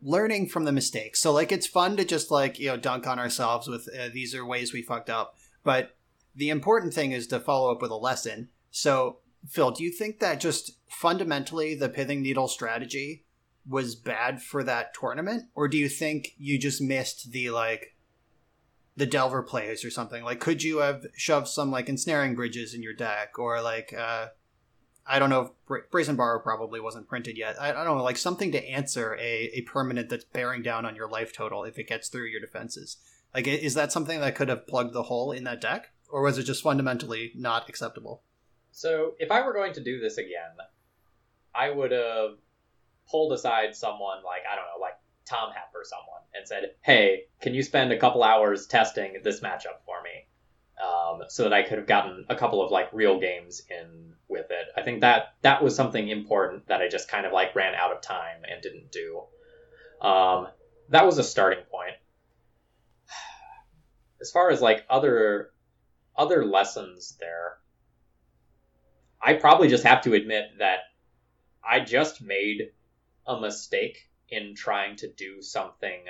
learning 0.02 0.50
from 0.50 0.66
the 0.66 0.72
mistakes. 0.72 1.20
So 1.20 1.32
like 1.32 1.52
it's 1.52 1.68
fun 1.68 1.98
to 1.98 2.06
just 2.06 2.30
like 2.30 2.60
you 2.60 2.68
know 2.68 2.78
dunk 2.78 3.08
on 3.08 3.20
ourselves 3.20 3.68
with 3.68 3.88
uh, 3.98 4.10
these 4.14 4.36
are 4.36 4.46
ways 4.46 4.74
we 4.74 4.82
fucked 4.82 5.10
up, 5.10 5.36
but 5.64 5.96
the 6.36 6.50
important 6.50 6.94
thing 6.94 7.12
is 7.12 7.28
to 7.28 7.40
follow 7.40 7.72
up 7.72 7.82
with 7.82 7.92
a 7.92 7.96
lesson. 7.96 8.50
So 8.70 9.18
Phil, 9.48 9.72
do 9.72 9.84
you 9.84 9.92
think 9.92 10.20
that 10.20 10.40
just 10.40 10.78
fundamentally 10.88 11.76
the 11.76 11.90
pithing 11.90 12.22
needle 12.22 12.48
strategy 12.48 13.26
was 13.68 13.96
bad 13.96 14.42
for 14.42 14.64
that 14.64 14.94
tournament, 14.94 15.44
or 15.56 15.68
do 15.68 15.78
you 15.78 15.90
think 15.90 16.34
you 16.38 16.60
just 16.60 16.82
missed 16.82 17.32
the 17.32 17.50
like 17.50 17.96
the 18.96 19.06
Delver 19.06 19.44
plays 19.44 19.84
or 19.84 19.90
something? 19.90 20.24
Like, 20.24 20.40
could 20.40 20.64
you 20.64 20.80
have 20.80 21.06
shoved 21.16 21.48
some 21.48 21.72
like 21.72 21.90
ensnaring 21.90 22.36
bridges 22.36 22.74
in 22.74 22.84
your 22.84 22.94
deck, 22.94 23.40
or 23.40 23.62
like 23.62 23.94
uh, 23.94 24.28
I 25.06 25.20
don't 25.20 25.30
know 25.30 25.54
Bra- 25.66 25.82
Brazen 25.92 26.18
probably 26.18 26.80
wasn't 26.80 27.08
printed 27.08 27.38
yet. 27.38 27.60
I, 27.60 27.70
I 27.70 27.84
don't 27.84 27.98
know, 27.98 28.04
like 28.04 28.18
something 28.18 28.52
to 28.52 28.70
answer 28.70 29.16
a, 29.16 29.50
a 29.54 29.62
permanent 29.62 30.10
that's 30.10 30.26
bearing 30.26 30.62
down 30.62 30.86
on 30.86 30.96
your 30.96 31.10
life 31.10 31.34
total 31.34 31.64
if 31.64 31.80
it 31.80 31.88
gets 31.88 32.10
through 32.10 32.26
your 32.26 32.42
defenses. 32.42 32.98
Like, 33.34 33.48
is 33.48 33.74
that 33.74 33.92
something 33.92 34.20
that 34.20 34.36
could 34.36 34.50
have 34.50 34.68
plugged 34.68 34.94
the 34.94 35.04
hole 35.04 35.32
in 35.32 35.44
that 35.46 35.60
deck, 35.60 35.88
or 36.10 36.22
was 36.22 36.38
it 36.38 36.44
just 36.44 36.62
fundamentally 36.62 37.32
not 37.36 37.68
acceptable? 37.68 38.22
So 38.72 39.14
if 39.20 39.32
I 39.32 39.42
were 39.46 39.54
going 39.54 39.74
to 39.74 39.84
do 39.84 40.00
this 40.00 40.18
again, 40.18 40.58
I 41.56 41.70
would 41.70 41.92
have 41.92 42.38
pulled 43.14 43.32
aside 43.32 43.76
someone 43.76 44.24
like 44.26 44.42
I 44.52 44.56
don't 44.56 44.66
know, 44.66 44.82
like 44.82 44.98
Tom 45.24 45.52
Hepp 45.52 45.76
or 45.76 45.84
someone, 45.84 46.22
and 46.34 46.48
said, 46.48 46.74
"Hey, 46.82 47.26
can 47.42 47.54
you 47.54 47.62
spend 47.62 47.92
a 47.94 48.00
couple 48.00 48.24
hours 48.24 48.66
testing 48.66 49.22
this 49.24 49.40
matchup 49.40 49.86
for 49.86 50.02
me?" 50.02 50.26
Um, 50.84 51.22
so 51.30 51.44
that 51.44 51.54
I 51.54 51.62
could 51.62 51.78
have 51.78 51.86
gotten 51.86 52.26
a 52.28 52.36
couple 52.36 52.64
of 52.64 52.72
like 52.72 52.92
real 52.92 53.20
games 53.20 53.62
in 53.70 54.16
with 54.28 54.48
it. 54.50 54.68
I 54.76 54.82
think 54.82 55.02
that 55.02 55.36
that 55.44 55.64
was 55.64 55.76
something 55.76 56.08
important 56.08 56.68
that 56.68 56.82
I 56.82 56.88
just 56.88 57.08
kind 57.08 57.28
of 57.28 57.32
like 57.32 57.56
ran 57.56 57.76
out 57.76 57.96
of 57.96 58.02
time 58.02 58.42
and 58.52 58.64
didn't 58.64 58.92
do. 58.92 59.22
Um, 60.02 60.48
that 60.90 61.06
was 61.06 61.20
a 61.20 61.24
starting 61.24 61.64
point. 61.66 61.96
As 64.22 64.32
far 64.32 64.50
as 64.50 64.60
like 64.60 64.86
other 64.90 65.52
other 66.18 66.44
lessons 66.44 67.16
there, 67.20 67.60
I 69.22 69.34
probably 69.34 69.68
just 69.68 69.84
have 69.84 70.02
to 70.02 70.16
admit 70.16 70.58
that 70.58 70.80
I 71.64 71.80
just 71.80 72.20
made 72.20 72.72
a 73.26 73.40
mistake 73.40 74.10
in 74.30 74.56
trying 74.56 74.96
to 74.98 75.08
do 75.08 75.42
something 75.42 76.06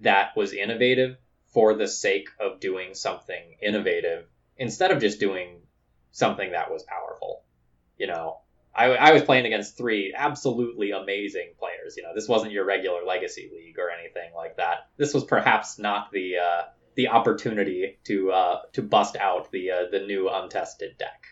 that 0.00 0.36
was 0.36 0.52
innovative 0.52 1.16
for 1.46 1.74
the 1.74 1.88
sake 1.88 2.28
of 2.40 2.60
doing 2.60 2.94
something 2.94 3.56
innovative 3.62 4.26
instead 4.56 4.90
of 4.90 5.00
just 5.00 5.20
doing 5.20 5.60
something 6.10 6.52
that 6.52 6.70
was 6.70 6.82
powerful. 6.82 7.42
You 7.96 8.08
know, 8.08 8.38
I, 8.74 8.86
I 8.86 9.12
was 9.12 9.22
playing 9.22 9.46
against 9.46 9.76
three 9.76 10.14
absolutely 10.16 10.90
amazing 10.90 11.52
players. 11.58 11.96
You 11.96 12.02
know, 12.02 12.14
this 12.14 12.28
wasn't 12.28 12.52
your 12.52 12.64
regular 12.64 13.04
legacy 13.04 13.50
league 13.54 13.78
or 13.78 13.90
anything 13.90 14.32
like 14.34 14.56
that. 14.56 14.88
This 14.96 15.14
was 15.14 15.24
perhaps 15.24 15.78
not 15.78 16.10
the 16.10 16.38
uh, 16.38 16.62
the 16.96 17.08
opportunity 17.08 17.98
to 18.04 18.32
uh, 18.32 18.60
to 18.72 18.82
bust 18.82 19.16
out 19.16 19.50
the 19.52 19.70
uh, 19.70 19.82
the 19.90 20.00
new 20.00 20.28
untested 20.28 20.98
deck. 20.98 21.22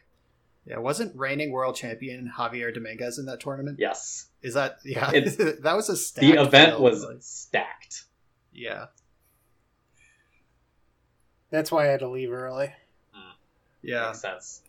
Yeah, 0.64 0.78
wasn't 0.78 1.16
reigning 1.16 1.51
world 1.51 1.74
champion 1.74 2.30
Javier 2.37 2.72
Dominguez 2.72 3.18
in 3.18 3.26
that 3.26 3.41
tournament? 3.41 3.80
Yes, 3.80 4.28
Is 4.43 4.55
that 4.55 4.78
yeah? 4.84 5.12
It's- 5.12 5.36
that 5.62 5.76
was 5.76 5.88
a 5.88 5.97
stacked 5.97 6.26
the 6.26 6.40
event 6.43 6.70
field, 6.72 6.82
was 6.82 7.05
like- 7.05 7.16
stacked. 7.20 8.05
yeah, 8.53 8.86
That's 11.51 11.70
why 11.70 11.84
I 11.84 11.90
had 11.90 12.01
to 12.01 12.09
leave 12.09 12.32
early. 12.32 12.72
Hmm. 13.12 13.30
yeah. 13.82 14.07
Makes 14.07 14.20
sense. 14.20 14.62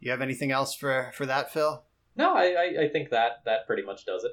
You 0.00 0.10
have 0.10 0.22
anything 0.22 0.50
else 0.50 0.74
for 0.74 1.10
for 1.14 1.26
that, 1.26 1.52
Phil? 1.52 1.82
No, 2.16 2.34
I, 2.34 2.44
I, 2.78 2.82
I 2.84 2.88
think 2.88 3.10
that 3.10 3.42
that 3.44 3.66
pretty 3.66 3.82
much 3.82 4.04
does 4.04 4.24
it. 4.24 4.32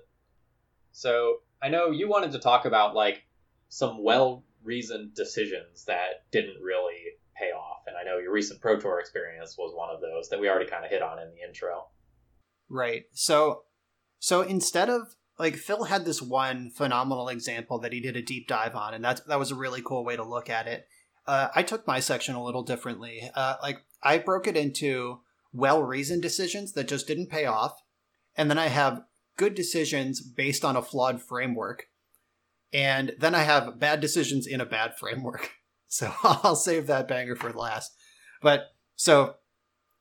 So 0.92 1.38
I 1.62 1.70
know 1.70 1.92
you 1.92 2.08
wanted 2.10 2.32
to 2.34 2.40
talk 2.40 2.66
about 2.66 2.96
like 2.96 3.26
some 3.70 4.04
well 4.04 4.44
reasoned 4.64 5.14
decisions 5.14 5.86
that 5.86 6.30
didn't 6.32 6.62
really 6.62 6.96
pay 7.36 7.52
off, 7.52 7.82
and 7.86 7.96
I 7.96 8.04
know 8.04 8.18
your 8.18 8.32
recent 8.32 8.62
Pro 8.62 8.80
Tour 8.80 9.00
experience 9.00 9.58
was 9.58 9.74
one 9.76 9.90
of 9.94 10.02
those 10.02 10.30
that 10.30 10.40
we 10.40 10.50
already 10.50 10.70
kind 10.70 10.84
of 10.84 10.90
hit 10.92 11.02
on 11.02 11.20
in 11.20 11.30
the 11.30 11.46
intro. 11.48 11.88
Right. 12.70 13.06
So 13.14 13.64
so 14.20 14.42
instead 14.42 14.90
of 14.90 15.16
like 15.40 15.56
Phil 15.56 15.86
had 15.86 16.06
this 16.06 16.22
one 16.22 16.72
phenomenal 16.72 17.30
example 17.30 17.80
that 17.80 17.94
he 17.94 18.00
did 18.00 18.16
a 18.16 18.22
deep 18.22 18.48
dive 18.48 18.76
on, 18.76 18.94
and 18.94 19.04
that's 19.04 19.22
that 19.22 19.40
was 19.40 19.52
a 19.52 19.56
really 19.56 19.82
cool 19.82 20.04
way 20.04 20.16
to 20.16 20.24
look 20.24 20.50
at 20.50 20.68
it. 20.68 20.88
Uh, 21.26 21.50
I 21.54 21.64
took 21.64 21.86
my 21.86 22.00
section 22.00 22.36
a 22.36 22.44
little 22.44 22.64
differently. 22.64 23.30
Uh, 23.36 23.56
like 23.62 23.84
I 24.02 24.18
broke 24.18 24.48
it 24.48 24.58
into 24.58 25.20
well 25.54 25.84
reasoned 25.84 26.22
decisions 26.22 26.74
that 26.74 26.88
just 26.88 27.08
didn't 27.08 27.30
pay 27.30 27.46
off, 27.46 27.82
and 28.36 28.50
then 28.50 28.58
I 28.58 28.68
have 28.68 29.04
good 29.38 29.54
decisions 29.54 30.22
based 30.22 30.66
on 30.66 30.76
a 30.76 30.82
flawed 30.82 31.22
framework, 31.22 31.88
and 32.74 33.14
then 33.20 33.36
I 33.36 33.44
have 33.44 33.80
bad 33.80 34.02
decisions 34.02 34.48
in 34.48 34.62
a 34.62 34.66
bad 34.66 34.98
framework. 34.98 35.52
So 35.90 36.12
I'll 36.22 36.58
save 36.58 36.88
that 36.88 37.08
banger 37.08 37.38
for 37.38 37.50
last. 37.54 37.96
But 38.42 38.74
so 38.98 39.36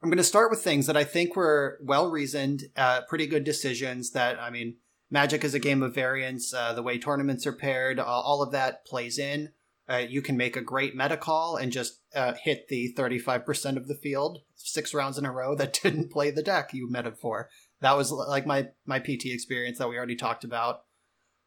I'm 0.02 0.10
going 0.10 0.18
to 0.18 0.24
start 0.24 0.50
with 0.50 0.62
things 0.62 0.86
that 0.86 0.96
I 0.96 1.04
think 1.04 1.36
were 1.36 1.78
well 1.82 2.10
reasoned, 2.10 2.64
uh, 2.76 3.02
pretty 3.08 3.26
good 3.26 3.44
decisions. 3.44 4.10
That 4.10 4.40
I 4.40 4.50
mean, 4.50 4.76
Magic 5.10 5.44
is 5.44 5.54
a 5.54 5.58
game 5.58 5.82
of 5.82 5.94
variance. 5.94 6.52
Uh, 6.52 6.72
the 6.72 6.82
way 6.82 6.98
tournaments 6.98 7.46
are 7.46 7.52
paired, 7.52 7.98
all 7.98 8.42
of 8.42 8.52
that 8.52 8.84
plays 8.84 9.18
in. 9.18 9.50
Uh, 9.88 9.98
you 10.08 10.20
can 10.20 10.36
make 10.36 10.56
a 10.56 10.60
great 10.60 10.96
meta 10.96 11.16
call 11.16 11.56
and 11.56 11.70
just 11.70 12.00
uh, 12.14 12.34
hit 12.42 12.66
the 12.66 12.92
35% 12.96 13.76
of 13.76 13.86
the 13.86 13.94
field 13.94 14.40
six 14.56 14.92
rounds 14.92 15.16
in 15.16 15.24
a 15.24 15.30
row 15.30 15.54
that 15.54 15.72
didn't 15.82 16.10
play 16.10 16.30
the 16.30 16.42
deck 16.42 16.74
you 16.74 16.90
meta 16.90 17.12
for. 17.12 17.48
That 17.80 17.96
was 17.96 18.10
like 18.10 18.46
my 18.46 18.68
my 18.84 18.98
PT 18.98 19.26
experience 19.26 19.78
that 19.78 19.88
we 19.88 19.96
already 19.96 20.16
talked 20.16 20.44
about. 20.44 20.82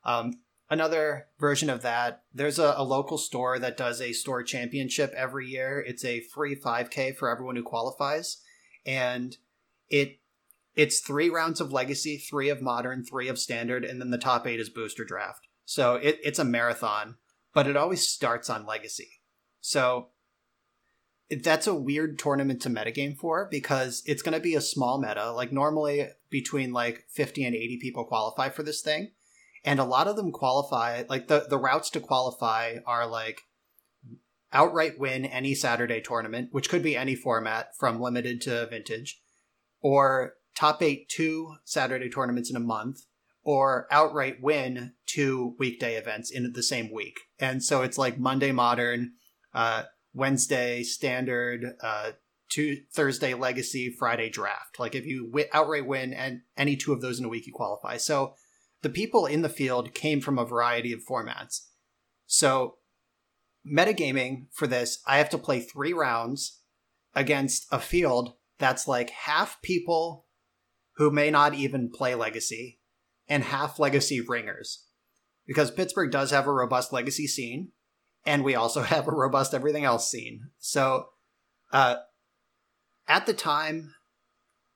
Um, 0.04 0.34
another 0.70 1.28
version 1.40 1.70
of 1.70 1.82
that, 1.82 2.24
there's 2.34 2.60
a, 2.60 2.74
a 2.78 2.84
local 2.84 3.18
store 3.18 3.60
that 3.60 3.78
does 3.78 4.02
a 4.02 4.14
store 4.14 4.44
championship 4.44 5.14
every 5.16 5.48
year. 5.48 5.84
It's 5.86 6.06
a 6.06 6.22
free 6.22 6.56
5K 6.56 7.16
for 7.16 7.30
everyone 7.30 7.56
who 7.56 7.64
qualifies, 7.64 8.38
and 8.86 9.38
it 9.90 10.20
it's 10.76 11.00
three 11.00 11.30
rounds 11.30 11.60
of 11.60 11.74
legacy, 11.74 12.18
three 12.18 12.48
of 12.48 12.62
modern, 12.62 13.04
three 13.04 13.28
of 13.28 13.38
standard, 13.38 13.84
and 13.84 14.00
then 14.00 14.12
the 14.12 14.18
top 14.18 14.48
eight 14.48 14.62
is 14.62 14.70
booster 14.70 15.04
draft. 15.04 15.48
So 15.66 15.96
it, 15.96 16.20
it's 16.24 16.40
a 16.40 16.46
marathon, 16.46 17.16
but 17.54 17.68
it 17.68 17.76
always 17.76 18.08
starts 18.08 18.50
on 18.50 18.66
legacy. 18.66 19.20
So 19.60 20.10
that's 21.44 21.68
a 21.68 21.76
weird 21.76 22.18
tournament 22.18 22.62
to 22.62 22.70
metagame 22.70 23.18
for 23.18 23.48
because 23.52 24.04
it's 24.06 24.22
going 24.22 24.34
to 24.34 24.40
be 24.40 24.56
a 24.56 24.62
small 24.62 25.00
meta. 25.00 25.32
Like 25.32 25.52
normally 25.52 26.08
between 26.30 26.72
like 26.72 27.06
50 27.10 27.44
and 27.44 27.56
80 27.56 27.80
people 27.82 28.06
qualify 28.06 28.50
for 28.50 28.64
this 28.64 28.82
thing. 28.82 29.12
And 29.66 29.80
a 29.80 29.86
lot 29.86 30.08
of 30.08 30.16
them 30.16 30.32
qualify, 30.32 31.04
like 31.10 31.28
the, 31.28 31.46
the 31.50 31.58
routes 31.58 31.90
to 31.92 32.00
qualify 32.00 32.78
are 32.86 33.06
like 33.06 33.42
outright 34.52 34.98
win 34.98 35.26
any 35.26 35.54
Saturday 35.54 36.02
tournament, 36.02 36.50
which 36.52 36.70
could 36.70 36.84
be 36.84 36.96
any 36.96 37.16
format 37.16 37.76
from 37.78 38.02
limited 38.02 38.42
to 38.42 38.68
vintage, 38.68 39.22
or 39.82 40.34
top 40.56 40.82
eight 40.82 41.10
two 41.10 41.56
Saturday 41.66 42.10
tournaments 42.10 42.50
in 42.50 42.56
a 42.56 42.62
month, 42.62 43.02
or 43.44 43.88
outright 43.92 44.38
win 44.42 44.94
two 45.06 45.56
weekday 45.60 45.96
events 45.96 46.32
in 46.32 46.52
the 46.54 46.64
same 46.64 46.92
week. 46.92 47.20
And 47.40 47.64
so 47.64 47.82
it's 47.82 47.98
like 47.98 48.18
Monday 48.18 48.52
Modern, 48.52 49.14
uh, 49.54 49.84
Wednesday 50.14 50.84
Standard, 50.84 51.76
uh, 51.82 52.12
two, 52.50 52.78
Thursday 52.94 53.34
Legacy, 53.34 53.94
Friday 53.98 54.30
Draft. 54.30 54.80
Like 54.80 54.96
if 54.96 55.06
you 55.06 55.32
outright 55.54 55.86
win 55.86 56.14
and 56.14 56.42
any 56.58 56.76
two 56.76 56.94
of 56.94 57.02
those 57.02 57.20
in 57.20 57.26
a 57.26 57.30
week, 57.30 57.46
you 57.46 57.54
qualify. 57.54 57.98
So 57.98 58.34
the 58.82 58.90
people 58.90 59.26
in 59.26 59.42
the 59.42 59.50
field 59.50 59.94
came 59.94 60.22
from 60.22 60.38
a 60.38 60.46
variety 60.46 60.94
of 60.94 61.06
formats. 61.06 61.68
So 62.26 62.76
metagaming 63.66 64.48
for 64.52 64.68
this, 64.68 65.02
I 65.06 65.18
have 65.18 65.30
to 65.32 65.38
play 65.38 65.60
three 65.60 65.94
rounds 65.94 66.60
against 67.16 67.68
a 67.72 67.80
field 67.80 68.34
that's 68.58 68.88
like 68.88 69.10
half 69.10 69.62
people 69.62 70.26
who 71.00 71.10
may 71.10 71.32
not 71.32 71.54
even 71.54 71.90
play 71.90 72.14
Legacy, 72.14 72.80
and 73.30 73.44
half 73.44 73.80
Legacy 73.80 74.20
ringers. 74.20 74.86
Because 75.48 75.72
Pittsburgh 75.72 76.12
does 76.12 76.32
have 76.32 76.46
a 76.46 76.52
robust 76.52 76.92
Legacy 76.92 77.26
scene, 77.26 77.72
and 78.26 78.44
we 78.44 78.54
also 78.54 78.82
have 78.84 79.08
a 79.08 79.12
robust 79.12 79.54
everything 79.54 79.86
else 79.86 80.12
scene. 80.12 80.50
So, 80.58 81.06
uh, 81.72 81.96
at 83.08 83.26
the 83.26 83.34
time, 83.34 83.96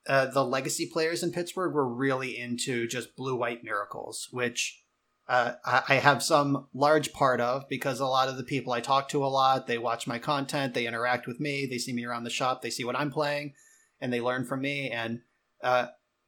uh, 0.07 0.27
the 0.27 0.43
Legacy 0.43 0.89
players 0.91 1.23
in 1.23 1.31
Pittsburgh 1.31 1.73
were 1.73 1.87
really 1.87 2.37
into 2.37 2.87
just 2.87 3.15
blue 3.15 3.35
white 3.35 3.63
miracles, 3.63 4.27
which 4.31 4.83
uh, 5.27 5.53
I 5.65 5.95
have 5.95 6.21
some 6.21 6.67
large 6.73 7.13
part 7.13 7.39
of 7.39 7.69
because 7.69 8.01
a 8.01 8.05
lot 8.05 8.27
of 8.27 8.35
the 8.35 8.43
people 8.43 8.73
I 8.73 8.81
talk 8.81 9.07
to 9.09 9.23
a 9.23 9.27
lot, 9.27 9.67
they 9.67 9.77
watch 9.77 10.05
my 10.05 10.19
content, 10.19 10.73
they 10.73 10.85
interact 10.85 11.27
with 11.27 11.39
me, 11.39 11.65
they 11.65 11.77
see 11.77 11.93
me 11.93 12.05
around 12.05 12.25
the 12.25 12.29
shop, 12.29 12.61
they 12.61 12.69
see 12.69 12.83
what 12.83 12.97
I'm 12.97 13.09
playing, 13.09 13.53
and 14.01 14.11
they 14.11 14.19
learn 14.19 14.43
from 14.43 14.59
me. 14.61 14.89
And 14.89 15.21
uh, 15.63 15.87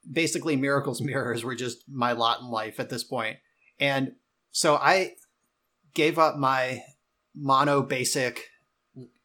basically 0.10 0.56
miracles 0.56 1.02
mirrors 1.02 1.44
were 1.44 1.56
just 1.56 1.84
my 1.90 2.14
lot 2.14 2.40
in 2.40 2.48
life 2.48 2.80
at 2.80 2.90
this 2.90 3.04
point. 3.04 3.38
And 3.80 4.14
so 4.52 4.76
I 4.76 5.16
gave 5.94 6.18
up 6.18 6.38
my 6.38 6.84
mono 7.36 7.82
basic 7.82 8.46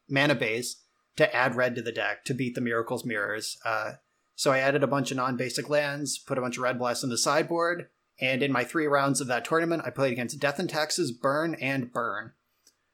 mana 0.09 0.35
base 0.35 0.83
to 1.15 1.33
add 1.33 1.55
red 1.55 1.75
to 1.75 1.81
the 1.81 1.91
deck 1.93 2.25
to 2.25 2.33
beat 2.33 2.55
the 2.55 2.61
miracles 2.61 3.05
mirrors. 3.05 3.57
Uh, 3.63 3.93
so 4.41 4.51
I 4.51 4.57
added 4.57 4.81
a 4.81 4.87
bunch 4.87 5.11
of 5.11 5.17
non-basic 5.17 5.69
lands, 5.69 6.17
put 6.17 6.39
a 6.39 6.41
bunch 6.41 6.57
of 6.57 6.63
red 6.63 6.79
blasts 6.79 7.03
in 7.03 7.11
the 7.11 7.17
sideboard, 7.19 7.89
and 8.19 8.41
in 8.41 8.51
my 8.51 8.63
three 8.63 8.87
rounds 8.87 9.21
of 9.21 9.27
that 9.27 9.45
tournament, 9.45 9.83
I 9.85 9.91
played 9.91 10.13
against 10.13 10.39
Death 10.39 10.57
and 10.57 10.67
Taxes, 10.67 11.11
Burn, 11.11 11.53
and 11.61 11.93
Burn. 11.93 12.31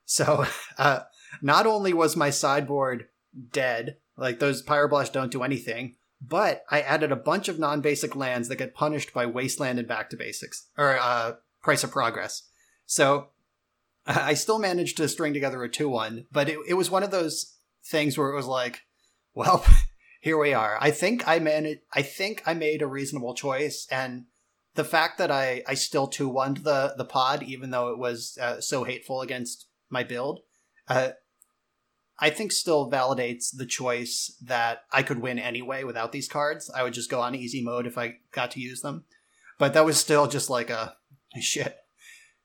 So 0.03 0.43
uh, 0.77 1.03
not 1.41 1.65
only 1.65 1.93
was 1.93 2.17
my 2.17 2.31
sideboard 2.31 3.07
dead, 3.53 3.95
like 4.17 4.39
those 4.39 4.61
Pyroblast 4.61 5.13
don't 5.13 5.31
do 5.31 5.41
anything, 5.41 5.95
but 6.21 6.65
I 6.69 6.81
added 6.81 7.13
a 7.13 7.15
bunch 7.15 7.47
of 7.47 7.59
non-basic 7.59 8.13
lands 8.13 8.49
that 8.49 8.57
get 8.57 8.75
punished 8.75 9.13
by 9.13 9.25
Wasteland 9.25 9.79
and 9.79 9.87
Back 9.87 10.09
to 10.09 10.17
Basics 10.17 10.67
or 10.77 10.99
uh, 10.99 11.35
Price 11.63 11.85
of 11.85 11.91
Progress. 11.91 12.43
So 12.85 13.29
I 14.05 14.33
still 14.33 14.59
managed 14.59 14.97
to 14.97 15.07
string 15.07 15.33
together 15.33 15.63
a 15.63 15.69
two-one, 15.69 16.25
but 16.29 16.49
it, 16.49 16.59
it 16.67 16.73
was 16.73 16.91
one 16.91 17.03
of 17.03 17.11
those 17.11 17.55
things 17.85 18.17
where 18.17 18.31
it 18.31 18.35
was 18.35 18.47
like, 18.47 18.81
well, 19.33 19.65
here 20.21 20.37
we 20.37 20.53
are. 20.53 20.77
I 20.79 20.91
think 20.91 21.27
I 21.27 21.39
managed. 21.39 21.81
I 21.93 22.01
think 22.01 22.43
I 22.45 22.53
made 22.53 22.81
a 22.81 22.87
reasonable 22.87 23.33
choice, 23.33 23.87
and 23.91 24.25
the 24.75 24.83
fact 24.83 25.17
that 25.17 25.31
I 25.31 25.63
I 25.67 25.73
still 25.73 26.07
two 26.07 26.29
one 26.29 26.55
the 26.55 26.93
the 26.97 27.05
pod, 27.05 27.43
even 27.43 27.71
though 27.71 27.89
it 27.89 27.97
was 27.97 28.37
uh, 28.41 28.61
so 28.61 28.83
hateful 28.83 29.21
against 29.21 29.67
my 29.89 30.03
build, 30.03 30.41
uh, 30.87 31.11
I 32.19 32.29
think 32.29 32.51
still 32.51 32.89
validates 32.89 33.55
the 33.55 33.65
choice 33.65 34.35
that 34.43 34.83
I 34.91 35.03
could 35.03 35.21
win 35.21 35.37
anyway 35.37 35.83
without 35.83 36.11
these 36.11 36.27
cards. 36.27 36.69
I 36.73 36.83
would 36.83 36.93
just 36.93 37.11
go 37.11 37.21
on 37.21 37.35
easy 37.35 37.63
mode 37.63 37.85
if 37.85 37.97
I 37.97 38.15
got 38.31 38.51
to 38.51 38.59
use 38.59 38.81
them. 38.81 39.05
But 39.59 39.73
that 39.73 39.85
was 39.85 39.97
still 39.99 40.27
just 40.27 40.49
like 40.49 40.69
a 40.69 40.95
shit. 41.39 41.75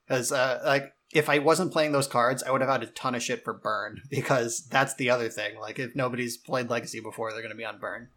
Because 0.07 0.33
uh, 0.33 0.63
like 0.65 0.93
if 1.13 1.29
I 1.29 1.39
wasn't 1.39 1.73
playing 1.73 1.93
those 1.93 2.07
cards, 2.07 2.43
I 2.43 2.51
would 2.51 2.61
have 2.61 2.71
had 2.71 2.83
a 2.83 2.87
ton 2.87 3.15
of 3.15 3.23
shit 3.23 3.45
for 3.45 3.53
burn 3.53 4.03
because 4.11 4.67
that's 4.67 4.95
the 4.95 5.11
other 5.11 5.29
thing. 5.29 5.59
Like 5.59 5.79
if 5.79 5.95
nobody's 5.95 6.37
played 6.37 6.71
Legacy 6.71 7.01
before, 7.01 7.33
they're 7.33 7.43
going 7.43 7.51
to 7.51 7.57
be 7.57 7.65
on 7.65 7.79
burn. 7.79 8.09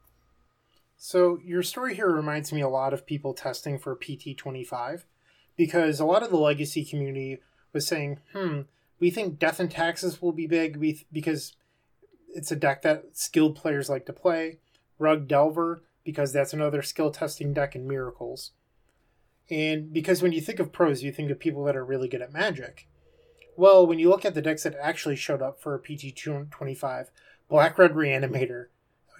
So 0.97 1.39
your 1.43 1.61
story 1.61 1.95
here 1.95 2.09
reminds 2.09 2.53
me 2.53 2.61
a 2.61 2.69
lot 2.69 2.93
of 2.93 3.05
people 3.05 3.33
testing 3.33 3.77
for 3.77 3.95
PT25 3.95 5.03
because 5.57 5.99
a 5.99 6.05
lot 6.05 6.23
of 6.23 6.29
the 6.29 6.37
Legacy 6.37 6.85
community 6.85 7.39
was 7.73 7.85
saying, 7.85 8.19
"Hmm, 8.31 8.61
we 8.99 9.11
think 9.11 9.37
Death 9.37 9.59
and 9.59 9.69
Taxes 9.69 10.21
will 10.21 10.31
be 10.31 10.47
big 10.47 10.79
because 11.11 11.53
it's 12.33 12.51
a 12.51 12.55
deck 12.55 12.81
that 12.81 13.05
skilled 13.13 13.55
players 13.55 13.89
like 13.89 14.05
to 14.05 14.13
play. 14.13 14.59
Rug 14.99 15.27
Delver, 15.27 15.83
because 16.03 16.31
that's 16.31 16.53
another 16.53 16.81
skill 16.81 17.11
testing 17.11 17.53
deck 17.53 17.75
in 17.75 17.87
Miracles. 17.87 18.51
And 19.49 19.93
because 19.93 20.21
when 20.21 20.31
you 20.31 20.41
think 20.41 20.59
of 20.59 20.71
pros, 20.71 21.03
you 21.03 21.11
think 21.11 21.29
of 21.29 21.39
people 21.39 21.63
that 21.65 21.75
are 21.75 21.85
really 21.85 22.07
good 22.07 22.21
at 22.21 22.33
Magic. 22.33 22.87
Well, 23.55 23.85
when 23.85 23.99
you 23.99 24.09
look 24.09 24.25
at 24.25 24.33
the 24.33 24.41
decks 24.41 24.63
that 24.63 24.75
actually 24.81 25.15
showed 25.15 25.41
up 25.41 25.61
for 25.61 25.75
a 25.75 25.79
PT 25.79 26.15
25, 26.49 27.11
Black 27.47 27.77
Red 27.77 27.93
Reanimator, 27.93 28.67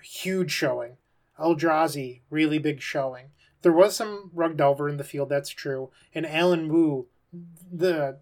huge 0.04 0.52
showing. 0.52 0.98
Eldrazi, 1.40 2.22
really 2.30 2.60
big 2.60 2.82
showing. 2.82 3.28
There 3.62 3.72
was 3.72 3.96
some 3.96 4.32
Rug 4.34 4.58
Delver 4.58 4.90
in 4.90 4.98
the 4.98 5.04
field, 5.04 5.30
that's 5.30 5.50
true. 5.50 5.90
And 6.14 6.26
Allen 6.26 6.72
Wu, 6.72 7.08
the 7.72 8.20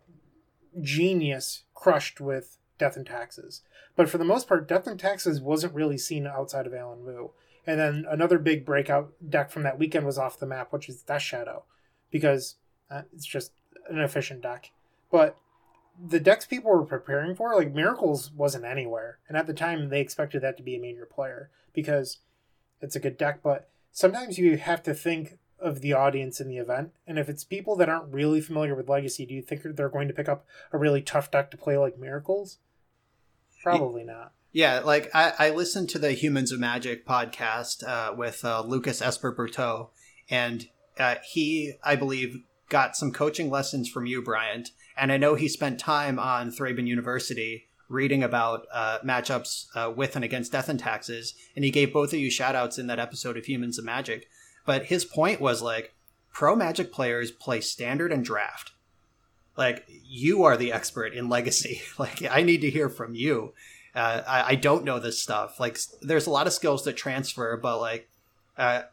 genius 0.82 1.64
crushed 1.74 2.20
with 2.20 2.58
Death 2.78 2.96
and 2.96 3.06
Taxes. 3.06 3.62
But 3.96 4.10
for 4.10 4.18
the 4.18 4.26
most 4.26 4.48
part, 4.48 4.68
Death 4.68 4.88
and 4.88 5.00
Taxes 5.00 5.42
wasn't 5.42 5.76
really 5.76 5.98
seen 5.98 6.26
outside 6.26 6.66
of 6.66 6.74
Allen 6.74 7.06
Wu. 7.06 7.32
And 7.66 7.80
then 7.80 8.06
another 8.10 8.40
big 8.40 8.66
breakout 8.66 9.14
deck 9.28 9.52
from 9.52 9.64
that 9.64 9.78
weekend 9.80 10.06
was 10.06 10.18
off 10.18 10.40
the 10.40 10.46
map, 10.46 10.74
which 10.74 10.90
is 10.90 11.02
Death 11.02 11.22
Shadow, 11.22 11.64
because 12.14 12.56
uh, 12.92 13.02
it's 13.12 13.26
just 13.26 13.52
an 13.90 14.00
efficient 14.00 14.42
deck. 14.42 14.72
But 15.12 15.36
the 16.02 16.20
decks 16.20 16.46
people 16.46 16.72
were 16.72 16.86
preparing 16.86 17.36
for, 17.36 17.56
like 17.56 17.74
Miracles, 17.74 18.32
wasn't 18.32 18.66
anywhere. 18.66 19.18
And 19.28 19.36
at 19.36 19.48
the 19.48 19.54
time, 19.54 19.90
they 19.90 20.00
expected 20.00 20.44
that 20.44 20.56
to 20.58 20.64
be 20.64 20.76
a 20.76 20.80
major 20.80 21.08
player 21.08 21.50
because 21.74 22.20
it's 22.82 22.96
a 22.96 23.00
good 23.00 23.18
deck. 23.18 23.42
But 23.44 23.68
sometimes 23.92 24.38
you 24.38 24.58
have 24.58 24.84
to 24.84 24.94
think 24.94 25.40
of 25.60 25.82
the 25.82 25.94
audience 25.94 26.40
in 26.40 26.48
the 26.48 26.58
event. 26.58 26.92
And 27.08 27.18
if 27.18 27.30
it's 27.30 27.44
people 27.44 27.76
that 27.78 27.90
aren't 27.90 28.14
really 28.14 28.42
familiar 28.42 28.76
with 28.76 28.90
Legacy, 28.90 29.26
do 29.26 29.34
you 29.34 29.42
think 29.42 29.64
they're 29.64 29.90
going 29.90 30.08
to 30.08 30.14
pick 30.14 30.30
up 30.30 30.46
a 30.72 30.78
really 30.78 31.02
tough 31.02 31.32
deck 31.32 31.50
to 31.52 31.58
play 31.58 31.78
like 31.78 31.98
Miracles? 31.98 32.60
Probably 33.64 34.04
not. 34.04 34.34
Yeah, 34.52 34.82
like 34.82 35.10
I, 35.16 35.34
I 35.40 35.50
listened 35.50 35.90
to 35.90 36.00
the 36.00 36.12
Humans 36.12 36.52
of 36.52 36.60
Magic 36.60 37.08
podcast 37.08 37.84
uh, 37.88 38.14
with 38.16 38.46
uh, 38.46 38.62
Lucas 38.62 39.02
Esper 39.02 39.36
and 40.30 40.68
uh, 41.00 41.16
he, 41.24 41.74
I 41.84 41.96
believe, 41.96 42.44
got 42.70 42.96
some 42.96 43.12
coaching 43.12 43.50
lessons 43.50 43.90
from 43.90 44.06
you, 44.06 44.22
Bryant. 44.22 44.72
And 44.98 45.12
I 45.12 45.18
know 45.18 45.36
he 45.36 45.48
spent 45.48 45.80
time 45.80 46.20
on 46.20 46.52
Thraben 46.52 46.88
University 46.88 47.68
reading 47.90 48.24
about 48.24 48.66
uh, 48.74 49.00
matchups 49.06 49.68
uh, 49.76 49.92
with 49.92 50.16
and 50.16 50.26
against 50.26 50.52
Death 50.52 50.70
and 50.70 50.80
Taxes, 50.80 51.36
and 51.56 51.64
he 51.64 51.72
gave 51.72 51.94
both 51.94 52.14
of 52.14 52.20
you 52.20 52.32
shout 52.32 52.56
outs 52.56 52.78
in 52.78 52.88
that 52.88 53.00
episode 53.00 53.38
of 53.38 53.46
Humans 53.46 53.78
of 53.78 53.86
Magic. 53.86 54.28
But 54.66 54.86
his 54.86 55.06
point 55.06 55.42
was 55.42 55.62
like, 55.62 55.94
pro 56.32 56.56
Magic 56.56 56.92
players 56.92 57.32
play 57.32 57.62
standard 57.62 58.12
and 58.12 58.24
draft. 58.24 58.72
Like 59.56 59.86
you 59.88 60.44
are 60.44 60.58
the 60.58 60.72
expert 60.72 61.14
in 61.14 61.30
Legacy. 61.30 61.82
like 62.00 62.24
I 62.30 62.42
need 62.42 62.62
to 62.62 62.70
hear 62.70 62.90
from 62.90 63.16
you. 63.16 63.54
Uh, 63.96 64.24
I, 64.28 64.44
I 64.50 64.56
don't 64.56 64.86
know 64.86 65.00
this 65.00 65.22
stuff. 65.22 65.60
Like, 65.60 65.78
there's 66.02 66.26
a 66.26 66.32
lot 66.32 66.48
of 66.48 66.54
skills 66.54 66.84
that 66.86 66.98
transfer, 66.98 67.56
but 67.58 67.80
like, 67.80 68.10
uh, 68.58 68.84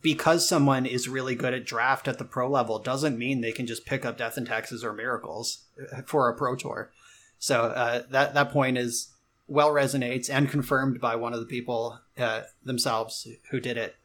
because 0.00 0.48
someone 0.48 0.86
is 0.86 1.08
really 1.08 1.34
good 1.34 1.54
at 1.54 1.64
draft 1.64 2.08
at 2.08 2.18
the 2.18 2.24
pro 2.24 2.48
level 2.48 2.78
doesn't 2.78 3.18
mean 3.18 3.40
they 3.40 3.52
can 3.52 3.66
just 3.66 3.86
pick 3.86 4.04
up 4.04 4.18
death 4.18 4.36
and 4.36 4.46
taxes 4.46 4.84
or 4.84 4.92
miracles 4.92 5.64
uh, 5.92 6.02
for 6.02 6.28
a 6.28 6.36
pro 6.36 6.56
tour. 6.56 6.90
So 7.38 7.62
uh, 7.62 8.02
that 8.10 8.34
that 8.34 8.50
point 8.50 8.78
is 8.78 9.08
well 9.46 9.70
resonates 9.70 10.30
and 10.30 10.48
confirmed 10.48 11.00
by 11.00 11.16
one 11.16 11.34
of 11.34 11.40
the 11.40 11.46
people 11.46 11.98
uh, 12.18 12.42
themselves 12.64 13.26
who 13.50 13.60
did 13.60 13.76
it. 13.76 13.96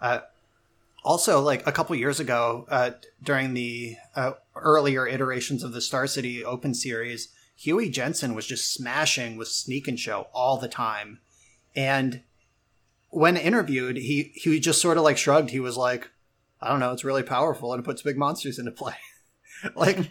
Uh, 0.00 0.20
also, 1.04 1.40
like 1.40 1.66
a 1.66 1.72
couple 1.72 1.96
years 1.96 2.20
ago, 2.20 2.64
uh, 2.68 2.92
during 3.22 3.54
the 3.54 3.96
uh, 4.14 4.32
earlier 4.54 5.06
iterations 5.06 5.64
of 5.64 5.72
the 5.72 5.80
Star 5.80 6.06
City 6.06 6.44
Open 6.44 6.74
Series, 6.74 7.28
Huey 7.56 7.90
Jensen 7.90 8.34
was 8.34 8.46
just 8.46 8.72
smashing 8.72 9.36
with 9.36 9.48
Sneak 9.48 9.88
and 9.88 9.98
Show 9.98 10.28
all 10.32 10.58
the 10.58 10.68
time, 10.68 11.18
and 11.74 12.22
when 13.12 13.36
interviewed, 13.36 13.96
he 13.96 14.32
he 14.34 14.58
just 14.58 14.80
sort 14.80 14.96
of 14.96 15.04
like 15.04 15.18
shrugged. 15.18 15.50
He 15.50 15.60
was 15.60 15.76
like, 15.76 16.10
"I 16.60 16.68
don't 16.68 16.80
know, 16.80 16.92
it's 16.92 17.04
really 17.04 17.22
powerful 17.22 17.72
and 17.72 17.80
it 17.80 17.84
puts 17.84 18.02
big 18.02 18.16
monsters 18.16 18.58
into 18.58 18.72
play." 18.72 18.96
like, 19.76 20.10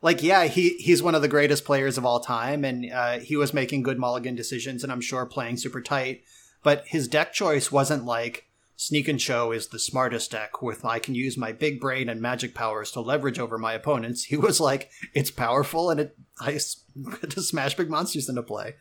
like 0.00 0.22
yeah, 0.22 0.44
he 0.44 0.70
he's 0.78 1.02
one 1.02 1.14
of 1.14 1.22
the 1.22 1.28
greatest 1.28 1.64
players 1.64 1.98
of 1.98 2.06
all 2.06 2.20
time, 2.20 2.64
and 2.64 2.90
uh, 2.90 3.18
he 3.18 3.36
was 3.36 3.52
making 3.52 3.82
good 3.82 3.98
mulligan 3.98 4.36
decisions, 4.36 4.82
and 4.82 4.92
I'm 4.92 5.00
sure 5.00 5.26
playing 5.26 5.56
super 5.58 5.82
tight. 5.82 6.22
But 6.62 6.86
his 6.86 7.08
deck 7.08 7.32
choice 7.32 7.70
wasn't 7.70 8.04
like 8.04 8.48
Sneak 8.76 9.08
and 9.08 9.20
Show 9.20 9.50
is 9.50 9.66
the 9.66 9.78
smartest 9.80 10.30
deck 10.30 10.62
with 10.62 10.84
I 10.84 11.00
can 11.00 11.16
use 11.16 11.36
my 11.36 11.50
big 11.50 11.80
brain 11.80 12.08
and 12.08 12.20
magic 12.20 12.54
powers 12.54 12.92
to 12.92 13.00
leverage 13.00 13.40
over 13.40 13.58
my 13.58 13.72
opponents. 13.72 14.24
He 14.28 14.36
was 14.36 14.60
like, 14.60 14.90
it's 15.14 15.32
powerful 15.32 15.90
and 15.90 15.98
it 15.98 16.16
I 16.40 16.52
to 17.28 17.42
smash 17.42 17.76
big 17.76 17.90
monsters 17.90 18.28
into 18.28 18.44
play. 18.44 18.76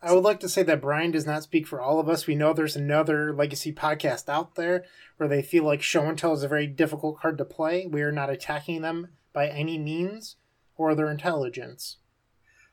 I 0.00 0.12
would 0.12 0.22
like 0.22 0.38
to 0.40 0.48
say 0.48 0.62
that 0.62 0.80
Brian 0.80 1.10
does 1.10 1.26
not 1.26 1.42
speak 1.42 1.66
for 1.66 1.80
all 1.80 1.98
of 1.98 2.08
us. 2.08 2.26
We 2.26 2.36
know 2.36 2.52
there's 2.52 2.76
another 2.76 3.32
legacy 3.32 3.72
podcast 3.72 4.28
out 4.28 4.54
there 4.54 4.84
where 5.16 5.28
they 5.28 5.42
feel 5.42 5.64
like 5.64 5.82
show 5.82 6.04
and 6.04 6.16
tell 6.16 6.32
is 6.32 6.44
a 6.44 6.48
very 6.48 6.68
difficult 6.68 7.18
card 7.18 7.36
to 7.38 7.44
play. 7.44 7.86
We 7.86 8.02
are 8.02 8.12
not 8.12 8.30
attacking 8.30 8.82
them 8.82 9.08
by 9.32 9.48
any 9.48 9.76
means 9.76 10.36
or 10.76 10.94
their 10.94 11.10
intelligence. 11.10 11.96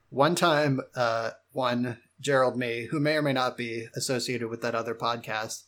One 0.09 0.35
time, 0.35 0.81
uh, 0.95 1.31
one 1.51 1.97
Gerald 2.21 2.57
May, 2.57 2.85
who 2.85 2.99
may 2.99 3.17
or 3.17 3.23
may 3.23 3.33
not 3.33 3.57
be 3.57 3.87
associated 3.95 4.49
with 4.49 4.61
that 4.61 4.75
other 4.75 4.93
podcast, 4.93 5.63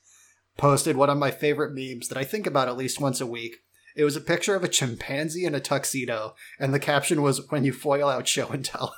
posted 0.57 0.95
one 0.95 1.09
of 1.09 1.17
my 1.17 1.31
favorite 1.31 1.73
memes 1.73 2.07
that 2.07 2.17
I 2.17 2.23
think 2.23 2.45
about 2.45 2.67
at 2.67 2.77
least 2.77 3.01
once 3.01 3.19
a 3.19 3.25
week. 3.25 3.57
It 3.95 4.03
was 4.03 4.15
a 4.15 4.21
picture 4.21 4.55
of 4.55 4.63
a 4.63 4.67
chimpanzee 4.67 5.45
in 5.45 5.55
a 5.55 5.59
tuxedo, 5.59 6.35
and 6.59 6.71
the 6.71 6.79
caption 6.79 7.23
was 7.23 7.49
"When 7.49 7.63
you 7.63 7.73
foil 7.73 8.07
out 8.07 8.27
show 8.27 8.47
and 8.49 8.63
tell." 8.63 8.95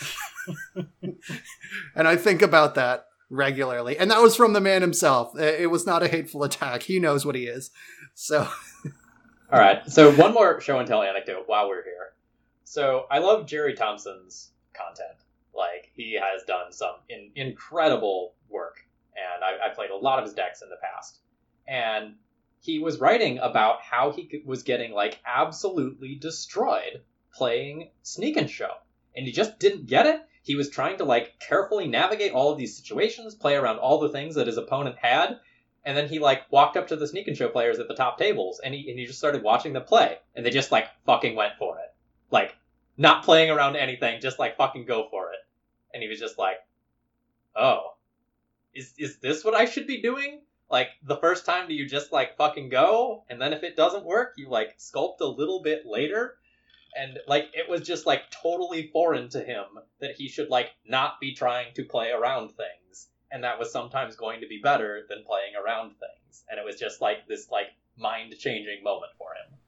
and 1.94 2.08
I 2.08 2.16
think 2.16 2.42
about 2.42 2.74
that 2.74 3.06
regularly. 3.30 3.96
And 3.98 4.10
that 4.10 4.20
was 4.20 4.36
from 4.36 4.52
the 4.52 4.60
man 4.60 4.82
himself. 4.82 5.38
It 5.38 5.70
was 5.70 5.86
not 5.86 6.02
a 6.02 6.08
hateful 6.08 6.44
attack. 6.44 6.82
He 6.82 7.00
knows 7.00 7.24
what 7.24 7.34
he 7.34 7.46
is. 7.46 7.70
So. 8.14 8.46
All 9.52 9.58
right. 9.58 9.90
So 9.90 10.12
one 10.12 10.34
more 10.34 10.60
show 10.60 10.78
and 10.78 10.86
tell 10.86 11.02
anecdote 11.02 11.44
while 11.46 11.68
we're 11.68 11.82
here. 11.82 12.12
So 12.64 13.06
I 13.10 13.18
love 13.18 13.46
Jerry 13.46 13.74
Thompson's 13.74 14.50
content. 14.72 15.18
Like 15.54 15.90
he 15.94 16.14
has 16.14 16.42
done 16.44 16.72
some 16.72 16.94
in, 17.08 17.30
incredible 17.36 18.34
work, 18.48 18.76
and 19.14 19.44
I, 19.44 19.66
I 19.66 19.74
played 19.74 19.90
a 19.90 19.96
lot 19.96 20.18
of 20.18 20.24
his 20.24 20.34
decks 20.34 20.62
in 20.62 20.70
the 20.70 20.76
past. 20.82 21.18
And 21.68 22.14
he 22.60 22.78
was 22.78 22.98
writing 22.98 23.38
about 23.38 23.82
how 23.82 24.12
he 24.12 24.42
was 24.46 24.62
getting 24.62 24.92
like 24.92 25.20
absolutely 25.26 26.14
destroyed 26.14 27.02
playing 27.34 27.90
Sneak 28.02 28.36
and 28.36 28.48
Show, 28.48 28.72
and 29.14 29.26
he 29.26 29.32
just 29.32 29.58
didn't 29.58 29.86
get 29.86 30.06
it 30.06 30.20
he 30.42 30.56
was 30.56 30.68
trying 30.68 30.98
to 30.98 31.04
like 31.04 31.38
carefully 31.38 31.86
navigate 31.86 32.32
all 32.32 32.50
of 32.50 32.58
these 32.58 32.76
situations, 32.76 33.34
play 33.34 33.54
around 33.54 33.78
all 33.78 34.00
the 34.00 34.08
things 34.08 34.34
that 34.34 34.48
his 34.48 34.56
opponent 34.56 34.96
had, 35.00 35.38
and 35.84 35.96
then 35.96 36.08
he 36.08 36.18
like 36.18 36.50
walked 36.50 36.76
up 36.76 36.88
to 36.88 36.96
the 36.96 37.06
sneak 37.06 37.28
and 37.28 37.36
show 37.36 37.48
players 37.48 37.78
at 37.78 37.88
the 37.88 37.94
top 37.94 38.18
tables 38.18 38.60
and 38.62 38.74
he 38.74 38.90
and 38.90 38.98
he 38.98 39.06
just 39.06 39.18
started 39.18 39.42
watching 39.42 39.72
them 39.72 39.84
play 39.84 40.18
and 40.34 40.44
they 40.44 40.50
just 40.50 40.72
like 40.72 40.88
fucking 41.06 41.36
went 41.36 41.54
for 41.58 41.78
it. 41.78 41.94
Like 42.30 42.56
not 42.96 43.24
playing 43.24 43.50
around 43.50 43.76
anything, 43.76 44.20
just 44.20 44.38
like 44.38 44.56
fucking 44.56 44.84
go 44.84 45.08
for 45.10 45.30
it. 45.32 45.38
And 45.94 46.02
he 46.02 46.08
was 46.08 46.18
just 46.18 46.38
like, 46.38 46.56
"Oh, 47.54 47.94
is 48.74 48.94
is 48.98 49.18
this 49.18 49.44
what 49.44 49.54
I 49.54 49.64
should 49.64 49.86
be 49.86 50.02
doing?" 50.02 50.42
Like 50.70 50.88
the 51.02 51.18
first 51.18 51.44
time 51.46 51.68
do 51.68 51.74
you 51.74 51.86
just 51.86 52.12
like 52.12 52.36
fucking 52.36 52.68
go 52.70 53.24
and 53.28 53.40
then 53.40 53.52
if 53.52 53.62
it 53.62 53.76
doesn't 53.76 54.04
work, 54.04 54.34
you 54.36 54.48
like 54.48 54.78
sculpt 54.78 55.20
a 55.20 55.26
little 55.26 55.62
bit 55.62 55.84
later 55.84 56.36
and 56.96 57.18
like 57.26 57.46
it 57.54 57.68
was 57.68 57.82
just 57.82 58.06
like 58.06 58.30
totally 58.30 58.90
foreign 58.92 59.28
to 59.30 59.40
him 59.40 59.64
that 60.00 60.14
he 60.16 60.28
should 60.28 60.48
like 60.48 60.70
not 60.86 61.20
be 61.20 61.34
trying 61.34 61.74
to 61.74 61.84
play 61.84 62.10
around 62.10 62.48
things. 62.48 63.08
And 63.30 63.44
that 63.44 63.58
was 63.58 63.72
sometimes 63.72 64.14
going 64.14 64.40
to 64.42 64.46
be 64.46 64.60
better 64.62 65.06
than 65.08 65.24
playing 65.24 65.54
around 65.56 65.92
things. 65.92 66.44
And 66.50 66.58
it 66.58 66.64
was 66.64 66.76
just 66.78 67.00
like 67.00 67.26
this 67.26 67.50
like 67.50 67.68
mind 67.96 68.34
changing 68.38 68.82
moment 68.82 69.12
for 69.18 69.28
him. 69.30 69.58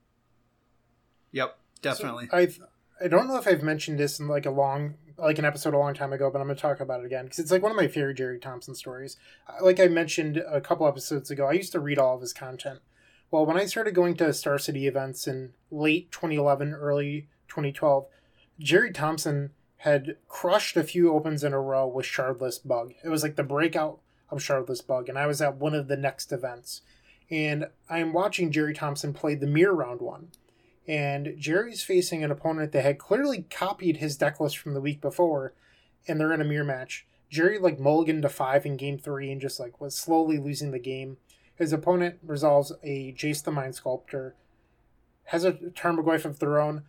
Yep 1.33 1.57
definitely. 1.85 2.27
So 2.31 2.37
i've 2.37 2.61
i 3.03 3.09
don't 3.09 3.29
know 3.29 3.37
if 3.37 3.47
i've 3.47 3.62
mentioned 3.62 3.99
this 3.99 4.18
in 4.18 4.27
like 4.27 4.47
a 4.47 4.51
long 4.51 4.95
like 5.18 5.39
an 5.39 5.45
episode 5.45 5.75
a 5.75 5.79
long 5.79 5.95
time 5.95 6.12
ago 6.12 6.31
but 6.31 6.41
i'm 6.41 6.47
going 6.47 6.57
to 6.57 6.62
talk 6.62 6.81
about 6.81 7.01
it 7.01 7.07
again 7.07 7.25
because 7.25 7.39
it's 7.39 7.51
like 7.51 7.62
one 7.62 7.70
of 7.70 7.77
my 7.77 7.87
favorite 7.87 8.14
jerry 8.14 8.39
thompson 8.39 8.75
stories. 8.75 9.16
Like 9.61 9.79
i 9.79 9.87
mentioned 9.87 10.39
a 10.39 10.61
couple 10.61 10.89
episodes 10.89 11.31
ago 11.31 11.47
i 11.47 11.53
used 11.53 11.72
to 11.72 11.81
read 11.81 11.99
all 11.99 12.16
of 12.16 12.20
his 12.20 12.33
content 12.33 12.81
well, 13.35 13.47
when 13.47 13.57
I 13.57 13.64
started 13.64 13.97
going 13.97 14.14
to 14.18 14.32
Star 14.32 14.61
City 14.61 14.87
events 14.87 15.26
in 15.26 15.55
late 15.68 16.12
2011, 16.12 16.72
early 16.72 17.26
2012, 17.49 18.07
Jerry 18.61 18.93
Thompson 18.93 19.51
had 19.78 20.18
crushed 20.28 20.76
a 20.76 20.85
few 20.85 21.12
opens 21.12 21.43
in 21.43 21.53
a 21.53 21.61
row 21.61 21.85
with 21.85 22.07
Shardless 22.07 22.64
Bug. 22.64 22.95
It 23.03 23.09
was 23.09 23.24
like 23.24 23.35
the 23.35 23.43
breakout 23.43 23.99
of 24.30 24.39
Shardless 24.39 24.87
Bug, 24.87 25.09
and 25.09 25.18
I 25.18 25.26
was 25.26 25.43
at 25.43 25.57
one 25.57 25.74
of 25.74 25.89
the 25.89 25.97
next 25.97 26.30
events. 26.30 26.82
And 27.28 27.66
I'm 27.91 28.12
watching 28.12 28.53
Jerry 28.53 28.72
Thompson 28.72 29.12
play 29.12 29.35
the 29.35 29.49
mirror 29.49 29.74
round 29.74 30.01
one. 30.01 30.28
And 30.87 31.35
Jerry's 31.37 31.82
facing 31.82 32.22
an 32.22 32.30
opponent 32.30 32.70
that 32.70 32.85
had 32.85 33.01
clearly 33.01 33.47
copied 33.51 33.97
his 33.97 34.16
deck 34.16 34.39
list 34.39 34.59
from 34.59 34.74
the 34.74 34.80
week 34.80 35.01
before, 35.01 35.55
and 36.07 36.20
they're 36.20 36.32
in 36.32 36.41
a 36.41 36.45
mirror 36.45 36.62
match. 36.62 37.05
Jerry 37.30 37.59
like 37.59 37.80
mulliganed 37.80 38.22
to 38.22 38.28
five 38.28 38.64
in 38.64 38.76
game 38.76 38.97
three 38.97 39.32
and 39.32 39.41
just 39.41 39.59
like 39.59 39.80
was 39.80 39.97
slowly 39.97 40.39
losing 40.39 40.70
the 40.70 40.78
game. 40.78 41.16
His 41.57 41.72
opponent 41.72 42.18
resolves 42.22 42.72
a 42.82 43.12
Jace 43.12 43.42
the 43.42 43.52
Mind 43.52 43.74
Sculptor, 43.74 44.34
has 45.24 45.44
a 45.44 45.52
Tarmogoyf 45.52 46.24
of 46.24 46.38
their 46.38 46.61
own. 46.61 46.82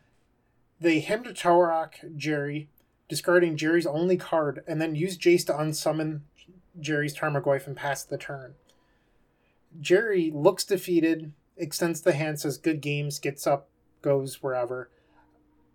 They 0.79 0.99
hymn 0.99 1.23
to 1.23 1.33
Tourach 1.33 2.17
Jerry, 2.17 2.69
discarding 3.07 3.57
Jerry's 3.57 3.85
only 3.85 4.17
card, 4.17 4.63
and 4.67 4.81
then 4.81 4.95
use 4.95 5.17
Jace 5.17 5.45
to 5.45 5.53
unsummon 5.53 6.21
Jerry's 6.79 7.15
Tarmogoyf 7.15 7.67
and 7.67 7.77
pass 7.77 8.03
the 8.03 8.17
turn. 8.17 8.55
Jerry 9.79 10.31
looks 10.33 10.63
defeated, 10.63 11.31
extends 11.57 12.01
the 12.01 12.13
hand, 12.13 12.39
says 12.39 12.57
good 12.57 12.81
games, 12.81 13.19
gets 13.19 13.45
up, 13.45 13.69
goes 14.01 14.41
wherever. 14.41 14.89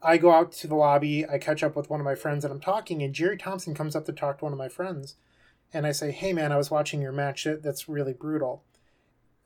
I 0.02 0.16
go 0.16 0.32
out 0.32 0.52
to 0.52 0.66
the 0.66 0.74
lobby, 0.74 1.28
I 1.28 1.38
catch 1.38 1.62
up 1.62 1.76
with 1.76 1.90
one 1.90 2.00
of 2.00 2.04
my 2.04 2.14
friends, 2.14 2.44
and 2.44 2.52
I'm 2.52 2.60
talking, 2.60 3.02
and 3.02 3.14
Jerry 3.14 3.36
Thompson 3.36 3.74
comes 3.74 3.94
up 3.94 4.06
to 4.06 4.12
talk 4.12 4.38
to 4.38 4.44
one 4.44 4.52
of 4.52 4.58
my 4.58 4.68
friends. 4.68 5.16
And 5.72 5.86
I 5.86 5.92
say, 5.92 6.10
Hey 6.10 6.32
man, 6.32 6.50
I 6.52 6.56
was 6.56 6.70
watching 6.70 7.00
your 7.00 7.12
match. 7.12 7.46
That's 7.62 7.88
really 7.88 8.12
brutal. 8.12 8.64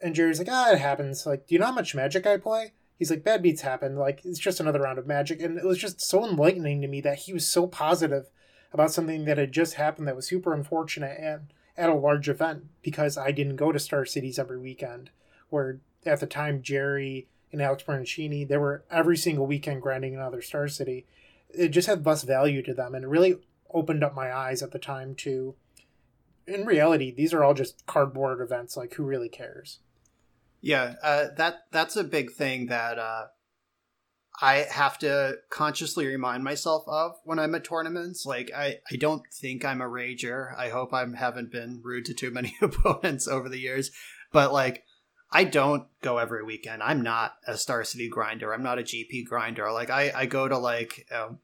And 0.00 0.14
Jerry's 0.14 0.38
like, 0.38 0.48
ah, 0.50 0.72
it 0.72 0.78
happens. 0.78 1.26
Like, 1.26 1.46
do 1.46 1.54
you 1.54 1.58
know 1.58 1.66
how 1.66 1.72
much 1.72 1.94
magic 1.94 2.26
I 2.26 2.36
play? 2.36 2.72
He's 2.98 3.10
like, 3.10 3.24
bad 3.24 3.42
beats 3.42 3.62
happen. 3.62 3.96
Like, 3.96 4.24
it's 4.24 4.38
just 4.38 4.60
another 4.60 4.80
round 4.80 4.98
of 4.98 5.06
magic. 5.06 5.40
And 5.40 5.58
it 5.58 5.64
was 5.64 5.78
just 5.78 6.00
so 6.00 6.24
enlightening 6.24 6.80
to 6.80 6.88
me 6.88 7.00
that 7.00 7.20
he 7.20 7.32
was 7.32 7.46
so 7.48 7.66
positive 7.66 8.30
about 8.72 8.92
something 8.92 9.24
that 9.24 9.38
had 9.38 9.52
just 9.52 9.74
happened 9.74 10.06
that 10.08 10.16
was 10.16 10.26
super 10.26 10.52
unfortunate 10.52 11.18
and 11.18 11.52
at 11.76 11.90
a 11.90 11.94
large 11.94 12.28
event 12.28 12.66
because 12.82 13.16
I 13.18 13.32
didn't 13.32 13.56
go 13.56 13.72
to 13.72 13.78
Star 13.78 14.04
Cities 14.04 14.38
every 14.38 14.58
weekend. 14.58 15.10
Where 15.48 15.80
at 16.04 16.20
the 16.20 16.26
time, 16.26 16.62
Jerry 16.62 17.28
and 17.52 17.62
Alex 17.62 17.82
Bertoncini, 17.82 18.46
they 18.46 18.56
were 18.56 18.84
every 18.90 19.16
single 19.16 19.46
weekend 19.46 19.82
grinding 19.82 20.14
another 20.14 20.42
Star 20.42 20.68
City. 20.68 21.06
It 21.50 21.68
just 21.68 21.88
had 21.88 22.04
less 22.04 22.22
value 22.22 22.62
to 22.62 22.74
them. 22.74 22.94
And 22.94 23.04
it 23.04 23.08
really 23.08 23.36
opened 23.72 24.04
up 24.04 24.14
my 24.14 24.32
eyes 24.32 24.62
at 24.62 24.72
the 24.72 24.78
time 24.78 25.14
to 25.16 25.54
in 26.46 26.66
reality, 26.66 27.14
these 27.14 27.32
are 27.32 27.42
all 27.42 27.54
just 27.54 27.86
cardboard 27.86 28.40
events. 28.40 28.76
Like, 28.76 28.94
who 28.94 29.04
really 29.04 29.28
cares? 29.28 29.80
Yeah, 30.60 30.94
uh, 31.02 31.26
that 31.36 31.64
that's 31.72 31.96
a 31.96 32.04
big 32.04 32.32
thing 32.32 32.66
that 32.66 32.98
uh, 32.98 33.26
I 34.40 34.66
have 34.70 34.98
to 34.98 35.38
consciously 35.50 36.06
remind 36.06 36.42
myself 36.42 36.84
of 36.88 37.12
when 37.24 37.38
I'm 37.38 37.54
at 37.54 37.64
tournaments. 37.64 38.26
Like, 38.26 38.50
I, 38.54 38.78
I 38.90 38.96
don't 38.96 39.22
think 39.32 39.64
I'm 39.64 39.80
a 39.80 39.88
rager. 39.88 40.56
I 40.56 40.70
hope 40.70 40.92
I 40.92 41.04
haven't 41.16 41.52
been 41.52 41.80
rude 41.84 42.06
to 42.06 42.14
too 42.14 42.30
many 42.30 42.56
opponents 42.62 43.28
over 43.28 43.48
the 43.48 43.60
years. 43.60 43.90
But, 44.32 44.52
like, 44.52 44.84
I 45.30 45.44
don't 45.44 45.86
go 46.00 46.18
every 46.18 46.42
weekend. 46.42 46.82
I'm 46.82 47.02
not 47.02 47.34
a 47.46 47.56
Star 47.56 47.84
City 47.84 48.08
grinder. 48.08 48.52
I'm 48.52 48.62
not 48.62 48.78
a 48.78 48.82
GP 48.82 49.26
grinder. 49.26 49.70
Like, 49.70 49.90
I, 49.90 50.12
I 50.14 50.26
go 50.26 50.48
to, 50.48 50.58
like, 50.58 51.06
um, 51.12 51.38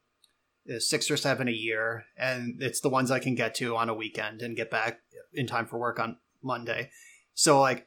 Uh, 0.69 0.79
six 0.79 1.11
or 1.11 1.17
seven 1.17 1.49
a 1.49 1.53
year, 1.53 2.05
and 2.19 2.61
it's 2.61 2.81
the 2.81 2.91
ones 2.91 3.11
I 3.11 3.19
can 3.19 3.35
get 3.35 3.55
to 3.57 3.77
on 3.77 3.89
a 3.89 3.95
weekend 3.95 4.43
and 4.43 4.57
get 4.57 4.71
back 4.71 5.01
in 5.33 5.47
time 5.47 5.67
for 5.67 5.79
work 5.79 5.99
on 5.99 6.19
Monday. 6.43 6.91
So 7.35 7.61
like 7.61 7.87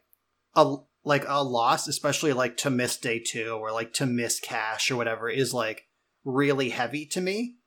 a 0.55 0.77
like 1.03 1.25
a 1.27 1.43
loss, 1.43 1.87
especially 1.87 2.33
like 2.33 2.57
to 2.57 2.69
miss 2.69 2.97
day 2.97 3.19
two 3.19 3.51
or 3.51 3.71
like 3.71 3.93
to 3.93 4.05
miss 4.05 4.39
cash 4.39 4.89
or 4.89 4.95
whatever, 4.95 5.29
is 5.29 5.53
like 5.53 5.87
really 6.23 6.69
heavy 6.69 7.05
to 7.07 7.21
me. 7.21 7.57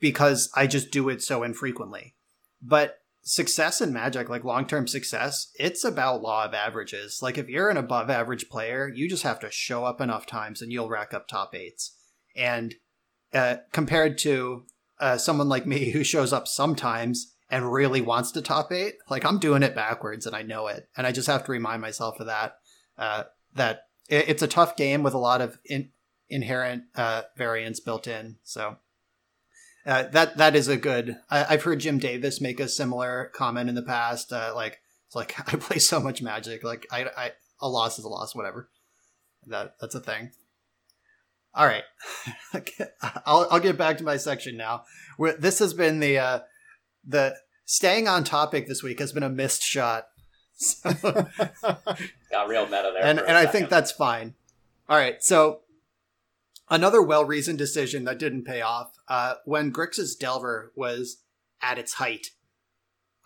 because 0.00 0.50
I 0.54 0.66
just 0.66 0.90
do 0.90 1.08
it 1.08 1.22
so 1.22 1.42
infrequently. 1.42 2.14
But 2.62 2.98
success 3.22 3.80
in 3.80 3.92
Magic, 3.92 4.28
like 4.28 4.44
long 4.44 4.66
term 4.66 4.86
success, 4.86 5.50
it's 5.58 5.84
about 5.84 6.22
law 6.22 6.44
of 6.44 6.54
averages. 6.54 7.20
Like 7.22 7.38
if 7.38 7.48
you're 7.48 7.70
an 7.70 7.76
above 7.76 8.10
average 8.10 8.48
player, 8.48 8.90
you 8.92 9.08
just 9.08 9.22
have 9.22 9.40
to 9.40 9.50
show 9.50 9.84
up 9.84 10.00
enough 10.00 10.26
times 10.26 10.62
and 10.62 10.72
you'll 10.72 10.88
rack 10.88 11.14
up 11.14 11.28
top 11.28 11.54
eights. 11.54 11.96
And 12.34 12.74
uh, 13.32 13.56
compared 13.72 14.18
to 14.18 14.64
uh, 15.00 15.18
someone 15.18 15.48
like 15.48 15.66
me 15.66 15.90
who 15.90 16.04
shows 16.04 16.32
up 16.32 16.48
sometimes 16.48 17.34
and 17.50 17.72
really 17.72 18.00
wants 18.00 18.32
to 18.32 18.42
top 18.42 18.72
eight, 18.72 18.94
like 19.08 19.24
I'm 19.24 19.38
doing 19.38 19.62
it 19.62 19.74
backwards 19.74 20.26
and 20.26 20.34
I 20.34 20.42
know 20.42 20.66
it. 20.66 20.88
And 20.96 21.06
I 21.06 21.12
just 21.12 21.28
have 21.28 21.44
to 21.44 21.52
remind 21.52 21.80
myself 21.80 22.18
of 22.18 22.26
that. 22.26 22.56
Uh, 22.98 23.24
that 23.54 23.82
it, 24.08 24.28
it's 24.28 24.42
a 24.42 24.48
tough 24.48 24.76
game 24.76 25.02
with 25.02 25.14
a 25.14 25.18
lot 25.18 25.40
of 25.40 25.58
in, 25.64 25.90
inherent 26.28 26.84
uh, 26.94 27.22
variance 27.36 27.80
built 27.80 28.06
in. 28.06 28.36
So 28.42 28.76
uh, 29.86 30.04
that 30.04 30.36
that 30.38 30.56
is 30.56 30.68
a 30.68 30.76
good. 30.76 31.16
I, 31.30 31.44
have 31.44 31.62
heard 31.62 31.80
Jim 31.80 31.98
Davis 31.98 32.40
make 32.40 32.58
a 32.58 32.68
similar 32.68 33.30
comment 33.34 33.68
in 33.68 33.74
the 33.74 33.82
past. 33.82 34.32
Uh, 34.32 34.52
like 34.54 34.80
it's 35.06 35.14
like 35.14 35.38
I 35.52 35.56
play 35.56 35.78
so 35.78 36.00
much 36.00 36.22
Magic. 36.22 36.64
Like 36.64 36.86
I, 36.90 37.06
I 37.16 37.32
a 37.60 37.68
loss 37.68 37.98
is 37.98 38.04
a 38.04 38.08
loss. 38.08 38.34
Whatever. 38.34 38.68
That 39.46 39.76
that's 39.80 39.94
a 39.94 40.00
thing. 40.00 40.32
All 41.56 41.66
right, 41.66 41.84
I'll 43.24 43.48
I'll 43.50 43.60
get 43.60 43.78
back 43.78 43.96
to 43.98 44.04
my 44.04 44.18
section 44.18 44.58
now. 44.58 44.84
Where 45.16 45.32
this 45.32 45.58
has 45.60 45.72
been 45.72 46.00
the 46.00 46.18
uh, 46.18 46.40
the 47.02 47.34
staying 47.64 48.08
on 48.08 48.24
topic 48.24 48.68
this 48.68 48.82
week 48.82 48.98
has 48.98 49.12
been 49.12 49.22
a 49.22 49.30
missed 49.30 49.62
shot. 49.62 50.08
So, 50.58 50.90
Got 52.32 52.48
real 52.48 52.64
meta 52.64 52.90
there, 52.94 53.04
and 53.04 53.18
and 53.18 53.36
I 53.36 53.44
think 53.44 53.68
that's 53.68 53.92
fine. 53.92 54.32
All 54.88 54.96
right, 54.96 55.22
so 55.22 55.60
another 56.70 57.02
well 57.02 57.26
reasoned 57.26 57.58
decision 57.58 58.04
that 58.04 58.18
didn't 58.18 58.44
pay 58.44 58.62
off. 58.62 58.96
Uh, 59.06 59.34
when 59.44 59.70
Grixis 59.70 60.18
Delver 60.18 60.72
was 60.74 61.18
at 61.60 61.76
its 61.76 61.94
height, 61.94 62.28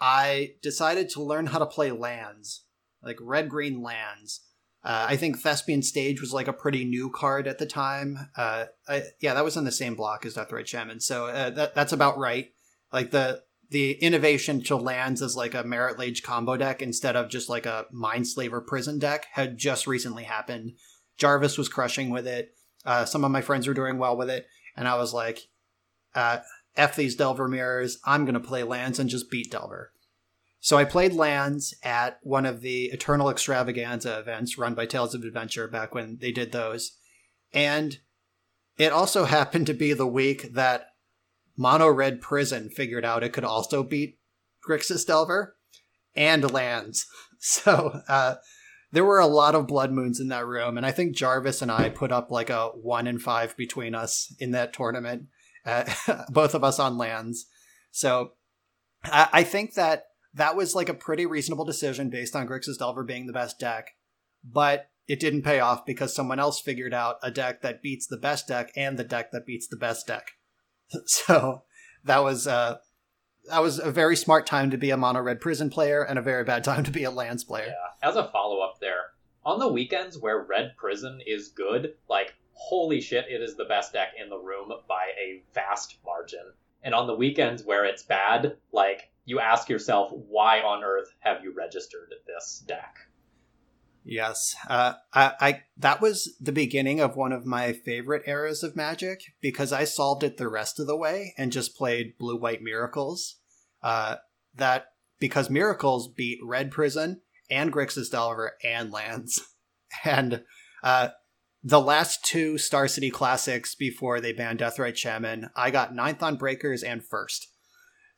I 0.01 0.55
decided 0.61 1.09
to 1.11 1.23
learn 1.23 1.47
how 1.47 1.61
to 1.61 1.66
play 1.66 1.93
lands, 1.93 2.65
like 3.01 3.19
red 3.20 3.48
green 3.48 3.81
lands. 3.81 4.40
Uh, 4.82 5.07
I 5.11 5.16
think 5.16 5.39
Thespian 5.39 5.82
Stage 5.82 6.20
was 6.20 6.32
like 6.32 6.48
a 6.48 6.55
pretty 6.55 6.85
new 6.85 7.11
card 7.11 7.47
at 7.47 7.59
the 7.59 7.66
time. 7.66 8.31
Uh, 8.36 8.66
I, 8.89 9.02
yeah, 9.20 9.35
that 9.35 9.44
was 9.44 9.57
in 9.57 9.65
the 9.65 9.73
same 9.73 9.94
block 9.94 10.24
as 10.24 10.36
Deathrite 10.36 10.66
Shaman, 10.66 11.01
so 11.01 11.27
uh, 11.27 11.51
that, 11.51 11.74
that's 11.74 11.93
about 11.93 12.19
right. 12.19 12.51
Like 12.93 13.11
the 13.11 13.43
the 13.69 13.93
innovation 13.93 14.62
to 14.65 14.77
lands 14.77 15.23
as 15.23 15.36
like 15.36 15.55
a 15.55 15.62
Marit 15.62 15.98
Lage 15.98 16.23
combo 16.23 16.57
deck 16.57 16.82
instead 16.82 17.15
of 17.15 17.28
just 17.28 17.48
like 17.48 17.66
a 17.66 17.86
Mindslaver 17.94 18.66
prison 18.66 18.98
deck 18.98 19.27
had 19.32 19.59
just 19.59 19.86
recently 19.86 20.24
happened. 20.24 20.73
Jarvis 21.19 21.57
was 21.57 21.69
crushing 21.69 22.11
with 22.11 22.27
it. 22.27 22.52
Uh, 22.85 23.05
some 23.05 23.24
of 23.24 23.31
my 23.31 23.43
friends 23.43 23.69
were 23.69 23.74
doing 23.74 23.98
well 23.98 24.16
with 24.16 24.31
it, 24.31 24.47
and 24.77 24.89
I 24.89 24.97
was 24.97 25.12
like, 25.12 25.40
uh, 26.15 26.39
"F 26.74 26.97
these 26.97 27.16
Delver 27.16 27.48
mirrors! 27.48 27.98
I'm 28.07 28.24
gonna 28.24 28.40
play 28.40 28.62
lands 28.62 28.98
and 28.98 29.11
just 29.11 29.31
beat 29.31 29.51
Delver." 29.51 29.93
So 30.61 30.77
I 30.77 30.85
played 30.85 31.15
lands 31.15 31.74
at 31.82 32.19
one 32.23 32.45
of 32.45 32.61
the 32.61 32.87
Eternal 32.87 33.31
Extravaganza 33.31 34.19
events 34.19 34.59
run 34.59 34.74
by 34.74 34.85
Tales 34.85 35.15
of 35.15 35.23
Adventure 35.23 35.66
back 35.66 35.95
when 35.95 36.19
they 36.20 36.32
did 36.32 36.53
those, 36.53 36.99
and 37.53 37.99
it 38.77 38.93
also 38.93 39.24
happened 39.27 39.66
to 39.66 39.74
be 39.74 39.93
the 39.93 40.07
week 40.07 40.53
that 40.53 40.89
Mono 41.57 41.89
Red 41.89 42.20
Prison 42.20 42.69
figured 42.69 43.05
out 43.05 43.24
it 43.24 43.32
could 43.32 43.45
also 43.45 43.82
beat 43.82 44.19
Grixis 44.66 45.07
Delver 45.07 45.57
and 46.15 46.51
lands. 46.51 47.07
So 47.43 48.03
uh, 48.07 48.35
there 48.93 49.07
were 49.07 49.19
a 49.19 49.27
lot 49.27 49.55
of 49.55 49.66
blood 49.66 49.93
moons 49.93 50.20
in 50.20 50.28
that 50.28 50.45
room, 50.45 50.77
and 50.77 50.85
I 50.85 50.93
think 50.93 51.16
Jarvis 51.16 51.62
and 51.62 51.73
I 51.73 51.89
put 51.89 52.12
up 52.12 52.31
like 52.31 52.51
a 52.51 52.66
one 52.66 53.07
in 53.07 53.19
five 53.19 53.57
between 53.57 53.95
us 53.95 54.31
in 54.39 54.51
that 54.51 54.74
tournament, 54.74 55.28
uh, 55.65 55.85
both 56.28 56.55
of 56.55 56.62
us 56.62 56.78
on 56.78 56.99
lands. 56.99 57.47
So 57.93 58.32
I, 59.05 59.28
I 59.32 59.43
think 59.43 59.73
that 59.73 60.05
that 60.35 60.57
was 60.57 60.74
like 60.74 60.89
a 60.89 60.94
pretty 60.94 61.27
reasonable 61.27 61.65
decision 61.65 62.11
based 62.11 62.36
on 62.36 62.47
Grixis 62.47 62.78
Delver 62.78 63.05
being 63.05 63.27
the 63.27 63.32
best 63.32 63.59
deck, 63.59 63.90
but 64.44 64.90
it 65.09 65.19
didn't 65.19 65.43
pay 65.43 65.59
off 65.59 65.85
because 65.85 66.15
someone 66.15 66.39
else 66.39 66.61
figured 66.61 66.94
out 66.94 67.16
a 67.23 67.31
deck 67.31 67.62
that 67.62 67.82
beats 67.82 68.07
the 68.07 68.16
best 68.16 68.47
deck 68.47 68.70
and 68.77 68.97
the 68.97 69.05
deck 69.05 69.32
that 69.32 69.47
beats 69.47 69.66
the 69.69 69.77
best 69.77 70.07
deck. 70.07 70.32
So 71.07 71.62
that 72.05 72.24
was 72.24 72.48
uh, 72.48 72.78
that 73.48 73.62
was 73.62 73.78
a 73.78 73.90
very 73.90 74.16
smart 74.16 74.47
time 74.47 74.70
to 74.70 74.77
be 74.77 74.90
a 74.90 74.97
mono 74.97 75.20
red 75.20 75.40
prison 75.40 75.70
player 75.70 76.02
and 76.02 76.19
a 76.19 76.23
very 76.23 76.44
bad 76.44 76.65
time 76.65 76.85
to 76.85 76.90
be 76.90 77.05
a 77.05 77.11
lands 77.11 77.44
player. 77.44 77.66
Yeah. 77.66 78.09
As 78.09 78.16
a 78.16 78.28
follow 78.28 78.61
up 78.61 78.81
there, 78.81 79.12
on 79.44 79.59
the 79.59 79.69
weekends 79.69 80.19
where 80.19 80.44
red 80.48 80.77
prison 80.77 81.20
is 81.27 81.48
good, 81.48 81.94
like 82.09 82.35
holy 82.52 83.01
shit, 83.01 83.27
it 83.28 83.40
is 83.40 83.57
the 83.57 83.65
best 83.65 83.93
deck 83.93 84.11
in 84.23 84.28
the 84.28 84.39
room 84.39 84.73
by 84.89 85.11
a 85.19 85.43
vast 85.55 85.98
margin. 86.05 86.52
And 86.82 86.94
on 86.94 87.07
the 87.07 87.15
weekends 87.15 87.65
where 87.65 87.85
it's 87.85 88.02
bad, 88.02 88.57
like 88.73 89.11
you 89.25 89.41
ask 89.41 89.69
yourself, 89.69 90.11
why 90.13 90.61
on 90.61 90.83
earth 90.85 91.09
have 91.21 91.43
you 91.43 91.53
registered 91.57 92.13
this 92.27 92.63
deck? 92.67 92.97
Yes, 94.03 94.57
uh, 94.69 94.95
I, 95.13 95.33
I 95.41 95.63
that 95.77 96.01
was 96.01 96.35
the 96.41 96.53
beginning 96.53 97.01
of 97.01 97.17
one 97.17 97.33
of 97.33 97.45
my 97.45 97.73
favorite 97.73 98.23
eras 98.27 98.63
of 98.63 98.75
Magic 98.75 99.21
because 99.43 99.73
I 99.73 99.85
solved 99.85 100.25
it 100.25 100.39
the 100.39 100.49
rest 100.49 100.81
of 100.81 100.87
the 100.87 100.97
way 100.97 101.35
and 101.37 101.53
just 101.53 101.77
played 101.77 102.17
Blue 102.19 102.37
White 102.37 102.63
Miracles. 102.63 103.37
Uh, 103.83 104.17
that 104.55 104.87
because 105.19 105.51
Miracles 105.51 106.09
beat 106.09 106.39
Red 106.43 106.71
Prison 106.71 107.21
and 107.51 107.73
Grixis 107.73 108.11
Delver 108.11 108.53
and 108.65 108.91
Lands, 108.91 109.41
and 110.05 110.45
uh, 110.83 111.09
the 111.63 111.81
last 111.81 112.25
two 112.25 112.57
Star 112.57 112.89
City 112.89 113.11
Classics 113.11 113.75
before 113.75 114.21
they 114.21 114.33
banned 114.33 114.61
Deathrite 114.61 114.97
Shaman, 114.97 115.51
I 115.55 115.71
got 115.71 115.95
ninth 115.95 116.23
on 116.23 116.37
Breakers 116.37 116.83
and 116.83 117.05
first. 117.05 117.49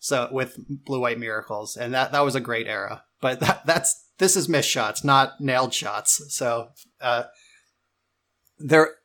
So 0.02 0.28
with 0.32 0.56
Blue 0.68 0.98
White 0.98 1.20
Miracles, 1.20 1.76
and 1.76 1.94
that 1.94 2.10
that 2.10 2.24
was 2.24 2.34
a 2.34 2.40
great 2.40 2.66
era. 2.66 3.04
But 3.20 3.38
that, 3.38 3.64
that's 3.64 4.08
this 4.18 4.36
is 4.36 4.48
missed 4.48 4.68
shots, 4.68 5.04
not 5.04 5.40
nailed 5.40 5.72
shots. 5.72 6.34
So 6.34 6.70
uh, 7.00 7.24
there, 8.58 8.96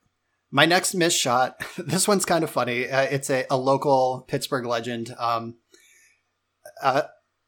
my 0.50 0.66
next 0.66 0.96
missed 0.96 1.20
shot. 1.20 1.64
This 1.78 2.08
one's 2.08 2.26
kind 2.26 2.44
of 2.44 2.50
funny. 2.50 2.90
Uh, 2.90 3.04
it's 3.04 3.30
a, 3.30 3.46
a 3.52 3.58
local 3.58 4.26
Pittsburgh 4.28 4.66
legend. 4.66 5.14
Um, 5.20 5.58
uh, 6.82 7.04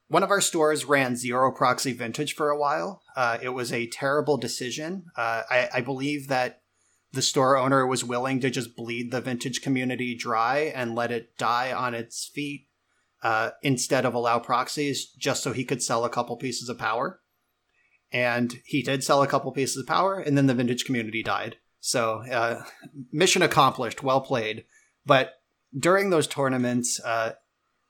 one 0.09 0.21
of 0.21 0.29
our 0.29 0.41
stores 0.41 0.85
ran 0.85 1.15
zero 1.15 1.51
proxy 1.51 1.91
vintage 1.91 2.35
for 2.35 2.51
a 2.51 2.57
while. 2.57 3.01
Uh, 3.15 3.39
it 3.41 3.49
was 3.49 3.73
a 3.73 3.87
terrible 3.87 4.37
decision. 4.37 5.05
Uh, 5.17 5.41
I, 5.49 5.69
I 5.73 5.81
believe 5.81 6.27
that 6.27 6.61
the 7.13 7.23
store 7.23 7.57
owner 7.57 7.87
was 7.87 8.03
willing 8.03 8.39
to 8.41 8.51
just 8.51 8.75
bleed 8.75 9.09
the 9.09 9.21
vintage 9.21 9.63
community 9.63 10.15
dry 10.15 10.71
and 10.75 10.93
let 10.93 11.11
it 11.11 11.35
die 11.39 11.73
on 11.73 11.95
its 11.95 12.27
feet 12.27 12.67
uh, 13.21 13.51
instead 13.61 14.05
of 14.05 14.13
allow 14.13 14.39
proxies 14.39 15.11
just 15.17 15.43
so 15.43 15.51
he 15.51 15.65
could 15.65 15.83
sell 15.83 16.05
a 16.05 16.09
couple 16.09 16.37
pieces 16.37 16.69
of 16.69 16.77
power. 16.77 17.19
And 18.11 18.55
he 18.65 18.81
did 18.81 19.03
sell 19.03 19.21
a 19.21 19.27
couple 19.27 19.51
pieces 19.51 19.77
of 19.77 19.87
power, 19.87 20.19
and 20.19 20.37
then 20.37 20.47
the 20.47 20.55
vintage 20.55 20.85
community 20.85 21.21
died. 21.21 21.57
So, 21.79 22.23
uh, 22.31 22.63
mission 23.11 23.41
accomplished, 23.41 24.01
well 24.01 24.21
played. 24.21 24.65
But 25.05 25.33
during 25.77 26.09
those 26.09 26.27
tournaments, 26.27 26.99
uh, 27.05 27.33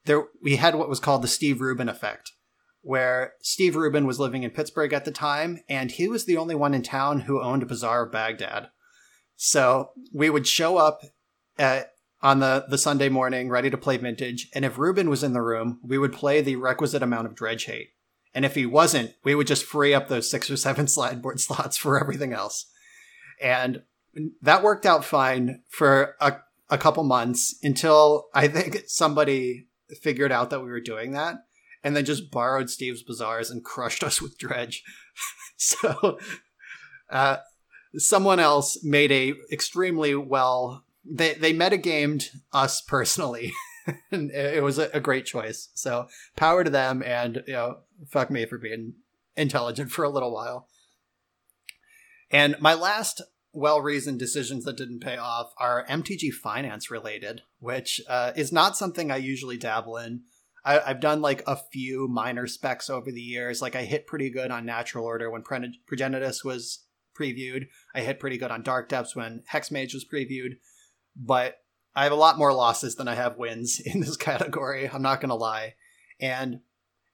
there 0.05 0.25
we 0.41 0.57
had 0.57 0.75
what 0.75 0.89
was 0.89 0.99
called 0.99 1.21
the 1.21 1.27
Steve 1.27 1.61
Rubin 1.61 1.87
effect, 1.87 2.33
where 2.81 3.33
Steve 3.41 3.75
Rubin 3.75 4.05
was 4.05 4.19
living 4.19 4.43
in 4.43 4.51
Pittsburgh 4.51 4.93
at 4.93 5.05
the 5.05 5.11
time, 5.11 5.59
and 5.69 5.91
he 5.91 6.07
was 6.07 6.25
the 6.25 6.37
only 6.37 6.55
one 6.55 6.73
in 6.73 6.81
town 6.81 7.21
who 7.21 7.41
owned 7.41 7.67
Bazaar 7.67 8.05
of 8.05 8.11
Baghdad. 8.11 8.69
So 9.35 9.91
we 10.13 10.29
would 10.29 10.47
show 10.47 10.77
up 10.77 11.01
at, 11.57 11.91
on 12.21 12.39
the, 12.39 12.65
the 12.67 12.77
Sunday 12.77 13.09
morning, 13.09 13.49
ready 13.49 13.69
to 13.69 13.77
play 13.77 13.97
vintage, 13.97 14.49
and 14.53 14.65
if 14.65 14.77
Rubin 14.77 15.09
was 15.09 15.23
in 15.23 15.33
the 15.33 15.41
room, 15.41 15.79
we 15.83 15.97
would 15.97 16.13
play 16.13 16.41
the 16.41 16.57
requisite 16.57 17.01
amount 17.01 17.27
of 17.27 17.35
dredge 17.35 17.65
hate. 17.65 17.91
And 18.33 18.45
if 18.45 18.55
he 18.55 18.65
wasn't, 18.65 19.15
we 19.23 19.35
would 19.35 19.47
just 19.47 19.65
free 19.65 19.93
up 19.93 20.07
those 20.07 20.29
six 20.29 20.49
or 20.49 20.57
seven 20.57 20.87
slide 20.89 21.21
board 21.21 21.39
slots 21.39 21.77
for 21.77 21.99
everything 21.99 22.33
else. 22.33 22.65
And 23.41 23.83
that 24.41 24.63
worked 24.63 24.85
out 24.85 25.05
fine 25.05 25.63
for 25.67 26.15
a, 26.19 26.37
a 26.69 26.77
couple 26.77 27.03
months 27.03 27.57
until 27.63 28.27
I 28.33 28.47
think 28.47 28.83
somebody 28.87 29.67
figured 30.01 30.31
out 30.31 30.49
that 30.49 30.61
we 30.61 30.69
were 30.69 30.81
doing 30.81 31.13
that 31.13 31.45
and 31.83 31.95
then 31.95 32.05
just 32.05 32.31
borrowed 32.31 32.69
Steve's 32.69 33.03
Bazaars 33.03 33.49
and 33.49 33.63
crushed 33.63 34.03
us 34.03 34.21
with 34.21 34.37
dredge. 34.37 34.83
so 35.57 36.17
uh, 37.09 37.37
someone 37.97 38.39
else 38.39 38.83
made 38.83 39.11
a 39.11 39.33
extremely 39.51 40.15
well 40.15 40.83
they 41.09 41.33
they 41.33 41.53
metagamed 41.53 42.25
us 42.53 42.81
personally 42.81 43.53
and 44.11 44.31
it 44.31 44.63
was 44.63 44.77
a, 44.77 44.99
great 44.99 45.25
choice. 45.25 45.69
So 45.73 46.07
power 46.35 46.63
to 46.63 46.69
them, 46.69 47.03
and 47.03 47.43
you 47.47 47.53
know, 47.53 47.77
fuck 48.07 48.29
me 48.29 48.45
for 48.45 48.57
being 48.57 48.93
intelligent 49.35 49.91
for 49.91 50.03
a 50.03 50.09
little 50.09 50.33
while. 50.33 50.67
And 52.31 52.55
my 52.59 52.73
last 52.73 53.21
well-reasoned 53.51 54.19
decisions 54.19 54.63
that 54.65 54.77
didn't 54.77 54.99
pay 54.99 55.17
off 55.17 55.51
are 55.57 55.85
MTG 55.87 56.31
finance 56.31 56.91
related, 56.91 57.41
which 57.59 57.99
uh, 58.07 58.31
is 58.35 58.51
not 58.51 58.77
something 58.77 59.09
I 59.09 59.17
usually 59.17 59.57
dabble 59.57 59.97
in. 59.97 60.21
I, 60.63 60.79
have 60.79 60.99
done 60.99 61.21
like 61.21 61.41
a 61.47 61.55
few 61.55 62.07
minor 62.07 62.45
specs 62.45 62.89
over 62.89 63.11
the 63.11 63.21
years. 63.21 63.61
Like 63.61 63.75
I 63.75 63.85
hit 63.85 64.05
pretty 64.05 64.29
good 64.29 64.51
on 64.51 64.65
Natural 64.65 65.03
Order 65.03 65.31
when 65.31 65.41
Progenitus 65.41 66.45
was 66.45 66.85
previewed. 67.19 67.67
I 67.95 68.01
hit 68.01 68.19
pretty 68.19 68.37
good 68.37 68.51
on 68.51 68.61
Dark 68.61 68.89
Depths 68.89 69.15
when 69.15 69.41
Hexmage 69.51 69.93
was 69.95 70.05
previewed. 70.05 70.57
But 71.19 71.57
I 71.95 72.03
have 72.03 72.13
a 72.13 72.15
lot 72.15 72.37
more 72.37 72.53
losses 72.53 72.95
than 72.95 73.07
I 73.07 73.15
have 73.15 73.37
wins 73.37 73.79
in 73.85 73.99
this 73.99 74.17
category. 74.17 74.89
I'm 74.89 75.01
not 75.01 75.21
going 75.21 75.29
to 75.29 75.35
lie. 75.35 75.75
And 76.19 76.61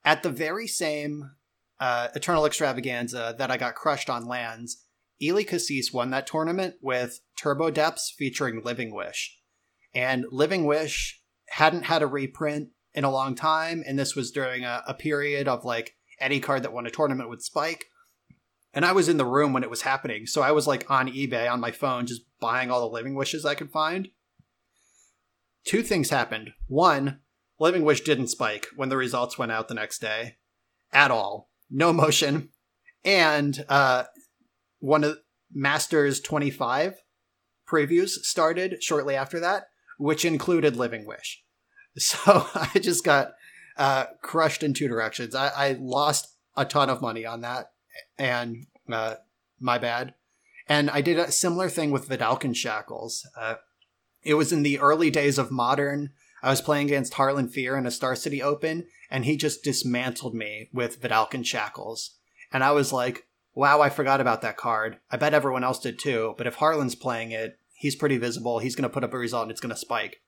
at 0.03 0.23
the 0.23 0.29
very 0.29 0.67
same 0.67 1.31
uh, 1.79 2.09
Eternal 2.15 2.45
Extravaganza 2.45 3.35
that 3.37 3.51
I 3.51 3.57
got 3.57 3.75
crushed 3.75 4.09
on 4.09 4.27
lands, 4.27 4.83
Eli 5.21 5.43
Kassis 5.43 5.93
won 5.93 6.09
that 6.11 6.27
tournament 6.27 6.75
with 6.81 7.21
Turbo 7.37 7.71
Depths 7.71 8.13
featuring 8.15 8.61
Living 8.63 8.93
Wish. 8.93 9.37
And 9.93 10.25
Living 10.29 10.65
Wish 10.65 11.21
hadn't 11.49 11.83
had 11.83 12.01
a 12.01 12.07
reprint 12.07 12.69
in 12.93 13.03
a 13.03 13.11
long 13.11 13.35
time, 13.35 13.83
and 13.85 13.97
this 13.97 14.15
was 14.15 14.31
during 14.31 14.63
a, 14.63 14.83
a 14.87 14.93
period 14.93 15.47
of 15.47 15.65
like 15.65 15.95
any 16.19 16.39
card 16.39 16.63
that 16.63 16.73
won 16.73 16.85
a 16.85 16.91
tournament 16.91 17.29
would 17.29 17.41
spike. 17.41 17.85
And 18.75 18.85
I 18.85 18.91
was 18.91 19.09
in 19.09 19.17
the 19.17 19.25
room 19.25 19.53
when 19.53 19.63
it 19.63 19.69
was 19.69 19.83
happening, 19.83 20.27
so 20.27 20.41
I 20.41 20.51
was 20.51 20.67
like 20.67 20.89
on 20.91 21.07
eBay 21.07 21.49
on 21.49 21.61
my 21.61 21.71
phone 21.71 22.05
just 22.05 22.23
buying 22.39 22.69
all 22.69 22.81
the 22.81 22.93
Living 22.93 23.15
Wishes 23.15 23.45
I 23.45 23.55
could 23.55 23.71
find. 23.71 24.09
Two 25.65 25.81
things 25.81 26.09
happened. 26.09 26.51
One, 26.67 27.21
Living 27.59 27.83
Wish 27.83 28.01
didn't 28.01 28.27
spike 28.27 28.67
when 28.75 28.89
the 28.89 28.97
results 28.97 29.37
went 29.37 29.51
out 29.51 29.69
the 29.69 29.73
next 29.73 29.99
day 29.99 30.35
at 30.91 31.09
all. 31.09 31.49
No 31.69 31.93
motion. 31.93 32.49
And 33.03 33.63
uh, 33.69 34.03
one 34.79 35.03
of 35.03 35.19
Masters 35.53 36.19
25 36.19 37.01
previews 37.67 38.09
started 38.09 38.83
shortly 38.83 39.15
after 39.15 39.39
that, 39.39 39.67
which 39.97 40.25
included 40.25 40.75
Living 40.75 41.05
Wish. 41.05 41.41
So 41.97 42.45
I 42.53 42.79
just 42.81 43.05
got 43.05 43.35
uh, 43.77 44.07
crushed 44.21 44.63
in 44.63 44.73
two 44.73 44.89
directions. 44.89 45.33
I, 45.33 45.47
I, 45.47 45.77
lost 45.79 46.27
a 46.57 46.65
ton 46.65 46.89
of 46.89 47.01
money 47.01 47.25
on 47.25 47.39
that, 47.39 47.71
and 48.17 48.67
uh, 48.91 49.15
my 49.59 49.77
bad. 49.77 50.13
And 50.67 50.89
I 50.89 51.01
did 51.01 51.19
a 51.19 51.31
similar 51.31 51.69
thing 51.69 51.91
with 51.91 52.09
Vedalken 52.09 52.55
Shackles. 52.55 53.27
Uh, 53.37 53.55
it 54.23 54.33
was 54.33 54.51
in 54.51 54.63
the 54.63 54.79
early 54.79 55.11
days 55.11 55.37
of 55.37 55.51
Modern. 55.51 56.11
I 56.41 56.49
was 56.49 56.61
playing 56.61 56.87
against 56.87 57.13
Harlan 57.15 57.49
Fear 57.49 57.77
in 57.77 57.85
a 57.85 57.91
Star 57.91 58.15
City 58.15 58.41
Open, 58.41 58.87
and 59.09 59.25
he 59.25 59.37
just 59.37 59.63
dismantled 59.63 60.33
me 60.33 60.69
with 60.73 61.01
Vedalken 61.01 61.45
Shackles. 61.45 62.17
And 62.51 62.63
I 62.63 62.71
was 62.71 62.91
like, 62.91 63.27
wow, 63.53 63.81
I 63.81 63.89
forgot 63.89 64.21
about 64.21 64.41
that 64.41 64.57
card. 64.57 64.97
I 65.09 65.17
bet 65.17 65.33
everyone 65.33 65.63
else 65.63 65.79
did 65.79 65.97
too, 65.97 66.35
but 66.37 66.47
if 66.47 66.55
Harlan's 66.55 66.95
playing 66.95 67.31
it, 67.31 67.57
he's 67.73 67.95
pretty 67.95 68.17
visible. 68.17 68.59
He's 68.59 68.75
going 68.75 68.89
to 68.89 68.93
put 68.93 69.03
up 69.03 69.13
a 69.13 69.17
result 69.17 69.43
and 69.43 69.51
it's 69.51 69.61
going 69.61 69.73
to 69.73 69.79
spike. 69.79 70.21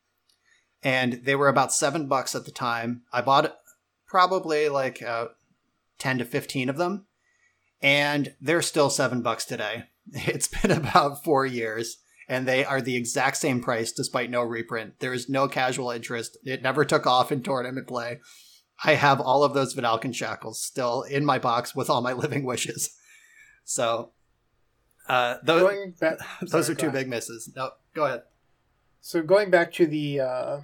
And 0.83 1.21
they 1.23 1.35
were 1.35 1.47
about 1.47 1.73
seven 1.73 2.07
bucks 2.07 2.35
at 2.35 2.45
the 2.45 2.51
time. 2.51 3.01
I 3.11 3.21
bought 3.21 3.57
probably 4.07 4.69
like 4.69 5.01
uh, 5.01 5.27
10 5.97 6.19
to 6.19 6.25
15 6.25 6.69
of 6.69 6.77
them, 6.77 7.07
and 7.81 8.33
they're 8.41 8.61
still 8.61 8.89
seven 8.89 9.21
bucks 9.21 9.45
today. 9.45 9.85
It's 10.13 10.47
been 10.47 10.71
about 10.71 11.25
four 11.25 11.45
years, 11.45 11.97
and 12.29 12.47
they 12.47 12.63
are 12.63 12.79
the 12.79 12.95
exact 12.95 13.35
same 13.37 13.61
price 13.61 13.91
despite 13.91 14.29
no 14.29 14.41
reprint. 14.41 14.99
There 14.99 15.13
is 15.13 15.27
no 15.27 15.49
casual 15.49 15.91
interest. 15.91 16.37
It 16.45 16.61
never 16.61 16.85
took 16.85 17.05
off 17.05 17.29
in 17.29 17.43
tournament 17.43 17.87
play. 17.87 18.21
I 18.83 18.93
have 18.93 19.19
all 19.19 19.43
of 19.43 19.53
those 19.53 19.75
Vedalken 19.75 20.15
shackles 20.15 20.61
still 20.61 21.01
in 21.01 21.25
my 21.25 21.39
box 21.39 21.75
with 21.75 21.89
all 21.89 22.01
my 22.01 22.13
living 22.23 22.45
wishes. 22.45 22.95
So, 23.65 24.11
uh, 25.09 25.37
those, 25.43 25.93
back, 25.99 26.19
those 26.41 26.67
sorry, 26.67 26.73
are 26.73 26.75
two 26.75 26.91
big 26.91 27.07
misses. 27.09 27.51
No, 27.55 27.71
go 27.93 28.05
ahead. 28.05 28.21
So 29.01 29.21
going 29.21 29.49
back 29.49 29.71
to 29.73 29.85
the 29.85 30.19
uh, 30.19 30.61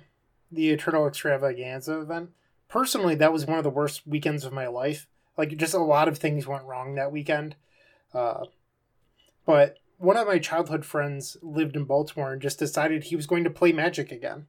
the 0.52 0.70
Eternal 0.70 1.08
Extravaganza 1.08 2.00
event, 2.00 2.32
personally, 2.68 3.16
that 3.16 3.34
was 3.34 3.46
one 3.46 3.58
of 3.58 3.64
the 3.64 3.70
worst 3.70 4.06
weekends 4.06 4.46
of 4.46 4.54
my 4.54 4.68
life. 4.68 5.08
Like, 5.38 5.56
just 5.58 5.74
a 5.74 5.80
lot 5.80 6.08
of 6.08 6.18
things 6.18 6.48
went 6.48 6.66
wrong 6.66 6.96
that 6.96 7.12
weekend. 7.12 7.56
Uh, 8.14 8.46
but 9.46 9.78
one 9.98 10.18
of 10.18 10.28
my 10.28 10.38
childhood 10.38 10.86
friends 10.86 11.38
lived 11.42 11.76
in 11.76 11.86
Baltimore 11.86 12.34
and 12.34 12.42
just 12.42 12.60
decided 12.60 13.06
he 13.06 13.16
was 13.16 13.28
going 13.28 13.44
to 13.44 13.50
play 13.50 13.72
Magic 13.72 14.12
again. 14.12 14.48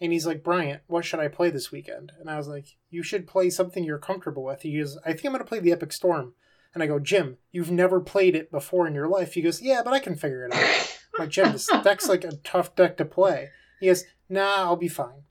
And 0.00 0.12
he's 0.12 0.26
like, 0.26 0.42
Bryant, 0.42 0.82
what 0.88 1.04
should 1.04 1.20
I 1.20 1.28
play 1.28 1.50
this 1.50 1.70
weekend? 1.70 2.10
And 2.18 2.28
I 2.28 2.36
was 2.36 2.48
like, 2.48 2.76
you 2.90 3.02
should 3.02 3.28
play 3.28 3.50
something 3.50 3.84
you're 3.84 3.98
comfortable 3.98 4.42
with. 4.42 4.62
He 4.62 4.76
goes, 4.76 4.98
I 5.04 5.12
think 5.12 5.26
I'm 5.26 5.32
going 5.32 5.44
to 5.44 5.48
play 5.48 5.60
the 5.60 5.70
Epic 5.72 5.92
Storm. 5.92 6.34
And 6.74 6.82
I 6.82 6.86
go, 6.86 6.98
Jim, 6.98 7.36
you've 7.52 7.70
never 7.70 8.00
played 8.00 8.34
it 8.34 8.50
before 8.50 8.86
in 8.86 8.94
your 8.94 9.08
life. 9.08 9.34
He 9.34 9.42
goes, 9.42 9.60
Yeah, 9.60 9.82
but 9.84 9.92
I 9.92 10.00
can 10.00 10.16
figure 10.16 10.46
it 10.46 10.54
out. 10.54 10.98
I'm 11.14 11.20
like, 11.20 11.28
Jim, 11.28 11.52
this 11.52 11.68
deck's 11.84 12.08
like 12.08 12.24
a 12.24 12.36
tough 12.36 12.74
deck 12.74 12.96
to 12.96 13.04
play. 13.04 13.50
He 13.78 13.86
goes, 13.86 14.04
Nah, 14.28 14.56
I'll 14.56 14.76
be 14.76 14.88
fine. 14.88 15.24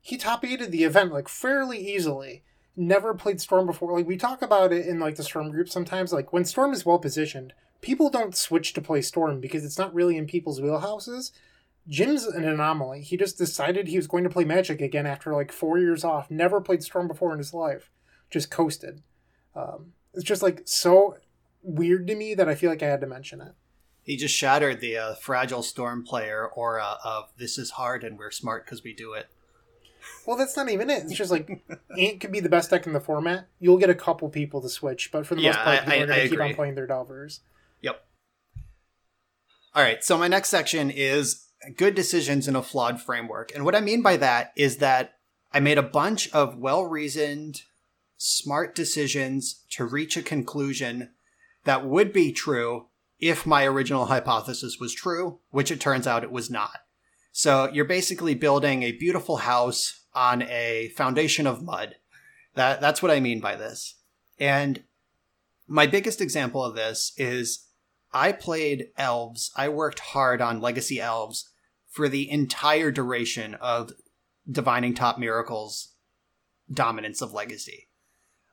He 0.00 0.16
top 0.16 0.44
eighted 0.44 0.72
the 0.72 0.84
event 0.84 1.12
like 1.12 1.28
fairly 1.28 1.78
easily. 1.78 2.42
Never 2.80 3.12
played 3.12 3.40
Storm 3.40 3.66
before. 3.66 3.92
Like 3.92 4.06
we 4.06 4.16
talk 4.16 4.40
about 4.40 4.72
it 4.72 4.86
in 4.86 5.00
like 5.00 5.16
the 5.16 5.24
Storm 5.24 5.50
group 5.50 5.68
sometimes. 5.68 6.12
Like 6.12 6.32
when 6.32 6.44
Storm 6.44 6.72
is 6.72 6.86
well 6.86 7.00
positioned, 7.00 7.52
people 7.80 8.08
don't 8.08 8.36
switch 8.36 8.72
to 8.74 8.80
play 8.80 9.02
Storm 9.02 9.40
because 9.40 9.64
it's 9.64 9.78
not 9.78 9.92
really 9.92 10.16
in 10.16 10.26
people's 10.26 10.60
wheelhouses. 10.60 11.32
Jim's 11.88 12.24
an 12.24 12.44
anomaly. 12.44 13.02
He 13.02 13.16
just 13.16 13.36
decided 13.36 13.88
he 13.88 13.96
was 13.96 14.06
going 14.06 14.22
to 14.22 14.30
play 14.30 14.44
Magic 14.44 14.80
again 14.80 15.06
after 15.06 15.34
like 15.34 15.50
four 15.50 15.76
years 15.76 16.04
off. 16.04 16.30
Never 16.30 16.60
played 16.60 16.84
Storm 16.84 17.08
before 17.08 17.32
in 17.32 17.38
his 17.38 17.52
life. 17.52 17.90
Just 18.30 18.48
coasted. 18.48 19.02
Um, 19.56 19.94
it's 20.14 20.22
just 20.22 20.42
like 20.42 20.62
so 20.64 21.16
weird 21.62 22.06
to 22.06 22.14
me 22.14 22.34
that 22.34 22.48
I 22.48 22.54
feel 22.54 22.70
like 22.70 22.82
I 22.84 22.86
had 22.86 23.00
to 23.00 23.08
mention 23.08 23.40
it. 23.40 23.54
He 24.02 24.16
just 24.16 24.36
shattered 24.36 24.80
the 24.80 24.96
uh, 24.96 25.14
fragile 25.16 25.64
storm 25.64 26.04
player 26.04 26.46
aura 26.46 26.98
of 27.04 27.32
"this 27.36 27.58
is 27.58 27.72
hard 27.72 28.04
and 28.04 28.16
we're 28.16 28.30
smart 28.30 28.64
because 28.64 28.84
we 28.84 28.94
do 28.94 29.14
it." 29.14 29.26
Well, 30.26 30.36
that's 30.36 30.56
not 30.56 30.68
even 30.70 30.90
it. 30.90 31.04
It's 31.04 31.14
just 31.14 31.30
like 31.30 31.64
Ant 31.98 32.20
could 32.20 32.32
be 32.32 32.40
the 32.40 32.48
best 32.48 32.70
deck 32.70 32.86
in 32.86 32.92
the 32.92 33.00
format. 33.00 33.48
You'll 33.60 33.78
get 33.78 33.90
a 33.90 33.94
couple 33.94 34.28
people 34.28 34.60
to 34.60 34.68
switch, 34.68 35.10
but 35.10 35.26
for 35.26 35.34
the 35.34 35.40
yeah, 35.40 35.50
most 35.50 35.58
part, 35.60 35.78
people 35.80 35.92
I, 35.92 35.96
are 35.96 36.06
going 36.06 36.20
to 36.20 36.28
keep 36.28 36.40
on 36.40 36.54
playing 36.54 36.74
their 36.74 36.86
Delvers. 36.86 37.40
Yep. 37.80 38.04
All 39.74 39.82
right, 39.82 40.04
so 40.04 40.18
my 40.18 40.28
next 40.28 40.48
section 40.48 40.90
is 40.90 41.46
good 41.76 41.94
decisions 41.94 42.46
in 42.46 42.56
a 42.56 42.62
flawed 42.62 43.00
framework, 43.00 43.54
and 43.54 43.64
what 43.64 43.74
I 43.74 43.80
mean 43.80 44.02
by 44.02 44.16
that 44.18 44.52
is 44.56 44.78
that 44.78 45.14
I 45.52 45.60
made 45.60 45.78
a 45.78 45.82
bunch 45.82 46.30
of 46.32 46.58
well 46.58 46.84
reasoned 46.84 47.62
smart 48.18 48.74
decisions 48.74 49.64
to 49.70 49.84
reach 49.84 50.16
a 50.16 50.22
conclusion 50.22 51.10
that 51.64 51.86
would 51.86 52.12
be 52.12 52.32
true 52.32 52.86
if 53.20 53.46
my 53.46 53.64
original 53.64 54.06
hypothesis 54.06 54.78
was 54.78 54.92
true, 54.92 55.38
which 55.50 55.70
it 55.70 55.80
turns 55.80 56.06
out 56.06 56.22
it 56.22 56.30
was 56.30 56.50
not. 56.50 56.80
So 57.32 57.70
you're 57.72 57.84
basically 57.84 58.34
building 58.34 58.82
a 58.82 58.92
beautiful 58.92 59.38
house 59.38 59.97
on 60.14 60.42
a 60.42 60.92
foundation 60.96 61.46
of 61.46 61.62
mud. 61.62 61.96
That 62.54 62.80
that's 62.80 63.02
what 63.02 63.10
I 63.10 63.20
mean 63.20 63.40
by 63.40 63.56
this. 63.56 63.96
And 64.38 64.82
my 65.66 65.86
biggest 65.86 66.20
example 66.20 66.64
of 66.64 66.74
this 66.74 67.12
is 67.16 67.66
I 68.12 68.32
played 68.32 68.88
elves. 68.96 69.50
I 69.56 69.68
worked 69.68 70.00
hard 70.00 70.40
on 70.40 70.60
legacy 70.60 71.00
elves 71.00 71.50
for 71.88 72.08
the 72.08 72.30
entire 72.30 72.90
duration 72.90 73.54
of 73.54 73.92
divining 74.50 74.94
top 74.94 75.18
miracles 75.18 75.94
dominance 76.72 77.22
of 77.22 77.32
legacy. 77.32 77.88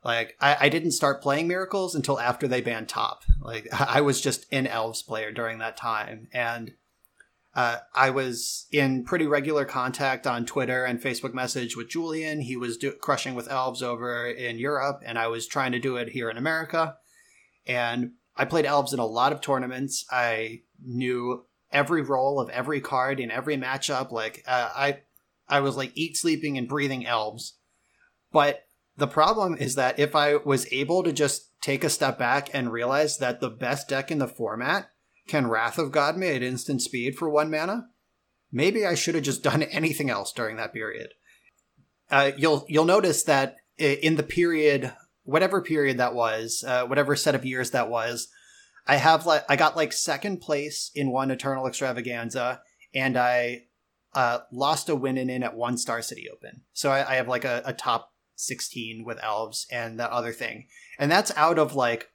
Like 0.03 0.35
I, 0.39 0.57
I 0.61 0.69
didn't 0.69 0.91
start 0.91 1.23
playing 1.23 1.47
Miracles 1.47 1.95
until 1.95 2.19
after 2.19 2.47
they 2.47 2.61
banned 2.61 2.89
Top. 2.89 3.23
Like 3.41 3.67
I 3.73 4.01
was 4.01 4.21
just 4.21 4.45
an 4.51 4.67
Elves 4.67 5.01
player 5.01 5.31
during 5.31 5.59
that 5.59 5.77
time, 5.77 6.27
and 6.31 6.73
uh, 7.55 7.77
I 7.93 8.09
was 8.09 8.67
in 8.71 9.05
pretty 9.05 9.27
regular 9.27 9.63
contact 9.63 10.27
on 10.27 10.45
Twitter 10.45 10.83
and 10.83 11.01
Facebook 11.01 11.33
message 11.33 11.77
with 11.77 11.89
Julian. 11.89 12.41
He 12.41 12.57
was 12.57 12.77
do- 12.77 12.91
crushing 12.91 13.33
with 13.33 13.49
Elves 13.49 13.81
over 13.81 14.27
in 14.27 14.59
Europe, 14.59 15.01
and 15.05 15.17
I 15.17 15.27
was 15.27 15.47
trying 15.47 15.71
to 15.71 15.79
do 15.79 15.95
it 15.95 16.09
here 16.09 16.29
in 16.29 16.35
America. 16.35 16.97
And 17.65 18.11
I 18.35 18.43
played 18.43 18.65
Elves 18.65 18.91
in 18.91 18.99
a 18.99 19.05
lot 19.05 19.31
of 19.31 19.39
tournaments. 19.39 20.05
I 20.11 20.63
knew 20.83 21.45
every 21.71 22.01
role 22.01 22.41
of 22.41 22.49
every 22.49 22.81
card 22.81 23.21
in 23.21 23.31
every 23.31 23.55
matchup. 23.55 24.11
Like 24.11 24.43
uh, 24.45 24.71
I, 24.75 24.99
I 25.47 25.61
was 25.61 25.77
like 25.77 25.93
eat, 25.95 26.17
sleeping, 26.17 26.57
and 26.57 26.67
breathing 26.67 27.05
Elves. 27.05 27.57
But 28.33 28.65
the 28.97 29.07
problem 29.07 29.55
is 29.55 29.75
that 29.75 29.97
if 29.97 30.13
I 30.13 30.35
was 30.35 30.67
able 30.73 31.03
to 31.03 31.13
just 31.13 31.51
take 31.61 31.85
a 31.85 31.89
step 31.89 32.19
back 32.19 32.49
and 32.53 32.69
realize 32.69 33.17
that 33.19 33.39
the 33.39 33.49
best 33.49 33.87
deck 33.87 34.11
in 34.11 34.17
the 34.17 34.27
format 34.27 34.89
can 35.27 35.47
Wrath 35.47 35.77
of 35.77 35.91
God 35.91 36.21
at 36.21 36.43
instant 36.43 36.81
speed 36.81 37.17
for 37.17 37.29
one 37.29 37.49
mana, 37.49 37.87
maybe 38.51 38.85
I 38.85 38.95
should 38.95 39.15
have 39.15 39.23
just 39.23 39.43
done 39.43 39.63
anything 39.63 40.09
else 40.09 40.31
during 40.31 40.57
that 40.57 40.73
period. 40.73 41.09
Uh, 42.09 42.31
you'll 42.37 42.65
you'll 42.69 42.85
notice 42.85 43.23
that 43.23 43.55
in 43.77 44.15
the 44.15 44.23
period, 44.23 44.93
whatever 45.23 45.61
period 45.61 45.97
that 45.97 46.13
was, 46.13 46.63
uh, 46.65 46.85
whatever 46.85 47.15
set 47.15 47.35
of 47.35 47.45
years 47.45 47.71
that 47.71 47.89
was, 47.89 48.27
I 48.87 48.97
have 48.97 49.25
like 49.25 49.43
I 49.49 49.55
got 49.55 49.75
like 49.75 49.91
second 49.91 50.41
place 50.41 50.91
in 50.93 51.11
one 51.11 51.31
Eternal 51.31 51.65
Extravaganza, 51.65 52.61
and 52.93 53.17
I 53.17 53.63
uh, 54.13 54.39
lost 54.51 54.89
a 54.89 54.95
win 54.95 55.17
in 55.17 55.43
at 55.43 55.55
one 55.55 55.77
Star 55.77 56.01
City 56.01 56.27
Open. 56.31 56.61
So 56.73 56.91
I, 56.91 57.13
I 57.13 57.15
have 57.15 57.27
like 57.27 57.43
a, 57.43 57.63
a 57.65 57.73
top 57.73 58.13
16 58.35 59.03
with 59.05 59.23
elves 59.23 59.67
and 59.71 59.99
that 59.99 60.11
other 60.11 60.31
thing. 60.31 60.67
And 60.97 61.11
that's 61.11 61.35
out 61.35 61.59
of 61.59 61.75
like 61.75 62.09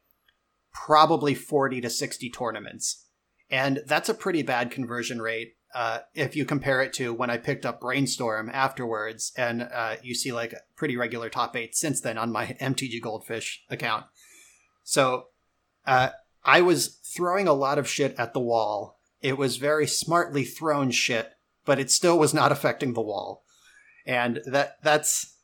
probably 0.72 1.34
40 1.34 1.80
to 1.80 1.90
60 1.90 2.30
tournaments. 2.30 3.06
And 3.51 3.82
that's 3.86 4.09
a 4.09 4.14
pretty 4.14 4.42
bad 4.42 4.70
conversion 4.70 5.20
rate 5.20 5.55
uh, 5.74 6.01
if 6.14 6.34
you 6.36 6.44
compare 6.44 6.82
it 6.82 6.92
to 6.94 7.12
when 7.12 7.30
I 7.30 7.36
picked 7.36 7.64
up 7.64 7.80
Brainstorm 7.80 8.51
afterwards, 8.52 9.32
and 9.36 9.62
uh, 9.62 9.97
you 10.02 10.14
see 10.14 10.32
like 10.32 10.55
pretty 10.76 10.97
regular 10.97 11.28
top 11.28 11.55
eight 11.56 11.76
since 11.76 12.01
then 12.01 12.18
on 12.18 12.32
my 12.32 12.47
MTG 12.60 13.01
Goldfish 13.01 13.64
account. 13.70 14.06
So 14.82 15.26
uh, 15.86 16.10
I 16.44 16.60
was 16.60 16.98
throwing 17.05 17.47
a 17.47 17.52
lot 17.52 17.78
of 17.78 17.88
shit 17.88 18.14
at 18.18 18.32
the 18.32 18.40
wall. 18.40 18.98
It 19.20 19.38
was 19.38 19.59
very 19.59 19.86
smartly 19.86 20.44
thrown 20.44 20.90
shit 20.90 21.34
but 21.64 21.78
it 21.78 21.90
still 21.90 22.18
was 22.18 22.34
not 22.34 22.52
affecting 22.52 22.94
the 22.94 23.01
wall. 23.01 23.44
And 24.06 24.40
that 24.47 24.82
that's 24.82 25.36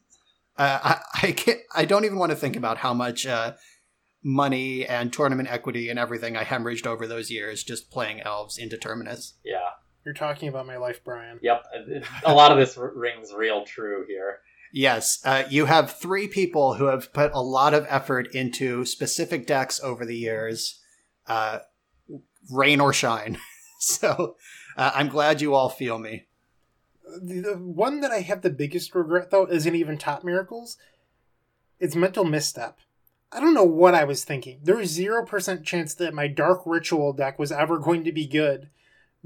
uh, 0.58 0.80
I 0.84 1.26
I 1.28 1.32
can't 1.32 1.60
I 1.74 1.84
don't 1.84 2.04
even 2.04 2.18
want 2.18 2.30
to 2.30 2.36
think 2.36 2.56
about 2.56 2.78
how 2.78 2.94
much 2.94 3.26
uh, 3.26 3.52
money 4.22 4.86
and 4.86 5.12
tournament 5.12 5.50
equity 5.50 5.88
and 5.88 5.98
everything 5.98 6.36
I 6.36 6.44
hemorrhaged 6.44 6.86
over 6.86 7.06
those 7.06 7.30
years 7.30 7.62
just 7.62 7.90
playing 7.90 8.20
elves 8.20 8.58
into 8.58 8.76
Terminus. 8.76 9.34
Yeah. 9.44 9.70
You're 10.04 10.14
talking 10.14 10.48
about 10.48 10.66
my 10.66 10.76
life, 10.76 11.02
Brian. 11.04 11.40
Yep. 11.42 11.64
A 12.24 12.32
lot 12.32 12.52
of 12.52 12.58
this 12.58 12.76
rings 12.76 13.32
real 13.36 13.64
true 13.64 14.04
here. 14.06 14.38
Yes, 14.72 15.20
uh, 15.24 15.44
you 15.48 15.66
have 15.66 15.96
three 15.98 16.28
people 16.28 16.74
who 16.74 16.86
have 16.86 17.12
put 17.12 17.32
a 17.32 17.40
lot 17.40 17.74
of 17.74 17.86
effort 17.88 18.32
into 18.34 18.84
specific 18.84 19.46
decks 19.46 19.80
over 19.82 20.04
the 20.04 20.16
years, 20.16 20.80
uh, 21.26 21.60
rain 22.50 22.80
or 22.80 22.92
shine. 22.92 23.38
so 23.80 24.36
uh, 24.76 24.92
I'm 24.94 25.08
glad 25.08 25.40
you 25.40 25.54
all 25.54 25.70
feel 25.70 25.98
me. 25.98 26.26
The, 27.20 27.40
the 27.40 27.58
one 27.58 28.00
that 28.00 28.10
I 28.10 28.20
have 28.20 28.42
the 28.42 28.50
biggest 28.50 28.94
regret 28.94 29.30
though 29.30 29.46
isn't 29.46 29.74
even 29.74 29.98
top 29.98 30.22
miracles. 30.22 30.76
It's 31.80 31.96
mental 31.96 32.24
misstep. 32.24 32.78
I 33.32 33.40
don't 33.40 33.54
know 33.54 33.64
what 33.64 33.94
I 33.94 34.04
was 34.04 34.24
thinking. 34.24 34.60
There 34.62 34.76
was 34.76 34.90
zero 34.90 35.24
percent 35.24 35.64
chance 35.64 35.94
that 35.94 36.14
my 36.14 36.28
dark 36.28 36.62
ritual 36.64 37.12
deck 37.12 37.38
was 37.38 37.52
ever 37.52 37.78
going 37.78 38.04
to 38.04 38.12
be 38.12 38.26
good 38.26 38.70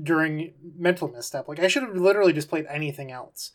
during 0.03 0.55
mental 0.77 1.09
misstep. 1.09 1.49
Like 1.49 1.61
I 1.61 1.69
should 1.69 1.83
have 1.83 1.97
literally 1.97 2.33
just 2.33 2.49
played 2.49 2.67
anything 2.69 3.11
else. 3.11 3.53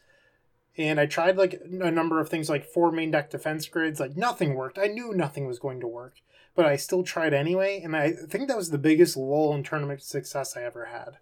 And 0.78 1.00
I 1.00 1.06
tried 1.06 1.38
like 1.38 1.62
a 1.64 1.92
number 1.92 2.20
of 2.20 2.30
things 2.30 2.50
like 2.50 2.66
four 2.66 2.92
main 2.92 3.12
deck 3.12 3.30
defense 3.30 3.68
grids, 3.68 4.00
like 4.00 4.18
nothing 4.18 4.56
worked. 4.56 4.78
I 4.78 4.88
knew 4.88 5.14
nothing 5.14 5.48
was 5.48 5.58
going 5.58 5.80
to 5.80 5.88
work, 5.88 6.16
but 6.54 6.66
I 6.66 6.76
still 6.76 7.04
tried 7.04 7.34
anyway, 7.34 7.82
and 7.82 7.96
I 7.96 8.12
think 8.12 8.48
that 8.48 8.58
was 8.58 8.72
the 8.72 8.78
biggest 8.78 9.16
lull 9.16 9.56
in 9.56 9.64
tournament 9.64 10.04
success 10.04 10.58
I 10.58 10.64
ever 10.64 10.86
had. 10.86 11.18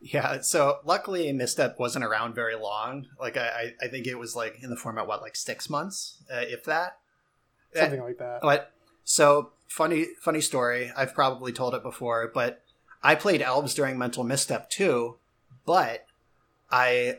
Yeah, 0.00 0.40
so 0.40 0.78
luckily 0.84 1.30
Misstep 1.32 1.78
wasn't 1.78 2.04
around 2.04 2.34
very 2.34 2.56
long. 2.56 3.06
Like 3.20 3.36
I, 3.36 3.74
I 3.80 3.88
think 3.88 4.06
it 4.06 4.18
was 4.18 4.34
like 4.34 4.62
in 4.62 4.70
the 4.70 4.76
format 4.76 5.06
what 5.06 5.22
like 5.22 5.36
six 5.36 5.70
months, 5.70 6.22
uh, 6.32 6.40
if 6.40 6.64
that. 6.64 6.98
Something 7.74 8.02
like 8.02 8.18
that. 8.18 8.40
But 8.42 8.72
so 9.04 9.50
funny, 9.68 10.06
funny 10.20 10.40
story. 10.40 10.92
I've 10.96 11.14
probably 11.14 11.52
told 11.52 11.74
it 11.74 11.82
before, 11.82 12.30
but 12.32 12.62
I 13.02 13.14
played 13.14 13.42
elves 13.42 13.74
during 13.74 13.98
Mental 13.98 14.24
Misstep 14.24 14.70
too, 14.70 15.16
but 15.66 16.06
I 16.70 17.18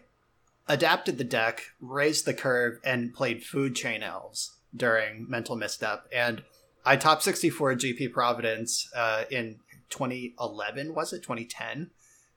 adapted 0.68 1.18
the 1.18 1.24
deck, 1.24 1.64
raised 1.82 2.26
the 2.26 2.34
curve, 2.34 2.80
and 2.84 3.14
played 3.14 3.44
Food 3.44 3.76
Chain 3.76 4.02
Elves 4.04 4.58
during 4.76 5.30
Mental 5.30 5.56
Misstep, 5.56 6.08
and 6.12 6.44
I 6.86 6.96
top 6.96 7.22
sixty 7.22 7.50
four 7.50 7.74
GP 7.76 8.12
Providence 8.12 8.90
uh, 8.96 9.24
in 9.30 9.60
2011. 9.90 10.94
Was 10.94 11.14
it 11.14 11.22
2010? 11.22 11.92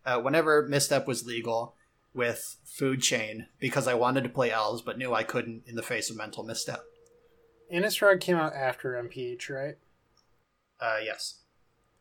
Uh, 0.05 0.21
whenever 0.21 0.67
Misstep 0.69 1.07
was 1.07 1.27
legal 1.27 1.75
with 2.15 2.57
Food 2.65 3.03
Chain, 3.03 3.47
because 3.59 3.87
I 3.89 3.95
wanted 3.95 4.25
to 4.25 4.31
play 4.31 4.51
elves, 4.51 4.83
but 4.83 4.99
knew 4.99 5.13
I 5.13 5.23
couldn't 5.23 5.65
in 5.67 5.75
the 5.75 5.83
face 5.83 6.11
of 6.11 6.17
Mental 6.17 6.45
Misstep. 6.45 6.81
Innistrad 7.73 8.21
came 8.21 8.37
out 8.37 8.55
after 8.55 8.93
NPH, 8.93 9.51
right? 9.51 9.77
Uh, 10.81 10.99
yes. 11.03 11.41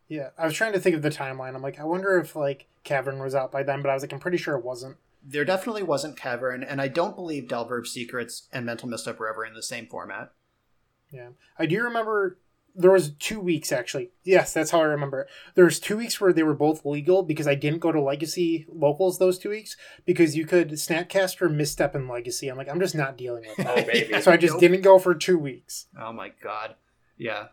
Yeah, 0.08 0.30
I 0.38 0.46
was 0.46 0.54
trying 0.54 0.74
to 0.74 0.80
think 0.80 0.96
of 0.96 1.02
the 1.02 1.10
timeline. 1.10 1.56
I'm 1.56 1.62
like, 1.62 1.80
I 1.80 1.84
wonder 1.86 2.20
if 2.20 2.36
like 2.36 2.68
Cavern 2.84 3.20
was 3.20 3.34
out 3.34 3.52
by 3.52 3.64
then, 3.64 3.82
but 3.82 3.90
I 3.90 3.94
was 3.94 4.04
like, 4.04 4.14
I'm 4.14 4.20
pretty 4.20 4.38
sure 4.38 4.56
it 4.56 4.64
wasn't. 4.64 4.98
There 5.28 5.46
definitely 5.46 5.82
wasn't 5.82 6.18
Cavern, 6.18 6.64
and 6.64 6.80
I 6.80 6.88
don't 6.88 7.16
believe 7.16 7.48
Delver 7.48 7.80
of 7.80 7.88
Secrets 7.88 8.48
and 8.54 8.64
Mental 8.66 8.88
Misstep 8.88 9.18
were 9.18 9.28
ever 9.28 9.44
in 9.44 9.56
the 9.56 9.64
same 9.64 9.88
format. 9.88 10.32
Yeah, 11.12 11.30
I 11.58 11.66
do 11.66 11.82
remember 11.82 12.38
there 12.77 12.91
was 12.91 13.11
two 13.11 13.39
weeks 13.39 13.72
actually. 13.72 14.11
Yes, 14.23 14.53
that's 14.53 14.72
how 14.72 14.80
I 14.81 14.85
remember 14.85 15.22
it. 15.22 15.27
There 15.56 15.65
was 15.65 15.80
two 15.80 15.95
weeks 15.97 16.19
where 16.19 16.34
they 16.34 16.43
were 16.43 16.53
both 16.53 16.85
legal 16.85 17.23
because 17.23 17.47
I 17.47 17.56
didn't 17.56 17.80
go 17.80 17.91
to 17.91 18.02
Legacy 18.02 18.65
locals 18.69 19.18
those 19.18 19.38
two 19.39 19.49
weeks 19.49 19.77
because 20.06 20.35
you 20.35 20.45
could 20.45 20.72
Snapcaster 20.72 21.49
misstep 21.53 21.95
in 21.95 22.07
Legacy. 22.07 22.49
I'm 22.49 22.57
like, 22.57 22.69
I'm 22.69 22.80
just 22.80 22.95
not 22.95 23.18
dealing 23.18 23.45
with 23.47 23.65
Oh, 23.68 23.76
that. 23.76 23.88
baby. 23.88 24.22
so 24.22 24.31
I 24.31 24.38
just 24.38 24.53
Nope. 24.56 24.60
didn't 24.61 24.81
go 24.81 24.99
for 24.99 25.15
two 25.15 25.38
weeks. 25.38 25.85
Oh 25.99 26.11
my 26.11 26.31
god. 26.43 26.76
Yeah. 27.18 27.47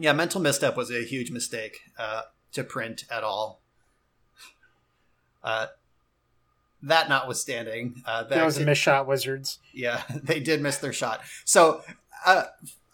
Yeah, 0.00 0.12
Mental 0.12 0.40
Misstep 0.40 0.76
was 0.76 0.92
a 0.92 1.02
huge 1.04 1.32
mistake 1.32 1.78
uh, 1.98 2.22
to 2.52 2.62
print 2.62 3.04
at 3.10 3.24
all. 3.24 3.60
Uh, 5.42 5.66
that 6.82 7.08
notwithstanding, 7.08 8.02
uh, 8.06 8.22
That 8.24 8.44
was 8.44 8.56
a 8.56 8.60
did- 8.60 8.66
miss 8.66 8.78
shot, 8.78 9.06
Wizards. 9.08 9.58
Yeah, 9.72 10.02
they 10.22 10.38
did 10.40 10.62
miss 10.62 10.76
their 10.78 10.92
shot. 10.92 11.22
So 11.44 11.82
uh, 12.24 12.44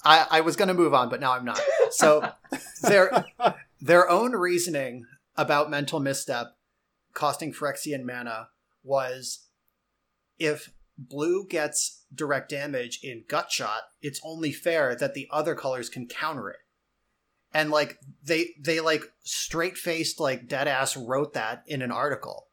I, 0.05 0.26
I 0.31 0.40
was 0.43 0.56
going 0.56 0.68
to 0.68 0.74
move 0.74 0.94
on, 0.94 1.09
but 1.09 1.20
now 1.20 1.32
I'm 1.32 1.44
not. 1.44 1.60
So 1.90 2.31
their 2.82 3.24
their 3.81 4.09
own 4.09 4.32
reasoning 4.32 5.06
about 5.36 5.70
mental 5.70 6.01
misstep 6.01 6.56
costing 7.14 7.52
Phyrexian 7.52 8.05
mana 8.05 8.48
was 8.82 9.47
if 10.39 10.72
blue 10.98 11.47
gets 11.48 12.05
direct 12.14 12.51
damage 12.51 13.01
in 13.02 13.24
gut 13.28 13.51
shot, 13.51 13.82
it's 14.02 14.20
only 14.24 14.52
fair 14.52 14.94
that 14.94 15.14
the 15.14 15.28
other 15.31 15.55
colors 15.55 15.89
can 15.89 16.06
counter 16.06 16.51
it. 16.51 16.59
And 17.52 17.70
like 17.70 17.98
they 18.22 18.51
they 18.60 18.81
like 18.81 19.05
straight 19.22 19.78
faced 19.78 20.18
like 20.18 20.48
dead 20.48 20.66
ass 20.68 20.97
wrote 20.97 21.35
that 21.35 21.62
in 21.66 21.82
an 21.82 21.93
article. 21.93 22.48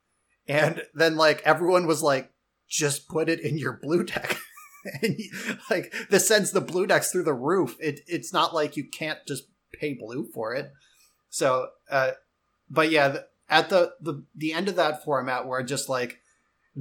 And 0.48 0.84
then 0.94 1.18
like 1.18 1.42
everyone 1.44 1.88
was 1.88 2.04
like, 2.04 2.32
just 2.70 3.08
put 3.08 3.30
it 3.30 3.40
in 3.40 3.58
your 3.58 3.80
blue 3.82 4.04
deck. 4.04 4.38
and 5.02 5.16
you, 5.18 5.32
like 5.70 5.94
this 6.10 6.28
sends 6.28 6.52
the 6.52 6.62
blue 6.62 6.88
decks 6.88 7.12
through 7.12 7.24
the 7.24 7.34
roof. 7.34 7.78
It 7.80 8.02
it's 8.08 8.34
not 8.34 8.54
like 8.54 8.78
you 8.78 8.86
can't 8.86 9.20
just 9.28 9.44
pay 9.74 9.94
blue 9.94 10.28
for 10.34 10.54
it. 10.54 10.72
So, 11.30 11.70
uh, 11.90 12.12
but 12.70 12.92
yeah, 12.92 13.08
the, 13.10 13.28
at 13.50 13.70
the, 13.70 13.94
the 14.02 14.24
the 14.36 14.54
end 14.54 14.70
of 14.70 14.76
that 14.76 15.04
format, 15.04 15.48
where 15.48 15.64
just 15.64 15.90
like 15.90 16.20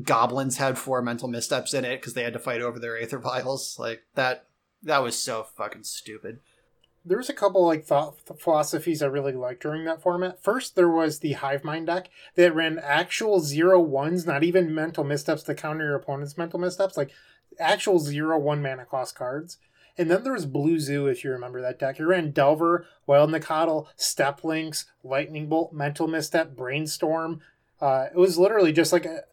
goblins 0.02 0.58
had 0.58 0.78
four 0.78 1.02
mental 1.02 1.28
missteps 1.28 1.74
in 1.74 1.84
it 1.84 1.96
because 2.00 2.14
they 2.14 2.22
had 2.22 2.32
to 2.32 2.38
fight 2.38 2.60
over 2.60 2.78
their 2.78 3.00
aether 3.00 3.18
vials, 3.18 3.76
like 3.78 4.02
that 4.14 4.46
that 4.82 5.02
was 5.02 5.18
so 5.18 5.42
fucking 5.56 5.84
stupid. 5.84 6.40
There 7.04 7.18
was 7.18 7.30
a 7.30 7.34
couple 7.34 7.66
like 7.66 7.84
thought 7.84 8.18
philosophies 8.38 9.02
I 9.02 9.06
really 9.06 9.32
liked 9.32 9.62
during 9.62 9.84
that 9.86 10.02
format. 10.02 10.42
First, 10.42 10.76
there 10.76 10.90
was 10.90 11.20
the 11.20 11.32
Hive 11.32 11.64
Mind 11.64 11.86
deck 11.86 12.10
that 12.34 12.54
ran 12.54 12.78
actual 12.78 13.40
zero 13.40 13.80
ones, 13.80 14.26
not 14.26 14.44
even 14.44 14.74
mental 14.74 15.02
missteps 15.02 15.42
to 15.44 15.54
counter 15.54 15.86
your 15.86 15.96
opponent's 15.96 16.36
mental 16.36 16.58
missteps, 16.58 16.96
like 16.98 17.10
actual 17.60 17.98
zero 17.98 18.38
one 18.38 18.62
mana 18.62 18.84
cost 18.84 19.14
cards. 19.14 19.58
And 19.98 20.10
then 20.10 20.24
there 20.24 20.32
was 20.32 20.46
Blue 20.46 20.78
Zoo, 20.78 21.08
if 21.08 21.24
you 21.24 21.30
remember 21.30 21.60
that 21.60 21.78
deck. 21.78 22.00
It 22.00 22.06
ran 22.06 22.30
Delver, 22.30 22.86
Wild 23.06 23.30
Nacatl, 23.30 23.86
Steppe 23.96 24.44
Lynx, 24.44 24.86
Lightning 25.04 25.48
Bolt, 25.48 25.72
Mental 25.72 26.06
Misstep, 26.06 26.56
Brainstorm. 26.56 27.40
Uh, 27.80 28.06
it 28.12 28.16
was 28.16 28.38
literally 28.38 28.72
just 28.72 28.92
like 28.92 29.04
a, 29.04 29.24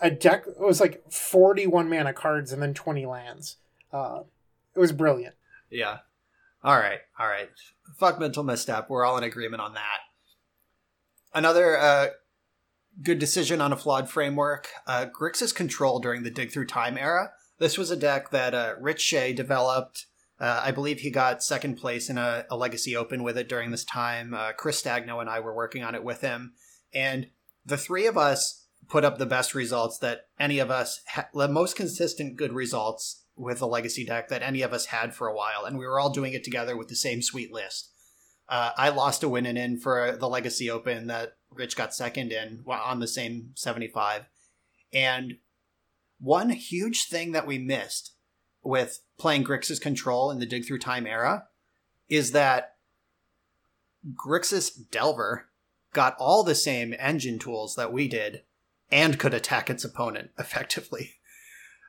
a 0.00 0.10
deck. 0.10 0.44
It 0.46 0.58
was 0.58 0.80
like 0.80 1.04
41 1.12 1.88
mana 1.88 2.12
cards 2.12 2.50
and 2.52 2.60
then 2.60 2.74
20 2.74 3.06
lands. 3.06 3.58
Uh, 3.92 4.22
it 4.74 4.80
was 4.80 4.92
brilliant. 4.92 5.36
Yeah. 5.70 5.98
All 6.64 6.76
right. 6.76 7.00
All 7.18 7.28
right. 7.28 7.48
Fuck 7.96 8.18
mental 8.18 8.42
misstep. 8.42 8.90
We're 8.90 9.04
all 9.04 9.18
in 9.18 9.24
agreement 9.24 9.62
on 9.62 9.74
that. 9.74 9.98
Another 11.32 11.78
uh, 11.78 12.06
good 13.02 13.18
decision 13.18 13.60
on 13.60 13.72
a 13.72 13.76
flawed 13.76 14.08
framework. 14.08 14.68
Uh, 14.86 15.06
Grixis 15.06 15.54
Control 15.54 16.00
during 16.00 16.22
the 16.22 16.30
Dig 16.30 16.50
Through 16.50 16.66
Time 16.66 16.96
era. 16.98 17.32
This 17.58 17.78
was 17.78 17.90
a 17.90 17.96
deck 17.96 18.30
that 18.30 18.54
uh, 18.54 18.74
Rich 18.80 19.00
Shay 19.00 19.32
developed. 19.32 20.06
Uh, 20.38 20.60
I 20.64 20.70
believe 20.70 21.00
he 21.00 21.10
got 21.10 21.42
second 21.42 21.76
place 21.76 22.10
in 22.10 22.18
a, 22.18 22.44
a 22.50 22.56
Legacy 22.56 22.94
Open 22.94 23.22
with 23.22 23.38
it 23.38 23.48
during 23.48 23.70
this 23.70 23.84
time. 23.84 24.34
Uh, 24.34 24.52
Chris 24.52 24.82
Stagno 24.82 25.20
and 25.20 25.30
I 25.30 25.40
were 25.40 25.54
working 25.54 25.82
on 25.82 25.94
it 25.94 26.04
with 26.04 26.20
him. 26.20 26.52
And 26.92 27.28
the 27.64 27.78
three 27.78 28.06
of 28.06 28.18
us 28.18 28.66
put 28.88 29.04
up 29.04 29.18
the 29.18 29.26
best 29.26 29.54
results 29.54 29.98
that 29.98 30.26
any 30.38 30.58
of 30.58 30.70
us, 30.70 31.00
ha- 31.08 31.28
the 31.34 31.48
most 31.48 31.76
consistent 31.76 32.36
good 32.36 32.52
results 32.52 33.24
with 33.36 33.58
the 33.58 33.66
legacy 33.66 34.04
deck 34.04 34.28
that 34.28 34.42
any 34.42 34.62
of 34.62 34.72
us 34.72 34.86
had 34.86 35.14
for 35.14 35.26
a 35.26 35.34
while, 35.34 35.64
and 35.66 35.78
we 35.78 35.86
were 35.86 36.00
all 36.00 36.10
doing 36.10 36.32
it 36.32 36.44
together 36.44 36.76
with 36.76 36.88
the 36.88 36.96
same 36.96 37.20
sweet 37.20 37.52
list. 37.52 37.90
Uh, 38.48 38.70
I 38.76 38.90
lost 38.90 39.22
a 39.22 39.28
win 39.28 39.46
and 39.46 39.58
in 39.58 39.78
for 39.78 40.16
the 40.18 40.28
Legacy 40.28 40.70
Open 40.70 41.08
that 41.08 41.36
Rich 41.50 41.76
got 41.76 41.94
second 41.94 42.32
in 42.32 42.64
on 42.66 43.00
the 43.00 43.08
same 43.08 43.50
75. 43.54 44.26
And 44.92 45.34
one 46.18 46.50
huge 46.50 47.06
thing 47.06 47.32
that 47.32 47.46
we 47.46 47.58
missed 47.58 48.12
with 48.62 49.00
playing 49.18 49.44
Grixis 49.44 49.80
Control 49.80 50.30
in 50.30 50.38
the 50.38 50.46
Dig 50.46 50.66
Through 50.66 50.78
Time 50.80 51.06
era 51.06 51.46
is 52.08 52.32
that 52.32 52.76
Grixis 54.14 54.72
Delver 54.90 55.46
got 55.92 56.16
all 56.18 56.42
the 56.42 56.54
same 56.54 56.94
engine 56.98 57.38
tools 57.38 57.74
that 57.76 57.92
we 57.92 58.08
did 58.08 58.42
and 58.90 59.18
could 59.18 59.34
attack 59.34 59.68
its 59.70 59.84
opponent 59.84 60.30
effectively. 60.38 61.14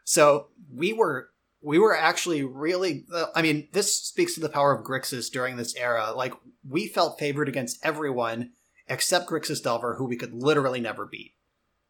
So 0.04 0.48
we 0.74 0.94
were 0.94 1.30
we 1.62 1.80
were 1.80 1.96
actually 1.96 2.44
really 2.44 3.06
i 3.36 3.42
mean 3.42 3.68
this 3.74 3.94
speaks 3.94 4.34
to 4.36 4.40
the 4.40 4.50
power 4.50 4.74
of 4.74 4.86
grixis 4.86 5.32
during 5.32 5.58
this 5.58 5.76
era 5.76 6.12
like 6.16 6.34
we 6.68 6.88
felt 6.88 7.20
favored 7.20 7.50
against 7.50 7.84
everyone 7.84 8.52
except 8.88 9.28
grixis 9.28 9.62
delver 9.62 9.96
who 9.96 10.06
we 10.06 10.16
could 10.16 10.34
literally 10.34 10.80
never 10.80 11.06
beat 11.06 11.34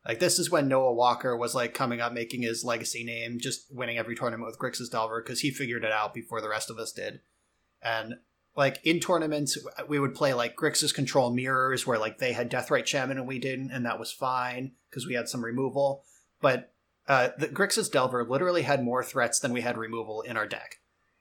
like 0.08 0.20
this 0.20 0.40
is 0.40 0.50
when 0.50 0.68
noah 0.68 0.94
walker 0.94 1.36
was 1.36 1.54
like 1.54 1.74
coming 1.74 2.00
up 2.02 2.14
making 2.14 2.42
his 2.42 2.64
legacy 2.64 3.04
name 3.04 3.40
just 3.40 3.66
winning 3.72 3.98
every 3.98 4.16
tournament 4.16 4.48
with 4.48 4.60
grixis 4.60 4.90
delver 4.90 5.22
because 5.22 5.42
he 5.42 5.52
figured 5.52 5.84
it 5.84 5.92
out 5.92 6.14
before 6.14 6.42
the 6.42 6.50
rest 6.50 6.70
of 6.70 6.78
us 6.78 6.92
did. 6.92 7.20
And 7.82 8.16
like 8.56 8.80
in 8.84 9.00
tournaments 9.00 9.58
we 9.88 10.00
would 10.00 10.16
play 10.16 10.34
like 10.34 10.56
grixis 10.56 10.94
control 10.94 11.32
mirrors 11.32 11.86
where 11.86 12.00
like 12.00 12.18
they 12.18 12.34
had 12.34 12.50
deathrite 12.50 12.88
shaman 12.88 13.18
and 13.18 13.28
we 13.28 13.38
didn't 13.38 13.72
and 13.72 13.86
that 13.86 14.00
was 14.00 14.12
fine 14.12 14.72
because 14.90 15.06
we 15.06 15.14
had 15.14 15.30
some 15.30 15.44
removal, 15.44 16.04
but 16.42 16.72
uh, 17.08 17.30
the 17.38 17.48
Grixis 17.48 17.92
Delver 17.92 18.26
literally 18.26 18.64
had 18.64 18.84
more 18.84 19.04
threats 19.04 19.40
than 19.40 19.54
we 19.54 19.62
had 19.62 19.78
removal 19.78 20.22
in 20.22 20.36
our 20.36 20.46
deck, 20.46 20.80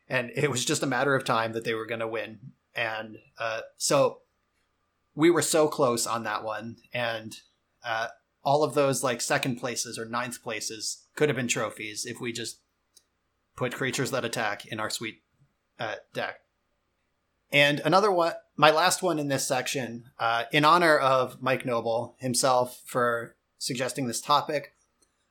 and 0.08 0.32
it 0.34 0.50
was 0.50 0.64
just 0.64 0.82
a 0.82 0.86
matter 0.86 1.14
of 1.14 1.24
time 1.24 1.52
that 1.52 1.64
they 1.64 1.74
were 1.74 1.86
going 1.86 2.00
to 2.00 2.08
win. 2.08 2.52
And 2.74 3.18
uh, 3.38 3.60
so 3.76 4.22
we 5.14 5.30
were 5.30 5.42
so 5.42 5.68
close 5.68 6.06
on 6.06 6.24
that 6.24 6.42
one, 6.42 6.76
and 6.92 7.36
uh, 7.84 8.08
all 8.46 8.62
of 8.62 8.74
those 8.74 9.02
like 9.02 9.20
second 9.20 9.56
places 9.56 9.98
or 9.98 10.04
ninth 10.04 10.40
places 10.40 11.04
could 11.16 11.28
have 11.28 11.34
been 11.34 11.48
trophies 11.48 12.06
if 12.06 12.20
we 12.20 12.32
just 12.32 12.60
put 13.56 13.74
creatures 13.74 14.12
that 14.12 14.24
attack 14.24 14.64
in 14.66 14.78
our 14.78 14.88
sweet 14.88 15.22
uh, 15.80 15.96
deck. 16.14 16.36
And 17.50 17.80
another 17.84 18.12
one, 18.12 18.34
my 18.56 18.70
last 18.70 19.02
one 19.02 19.18
in 19.18 19.26
this 19.26 19.46
section, 19.46 20.04
uh, 20.20 20.44
in 20.52 20.64
honor 20.64 20.96
of 20.96 21.42
Mike 21.42 21.66
Noble 21.66 22.14
himself 22.20 22.82
for 22.86 23.34
suggesting 23.58 24.06
this 24.06 24.20
topic, 24.20 24.74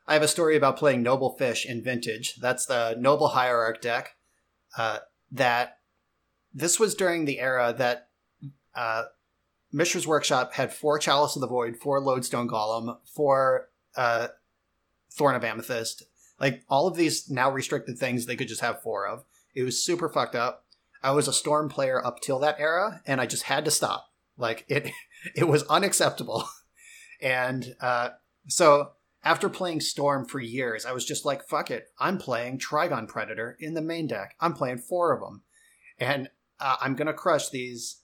I 0.05 0.13
have 0.13 0.21
a 0.21 0.27
story 0.27 0.57
about 0.57 0.77
playing 0.77 1.01
Noble 1.01 1.35
Fish 1.37 1.65
in 1.65 1.81
Vintage. 1.81 2.35
That's 2.35 2.65
the 2.65 2.95
Noble 2.99 3.29
Hierarch 3.29 3.81
deck. 3.81 4.15
Uh, 4.77 4.99
that 5.31 5.77
this 6.53 6.79
was 6.79 6.95
during 6.95 7.23
the 7.23 7.39
era 7.39 7.73
that 7.77 8.09
uh, 8.75 9.03
Mishra's 9.75 10.07
Workshop 10.07 10.53
had 10.53 10.73
four 10.73 10.97
Chalice 10.97 11.35
of 11.35 11.41
the 11.41 11.47
Void, 11.47 11.75
four 11.75 11.99
Lodestone 11.99 12.47
Golem, 12.47 12.97
four 13.03 13.69
uh, 13.97 14.29
Thorn 15.11 15.35
of 15.35 15.43
Amethyst. 15.43 16.03
Like 16.39 16.63
all 16.69 16.87
of 16.87 16.95
these 16.95 17.29
now 17.29 17.51
restricted 17.51 17.97
things, 17.97 18.25
they 18.25 18.37
could 18.37 18.47
just 18.47 18.61
have 18.61 18.81
four 18.81 19.05
of. 19.05 19.25
It 19.53 19.63
was 19.63 19.83
super 19.83 20.07
fucked 20.07 20.35
up. 20.35 20.65
I 21.03 21.11
was 21.11 21.27
a 21.27 21.33
Storm 21.33 21.67
player 21.67 22.03
up 22.03 22.21
till 22.21 22.39
that 22.39 22.59
era, 22.59 23.01
and 23.05 23.19
I 23.19 23.25
just 23.25 23.43
had 23.43 23.65
to 23.65 23.71
stop. 23.71 24.13
Like 24.37 24.63
it, 24.69 24.91
it 25.35 25.47
was 25.47 25.63
unacceptable. 25.63 26.47
And 27.21 27.77
uh, 27.79 28.09
so 28.49 28.91
after 29.23 29.47
playing 29.47 29.79
Storm 29.79 30.25
for 30.25 30.41
years, 30.41 30.85
I 30.85 30.91
was 30.91 31.05
just 31.05 31.23
like, 31.23 31.47
fuck 31.47 31.71
it. 31.71 31.87
I'm 31.97 32.17
playing 32.17 32.59
Trygon 32.59 33.07
Predator 33.07 33.55
in 33.57 33.73
the 33.73 33.81
main 33.81 34.05
deck. 34.05 34.35
I'm 34.41 34.53
playing 34.53 34.79
four 34.79 35.13
of 35.13 35.21
them. 35.21 35.41
And 35.97 36.29
uh, 36.59 36.75
I'm 36.81 36.93
to 36.95 37.13
crush 37.13 37.49
these 37.49 38.01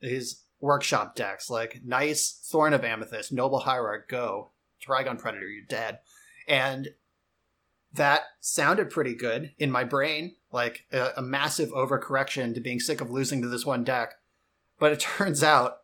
these 0.00 0.42
workshop 0.60 1.14
decks 1.14 1.50
like 1.50 1.80
nice 1.84 2.30
Thorn 2.50 2.72
of 2.72 2.84
Amethyst, 2.84 3.32
Noble 3.32 3.60
Hierarch, 3.60 4.08
go. 4.08 4.50
Trygon 4.80 5.18
Predator, 5.18 5.48
you're 5.48 5.64
dead. 5.64 5.98
And 6.48 6.88
that 7.92 8.22
sounded 8.40 8.90
pretty 8.90 9.14
good 9.14 9.52
in 9.58 9.70
my 9.70 9.84
brain, 9.84 10.36
like 10.52 10.86
a, 10.92 11.10
a 11.16 11.22
massive 11.22 11.70
overcorrection 11.70 12.54
to 12.54 12.60
being 12.60 12.80
sick 12.80 13.00
of 13.00 13.10
losing 13.10 13.42
to 13.42 13.48
this 13.48 13.66
one 13.66 13.84
deck. 13.84 14.14
But 14.78 14.92
it 14.92 15.00
turns 15.18 15.42
out 15.42 15.78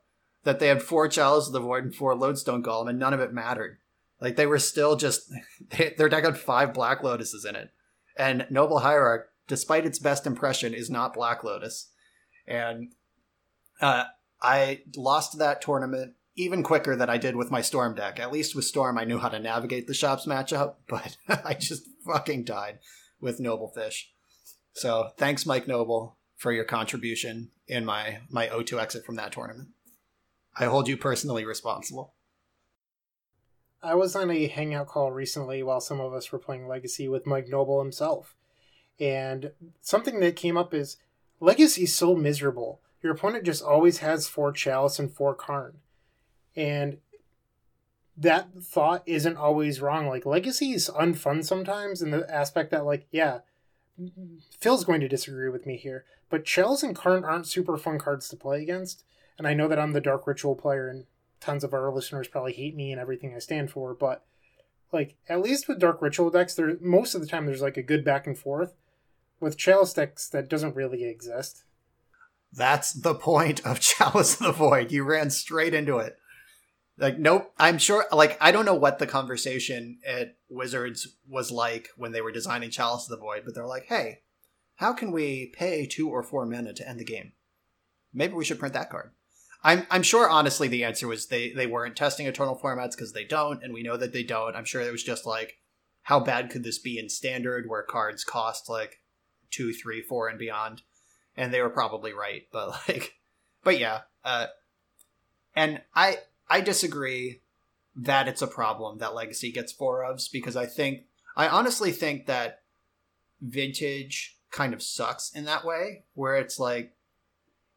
that 0.45 0.61
they 0.61 0.69
had 0.69 0.83
four 0.83 1.09
Chalice 1.09 1.49
of 1.49 1.53
the 1.53 1.61
Void 1.61 1.85
and 1.85 1.95
four 1.95 2.15
Lodestone 2.15 2.63
Golem, 2.63 2.89
and 2.89 2.99
none 2.99 3.13
of 3.13 3.21
it 3.21 3.33
mattered. 3.33 3.79
Like 4.21 4.37
they 4.37 4.47
were 4.47 4.59
still 4.59 4.97
just 4.97 5.31
they, 5.71 5.95
their 5.97 6.09
deck 6.09 6.25
had 6.25 6.39
five 6.39 6.73
Black 6.73 7.03
Lotuses 7.03 7.45
in 7.45 7.57
it, 7.57 7.71
and 8.17 8.47
Noble 8.51 8.81
Hierarch, 8.81 9.29
despite 9.47 9.85
its 9.85 9.99
best 9.99 10.27
impression, 10.27 10.73
is 10.73 10.89
not 10.89 11.15
Black 11.15 11.45
Lotus, 11.45 11.91
and 12.47 12.93
uh, 13.81 14.05
I 14.47 14.83
lost 14.97 15.39
that 15.41 15.61
tournament 15.61 16.15
even 16.37 16.63
quicker 16.63 16.95
than 16.95 17.11
I 17.11 17.19
did 17.19 17.35
with 17.35 17.51
my 17.51 17.63
Storm 17.63 17.97
deck. 17.97 18.21
At 18.21 18.33
least 18.33 18.55
with 18.55 18.65
Storm, 18.65 18.97
I 18.97 19.03
knew 19.05 19.19
how 19.19 19.29
to 19.29 19.41
navigate 19.41 19.89
the 19.89 19.95
shops 19.95 20.25
matchup, 20.25 20.75
but 20.89 21.17
I 21.29 21.55
just 21.55 21.83
fucking 22.07 22.45
died 22.45 22.79
with 23.21 23.41
Noble 23.41 23.69
Fish. 23.69 24.13
So 24.73 25.11
thanks, 25.19 25.47
Mike 25.47 25.67
Noble, 25.67 26.17
for 26.37 26.53
your 26.53 26.65
contribution 26.65 27.51
in 27.67 27.85
my 27.85 28.19
my 28.31 28.47
O2 28.47 28.81
exit 28.81 29.05
from 29.05 29.17
that 29.17 29.33
tournament. 29.33 29.71
I 30.57 30.67
hold 30.67 30.87
you 30.87 30.97
personally 30.97 31.45
responsible. 31.45 32.15
I 33.83 33.97
was 33.97 34.15
on 34.15 34.31
a 34.31 34.47
hangout 34.47 34.87
call 34.87 35.11
recently 35.11 35.65
while 35.65 35.81
some 35.81 36.01
of 36.01 36.15
us 36.15 36.31
were 36.31 36.39
playing 36.39 36.69
Legacy 36.69 37.09
with 37.09 37.27
Mike 37.27 37.49
Noble 37.49 37.83
himself. 37.83 38.37
And 39.01 39.51
something 39.81 40.21
that 40.21 40.37
came 40.37 40.57
up 40.57 40.73
is 40.73 40.99
Legacy's 41.41 41.97
so 41.97 42.15
miserable. 42.15 42.81
Your 43.07 43.15
opponent 43.15 43.45
just 43.45 43.63
always 43.63 43.99
has 43.99 44.27
four 44.27 44.51
Chalice 44.51 44.99
and 44.99 45.09
four 45.09 45.33
Karn. 45.33 45.75
And 46.57 46.99
that 48.17 48.49
thought 48.61 49.05
isn't 49.07 49.37
always 49.37 49.81
wrong. 49.81 50.09
Like 50.09 50.27
Legacy 50.27 50.73
is 50.73 50.91
unfun 50.91 51.45
sometimes 51.45 52.03
in 52.03 52.11
the 52.11 52.29
aspect 52.29 52.73
that, 52.73 52.85
like, 52.85 53.07
yeah, 53.13 53.43
Phil's 54.59 54.85
going 54.85 55.01
to 55.03 55.09
disagree 55.09 55.49
with 55.49 55.67
me 55.67 55.77
here, 55.77 56.05
but 56.31 56.45
Chalice 56.45 56.83
and 56.83 56.97
Karn 56.97 57.25
aren't 57.25 57.47
super 57.47 57.77
fun 57.77 58.01
cards 58.01 58.29
to 58.29 58.37
play 58.37 58.61
against. 58.61 59.05
And 59.39 59.47
I 59.47 59.55
know 59.55 59.69
that 59.69 59.79
I'm 59.79 59.93
the 59.93 60.01
Dark 60.01 60.27
Ritual 60.27 60.57
player, 60.57 60.89
and 60.89 61.05
tons 61.39 61.63
of 61.63 61.73
our 61.73 61.93
listeners 61.93 62.27
probably 62.27 62.55
hate 62.55 62.75
me 62.75 62.91
and 62.91 63.01
everything 63.01 63.37
I 63.37 63.39
stand 63.39 63.71
for, 63.71 63.95
but 63.95 64.25
like 64.93 65.15
at 65.29 65.43
least 65.43 65.69
with 65.69 65.79
Dark 65.79 66.03
Ritual 66.03 66.31
decks, 66.31 66.57
there 66.57 66.77
most 66.81 67.15
of 67.15 67.21
the 67.21 67.29
time 67.29 67.47
there's 67.47 67.63
like 67.63 67.77
a 67.77 67.83
good 67.83 68.05
back 68.05 68.27
and 68.27 68.37
forth. 68.37 68.75
With 69.39 69.57
Chalice 69.57 69.93
decks, 69.93 70.29
that 70.31 70.49
doesn't 70.49 70.75
really 70.75 71.05
exist. 71.05 71.63
That's 72.53 72.93
the 72.93 73.15
point 73.15 73.65
of 73.65 73.81
Chalice 73.81 74.41
of 74.41 74.47
the 74.47 74.53
Void. 74.53 74.93
You 74.93 75.05
ran 75.05 75.31
straight 75.31 75.75
into 75.75 75.99
it. 75.99 76.17
Like, 76.99 77.19
nope. 77.19 77.53
I'm 77.59 77.79
sure, 77.79 78.07
like, 78.11 78.39
I 78.41 78.53
don't 78.53 78.65
know 78.65 78.75
what 78.75 78.99
the 78.99 79.07
conversation 79.07 79.99
at 80.07 80.37
Wizards 80.49 81.17
was 81.29 81.51
like 81.51 81.89
when 81.97 82.13
they 82.13 82.23
were 82.23 82.33
designing 82.33 82.71
Chalice 82.71 83.05
of 83.05 83.11
the 83.11 83.23
Void, 83.23 83.43
but 83.45 83.55
they're 83.55 83.67
like, 83.67 83.87
hey, 83.87 84.21
how 84.77 84.93
can 84.93 85.13
we 85.13 85.53
pay 85.55 85.87
two 85.87 86.09
or 86.09 86.23
four 86.23 86.47
mana 86.47 86.73
to 86.73 86.89
end 86.89 86.99
the 86.99 87.05
game? 87.05 87.33
Maybe 88.15 88.35
we 88.35 88.45
should 88.45 88.59
print 88.59 88.75
that 88.75 88.91
card. 88.91 89.11
I'm, 89.63 89.87
I'm 89.91 90.03
sure, 90.03 90.29
honestly, 90.29 90.69
the 90.69 90.85
answer 90.85 91.09
was 91.09 91.27
they, 91.27 91.51
they 91.51 91.67
weren't 91.67 91.97
testing 91.97 92.27
eternal 92.27 92.59
formats 92.63 92.93
because 92.93 93.13
they 93.13 93.25
don't, 93.25 93.63
and 93.63 93.75
we 93.75 93.83
know 93.83 93.97
that 93.97 94.13
they 94.13 94.23
don't. 94.23 94.55
I'm 94.55 94.65
sure 94.65 94.81
it 94.81 94.93
was 94.93 95.03
just 95.03 95.27
like, 95.27 95.59
how 96.03 96.21
bad 96.21 96.51
could 96.51 96.63
this 96.63 96.79
be 96.79 96.99
in 96.99 97.09
standard 97.09 97.69
where 97.69 97.83
cards 97.83 98.23
cost 98.23 98.69
like 98.69 99.01
two, 99.51 99.73
three, 99.73 100.01
four, 100.01 100.29
and 100.29 100.39
beyond? 100.39 100.83
And 101.37 101.53
they 101.53 101.61
were 101.61 101.71
probably 101.71 102.13
right, 102.13 102.47
but 102.53 102.69
like, 102.89 103.15
but 103.65 103.79
yeah. 103.79 104.03
Uh, 104.25 104.47
and 105.55 105.83
I, 105.95 106.19
I 106.49 106.61
disagree 106.61 107.41
that 107.95 108.29
it's 108.29 108.43
a 108.43 108.47
problem 108.47 108.99
that 108.99 109.15
Legacy 109.15 109.51
gets 109.51 109.73
four 109.73 110.03
ofs 110.03 110.31
because 110.31 110.57
I 110.57 110.67
think 110.67 111.05
I 111.37 111.49
honestly 111.49 111.93
think 111.93 112.27
that 112.27 112.61
Vintage 113.41 114.39
kind 114.51 114.73
of 114.73 114.83
sucks 114.83 115.31
in 115.33 115.45
that 115.45 115.65
way, 115.65 116.05
where 116.15 116.37
it's 116.37 116.59
like 116.59 116.95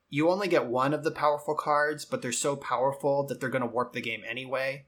you 0.10 0.30
only 0.30 0.48
get 0.48 0.66
one 0.66 0.94
of 0.94 1.04
the 1.04 1.12
powerful 1.12 1.56
cards, 1.56 2.06
but 2.06 2.22
they're 2.22 2.32
so 2.32 2.56
powerful 2.56 3.26
that 3.28 3.40
they're 3.40 3.50
going 3.50 3.62
to 3.62 3.68
warp 3.68 3.94
the 3.94 4.02
game 4.02 4.24
anyway. 4.28 4.86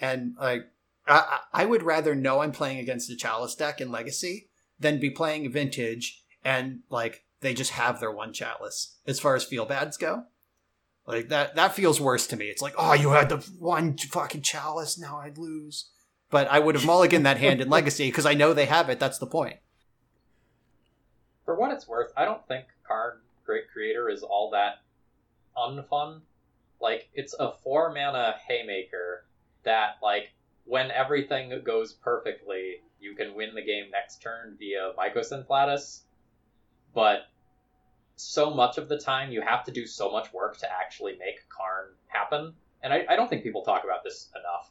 And 0.00 0.34
like, 0.40 0.66
I, 1.06 1.40
I 1.52 1.64
would 1.64 1.82
rather 1.82 2.14
know 2.14 2.40
I'm 2.40 2.52
playing 2.52 2.78
against 2.78 3.10
a 3.10 3.16
Chalice 3.16 3.54
deck 3.54 3.80
in 3.80 3.90
Legacy 3.90 4.48
than 4.78 4.98
be 4.98 5.10
playing 5.10 5.50
Vintage 5.52 6.24
and 6.44 6.80
like 6.90 7.24
they 7.40 7.54
just 7.54 7.72
have 7.72 8.00
their 8.00 8.10
one 8.10 8.32
Chalice 8.32 8.96
as 9.06 9.20
far 9.20 9.34
as 9.34 9.44
feel 9.44 9.66
bads 9.66 9.96
go. 9.96 10.24
Like 11.06 11.28
that 11.30 11.56
that 11.56 11.74
feels 11.74 12.00
worse 12.00 12.26
to 12.28 12.36
me. 12.36 12.46
It's 12.46 12.62
like, 12.62 12.74
oh, 12.78 12.92
you 12.92 13.10
had 13.10 13.28
the 13.28 13.38
one 13.58 13.96
fucking 13.96 14.42
chalice, 14.42 14.98
now 14.98 15.18
I'd 15.18 15.38
lose. 15.38 15.90
But 16.30 16.46
I 16.48 16.60
would 16.60 16.76
have 16.76 16.84
mulliganed 16.84 17.24
that 17.24 17.38
hand 17.38 17.60
in 17.60 17.68
Legacy 17.70 18.08
because 18.08 18.26
I 18.26 18.34
know 18.34 18.52
they 18.52 18.66
have 18.66 18.88
it. 18.88 19.00
That's 19.00 19.18
the 19.18 19.26
point. 19.26 19.56
For 21.44 21.56
what 21.56 21.72
it's 21.72 21.88
worth, 21.88 22.12
I 22.16 22.24
don't 22.24 22.46
think 22.46 22.66
Karn 22.86 23.18
Great 23.44 23.64
Creator 23.72 24.08
is 24.10 24.22
all 24.22 24.50
that 24.50 24.82
unfun. 25.56 26.20
Like 26.80 27.08
it's 27.14 27.34
a 27.40 27.52
four 27.64 27.92
mana 27.92 28.36
haymaker 28.46 29.24
that 29.64 29.96
like 30.02 30.30
when 30.64 30.90
everything 30.92 31.52
goes 31.64 31.92
perfectly, 31.92 32.82
you 33.00 33.14
can 33.16 33.34
win 33.34 33.54
the 33.54 33.62
game 33.62 33.90
next 33.90 34.22
turn 34.22 34.56
via 34.58 34.92
Mycosynth 34.96 35.48
But 36.94 37.26
so 38.16 38.52
much 38.52 38.78
of 38.78 38.88
the 38.88 38.98
time 38.98 39.32
you 39.32 39.40
have 39.40 39.64
to 39.64 39.72
do 39.72 39.86
so 39.86 40.10
much 40.10 40.32
work 40.32 40.58
to 40.58 40.68
actually 40.70 41.16
make 41.18 41.48
Karn 41.48 41.86
happen. 42.06 42.54
And 42.82 42.92
I, 42.92 43.04
I 43.08 43.16
don't 43.16 43.28
think 43.28 43.42
people 43.42 43.62
talk 43.62 43.84
about 43.84 44.04
this 44.04 44.28
enough. 44.34 44.70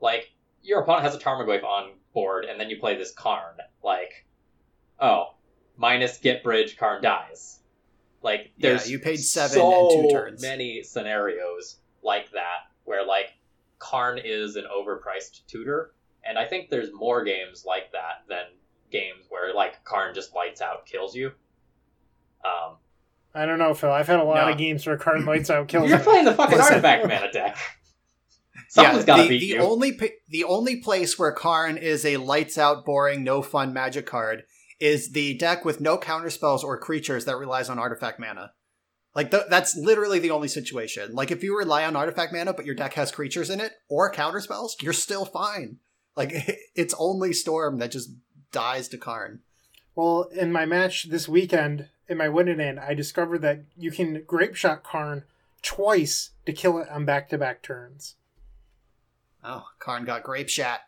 Like, 0.00 0.32
your 0.62 0.80
opponent 0.80 1.04
has 1.04 1.14
a 1.14 1.18
Tarmogoyf 1.18 1.64
on 1.64 1.92
board, 2.12 2.44
and 2.44 2.58
then 2.58 2.70
you 2.70 2.78
play 2.78 2.96
this 2.96 3.12
Karn. 3.12 3.56
Like, 3.82 4.26
oh, 5.00 5.34
minus 5.76 6.18
get 6.18 6.42
bridge, 6.42 6.76
Karn 6.76 7.02
dies. 7.02 7.60
Like, 8.22 8.52
there's 8.58 8.88
yeah, 8.88 8.92
you 8.92 8.98
paid 9.00 9.16
seven 9.16 9.58
so 9.58 9.90
and 9.90 10.10
two 10.10 10.14
turns. 10.14 10.42
many 10.42 10.82
scenarios 10.82 11.78
like 12.02 12.30
that 12.32 12.68
where 12.84 13.04
like 13.04 13.34
Karn 13.78 14.18
is 14.22 14.56
an 14.56 14.64
overpriced 14.64 15.46
tutor, 15.46 15.92
and 16.24 16.38
I 16.38 16.46
think 16.46 16.70
there's 16.70 16.92
more 16.92 17.24
games 17.24 17.64
like 17.66 17.90
that 17.92 18.24
than 18.28 18.44
games 18.92 19.24
where 19.30 19.54
like 19.54 19.82
Karn 19.84 20.14
just 20.14 20.34
lights 20.34 20.60
out 20.60 20.86
kills 20.86 21.14
you. 21.16 21.32
Um, 22.44 22.76
I 23.34 23.46
don't 23.46 23.58
know, 23.58 23.72
Phil. 23.74 23.90
I've 23.90 24.06
had 24.06 24.20
a 24.20 24.24
lot 24.24 24.46
No. 24.46 24.52
of 24.52 24.58
games 24.58 24.86
where 24.86 24.96
Karn 24.98 25.24
lights 25.24 25.48
out 25.50 25.66
kills. 25.68 25.88
you're 25.88 25.98
me. 25.98 26.04
playing 26.04 26.24
the 26.26 26.34
fucking 26.34 26.60
artifact 26.60 27.06
mana 27.08 27.32
deck. 27.32 27.56
Someone's 28.68 28.98
yeah, 29.00 29.04
gotta 29.06 29.22
the, 29.24 29.28
beat 29.28 29.40
the 29.40 29.46
you. 29.46 29.58
only 29.60 29.98
the 30.28 30.44
only 30.44 30.76
place 30.76 31.18
where 31.18 31.32
Karn 31.32 31.76
is 31.76 32.04
a 32.04 32.16
lights 32.18 32.56
out, 32.58 32.84
boring, 32.84 33.22
no 33.24 33.42
fun 33.42 33.72
magic 33.72 34.06
card 34.06 34.44
is 34.80 35.12
the 35.12 35.36
deck 35.38 35.64
with 35.64 35.80
no 35.80 35.96
counterspells 35.96 36.64
or 36.64 36.76
creatures 36.78 37.24
that 37.26 37.36
relies 37.38 37.68
on 37.68 37.78
artifact 37.78 38.18
mana. 38.18 38.52
Like 39.14 39.30
th- 39.30 39.44
that's 39.50 39.76
literally 39.76 40.18
the 40.18 40.30
only 40.30 40.48
situation. 40.48 41.14
Like 41.14 41.30
if 41.30 41.42
you 41.42 41.56
rely 41.56 41.84
on 41.84 41.94
artifact 41.96 42.32
mana, 42.32 42.52
but 42.54 42.64
your 42.66 42.74
deck 42.74 42.94
has 42.94 43.12
creatures 43.12 43.50
in 43.50 43.60
it 43.60 43.72
or 43.88 44.10
counter 44.10 44.40
spells, 44.40 44.74
you're 44.80 44.92
still 44.94 45.24
fine. 45.26 45.76
Like 46.16 46.32
it's 46.74 46.94
only 46.98 47.32
Storm 47.34 47.78
that 47.78 47.92
just 47.92 48.10
dies 48.52 48.88
to 48.88 48.98
Karn. 48.98 49.40
Well, 49.94 50.28
in 50.34 50.52
my 50.52 50.64
match 50.64 51.08
this 51.10 51.28
weekend, 51.28 51.88
in 52.08 52.16
my 52.16 52.28
win 52.28 52.48
in, 52.48 52.78
I 52.78 52.94
discovered 52.94 53.42
that 53.42 53.64
you 53.76 53.90
can 53.90 54.22
grape 54.26 54.54
shot 54.54 54.82
Karn 54.82 55.24
twice 55.62 56.30
to 56.46 56.52
kill 56.52 56.78
it 56.78 56.88
on 56.88 57.04
back 57.04 57.28
to 57.30 57.38
back 57.38 57.62
turns. 57.62 58.16
Oh, 59.44 59.64
Karn 59.78 60.04
got 60.04 60.22
grape 60.22 60.48
shot. 60.48 60.80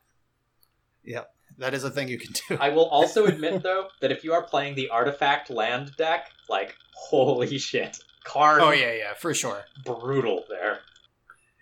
Yep, 1.05 1.31
that 1.59 1.75
is 1.75 1.85
a 1.85 1.91
thing 1.91 2.09
you 2.09 2.19
can 2.19 2.33
do. 2.49 2.57
I 2.59 2.71
will 2.71 2.89
also 2.91 3.27
admit 3.27 3.63
though 3.63 3.89
that 4.01 4.13
if 4.13 4.25
you 4.25 4.33
are 4.33 4.43
playing 4.43 4.75
the 4.75 4.91
artifact 4.91 5.51
land 5.51 5.93
deck, 5.97 6.31
like 6.49 6.75
holy 6.95 7.59
shit, 7.59 7.99
Karn. 8.25 8.61
Oh 8.63 8.71
yeah, 8.71 8.93
yeah, 8.93 9.15
for 9.15 9.35
sure. 9.35 9.65
Brutal 9.85 10.45
there. 10.49 10.81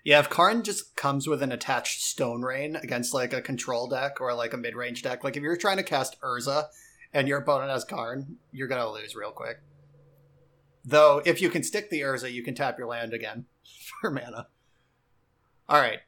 Yeah, 0.04 0.18
if 0.18 0.28
Karn 0.28 0.64
just 0.64 0.96
comes 0.96 1.28
with 1.28 1.42
an 1.42 1.52
attached 1.52 2.02
Stone 2.02 2.42
Rain 2.42 2.74
against 2.74 3.14
like 3.14 3.32
a 3.32 3.40
control 3.40 3.86
deck 3.88 4.20
or 4.20 4.34
like 4.34 4.52
a 4.52 4.56
mid 4.56 4.74
range 4.74 5.02
deck, 5.02 5.22
like 5.22 5.36
if 5.36 5.42
you're 5.42 5.56
trying 5.56 5.76
to 5.76 5.84
cast 5.84 6.20
Urza 6.20 6.64
and 7.12 7.28
your 7.28 7.38
opponent 7.38 7.70
has 7.70 7.84
Karn, 7.84 8.36
you're 8.50 8.68
gonna 8.68 8.90
lose 8.90 9.14
real 9.14 9.30
quick. 9.30 9.60
Though 10.84 11.22
if 11.24 11.40
you 11.40 11.50
can 11.50 11.62
stick 11.62 11.88
the 11.88 12.00
Urza, 12.00 12.32
you 12.32 12.42
can 12.42 12.54
tap 12.54 12.78
your 12.78 12.88
land 12.88 13.14
again 13.14 13.46
for 14.00 14.10
mana. 14.10 14.48
Alright. 15.70 16.00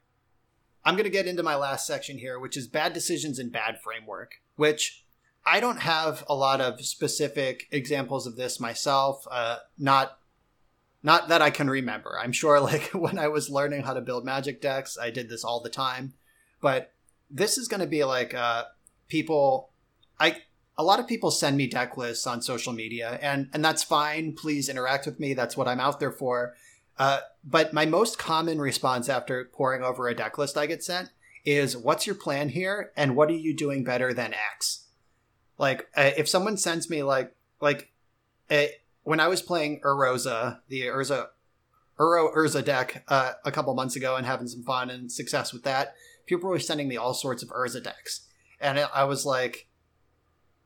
I'm 0.84 0.96
gonna 0.96 1.08
get 1.08 1.28
into 1.28 1.44
my 1.44 1.54
last 1.54 1.86
section 1.86 2.18
here, 2.18 2.38
which 2.40 2.56
is 2.56 2.66
bad 2.66 2.92
decisions 2.92 3.38
and 3.38 3.52
bad 3.52 3.80
framework, 3.80 4.40
which 4.56 5.04
I 5.46 5.60
don't 5.60 5.80
have 5.80 6.24
a 6.28 6.34
lot 6.34 6.60
of 6.60 6.84
specific 6.84 7.68
examples 7.70 8.26
of 8.26 8.34
this 8.34 8.58
myself. 8.58 9.26
Uh, 9.30 9.58
not 9.78 10.18
not 11.04 11.28
that 11.28 11.42
I 11.42 11.50
can 11.50 11.68
remember. 11.68 12.18
I'm 12.18 12.32
sure, 12.32 12.58
like, 12.72 12.90
when 12.92 13.18
I 13.18 13.28
was 13.28 13.50
learning 13.50 13.82
how 13.82 13.94
to 13.94 14.00
build 14.00 14.24
magic 14.24 14.60
decks, 14.60 14.98
I 14.98 15.10
did 15.10 15.28
this 15.28 15.44
all 15.44 15.60
the 15.60 15.70
time. 15.70 16.14
But 16.60 16.92
this 17.30 17.58
is 17.58 17.68
going 17.68 17.80
to 17.80 17.86
be 17.86 18.02
like 18.02 18.34
uh, 18.34 18.64
people. 19.06 19.70
I 20.18 20.38
a 20.76 20.82
lot 20.82 20.98
of 20.98 21.06
people 21.06 21.30
send 21.30 21.56
me 21.56 21.66
deck 21.68 21.96
lists 21.96 22.26
on 22.26 22.40
social 22.40 22.72
media, 22.72 23.18
and 23.22 23.50
and 23.52 23.64
that's 23.64 23.84
fine. 23.84 24.32
Please 24.32 24.68
interact 24.68 25.04
with 25.06 25.20
me. 25.20 25.34
That's 25.34 25.56
what 25.56 25.68
I'm 25.68 25.78
out 25.78 26.00
there 26.00 26.10
for. 26.10 26.54
Uh, 26.98 27.20
but 27.44 27.72
my 27.72 27.84
most 27.84 28.18
common 28.18 28.60
response 28.60 29.08
after 29.08 29.44
poring 29.52 29.82
over 29.82 30.08
a 30.08 30.14
deck 30.14 30.38
list 30.38 30.56
I 30.56 30.66
get 30.66 30.82
sent 30.82 31.10
is, 31.44 31.76
"What's 31.76 32.06
your 32.06 32.16
plan 32.16 32.48
here? 32.48 32.92
And 32.96 33.14
what 33.14 33.28
are 33.28 33.34
you 33.34 33.54
doing 33.54 33.84
better 33.84 34.14
than 34.14 34.32
X?" 34.54 34.86
Like, 35.58 35.88
uh, 35.96 36.12
if 36.16 36.28
someone 36.28 36.56
sends 36.56 36.88
me 36.88 37.02
like 37.02 37.34
like. 37.60 37.90
A, 38.50 38.72
when 39.04 39.20
I 39.20 39.28
was 39.28 39.42
playing 39.42 39.80
Urza, 39.80 40.58
the 40.68 40.82
Urza 40.82 41.28
Uro 41.98 42.34
Urza 42.34 42.64
deck 42.64 43.04
uh, 43.08 43.32
a 43.44 43.52
couple 43.52 43.72
months 43.74 43.94
ago 43.94 44.16
and 44.16 44.26
having 44.26 44.48
some 44.48 44.64
fun 44.64 44.90
and 44.90 45.12
success 45.12 45.52
with 45.52 45.62
that, 45.62 45.94
people 46.26 46.50
were 46.50 46.58
sending 46.58 46.88
me 46.88 46.96
all 46.96 47.14
sorts 47.14 47.42
of 47.42 47.50
Urza 47.50 47.82
decks, 47.82 48.26
and 48.60 48.78
I 48.78 49.04
was 49.04 49.24
like, 49.24 49.68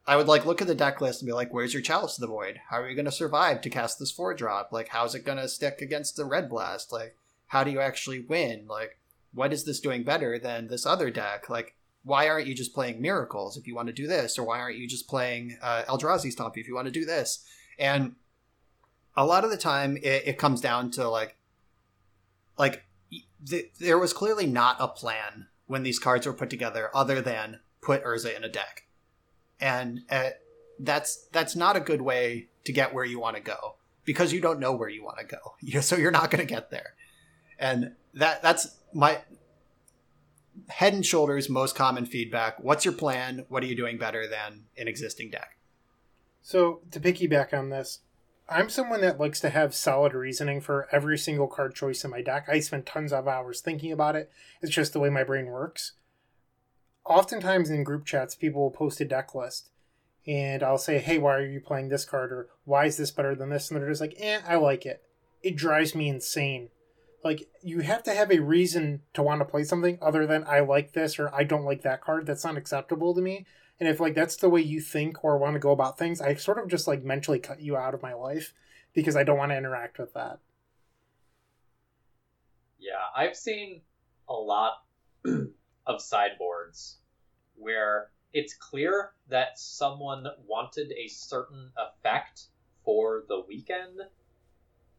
I 0.06 0.16
would 0.16 0.28
like 0.28 0.46
look 0.46 0.62
at 0.62 0.68
the 0.68 0.74
deck 0.74 1.00
list 1.00 1.20
and 1.20 1.26
be 1.26 1.34
like, 1.34 1.52
"Where's 1.52 1.74
your 1.74 1.82
Chalice 1.82 2.16
of 2.16 2.22
the 2.22 2.28
Void? 2.28 2.60
How 2.70 2.80
are 2.80 2.88
you 2.88 2.94
going 2.94 3.04
to 3.04 3.12
survive 3.12 3.60
to 3.60 3.70
cast 3.70 3.98
this 3.98 4.12
four 4.12 4.32
drop? 4.32 4.72
Like, 4.72 4.88
how's 4.88 5.14
it 5.14 5.26
going 5.26 5.38
to 5.38 5.48
stick 5.48 5.82
against 5.82 6.16
the 6.16 6.24
Red 6.24 6.48
Blast? 6.48 6.92
Like, 6.92 7.16
how 7.48 7.62
do 7.64 7.70
you 7.70 7.80
actually 7.80 8.20
win? 8.20 8.66
Like, 8.68 8.98
what 9.34 9.52
is 9.52 9.64
this 9.64 9.80
doing 9.80 10.04
better 10.04 10.38
than 10.38 10.68
this 10.68 10.86
other 10.86 11.10
deck? 11.10 11.50
Like." 11.50 11.74
Why 12.04 12.28
aren't 12.28 12.46
you 12.46 12.54
just 12.54 12.72
playing 12.72 13.02
Miracles 13.02 13.58
if 13.58 13.66
you 13.66 13.74
want 13.74 13.88
to 13.88 13.92
do 13.92 14.06
this? 14.06 14.38
Or 14.38 14.44
why 14.44 14.60
aren't 14.60 14.78
you 14.78 14.88
just 14.88 15.08
playing 15.08 15.58
uh, 15.60 15.82
Eldrazi 15.88 16.30
Stomp 16.30 16.56
if 16.56 16.66
you 16.66 16.74
want 16.74 16.86
to 16.86 16.92
do 16.92 17.04
this? 17.04 17.44
And 17.78 18.14
a 19.18 19.26
lot 19.26 19.44
of 19.44 19.50
the 19.50 19.56
time 19.56 19.96
it, 19.96 20.22
it 20.26 20.38
comes 20.38 20.60
down 20.60 20.92
to 20.92 21.08
like 21.08 21.36
like 22.56 22.84
th- 23.46 23.72
there 23.78 23.98
was 23.98 24.12
clearly 24.12 24.46
not 24.46 24.76
a 24.78 24.86
plan 24.86 25.48
when 25.66 25.82
these 25.82 25.98
cards 25.98 26.24
were 26.24 26.32
put 26.32 26.48
together 26.48 26.88
other 26.94 27.20
than 27.20 27.58
put 27.82 28.02
Urza 28.04 28.34
in 28.34 28.44
a 28.44 28.48
deck. 28.48 28.86
And 29.60 30.02
uh, 30.08 30.30
that's 30.78 31.26
that's 31.32 31.56
not 31.56 31.76
a 31.76 31.80
good 31.80 32.00
way 32.00 32.46
to 32.64 32.72
get 32.72 32.94
where 32.94 33.04
you 33.04 33.18
want 33.18 33.34
to 33.34 33.42
go 33.42 33.74
because 34.04 34.32
you 34.32 34.40
don't 34.40 34.60
know 34.60 34.72
where 34.72 34.88
you 34.88 35.02
want 35.04 35.18
to 35.18 35.24
go. 35.24 35.38
You 35.60 35.82
so 35.82 35.96
you're 35.96 36.12
not 36.12 36.30
going 36.30 36.46
to 36.46 36.54
get 36.54 36.70
there. 36.70 36.94
And 37.58 37.94
that 38.14 38.40
that's 38.40 38.78
my 38.94 39.18
head 40.68 40.92
and 40.94 41.04
shoulders 41.04 41.48
most 41.48 41.74
common 41.74 42.06
feedback 42.06 42.62
what's 42.62 42.84
your 42.84 42.94
plan? 42.94 43.46
What 43.48 43.64
are 43.64 43.66
you 43.66 43.76
doing 43.76 43.98
better 43.98 44.28
than 44.28 44.66
an 44.76 44.86
existing 44.86 45.30
deck? 45.30 45.56
So 46.40 46.82
to 46.92 47.00
piggyback 47.00 47.52
on 47.52 47.70
this 47.70 47.98
I'm 48.50 48.70
someone 48.70 49.02
that 49.02 49.20
likes 49.20 49.40
to 49.40 49.50
have 49.50 49.74
solid 49.74 50.14
reasoning 50.14 50.62
for 50.62 50.88
every 50.90 51.18
single 51.18 51.48
card 51.48 51.74
choice 51.74 52.02
in 52.02 52.10
my 52.10 52.22
deck. 52.22 52.48
I 52.48 52.60
spend 52.60 52.86
tons 52.86 53.12
of 53.12 53.28
hours 53.28 53.60
thinking 53.60 53.92
about 53.92 54.16
it. 54.16 54.30
It's 54.62 54.72
just 54.72 54.94
the 54.94 55.00
way 55.00 55.10
my 55.10 55.22
brain 55.22 55.46
works. 55.46 55.92
Oftentimes 57.04 57.68
in 57.68 57.84
group 57.84 58.06
chats, 58.06 58.34
people 58.34 58.62
will 58.62 58.70
post 58.70 59.00
a 59.00 59.04
deck 59.04 59.34
list 59.34 59.70
and 60.26 60.62
I'll 60.62 60.78
say, 60.78 60.98
hey, 60.98 61.18
why 61.18 61.34
are 61.34 61.46
you 61.46 61.60
playing 61.60 61.88
this 61.88 62.06
card? 62.06 62.32
Or 62.32 62.48
why 62.64 62.86
is 62.86 62.96
this 62.96 63.10
better 63.10 63.34
than 63.34 63.50
this? 63.50 63.70
And 63.70 63.80
they're 63.80 63.88
just 63.88 64.00
like, 64.00 64.14
eh, 64.18 64.40
I 64.46 64.56
like 64.56 64.86
it. 64.86 65.02
It 65.42 65.56
drives 65.56 65.94
me 65.94 66.08
insane. 66.08 66.70
Like, 67.24 67.48
you 67.62 67.80
have 67.80 68.02
to 68.04 68.14
have 68.14 68.30
a 68.30 68.38
reason 68.38 69.02
to 69.12 69.22
want 69.22 69.40
to 69.40 69.44
play 69.44 69.64
something 69.64 69.98
other 70.00 70.26
than 70.26 70.44
I 70.46 70.60
like 70.60 70.92
this 70.92 71.18
or 71.18 71.34
I 71.34 71.44
don't 71.44 71.64
like 71.64 71.82
that 71.82 72.00
card. 72.00 72.26
That's 72.26 72.44
not 72.44 72.56
acceptable 72.56 73.14
to 73.14 73.20
me. 73.20 73.46
And 73.80 73.88
if 73.88 74.00
like 74.00 74.14
that's 74.14 74.36
the 74.36 74.48
way 74.48 74.60
you 74.60 74.80
think 74.80 75.22
or 75.22 75.38
want 75.38 75.54
to 75.54 75.60
go 75.60 75.70
about 75.70 75.98
things, 75.98 76.20
I 76.20 76.34
sort 76.34 76.58
of 76.58 76.68
just 76.68 76.88
like 76.88 77.04
mentally 77.04 77.38
cut 77.38 77.60
you 77.60 77.76
out 77.76 77.94
of 77.94 78.02
my 78.02 78.14
life 78.14 78.52
because 78.92 79.16
I 79.16 79.22
don't 79.22 79.38
want 79.38 79.52
to 79.52 79.56
interact 79.56 79.98
with 79.98 80.14
that. 80.14 80.40
Yeah, 82.78 83.04
I've 83.14 83.36
seen 83.36 83.82
a 84.28 84.34
lot 84.34 84.82
of 85.86 86.00
sideboards 86.00 86.98
where 87.56 88.10
it's 88.32 88.54
clear 88.54 89.12
that 89.28 89.58
someone 89.58 90.26
wanted 90.46 90.92
a 90.92 91.08
certain 91.08 91.70
effect 91.76 92.44
for 92.84 93.24
the 93.28 93.42
weekend, 93.46 94.00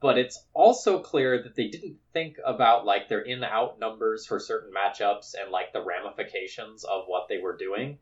but 0.02 0.18
it's 0.18 0.46
also 0.54 1.00
clear 1.00 1.42
that 1.44 1.56
they 1.56 1.68
didn't 1.68 1.98
think 2.14 2.38
about 2.46 2.86
like 2.86 3.08
their 3.08 3.22
in 3.22 3.44
out 3.44 3.80
numbers 3.80 4.26
for 4.26 4.40
certain 4.40 4.72
matchups 4.74 5.36
and 5.40 5.52
like 5.52 5.74
the 5.74 5.84
ramifications 5.84 6.84
of 6.84 7.04
what 7.08 7.28
they 7.28 7.38
were 7.38 7.58
doing. 7.58 7.98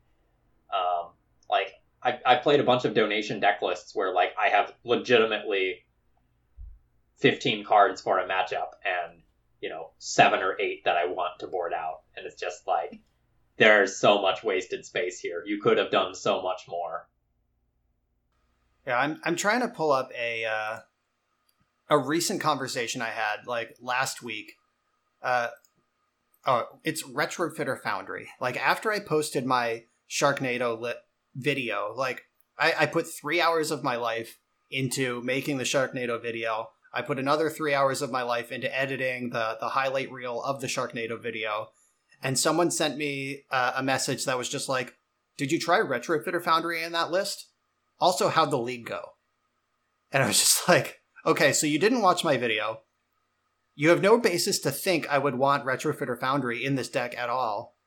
Um, 0.74 1.10
like 1.50 1.72
I, 2.02 2.18
I 2.24 2.34
played 2.36 2.60
a 2.60 2.64
bunch 2.64 2.84
of 2.84 2.94
donation 2.94 3.40
deck 3.40 3.62
lists 3.62 3.94
where 3.94 4.12
like 4.12 4.32
I 4.40 4.48
have 4.48 4.72
legitimately 4.84 5.84
15 7.16 7.64
cards 7.64 8.00
for 8.00 8.18
a 8.18 8.28
matchup 8.28 8.70
and 8.84 9.22
you 9.60 9.68
know 9.68 9.90
seven 9.98 10.40
or 10.40 10.56
eight 10.60 10.84
that 10.84 10.96
I 10.96 11.06
want 11.06 11.40
to 11.40 11.46
board 11.46 11.72
out, 11.72 12.02
and 12.16 12.26
it's 12.26 12.40
just 12.40 12.66
like 12.66 13.00
there's 13.56 13.96
so 13.96 14.22
much 14.22 14.44
wasted 14.44 14.84
space 14.86 15.18
here. 15.18 15.42
You 15.44 15.60
could 15.60 15.78
have 15.78 15.90
done 15.90 16.14
so 16.14 16.42
much 16.42 16.62
more. 16.68 17.08
Yeah, 18.86 18.98
I'm 18.98 19.20
I'm 19.24 19.36
trying 19.36 19.60
to 19.60 19.68
pull 19.68 19.90
up 19.90 20.10
a 20.16 20.44
uh, 20.44 20.78
a 21.90 21.98
recent 21.98 22.40
conversation 22.40 23.02
I 23.02 23.10
had 23.10 23.46
like 23.46 23.76
last 23.80 24.22
week. 24.22 24.52
Uh, 25.22 25.48
oh, 26.46 26.64
it's 26.84 27.02
Retrofitter 27.02 27.80
Foundry. 27.82 28.28
Like 28.40 28.56
after 28.56 28.92
I 28.92 29.00
posted 29.00 29.44
my 29.44 29.84
Sharknado 30.08 30.78
lit 30.78 30.96
video. 31.34 31.92
Like 31.96 32.24
I, 32.58 32.74
I 32.80 32.86
put 32.86 33.06
three 33.06 33.40
hours 33.40 33.70
of 33.70 33.84
my 33.84 33.96
life 33.96 34.38
into 34.70 35.22
making 35.22 35.58
the 35.58 35.64
Sharknado 35.64 36.20
video. 36.20 36.68
I 36.92 37.02
put 37.02 37.18
another 37.18 37.50
three 37.50 37.74
hours 37.74 38.02
of 38.02 38.10
my 38.10 38.22
life 38.22 38.50
into 38.50 38.76
editing 38.76 39.30
the 39.30 39.56
the 39.60 39.70
highlight 39.70 40.10
reel 40.10 40.42
of 40.42 40.60
the 40.60 40.66
Sharknado 40.66 41.20
video. 41.20 41.68
And 42.22 42.38
someone 42.38 42.70
sent 42.70 42.96
me 42.96 43.44
uh, 43.50 43.72
a 43.76 43.82
message 43.82 44.24
that 44.24 44.38
was 44.38 44.48
just 44.48 44.68
like, 44.68 44.96
"Did 45.36 45.52
you 45.52 45.60
try 45.60 45.78
Retrofitter 45.78 46.42
Foundry 46.42 46.82
in 46.82 46.92
that 46.92 47.10
list? 47.10 47.46
Also, 48.00 48.28
how'd 48.28 48.50
the 48.50 48.58
league 48.58 48.86
go?" 48.86 49.12
And 50.10 50.22
I 50.22 50.26
was 50.26 50.40
just 50.40 50.68
like, 50.68 51.00
"Okay, 51.24 51.52
so 51.52 51.66
you 51.66 51.78
didn't 51.78 52.02
watch 52.02 52.24
my 52.24 52.36
video. 52.36 52.80
You 53.74 53.90
have 53.90 54.02
no 54.02 54.18
basis 54.18 54.58
to 54.60 54.72
think 54.72 55.08
I 55.08 55.18
would 55.18 55.36
want 55.36 55.64
Retrofitter 55.64 56.18
Foundry 56.18 56.64
in 56.64 56.74
this 56.74 56.88
deck 56.88 57.16
at 57.16 57.30
all. 57.30 57.77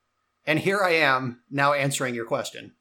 And 0.46 0.58
here 0.58 0.80
I 0.80 0.92
am 0.92 1.40
now 1.50 1.72
answering 1.72 2.14
your 2.14 2.24
question. 2.24 2.74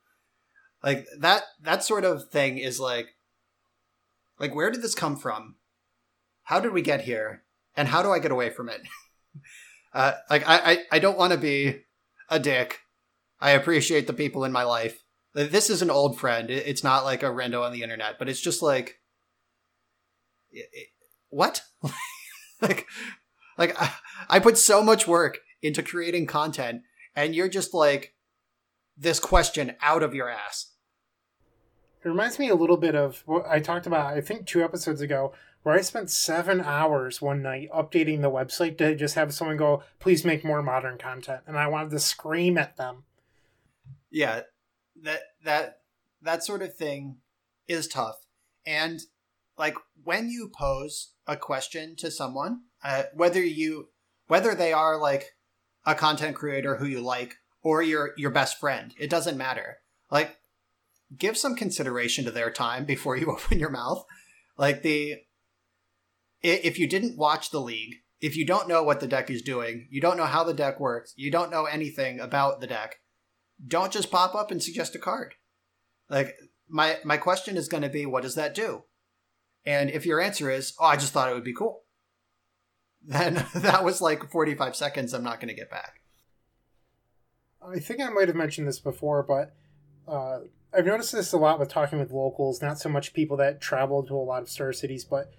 Like 0.83 1.05
that 1.19 1.43
that 1.61 1.83
sort 1.83 2.03
of 2.03 2.29
thing 2.29 2.57
is 2.57 2.79
like 2.79 3.09
like 4.39 4.55
where 4.55 4.71
did 4.71 4.81
this 4.81 4.95
come 4.95 5.15
from? 5.15 5.55
How 6.43 6.59
did 6.59 6.73
we 6.73 6.81
get 6.81 7.01
here? 7.01 7.43
And 7.75 7.87
how 7.87 8.01
do 8.01 8.11
I 8.11 8.19
get 8.19 8.31
away 8.31 8.49
from 8.49 8.67
it? 8.67 8.81
uh, 9.93 10.13
like 10.29 10.47
I, 10.47 10.71
I, 10.71 10.77
I 10.93 10.99
don't 10.99 11.17
want 11.17 11.33
to 11.33 11.39
be 11.39 11.83
a 12.29 12.39
dick. 12.39 12.79
I 13.39 13.51
appreciate 13.51 14.07
the 14.07 14.13
people 14.13 14.43
in 14.43 14.51
my 14.51 14.63
life. 14.63 15.03
This 15.33 15.69
is 15.69 15.81
an 15.81 15.89
old 15.89 16.19
friend. 16.19 16.49
It's 16.49 16.83
not 16.83 17.05
like 17.05 17.23
a 17.23 17.27
rando 17.27 17.63
on 17.63 17.71
the 17.71 17.83
internet, 17.83 18.19
but 18.19 18.27
it's 18.27 18.41
just 18.41 18.61
like 18.61 18.99
what? 21.29 21.61
like 22.61 22.87
like 23.57 23.79
I, 23.79 23.93
I 24.29 24.39
put 24.39 24.57
so 24.57 24.83
much 24.83 25.07
work 25.07 25.39
into 25.61 25.83
creating 25.83 26.25
content 26.25 26.81
and 27.15 27.35
you're 27.35 27.49
just 27.49 27.73
like 27.73 28.13
this 28.97 29.19
question 29.19 29.75
out 29.81 30.03
of 30.03 30.13
your 30.13 30.29
ass. 30.29 30.71
It 32.03 32.09
reminds 32.09 32.39
me 32.39 32.49
a 32.49 32.55
little 32.55 32.77
bit 32.77 32.95
of 32.95 33.23
what 33.25 33.45
I 33.47 33.59
talked 33.59 33.85
about, 33.85 34.13
I 34.13 34.21
think, 34.21 34.45
two 34.45 34.63
episodes 34.63 35.01
ago 35.01 35.33
where 35.63 35.75
I 35.75 35.81
spent 35.81 36.09
seven 36.09 36.61
hours 36.61 37.21
one 37.21 37.41
night 37.41 37.69
updating 37.71 38.21
the 38.21 38.31
website 38.31 38.77
to 38.79 38.95
just 38.95 39.15
have 39.15 39.33
someone 39.33 39.57
go, 39.57 39.83
please 39.99 40.25
make 40.25 40.43
more 40.43 40.63
modern 40.63 40.97
content. 40.97 41.41
And 41.45 41.57
I 41.57 41.67
wanted 41.67 41.91
to 41.91 41.99
scream 41.99 42.57
at 42.57 42.77
them. 42.77 43.03
Yeah, 44.09 44.41
that 45.03 45.21
that 45.45 45.81
that 46.21 46.43
sort 46.43 46.61
of 46.61 46.75
thing 46.75 47.17
is 47.67 47.87
tough. 47.87 48.25
And 48.65 49.01
like 49.57 49.75
when 50.03 50.29
you 50.29 50.49
pose 50.53 51.13
a 51.27 51.37
question 51.37 51.95
to 51.97 52.11
someone, 52.11 52.61
uh, 52.83 53.03
whether 53.13 53.43
you 53.43 53.89
whether 54.27 54.55
they 54.55 54.73
are 54.73 54.97
like 54.99 55.35
a 55.85 55.95
content 55.95 56.35
creator 56.35 56.77
who 56.77 56.85
you 56.85 57.01
like 57.01 57.35
or 57.63 57.81
your 57.81 58.11
your 58.17 58.31
best 58.31 58.59
friend, 58.59 58.93
it 58.97 59.09
doesn't 59.09 59.37
matter. 59.37 59.77
Like 60.09 60.37
give 61.17 61.37
some 61.37 61.55
consideration 61.55 62.25
to 62.25 62.31
their 62.31 62.51
time 62.51 62.85
before 62.85 63.17
you 63.17 63.31
open 63.31 63.59
your 63.59 63.69
mouth. 63.69 64.05
Like 64.57 64.81
the 64.83 65.15
if 66.43 66.79
you 66.79 66.87
didn't 66.87 67.17
watch 67.17 67.51
the 67.51 67.61
league, 67.61 67.97
if 68.19 68.35
you 68.35 68.45
don't 68.45 68.67
know 68.67 68.83
what 68.83 68.99
the 68.99 69.07
deck 69.07 69.29
is 69.29 69.41
doing, 69.41 69.87
you 69.91 70.01
don't 70.01 70.17
know 70.17 70.25
how 70.25 70.43
the 70.43 70.53
deck 70.53 70.79
works, 70.79 71.13
you 71.15 71.31
don't 71.31 71.51
know 71.51 71.65
anything 71.65 72.19
about 72.19 72.61
the 72.61 72.67
deck, 72.67 72.97
don't 73.65 73.91
just 73.91 74.11
pop 74.11 74.33
up 74.33 74.51
and 74.51 74.61
suggest 74.61 74.95
a 74.95 74.99
card. 74.99 75.35
Like 76.09 76.35
my 76.67 76.97
my 77.03 77.17
question 77.17 77.57
is 77.57 77.67
going 77.67 77.83
to 77.83 77.89
be, 77.89 78.05
what 78.05 78.23
does 78.23 78.35
that 78.35 78.55
do? 78.55 78.83
And 79.65 79.91
if 79.91 80.05
your 80.05 80.19
answer 80.19 80.49
is, 80.49 80.73
oh, 80.79 80.85
I 80.85 80.95
just 80.95 81.13
thought 81.13 81.29
it 81.29 81.35
would 81.35 81.43
be 81.43 81.53
cool, 81.53 81.83
then 83.05 83.45
that 83.55 83.83
was 83.83 84.01
like 84.01 84.29
45 84.29 84.75
seconds 84.75 85.13
I'm 85.13 85.23
not 85.23 85.39
going 85.39 85.49
to 85.49 85.53
get 85.53 85.69
back. 85.69 86.01
I 87.61 87.79
think 87.79 88.01
I 88.01 88.09
might 88.09 88.27
have 88.27 88.35
mentioned 88.37 88.67
this 88.67 88.79
before, 88.79 89.23
but 89.23 89.53
uh, 90.07 90.39
I've 90.73 90.85
noticed 90.85 91.11
this 91.11 91.33
a 91.33 91.37
lot 91.37 91.59
with 91.59 91.69
talking 91.69 91.99
with 91.99 92.11
locals, 92.11 92.61
not 92.61 92.79
so 92.79 92.89
much 92.89 93.13
people 93.13 93.37
that 93.37 93.61
travel 93.61 94.03
to 94.03 94.15
a 94.15 94.17
lot 94.17 94.41
of 94.41 94.49
star 94.49 94.73
cities, 94.73 95.05
but 95.05 95.31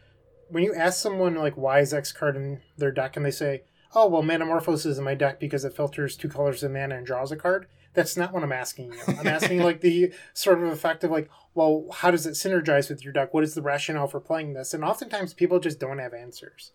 when 0.48 0.62
you 0.62 0.74
ask 0.74 1.00
someone 1.00 1.34
like 1.34 1.56
why 1.56 1.80
is 1.80 1.94
X 1.94 2.12
card 2.12 2.36
in 2.36 2.60
their 2.76 2.92
deck 2.92 3.16
and 3.16 3.24
they 3.24 3.30
say, 3.30 3.62
Oh 3.94 4.08
well 4.08 4.22
Manamorphose 4.22 4.86
is 4.86 4.98
in 4.98 5.04
my 5.04 5.14
deck 5.14 5.40
because 5.40 5.64
it 5.64 5.74
filters 5.74 6.16
two 6.16 6.28
colors 6.28 6.62
of 6.62 6.70
mana 6.70 6.96
and 6.96 7.06
draws 7.06 7.32
a 7.32 7.36
card, 7.36 7.66
that's 7.94 8.16
not 8.16 8.32
what 8.32 8.42
I'm 8.42 8.52
asking 8.52 8.92
you. 8.92 9.00
I'm 9.18 9.26
asking 9.26 9.58
like 9.62 9.80
the 9.80 10.12
sort 10.34 10.62
of 10.62 10.64
effect 10.64 11.04
of 11.04 11.10
like, 11.10 11.28
well, 11.54 11.86
how 11.92 12.10
does 12.10 12.26
it 12.26 12.32
synergize 12.32 12.88
with 12.88 13.04
your 13.04 13.12
deck? 13.12 13.34
What 13.34 13.44
is 13.44 13.54
the 13.54 13.62
rationale 13.62 14.06
for 14.06 14.20
playing 14.20 14.54
this? 14.54 14.72
And 14.72 14.84
oftentimes 14.84 15.34
people 15.34 15.60
just 15.60 15.80
don't 15.80 15.98
have 15.98 16.14
answers. 16.14 16.72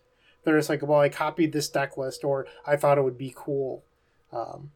They're 0.48 0.58
just 0.58 0.68
like, 0.68 0.82
well, 0.82 1.00
I 1.00 1.08
copied 1.08 1.52
this 1.52 1.68
deck 1.68 1.96
list, 1.96 2.24
or 2.24 2.46
I 2.66 2.76
thought 2.76 2.98
it 2.98 3.04
would 3.04 3.18
be 3.18 3.32
cool. 3.34 3.84
Um, 4.32 4.72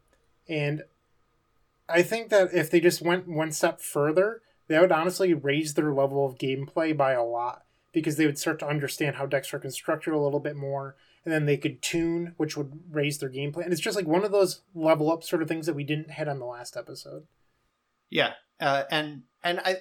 and 0.49 0.83
I 1.89 2.03
think 2.03 2.29
that 2.29 2.53
if 2.53 2.71
they 2.71 2.81
just 2.81 3.03
went 3.03 3.27
one 3.27 3.53
step 3.53 3.81
further, 3.81 4.43
that 4.69 4.81
would 4.81 4.93
honestly 4.93 5.35
raise 5.35 5.75
their 5.75 5.93
level 5.93 6.25
of 6.27 6.39
gameplay 6.39 6.97
by 6.97 7.13
a 7.13 7.25
lot 7.25 7.65
because 7.93 8.17
they 8.17 8.27
would 8.27 8.39
start 8.39 8.59
to 8.61 8.69
understand 8.69 9.17
how 9.17 9.27
decks 9.27 9.53
are 9.53 9.59
constructed 9.59 10.15
a 10.15 10.19
little 10.19 10.41
bit 10.41 10.57
more 10.57 10.97
and 11.25 11.33
then 11.33 11.47
they 11.47 11.57
could 11.57 11.83
tune, 11.83 12.35
which 12.37 12.57
would 12.57 12.81
raise 12.91 13.19
their 13.19 13.31
gameplay. 13.31 13.65
And 13.65 13.73
it's 13.73 13.81
just 13.81 13.97
like 13.97 14.07
one 14.07 14.25
of 14.25 14.33
those 14.33 14.63
level 14.75 15.13
up 15.13 15.23
sort 15.23 15.43
of 15.43 15.49
things 15.49 15.67
that 15.67 15.75
we 15.75 15.85
didn't 15.85 16.13
hit 16.13 16.29
on 16.29 16.39
the 16.39 16.45
last 16.45 16.77
episode. 16.77 17.27
Yeah, 18.11 18.33
uh, 18.61 18.85
and 18.91 19.23
and 19.43 19.61
I 19.61 19.77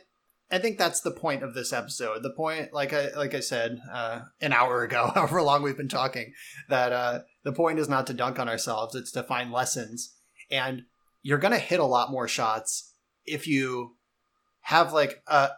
I 0.51 0.59
think 0.59 0.77
that's 0.77 1.01
the 1.01 1.11
point 1.11 1.43
of 1.43 1.53
this 1.53 1.71
episode. 1.71 2.23
The 2.23 2.33
point, 2.33 2.73
like 2.73 2.93
I 2.93 3.09
like 3.15 3.33
I 3.33 3.39
said 3.39 3.79
uh, 3.91 4.21
an 4.41 4.53
hour 4.53 4.83
ago, 4.83 5.11
however 5.15 5.41
long 5.41 5.63
we've 5.63 5.77
been 5.77 5.87
talking, 5.87 6.33
that 6.69 6.91
uh, 6.91 7.19
the 7.43 7.53
point 7.53 7.79
is 7.79 7.89
not 7.89 8.07
to 8.07 8.13
dunk 8.13 8.39
on 8.39 8.49
ourselves; 8.49 8.95
it's 8.95 9.11
to 9.13 9.23
find 9.23 9.51
lessons. 9.51 10.15
And 10.49 10.83
you're 11.21 11.37
gonna 11.37 11.57
hit 11.57 11.79
a 11.79 11.85
lot 11.85 12.11
more 12.11 12.27
shots 12.27 12.93
if 13.25 13.47
you 13.47 13.95
have 14.61 14.93
like 14.93 15.23
a 15.27 15.51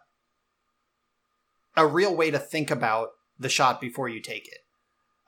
a 1.76 1.88
real 1.88 2.15
way 2.15 2.30
to 2.30 2.40
think 2.40 2.70
about 2.70 3.10
the 3.40 3.49
shot 3.49 3.82
before 3.82 4.07
you 4.07 4.22
take 4.22 4.48
it 4.48 4.60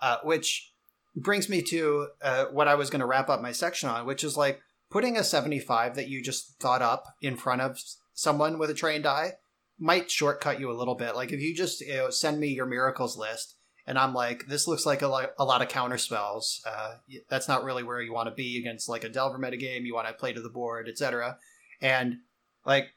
uh, 0.02 0.18
which 0.24 0.74
brings 1.16 1.50
me 1.50 1.62
to 1.62 2.08
uh, 2.22 2.46
what 2.52 2.68
I 2.68 2.76
was 2.76 2.90
going 2.90 3.00
to 3.00 3.06
wrap 3.06 3.30
up 3.30 3.42
my 3.42 3.52
section 3.52 3.90
on, 3.90 4.06
which 4.06 4.24
is 4.24 4.38
like 4.38 4.62
putting 4.92 5.18
a 5.18 5.24
75 5.24 5.96
that 5.96 6.10
you 6.10 6.22
just 6.22 6.60
thought 6.60 6.82
up 6.82 7.06
in 7.22 7.38
front 7.38 7.62
of 7.62 7.80
someone 8.14 8.60
with 8.60 8.70
a 8.70 8.74
trained 8.74 9.06
eye 9.06 9.34
might 9.80 10.10
shortcut 10.10 10.60
you 10.60 10.72
a 10.72 10.74
little 10.74 10.96
bit. 10.96 11.16
Like 11.16 11.32
if 11.32 11.42
you 11.42 11.56
just 11.56 11.82
you 11.82 11.96
know, 11.96 12.10
send 12.10 12.40
me 12.40 12.48
your 12.48 12.66
miracles 12.66 13.18
list 13.18 13.56
and 13.88 13.98
I'm 13.98 14.14
like, 14.14 14.48
this 14.48 14.68
looks 14.68 14.86
like 14.86 15.02
a, 15.02 15.08
lot, 15.08 15.32
a 15.38 15.46
lot 15.46 15.62
of 15.62 15.68
counter 15.68 15.98
spells. 15.98 16.62
Uh, 16.66 16.96
that's 17.30 17.48
not 17.48 17.64
really 17.64 17.84
where 17.84 18.02
you 18.02 18.14
want 18.14 18.30
to 18.30 18.36
be 18.36 18.58
against 18.58 18.90
like 18.90 19.04
a 19.04 19.10
Delver 19.10 19.38
metagame. 19.38 19.86
You 19.86 19.94
want 19.94 20.08
to 20.08 20.14
play 20.14 20.34
to 20.34 20.42
the 20.42 20.50
board, 20.50 20.88
etc. 20.90 21.38
And 21.82 22.18
like 22.66 22.88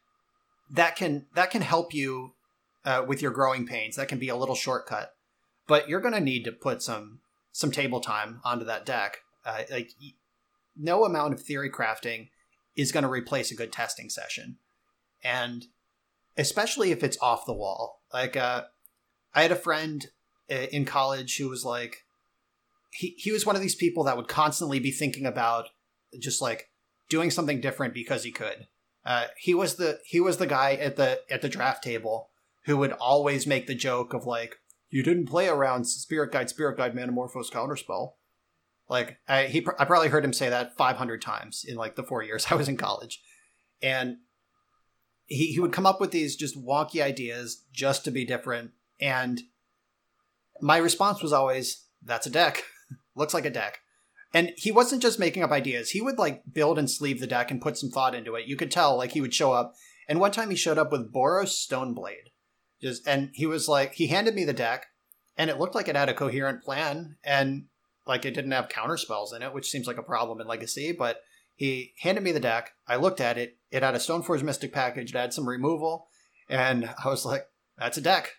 that 0.71 0.97
can 0.97 1.27
that 1.35 1.51
can 1.51 1.63
help 1.63 1.93
you 1.93 2.35
uh, 2.85 3.05
with 3.07 3.21
your 3.23 3.33
growing 3.33 3.67
pains. 3.67 3.97
That 3.97 4.09
can 4.09 4.19
be 4.19 4.29
a 4.29 4.37
little 4.37 4.55
shortcut 4.55 5.15
but 5.69 5.89
you're 5.89 6.01
going 6.01 6.15
to 6.15 6.21
need 6.21 6.45
to 6.45 6.51
put 6.51 6.83
some 6.83 7.21
some 7.53 7.71
table 7.71 8.01
time 8.01 8.41
onto 8.45 8.65
that 8.65 8.85
deck. 8.85 9.19
Uh, 9.47 9.63
like 9.71 9.91
no 10.77 11.05
amount 11.05 11.35
of 11.35 11.41
theory 11.41 11.71
crafting 11.71 12.31
is 12.75 12.91
going 12.91 13.05
to 13.05 13.09
replace 13.09 13.53
a 13.53 13.57
good 13.57 13.73
testing 13.73 14.11
session, 14.11 14.57
and 15.23 15.67
especially 16.39 16.93
if 16.93 17.03
it's 17.03 17.19
off 17.21 17.45
the 17.45 17.53
wall. 17.53 18.01
Like 18.15 18.37
uh, 18.37 18.65
I 19.35 19.43
had 19.43 19.53
a 19.53 19.57
friend 19.57 20.07
uh, 20.51 20.67
in 20.73 20.85
college 20.85 21.37
who 21.37 21.51
was 21.51 21.65
like, 21.65 22.05
he 22.91 23.15
he 23.19 23.31
was 23.31 23.45
one 23.45 23.57
of 23.57 23.61
these 23.61 23.75
people 23.75 24.05
that 24.05 24.17
would 24.17 24.29
constantly 24.29 24.79
be 24.79 24.91
thinking 24.91 25.27
about 25.27 25.67
just 26.19 26.41
like 26.41 26.71
doing 27.11 27.31
something 27.31 27.61
different 27.61 27.93
because 27.93 28.25
he 28.25 28.31
could. 28.31 28.67
Uh, 29.05 29.27
he 29.37 29.53
was 29.53 29.75
the 29.75 29.99
he 30.07 30.21
was 30.21 30.39
the 30.39 30.47
guy 30.47 30.73
at 30.75 30.97
the 30.97 31.21
at 31.31 31.43
the 31.43 31.49
draft 31.49 31.85
table 31.85 32.31
who 32.65 32.77
would 32.77 32.93
always 32.93 33.47
make 33.47 33.67
the 33.67 33.75
joke 33.75 34.13
of 34.13 34.27
like, 34.27 34.57
you 34.91 35.03
didn't 35.03 35.27
play 35.27 35.49
around 35.49 35.85
Spirit 35.85 36.33
Guide, 36.33 36.51
Spirit 36.51 36.77
Guide, 36.77 36.95
Manamorphose 36.95 37.51
Counterspell. 37.51 38.13
Like 38.89 39.19
I, 39.27 39.45
he, 39.45 39.67
I 39.79 39.85
probably 39.85 40.09
heard 40.09 40.25
him 40.25 40.33
say 40.33 40.51
that 40.51 40.77
500 40.77 41.21
times 41.21 41.65
in 41.67 41.77
like 41.77 41.97
the 41.97 42.03
four 42.03 42.23
years 42.23 42.47
I 42.51 42.55
was 42.55 42.69
in 42.69 42.77
college, 42.77 43.23
and 43.83 44.17
he 45.29 45.53
he 45.53 45.61
would 45.61 45.73
come 45.73 45.87
up 45.87 46.01
with 46.01 46.11
these 46.11 46.35
just 46.35 46.61
wonky 46.61 47.03
ideas 47.03 47.65
just 47.73 48.05
to 48.05 48.11
be 48.11 48.25
different. 48.25 48.73
And 49.01 49.41
my 50.61 50.79
response 50.79 51.23
was 51.23 51.33
always, 51.33 51.85
"That's 52.03 52.27
a 52.27 52.31
deck. 52.31 52.65
Looks 53.15 53.35
like 53.35 53.47
a 53.47 53.51
deck." 53.51 53.79
And 54.35 54.53
he 54.57 54.73
wasn't 54.73 55.01
just 55.01 55.19
making 55.19 55.43
up 55.43 55.53
ideas. 55.53 55.91
He 55.91 56.03
would 56.03 56.19
like 56.19 56.43
build 56.53 56.79
and 56.79 56.91
sleeve 56.91 57.21
the 57.21 57.27
deck 57.27 57.51
and 57.51 57.63
put 57.63 57.79
some 57.79 57.91
thought 57.91 58.15
into 58.15 58.35
it. 58.35 58.47
You 58.47 58.57
could 58.57 58.71
tell 58.71 58.97
like 58.97 59.13
he 59.13 59.21
would 59.21 59.35
show 59.35 59.53
up. 59.53 59.75
And 60.09 60.21
one 60.21 60.33
time 60.33 60.51
he 60.51 60.57
showed 60.57 60.79
up 60.79 60.91
with 60.91 61.13
Boros 61.13 61.51
Stoneblade 61.51 62.29
just 62.81 63.07
and 63.07 63.31
he 63.33 63.47
was 63.47 63.69
like, 63.69 63.95
he 63.95 64.07
handed 64.07 64.35
me 64.35 64.45
the 64.45 64.53
deck, 64.53 64.87
and 65.37 65.51
it 65.51 65.59
looked 65.59 65.75
like 65.75 65.89
it 65.89 65.97
had 65.97 66.09
a 66.09 66.15
coherent 66.15 66.63
plan, 66.63 67.17
and 67.25 67.67
like 68.07 68.25
it 68.25 68.35
didn't 68.35 68.53
have 68.53 68.69
counter 68.69 68.97
spells 68.97 69.33
in 69.33 69.43
it, 69.43 69.53
which 69.53 69.69
seems 69.69 69.87
like 69.87 69.99
a 69.99 70.03
problem 70.03 70.41
in 70.41 70.47
Legacy. 70.47 70.93
But 70.93 71.19
he 71.59 71.93
handed 71.99 72.23
me 72.23 72.31
the 72.31 72.39
deck. 72.39 72.75
I 72.87 72.95
looked 72.95 73.21
at 73.21 73.37
it. 73.37 73.59
It 73.73 73.83
had 73.83 73.97
a 73.97 73.99
Stoneforge 73.99 74.45
Mystic 74.45 74.73
package. 74.73 75.13
It 75.13 75.19
had 75.19 75.35
some 75.35 75.49
removal, 75.49 76.07
and 76.49 76.89
I 77.05 77.09
was 77.09 77.25
like, 77.25 77.49
that's 77.77 77.99
a 77.99 78.01
deck. 78.01 78.31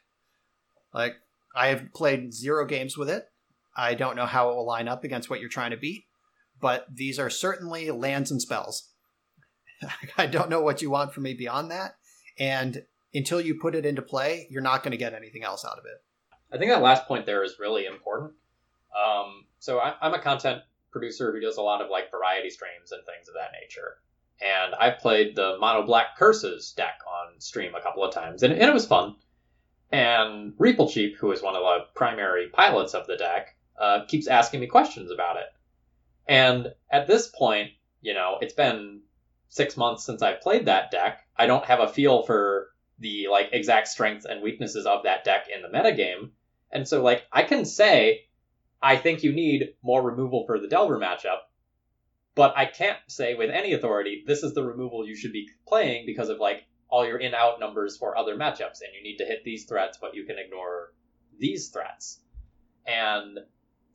Like 0.93 1.15
I 1.53 1.67
have 1.67 1.93
played 1.93 2.33
zero 2.33 2.65
games 2.65 2.97
with 2.97 3.09
it. 3.09 3.25
I 3.75 3.93
don't 3.93 4.15
know 4.15 4.25
how 4.25 4.49
it 4.49 4.55
will 4.55 4.65
line 4.65 4.87
up 4.87 5.03
against 5.03 5.29
what 5.29 5.41
you're 5.41 5.49
trying 5.49 5.71
to 5.71 5.77
beat, 5.77 6.05
but 6.61 6.85
these 6.89 7.19
are 7.19 7.29
certainly 7.29 7.91
lands 7.91 8.31
and 8.31 8.41
spells. 8.41 8.89
I 10.17 10.25
don't 10.25 10.49
know 10.49 10.61
what 10.61 10.81
you 10.81 10.89
want 10.89 11.13
from 11.13 11.23
me 11.23 11.33
beyond 11.33 11.71
that. 11.71 11.95
And 12.39 12.83
until 13.13 13.41
you 13.41 13.55
put 13.59 13.75
it 13.75 13.85
into 13.85 14.01
play, 14.01 14.47
you're 14.49 14.61
not 14.61 14.81
going 14.81 14.91
to 14.91 14.97
get 14.97 15.13
anything 15.13 15.43
else 15.43 15.65
out 15.65 15.77
of 15.77 15.83
it. 15.85 16.01
I 16.53 16.57
think 16.57 16.71
that 16.71 16.81
last 16.81 17.05
point 17.05 17.25
there 17.25 17.43
is 17.43 17.57
really 17.59 17.85
important. 17.85 18.31
Um, 18.97 19.45
so 19.59 19.79
I, 19.79 19.95
I'm 20.01 20.13
a 20.13 20.21
content 20.21 20.61
producer 20.91 21.31
who 21.31 21.39
does 21.39 21.57
a 21.57 21.61
lot 21.61 21.81
of 21.81 21.89
like 21.89 22.11
variety 22.11 22.49
streams 22.49 22.91
and 22.91 23.05
things 23.05 23.27
of 23.27 23.35
that 23.35 23.51
nature. 23.59 23.97
And 24.41 24.73
I've 24.75 24.99
played 24.99 25.35
the 25.35 25.57
Mono 25.59 25.85
Black 25.85 26.17
Curses 26.17 26.71
deck 26.71 26.99
on 27.07 27.39
stream 27.41 27.75
a 27.75 27.81
couple 27.81 28.03
of 28.03 28.13
times, 28.13 28.43
and, 28.43 28.53
and 28.53 28.63
it 28.63 28.73
was 28.73 28.87
fun. 28.87 29.15
And 29.91 30.53
Reaplecheap, 30.57 31.15
who 31.15 31.31
is 31.31 31.41
one 31.41 31.55
of 31.55 31.63
the 31.63 31.85
primary 31.95 32.47
pilots 32.47 32.93
of 32.93 33.07
the 33.07 33.17
deck, 33.17 33.55
uh, 33.79 34.05
keeps 34.07 34.27
asking 34.27 34.59
me 34.61 34.67
questions 34.67 35.11
about 35.11 35.37
it. 35.37 35.47
And 36.27 36.73
at 36.91 37.07
this 37.07 37.27
point, 37.27 37.71
you 38.01 38.13
know, 38.13 38.37
it's 38.39 38.53
been 38.53 39.01
six 39.49 39.75
months 39.75 40.05
since 40.05 40.21
I've 40.21 40.41
played 40.41 40.67
that 40.67 40.91
deck. 40.91 41.25
I 41.35 41.47
don't 41.47 41.65
have 41.65 41.79
a 41.79 41.87
feel 41.87 42.23
for 42.23 42.69
the 42.99 43.27
like 43.31 43.49
exact 43.51 43.87
strengths 43.87 44.25
and 44.25 44.41
weaknesses 44.41 44.85
of 44.85 45.03
that 45.03 45.23
deck 45.23 45.47
in 45.53 45.61
the 45.61 45.69
metagame. 45.69 46.29
And 46.71 46.87
so 46.87 47.01
like 47.01 47.23
I 47.31 47.43
can 47.43 47.65
say 47.65 48.25
I 48.81 48.95
think 48.95 49.23
you 49.23 49.33
need 49.33 49.73
more 49.81 50.01
removal 50.01 50.45
for 50.45 50.59
the 50.59 50.67
Delver 50.67 50.97
matchup, 50.97 51.39
but 52.35 52.57
I 52.57 52.65
can't 52.65 52.99
say 53.07 53.35
with 53.35 53.49
any 53.49 53.73
authority 53.73 54.23
this 54.25 54.43
is 54.43 54.53
the 54.53 54.63
removal 54.63 55.07
you 55.07 55.15
should 55.15 55.33
be 55.33 55.49
playing 55.67 56.05
because 56.05 56.29
of 56.29 56.39
like 56.39 56.65
all 56.89 57.05
your 57.05 57.17
in 57.17 57.33
out 57.33 57.59
numbers 57.59 57.97
for 57.97 58.17
other 58.17 58.35
matchups 58.35 58.81
and 58.81 58.93
you 58.95 59.03
need 59.03 59.17
to 59.17 59.25
hit 59.25 59.43
these 59.43 59.65
threats 59.65 59.97
but 59.99 60.15
you 60.15 60.25
can 60.25 60.37
ignore 60.39 60.93
these 61.37 61.69
threats. 61.69 62.21
And 62.85 63.39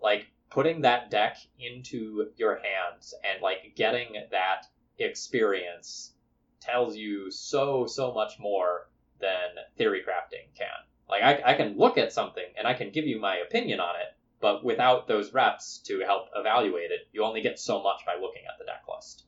like 0.00 0.26
putting 0.50 0.82
that 0.82 1.10
deck 1.10 1.36
into 1.58 2.30
your 2.36 2.56
hands 2.56 3.14
and 3.28 3.42
like 3.42 3.74
getting 3.74 4.14
that 4.30 4.66
experience 4.98 6.14
tells 6.60 6.96
you 6.96 7.30
so 7.30 7.86
so 7.86 8.12
much 8.12 8.38
more 8.38 8.88
than 9.20 9.64
theory 9.76 10.02
crafting 10.06 10.54
can. 10.56 10.68
Like 11.08 11.22
I, 11.22 11.52
I 11.52 11.54
can 11.54 11.76
look 11.76 11.98
at 11.98 12.12
something 12.12 12.44
and 12.56 12.66
I 12.66 12.74
can 12.74 12.90
give 12.90 13.06
you 13.06 13.20
my 13.20 13.36
opinion 13.36 13.80
on 13.80 13.96
it, 13.96 14.16
but 14.44 14.62
without 14.62 15.08
those 15.08 15.32
reps 15.32 15.78
to 15.86 16.00
help 16.00 16.26
evaluate 16.36 16.90
it, 16.90 17.08
you 17.12 17.24
only 17.24 17.40
get 17.40 17.58
so 17.58 17.82
much 17.82 18.04
by 18.04 18.12
looking 18.20 18.42
at 18.46 18.58
the 18.58 18.66
deck 18.66 18.82
list. 18.94 19.24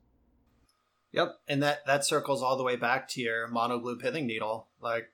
Yep, 1.13 1.37
and 1.49 1.63
that 1.63 1.87
that 1.87 2.05
circles 2.05 2.43
all 2.43 2.59
the 2.59 2.63
way 2.63 2.77
back 2.77 3.09
to 3.09 3.23
your 3.23 3.49
mono 3.49 3.79
blue 3.79 3.99
pithing 3.99 4.27
needle. 4.27 4.69
Like, 4.79 5.07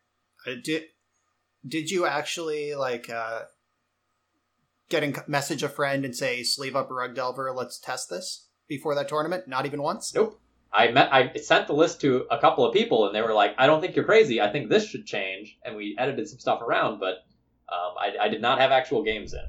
I 0.45 0.57
did 0.61 0.87
did 1.65 1.89
you 1.89 2.05
actually 2.05 2.75
like 2.75 3.09
uh 3.09 3.43
getting 4.89 5.15
message 5.29 5.63
a 5.63 5.69
friend 5.69 6.05
and 6.05 6.17
say 6.17 6.43
sleeve 6.43 6.75
up 6.75 6.91
a 6.91 6.95
rug 6.95 7.15
delver, 7.15 7.53
let's 7.53 7.79
test 7.79 8.11
this 8.11 8.49
before 8.67 8.97
that 8.97 9.09
tournament? 9.09 9.47
Not 9.47 9.67
even 9.67 9.83
once. 9.83 10.13
Nope. 10.13 10.41
I 10.73 10.91
met 10.91 11.15
I 11.15 11.33
sent 11.35 11.69
the 11.69 11.75
list 11.75 12.01
to 12.01 12.27
a 12.29 12.41
couple 12.41 12.67
of 12.67 12.75
people 12.75 13.07
and 13.07 13.15
they 13.15 13.23
were 13.23 13.35
like, 13.35 13.55
I 13.57 13.69
don't 13.69 13.81
think 13.81 13.95
you're 13.95 14.05
crazy. 14.05 14.41
I 14.41 14.51
think 14.51 14.69
this 14.69 14.85
should 14.85 15.07
change. 15.07 15.61
And 15.65 15.77
we 15.77 15.95
edited 15.97 16.29
some 16.29 16.41
stuff 16.41 16.61
around, 16.61 16.99
but 16.99 17.19
um, 17.69 17.95
I, 17.97 18.17
I 18.23 18.29
did 18.29 18.43
not 18.43 18.59
have 18.59 18.73
actual 18.73 19.05
games 19.05 19.33
in. 19.33 19.47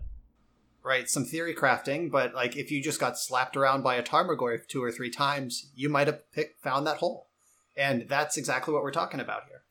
Right, 0.83 1.09
some 1.09 1.23
theory 1.23 1.55
crafting, 1.55 2.11
but 2.11 2.33
like 2.33 2.57
if 2.57 2.69
you 2.69 2.83
just 2.83 2.99
got 2.99 3.17
slapped 3.17 3.55
around 3.55 3.83
by 3.83 3.95
a 3.95 4.03
Tarmogoyf 4.03 4.67
two 4.67 4.83
or 4.83 4.91
three 4.91 5.09
times, 5.09 5.71
you 5.75 5.87
might 5.87 6.07
have 6.07 6.21
found 6.61 6.85
that 6.85 6.97
hole. 6.97 7.27
And 7.77 8.07
that's 8.09 8.37
exactly 8.37 8.73
what 8.73 8.83
we're 8.83 8.91
talking 8.91 9.21
about 9.21 9.43
here. 9.47 9.61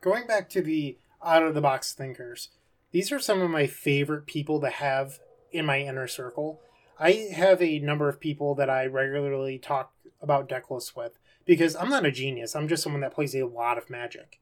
Going 0.00 0.26
back 0.26 0.48
to 0.50 0.62
the 0.62 0.96
out 1.22 1.42
of 1.42 1.54
the 1.54 1.60
box 1.60 1.92
thinkers, 1.92 2.48
these 2.90 3.12
are 3.12 3.18
some 3.18 3.42
of 3.42 3.50
my 3.50 3.66
favorite 3.66 4.26
people 4.26 4.60
to 4.60 4.70
have 4.70 5.18
in 5.52 5.66
my 5.66 5.80
inner 5.80 6.06
circle. 6.06 6.60
I 6.98 7.28
have 7.34 7.60
a 7.62 7.78
number 7.78 8.08
of 8.08 8.20
people 8.20 8.54
that 8.56 8.70
I 8.70 8.86
regularly 8.86 9.58
talk 9.58 9.92
about 10.20 10.48
deck 10.48 10.70
lists 10.70 10.96
with 10.96 11.18
because 11.44 11.76
I'm 11.76 11.90
not 11.90 12.06
a 12.06 12.10
genius. 12.10 12.56
I'm 12.56 12.68
just 12.68 12.82
someone 12.82 13.02
that 13.02 13.14
plays 13.14 13.34
a 13.34 13.46
lot 13.46 13.78
of 13.78 13.90
magic. 13.90 14.40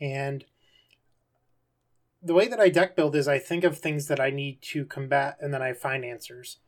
And 0.00 0.44
the 2.22 2.34
way 2.34 2.48
that 2.48 2.60
I 2.60 2.68
deck 2.68 2.96
build 2.96 3.14
is 3.14 3.28
I 3.28 3.38
think 3.38 3.64
of 3.64 3.78
things 3.78 4.06
that 4.08 4.20
I 4.20 4.30
need 4.30 4.60
to 4.62 4.84
combat 4.84 5.36
and 5.40 5.52
then 5.54 5.62
I 5.62 5.72
find 5.72 6.04
answers 6.04 6.58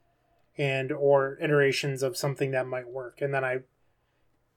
and 0.56 0.92
or 0.92 1.38
iterations 1.40 2.02
of 2.02 2.16
something 2.16 2.50
that 2.52 2.66
might 2.66 2.88
work 2.88 3.20
and 3.20 3.32
then 3.32 3.44
I 3.44 3.60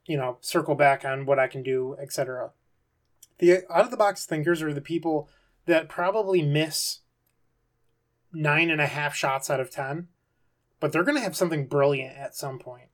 you 0.05 0.17
know 0.17 0.37
circle 0.41 0.75
back 0.75 1.05
on 1.05 1.25
what 1.25 1.39
I 1.39 1.47
can 1.47 1.63
do, 1.63 1.95
etc. 2.01 2.51
The 3.39 3.63
out 3.69 3.85
of 3.85 3.91
the 3.91 3.97
box 3.97 4.25
thinkers 4.25 4.61
are 4.61 4.73
the 4.73 4.81
people 4.81 5.29
that 5.65 5.89
probably 5.89 6.41
miss 6.41 6.99
nine 8.31 8.69
and 8.69 8.81
a 8.81 8.87
half 8.87 9.15
shots 9.15 9.49
out 9.49 9.59
of 9.59 9.71
ten, 9.71 10.07
but 10.79 10.91
they're 10.91 11.03
gonna 11.03 11.19
have 11.21 11.35
something 11.35 11.67
brilliant 11.67 12.17
at 12.17 12.35
some 12.35 12.59
point. 12.59 12.89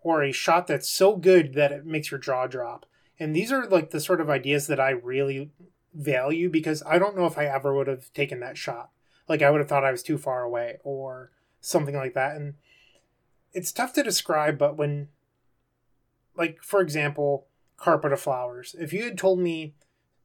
Or 0.00 0.22
a 0.22 0.32
shot 0.32 0.66
that's 0.66 0.88
so 0.88 1.16
good 1.16 1.54
that 1.54 1.72
it 1.72 1.86
makes 1.86 2.10
your 2.10 2.20
jaw 2.20 2.46
drop. 2.46 2.84
And 3.18 3.34
these 3.34 3.50
are 3.52 3.66
like 3.66 3.90
the 3.90 4.00
sort 4.00 4.20
of 4.20 4.28
ideas 4.28 4.66
that 4.66 4.80
I 4.80 4.90
really 4.90 5.50
value 5.94 6.50
because 6.50 6.82
I 6.86 6.98
don't 6.98 7.16
know 7.16 7.26
if 7.26 7.38
I 7.38 7.46
ever 7.46 7.74
would 7.74 7.86
have 7.86 8.12
taken 8.12 8.40
that 8.40 8.58
shot. 8.58 8.90
Like 9.28 9.42
I 9.42 9.50
would 9.50 9.60
have 9.60 9.68
thought 9.68 9.84
I 9.84 9.92
was 9.92 10.02
too 10.02 10.18
far 10.18 10.42
away 10.42 10.78
or 10.82 11.30
something 11.60 11.94
like 11.94 12.14
that. 12.14 12.36
And 12.36 12.54
it's 13.52 13.72
tough 13.72 13.92
to 13.94 14.02
describe, 14.02 14.58
but 14.58 14.76
when, 14.76 15.08
like, 16.36 16.58
for 16.62 16.80
example, 16.80 17.46
Carpet 17.76 18.12
of 18.12 18.20
Flowers, 18.20 18.74
if 18.78 18.92
you 18.92 19.04
had 19.04 19.16
told 19.16 19.38
me 19.38 19.74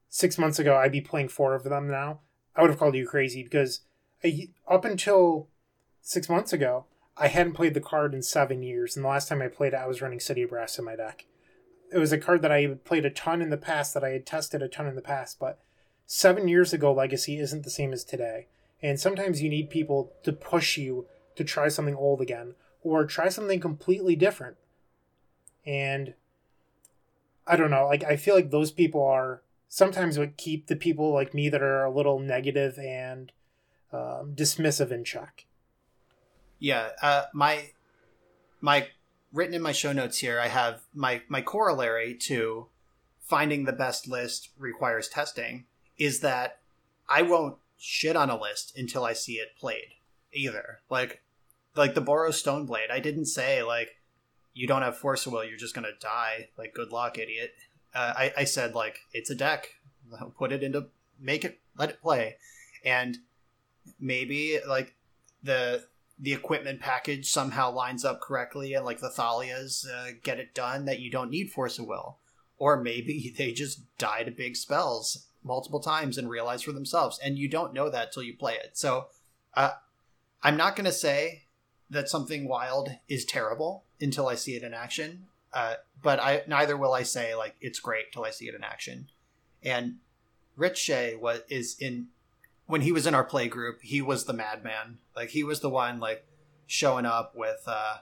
six 0.09 0.37
months 0.37 0.59
ago 0.59 0.75
I'd 0.75 0.91
be 0.91 1.01
playing 1.01 1.29
four 1.29 1.53
of 1.53 1.63
them 1.63 1.87
now, 1.87 2.21
I 2.55 2.61
would 2.61 2.71
have 2.71 2.79
called 2.79 2.95
you 2.95 3.07
crazy 3.07 3.43
because 3.43 3.81
I, 4.23 4.49
up 4.67 4.83
until 4.83 5.47
six 6.01 6.27
months 6.27 6.51
ago, 6.51 6.85
I 7.15 7.27
hadn't 7.27 7.53
played 7.53 7.73
the 7.73 7.81
card 7.81 8.13
in 8.13 8.23
seven 8.23 8.63
years. 8.63 8.95
And 8.95 9.05
the 9.05 9.09
last 9.09 9.27
time 9.27 9.41
I 9.41 9.47
played 9.47 9.73
it, 9.73 9.79
I 9.79 9.87
was 9.87 10.01
running 10.01 10.19
City 10.19 10.41
of 10.41 10.49
Brass 10.49 10.79
in 10.79 10.85
my 10.85 10.95
deck 10.95 11.25
it 11.91 11.97
was 11.97 12.11
a 12.11 12.17
card 12.17 12.41
that 12.41 12.51
I 12.51 12.67
played 12.67 13.05
a 13.05 13.09
ton 13.09 13.41
in 13.41 13.49
the 13.49 13.57
past, 13.57 13.93
that 13.93 14.03
I 14.03 14.09
had 14.09 14.25
tested 14.25 14.61
a 14.61 14.67
ton 14.67 14.87
in 14.87 14.95
the 14.95 15.01
past, 15.01 15.39
but 15.39 15.59
seven 16.05 16.47
years 16.47 16.73
ago, 16.73 16.93
Legacy 16.93 17.39
isn't 17.39 17.63
the 17.63 17.69
same 17.69 17.93
as 17.93 18.03
today. 18.03 18.47
And 18.81 18.99
sometimes 18.99 19.41
you 19.41 19.49
need 19.49 19.69
people 19.69 20.13
to 20.23 20.31
push 20.31 20.77
you 20.77 21.05
to 21.35 21.43
try 21.43 21.67
something 21.67 21.95
old 21.95 22.21
again 22.21 22.55
or 22.81 23.05
try 23.05 23.29
something 23.29 23.59
completely 23.59 24.15
different. 24.15 24.57
And 25.65 26.13
I 27.45 27.55
don't 27.55 27.71
know, 27.71 27.85
like 27.87 28.03
I 28.03 28.15
feel 28.15 28.35
like 28.35 28.51
those 28.51 28.71
people 28.71 29.03
are 29.03 29.41
sometimes 29.67 30.17
what 30.17 30.37
keep 30.37 30.67
the 30.67 30.75
people 30.75 31.13
like 31.13 31.33
me 31.33 31.49
that 31.49 31.61
are 31.61 31.83
a 31.83 31.91
little 31.91 32.19
negative 32.19 32.77
and 32.79 33.31
um, 33.91 34.33
dismissive 34.35 34.91
in 34.91 35.03
check. 35.03 35.45
Yeah, 36.59 36.89
uh, 37.01 37.23
my 37.33 37.71
my 38.61 38.87
written 39.31 39.53
in 39.53 39.61
my 39.61 39.71
show 39.71 39.91
notes 39.91 40.19
here, 40.19 40.39
I 40.39 40.47
have 40.47 40.81
my 40.93 41.21
my 41.27 41.41
corollary 41.41 42.15
to 42.21 42.67
finding 43.21 43.65
the 43.65 43.73
best 43.73 44.07
list 44.07 44.49
requires 44.57 45.07
testing 45.07 45.65
is 45.97 46.21
that 46.21 46.59
I 47.07 47.21
won't 47.21 47.57
shit 47.77 48.15
on 48.15 48.29
a 48.29 48.39
list 48.39 48.77
until 48.77 49.05
I 49.05 49.13
see 49.13 49.33
it 49.33 49.57
played 49.59 49.93
either. 50.33 50.79
Like 50.89 51.21
like 51.75 51.93
the 51.93 52.01
Boros 52.01 52.43
Stoneblade, 52.43 52.91
I 52.91 52.99
didn't 52.99 53.25
say 53.25 53.63
like 53.63 53.97
you 54.53 54.67
don't 54.67 54.81
have 54.81 54.97
force 54.97 55.25
of 55.25 55.33
will, 55.33 55.43
you're 55.43 55.57
just 55.57 55.75
gonna 55.75 55.89
die. 55.99 56.49
Like 56.57 56.73
good 56.73 56.91
luck, 56.91 57.17
idiot. 57.17 57.53
Uh, 57.93 58.13
I, 58.15 58.33
I 58.37 58.43
said 58.43 58.75
like 58.75 58.99
it's 59.13 59.29
a 59.29 59.35
deck. 59.35 59.69
Put 60.37 60.51
it 60.51 60.63
into 60.63 60.87
make 61.19 61.45
it 61.45 61.59
let 61.77 61.91
it 61.91 62.01
play, 62.01 62.37
and 62.83 63.17
maybe 63.99 64.59
like 64.67 64.95
the 65.43 65.85
the 66.19 66.33
equipment 66.33 66.81
package 66.81 67.31
somehow 67.31 67.71
lines 67.71 68.03
up 68.03 68.19
correctly 68.19 68.73
and 68.73 68.85
like 68.85 68.99
the 68.99 69.09
Thalias 69.09 69.87
uh, 69.87 70.11
get 70.21 70.39
it 70.39 70.53
done 70.53 70.85
that 70.85 70.99
you 70.99 71.09
don't 71.09 71.31
need 71.31 71.51
Force 71.51 71.79
of 71.79 71.87
Will. 71.87 72.17
Or 72.57 72.81
maybe 72.81 73.33
they 73.37 73.53
just 73.53 73.81
die 73.97 74.23
to 74.23 74.31
big 74.31 74.55
spells 74.55 75.27
multiple 75.43 75.79
times 75.79 76.17
and 76.17 76.29
realize 76.29 76.61
for 76.61 76.73
themselves. 76.73 77.19
And 77.23 77.37
you 77.37 77.47
don't 77.47 77.73
know 77.73 77.89
that 77.89 78.11
till 78.11 78.23
you 78.23 78.35
play 78.35 78.55
it. 78.55 78.77
So 78.77 79.07
uh, 79.53 79.71
I'm 80.43 80.57
not 80.57 80.75
going 80.75 80.85
to 80.85 80.91
say 80.91 81.43
that 81.89 82.09
something 82.09 82.47
wild 82.47 82.89
is 83.07 83.25
terrible 83.25 83.85
until 84.01 84.27
I 84.27 84.35
see 84.35 84.55
it 84.55 84.63
in 84.63 84.73
action. 84.73 85.27
Uh, 85.53 85.75
but 86.03 86.19
I 86.19 86.43
neither 86.47 86.77
will 86.77 86.93
I 86.93 87.03
say 87.03 87.33
like 87.33 87.55
it's 87.59 87.79
great 87.79 88.11
till 88.11 88.23
I 88.23 88.29
see 88.29 88.47
it 88.47 88.55
in 88.55 88.63
action. 88.63 89.07
And 89.63 89.95
Rich 90.55 90.77
Shay 90.77 91.15
was 91.15 91.41
is 91.49 91.75
in 91.79 92.09
when 92.69 92.81
he 92.81 92.91
was 92.91 93.07
in 93.07 93.15
our 93.15 93.23
play 93.23 93.47
group, 93.47 93.79
he 93.81 93.99
was 93.99 94.25
the 94.25 94.33
madman. 94.33 94.99
Like 95.15 95.29
he 95.29 95.43
was 95.43 95.59
the 95.59 95.71
one 95.71 95.99
like 95.99 96.23
showing 96.67 97.03
up 97.03 97.33
with 97.35 97.63
uh 97.65 97.97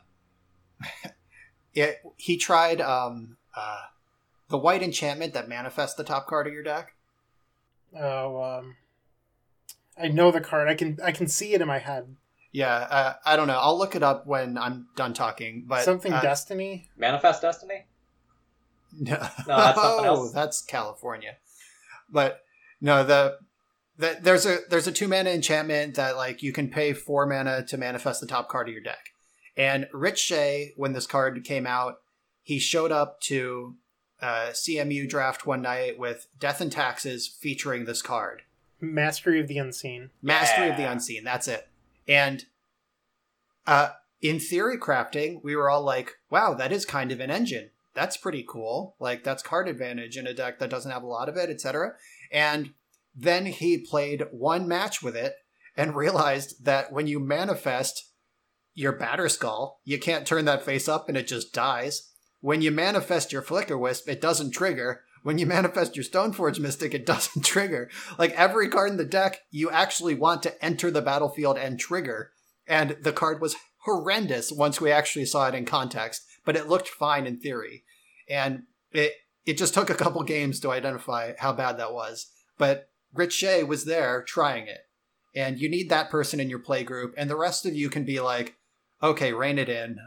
it 1.74 2.02
he 2.18 2.36
tried 2.36 2.82
um 2.82 3.38
uh 3.56 3.84
the 4.50 4.58
white 4.58 4.84
enchantment 4.84 5.34
that 5.34 5.48
manifests 5.48 5.96
the 5.96 6.04
top 6.04 6.28
card 6.28 6.48
of 6.48 6.54
your 6.54 6.64
deck. 6.64 6.94
Oh, 7.98 8.44
um 8.44 8.76
I 9.98 10.10
know 10.10 10.32
the 10.32 10.42
card. 10.42 10.68
I 10.68 10.76
can 10.76 11.00
I 11.02 11.14
can 11.14 11.28
see 11.28 11.54
it 11.54 11.62
in 11.62 11.68
my 11.68 11.80
head. 11.80 12.18
Yeah, 12.52 12.76
uh, 12.76 13.14
I 13.26 13.38
don't 13.38 13.48
know. 13.48 13.60
I'll 13.60 13.78
look 13.78 13.96
it 13.96 14.04
up 14.04 14.28
when 14.28 14.58
I'm 14.58 14.88
done 14.98 15.14
talking. 15.14 15.64
But 15.66 15.86
something 15.86 16.12
uh, 16.12 16.22
Destiny. 16.22 16.90
Manifest 16.98 17.42
Destiny. 17.42 17.86
No, 19.00 19.18
No, 19.48 19.58
that's 19.58 19.82
something 19.82 20.06
else. 20.14 20.32
That's 20.32 20.62
California. 20.62 21.36
But 22.10 22.42
no, 22.82 23.04
the 23.04 23.38
that 23.98 24.24
there's 24.24 24.46
a 24.46 24.60
there's 24.70 24.88
a 24.88 24.92
two 24.92 25.08
mana 25.08 25.32
enchantment 25.32 25.96
that 25.96 26.16
like 26.16 26.44
you 26.44 26.54
can 26.54 26.70
pay 26.70 26.94
four 26.94 27.26
mana 27.26 27.66
to 27.66 27.78
manifest 27.78 28.22
the 28.22 28.28
top 28.28 28.50
card 28.50 28.68
of 28.68 28.74
your 28.74 28.84
deck. 28.84 29.10
And 29.56 29.88
Rich 29.92 30.20
Shay, 30.20 30.74
when 30.78 30.94
this 30.94 31.08
card 31.08 31.44
came 31.44 31.66
out, 31.66 31.96
he 32.44 32.60
showed 32.60 32.92
up 32.92 33.20
to 33.22 33.76
uh, 34.22 34.50
CMU 34.52 35.10
draft 35.10 35.46
one 35.46 35.62
night 35.62 35.98
with 35.98 36.28
Death 36.40 36.62
and 36.62 36.72
Taxes 36.72 37.28
featuring 37.28 37.86
this 37.86 38.02
card. 38.02 38.44
Mastery 38.80 39.40
of 39.40 39.48
the 39.48 39.58
Unseen. 39.58 40.12
Mastery 40.22 40.70
of 40.70 40.78
the 40.78 40.90
Unseen. 40.90 41.24
That's 41.24 41.48
it. 41.48 41.68
And 42.08 42.46
uh, 43.66 43.90
in 44.22 44.40
theory 44.40 44.78
crafting, 44.78 45.44
we 45.44 45.56
were 45.56 45.70
all 45.70 45.84
like, 45.84 46.14
"Wow, 46.30 46.54
that 46.54 46.72
is 46.72 46.86
kind 46.86 47.12
of 47.12 47.20
an 47.20 47.32
engine. 47.32 47.72
That's 47.96 48.18
pretty 48.18 48.46
cool. 48.48 48.96
Like 49.00 49.24
that's 49.24 49.42
card 49.42 49.68
advantage 49.68 50.18
in 50.18 50.28
a 50.28 50.34
deck 50.34 50.60
that 50.60 50.70
doesn't 50.70 50.92
have 50.92 51.04
a 51.04 51.08
lot 51.08 51.30
of 51.30 51.36
it, 51.36 51.50
etc." 51.50 51.94
And 52.32 52.74
then 53.18 53.48
he 53.48 53.80
played 53.80 54.26
one 54.32 54.68
match 54.68 55.02
with 55.02 55.16
it 55.16 55.34
and 55.76 55.96
realized 55.96 56.64
that 56.66 56.92
when 56.94 57.08
you 57.08 57.20
manifest 57.20 58.12
your 58.76 58.94
Batterskull, 58.94 59.78
you 59.84 59.98
can't 59.98 60.28
turn 60.28 60.46
that 60.46 60.64
face 60.64 60.88
up 60.88 61.10
and 61.10 61.18
it 61.18 61.28
just 61.28 61.52
dies. 61.52 62.12
When 62.42 62.62
you 62.62 62.70
manifest 62.70 63.34
your 63.34 63.42
Flickerwisp, 63.42 64.08
it 64.08 64.22
doesn't 64.22 64.52
trigger. 64.52 65.02
When 65.24 65.40
you 65.40 65.48
manifest 65.48 65.96
your 65.96 66.06
Stoneforge 66.06 66.60
Mystic, 66.60 66.94
it 66.94 67.06
doesn't 67.08 67.44
trigger. 67.44 67.90
Like 68.20 68.34
every 68.34 68.70
card 68.70 68.92
in 68.92 68.98
the 68.98 69.04
deck, 69.06 69.40
you 69.50 69.72
actually 69.72 70.14
want 70.14 70.44
to 70.44 70.64
enter 70.64 70.92
the 70.92 71.02
battlefield 71.02 71.58
and 71.58 71.80
trigger. 71.80 72.32
And 72.68 72.98
the 73.02 73.14
card 73.14 73.42
was 73.42 73.56
horrendous 73.86 74.52
once 74.52 74.80
we 74.80 74.92
actually 74.92 75.26
saw 75.26 75.48
it 75.48 75.56
in 75.56 75.66
context, 75.66 76.24
but 76.46 76.56
it 76.56 76.68
looked 76.68 76.88
fine 76.88 77.26
in 77.26 77.40
theory. 77.40 77.84
And 78.30 78.64
it 78.92 79.14
it 79.46 79.58
just 79.58 79.74
took 79.74 79.90
a 79.90 79.96
couple 79.96 80.22
games 80.36 80.60
to 80.60 80.72
identify 80.72 81.34
how 81.40 81.54
bad 81.54 81.80
that 81.80 81.94
was. 81.94 82.28
But 82.60 82.90
Rich 83.14 83.34
Shay 83.34 83.64
was 83.64 83.86
there 83.86 84.24
trying 84.24 84.68
it. 84.68 84.82
And 85.36 85.60
you 85.60 85.70
need 85.70 85.90
that 85.90 86.10
person 86.10 86.40
in 86.40 86.50
your 86.50 86.60
play 86.60 86.84
group, 86.84 87.14
and 87.18 87.30
the 87.30 87.36
rest 87.36 87.66
of 87.66 87.76
you 87.76 87.90
can 87.90 88.06
be 88.06 88.20
like, 88.20 88.56
okay, 89.04 89.34
rein 89.34 89.60
it 89.60 89.70
in. 89.70 89.98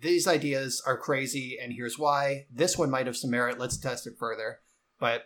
These 0.00 0.26
ideas 0.26 0.82
are 0.84 0.96
crazy, 0.96 1.56
and 1.62 1.72
here's 1.72 1.98
why. 1.98 2.46
This 2.52 2.76
one 2.76 2.90
might 2.90 3.06
have 3.06 3.16
some 3.16 3.30
merit. 3.30 3.60
Let's 3.60 3.76
test 3.76 4.06
it 4.06 4.14
further. 4.18 4.60
But 4.98 5.24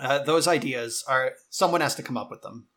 Uh, 0.00 0.18
those 0.18 0.48
ideas 0.48 1.04
are 1.06 1.32
someone 1.50 1.82
has 1.82 1.94
to 1.94 2.02
come 2.02 2.16
up 2.16 2.30
with 2.30 2.40
them, 2.40 2.68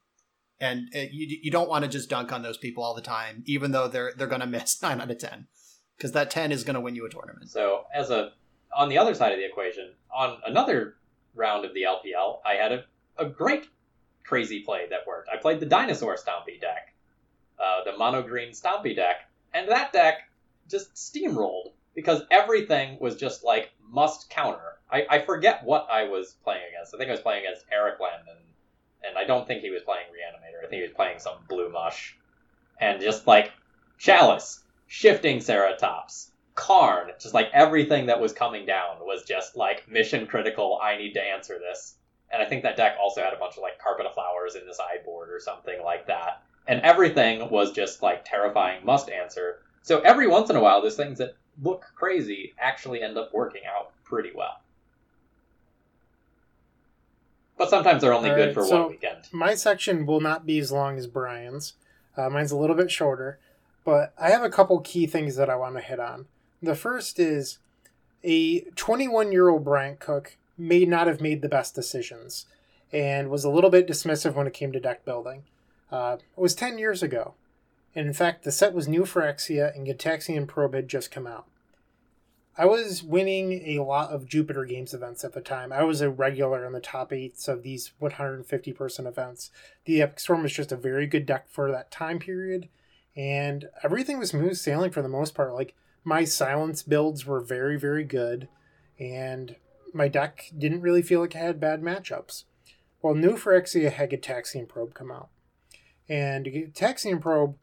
and 0.59 0.89
uh, 0.93 0.99
you 1.09 1.39
you 1.41 1.49
don't 1.49 1.69
want 1.69 1.85
to 1.85 1.89
just 1.89 2.09
dunk 2.09 2.33
on 2.33 2.41
those 2.43 2.57
people 2.57 2.83
all 2.83 2.93
the 2.93 3.01
time, 3.01 3.43
even 3.45 3.71
though 3.71 3.87
they're 3.87 4.11
they're 4.17 4.27
going 4.27 4.41
to 4.41 4.45
miss 4.57 4.81
nine 4.83 4.99
out 4.99 5.09
of 5.09 5.17
ten, 5.19 5.47
because 5.95 6.11
that 6.11 6.29
ten 6.29 6.51
is 6.51 6.65
going 6.65 6.73
to 6.73 6.81
win 6.81 6.95
you 6.95 7.05
a 7.05 7.09
tournament. 7.09 7.49
So 7.49 7.85
as 7.95 8.09
a 8.09 8.33
on 8.75 8.89
the 8.89 8.97
other 8.97 9.15
side 9.15 9.31
of 9.31 9.39
the 9.39 9.45
equation, 9.45 9.93
on 10.13 10.37
another 10.45 10.95
round 11.33 11.63
of 11.63 11.73
the 11.73 11.83
LPL, 11.83 12.39
I 12.45 12.55
had 12.55 12.73
a, 12.73 12.83
a 13.17 13.25
great 13.25 13.67
crazy 14.23 14.61
play 14.61 14.87
that 14.89 15.05
worked. 15.05 15.29
I 15.31 15.37
played 15.37 15.59
the 15.59 15.65
dinosaur 15.65 16.15
Stompy 16.15 16.59
deck, 16.59 16.93
uh, 17.59 17.83
the 17.83 17.97
mono 17.97 18.21
green 18.21 18.51
Stompy 18.51 18.95
deck, 18.95 19.29
and 19.53 19.69
that 19.69 19.93
deck 19.93 20.29
just 20.69 20.95
steamrolled 20.95 21.71
because 21.93 22.23
everything 22.31 22.97
was 22.99 23.15
just 23.15 23.43
like 23.43 23.71
must 23.89 24.29
counter. 24.29 24.79
I, 24.91 25.05
I 25.09 25.19
forget 25.19 25.63
what 25.63 25.87
I 25.91 26.05
was 26.05 26.35
playing 26.43 26.63
against. 26.69 26.93
I 26.93 26.97
think 26.97 27.09
I 27.09 27.13
was 27.13 27.21
playing 27.21 27.45
against 27.45 27.65
Eric 27.71 27.99
Landon, 27.99 28.41
and 29.07 29.17
I 29.17 29.25
don't 29.25 29.47
think 29.47 29.61
he 29.61 29.69
was 29.69 29.83
playing 29.83 30.05
Reanimator. 30.07 30.65
I 30.65 30.69
think 30.69 30.81
he 30.81 30.87
was 30.87 30.95
playing 30.95 31.19
some 31.19 31.37
blue 31.47 31.69
mush. 31.69 32.17
And 32.79 33.01
just 33.01 33.27
like 33.27 33.51
Chalice, 33.97 34.63
shifting 34.87 35.39
Ceratops, 35.39 36.29
Karn, 36.55 37.11
just 37.19 37.33
like 37.33 37.49
everything 37.53 38.07
that 38.07 38.19
was 38.19 38.33
coming 38.33 38.65
down 38.65 38.97
was 39.01 39.23
just 39.23 39.55
like 39.55 39.87
mission 39.89 40.27
critical. 40.27 40.79
I 40.81 40.97
need 40.97 41.13
to 41.13 41.21
answer 41.21 41.59
this. 41.59 41.95
And 42.33 42.41
I 42.41 42.45
think 42.45 42.63
that 42.63 42.75
deck 42.75 42.97
also 42.99 43.21
had 43.21 43.31
a 43.31 43.37
bunch 43.37 43.57
of 43.57 43.61
like 43.61 43.77
Carpet 43.79 44.07
of 44.07 44.13
Flowers 44.15 44.55
in 44.55 44.65
the 44.65 44.73
sideboard 44.73 45.29
or 45.29 45.39
something 45.39 45.81
like 45.83 46.07
that. 46.07 46.41
And 46.67 46.81
everything 46.81 47.49
was 47.51 47.71
just 47.71 48.01
like 48.01 48.25
terrifying 48.25 48.83
must 48.83 49.09
answer. 49.09 49.59
So 49.83 49.99
every 49.99 50.27
once 50.27 50.49
in 50.49 50.55
a 50.55 50.61
while, 50.61 50.81
those 50.81 50.95
things 50.95 51.19
that 51.19 51.35
look 51.61 51.85
crazy 51.95 52.53
actually 52.57 53.03
end 53.03 53.17
up 53.17 53.31
working 53.33 53.61
out 53.71 53.91
pretty 54.03 54.31
well. 54.33 54.61
But 57.57 57.69
sometimes 57.69 58.01
they're 58.01 58.13
only 58.13 58.31
All 58.31 58.35
good 58.35 58.47
right, 58.47 58.53
for 58.55 58.65
so- 58.65 58.81
one 58.83 58.91
weekend. 58.91 59.27
My 59.31 59.53
section 59.53 60.05
will 60.05 60.19
not 60.21 60.45
be 60.45 60.57
as 60.59 60.71
long 60.71 60.97
as 60.97 61.05
Brian's. 61.07 61.73
Uh, 62.17 62.29
mine's 62.29 62.51
a 62.51 62.57
little 62.57 62.75
bit 62.75 62.91
shorter, 62.91 63.39
but 63.83 64.13
I 64.19 64.29
have 64.29 64.43
a 64.43 64.49
couple 64.49 64.79
key 64.81 65.05
things 65.05 65.35
that 65.35 65.49
I 65.49 65.55
want 65.55 65.75
to 65.75 65.81
hit 65.81 65.99
on. 65.99 66.25
The 66.61 66.75
first 66.75 67.19
is 67.19 67.59
a 68.23 68.61
21 68.61 69.31
year 69.31 69.49
old 69.49 69.63
Bryant 69.63 69.99
Cook 69.99 70.37
may 70.57 70.85
not 70.85 71.07
have 71.07 71.21
made 71.21 71.41
the 71.41 71.49
best 71.49 71.75
decisions 71.75 72.45
and 72.91 73.29
was 73.29 73.43
a 73.43 73.49
little 73.49 73.69
bit 73.69 73.87
dismissive 73.87 74.35
when 74.35 74.47
it 74.47 74.53
came 74.53 74.71
to 74.71 74.79
deck 74.79 75.03
building. 75.03 75.43
Uh, 75.91 76.17
it 76.19 76.39
was 76.39 76.55
10 76.55 76.77
years 76.77 77.01
ago. 77.01 77.33
And 77.95 78.07
in 78.07 78.13
fact, 78.13 78.43
the 78.43 78.51
set 78.51 78.73
was 78.73 78.87
New 78.87 79.03
Phyrexia 79.03 79.75
and 79.75 79.87
Gitaxian 79.87 80.47
Probe 80.47 80.73
had 80.73 80.87
just 80.87 81.11
come 81.11 81.27
out. 81.27 81.45
I 82.55 82.65
was 82.65 83.01
winning 83.01 83.51
a 83.65 83.83
lot 83.83 84.11
of 84.11 84.27
Jupiter 84.27 84.63
Games 84.65 84.93
events 84.93 85.23
at 85.23 85.33
the 85.33 85.41
time. 85.41 85.73
I 85.73 85.83
was 85.83 86.01
a 86.01 86.09
regular 86.09 86.65
in 86.65 86.73
the 86.73 86.79
top 86.79 87.11
eights 87.11 87.47
of 87.47 87.63
these 87.63 87.93
150 87.97 88.73
person 88.73 89.07
events. 89.07 89.49
The 89.85 90.03
Epic 90.03 90.19
Storm 90.19 90.43
was 90.43 90.53
just 90.53 90.71
a 90.71 90.77
very 90.77 91.07
good 91.07 91.25
deck 91.25 91.49
for 91.49 91.71
that 91.71 91.89
time 91.89 92.19
period, 92.19 92.69
and 93.15 93.69
everything 93.83 94.19
was 94.19 94.29
smooth 94.29 94.55
sailing 94.55 94.91
for 94.91 95.01
the 95.01 95.07
most 95.09 95.33
part. 95.33 95.55
Like, 95.55 95.73
my 96.03 96.25
silence 96.25 96.83
builds 96.83 97.25
were 97.25 97.39
very, 97.39 97.79
very 97.79 98.03
good, 98.03 98.47
and 98.99 99.55
my 99.93 100.07
deck 100.07 100.51
didn't 100.57 100.81
really 100.81 101.01
feel 101.01 101.21
like 101.21 101.35
it 101.35 101.39
had 101.39 101.59
bad 101.59 101.81
matchups. 101.81 102.43
Well, 103.01 103.15
New 103.15 103.33
Phyrexia 103.33 103.91
had 103.91 104.11
Gitaxian 104.11 104.67
Probe 104.67 104.93
come 104.93 105.11
out. 105.11 105.29
And 106.07 106.45
Gitaxian 106.45 107.21
Probe 107.21 107.57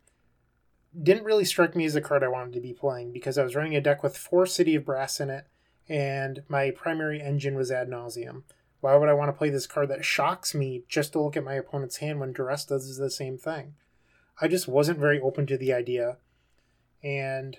didn't 1.01 1.25
really 1.25 1.45
strike 1.45 1.77
me 1.77 1.85
as 1.85 1.95
a 1.95 2.01
card 2.01 2.23
I 2.23 2.29
wanted 2.29 2.53
to 2.55 2.61
be 2.61 2.73
playing 2.73 3.13
because 3.13 3.39
I 3.39 3.45
was 3.45 3.55
running 3.55 3.77
a 3.77 3.81
deck 3.81 4.03
with 4.03 4.17
four 4.17 4.47
City 4.47 4.75
of 4.75 4.85
Brass 4.85 5.21
in 5.21 5.31
it, 5.31 5.47
and 5.89 6.43
my 6.49 6.71
primary 6.71 7.21
engine 7.21 7.55
was 7.55 7.71
Ad 7.71 7.89
Nauseam. 7.89 8.45
Why 8.81 8.97
would 8.97 9.09
I 9.09 9.15
want 9.15 9.29
to 9.29 9.37
play 9.37 9.51
this 9.51 9.67
card 9.67 9.89
that 9.91 10.05
shocks 10.05 10.55
me 10.55 10.85
just 10.89 11.13
to 11.13 11.21
look 11.21 11.37
at 11.37 11.45
my 11.45 11.55
opponent's 11.55 11.99
hand 11.99 12.19
when 12.19 12.33
Duress 12.33 12.65
does 12.65 12.97
the 12.97 13.11
same 13.11 13.37
thing? 13.37 13.75
I 14.41 14.49
just 14.49 14.69
wasn't 14.69 14.99
very 14.99 15.21
open 15.21 15.47
to 15.47 15.59
the 15.59 15.73
idea. 15.73 16.17
And 17.03 17.59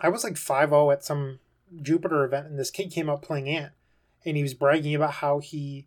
I 0.00 0.08
was 0.08 0.24
like 0.24 0.36
5 0.36 0.70
0 0.70 0.90
at 0.90 1.04
some 1.04 1.38
Jupiter 1.82 2.24
event, 2.24 2.46
and 2.46 2.58
this 2.58 2.70
kid 2.70 2.90
came 2.90 3.08
up 3.08 3.22
playing 3.22 3.48
Ant, 3.48 3.72
and 4.24 4.36
he 4.36 4.42
was 4.42 4.54
bragging 4.54 4.94
about 4.94 5.14
how 5.14 5.38
he 5.38 5.86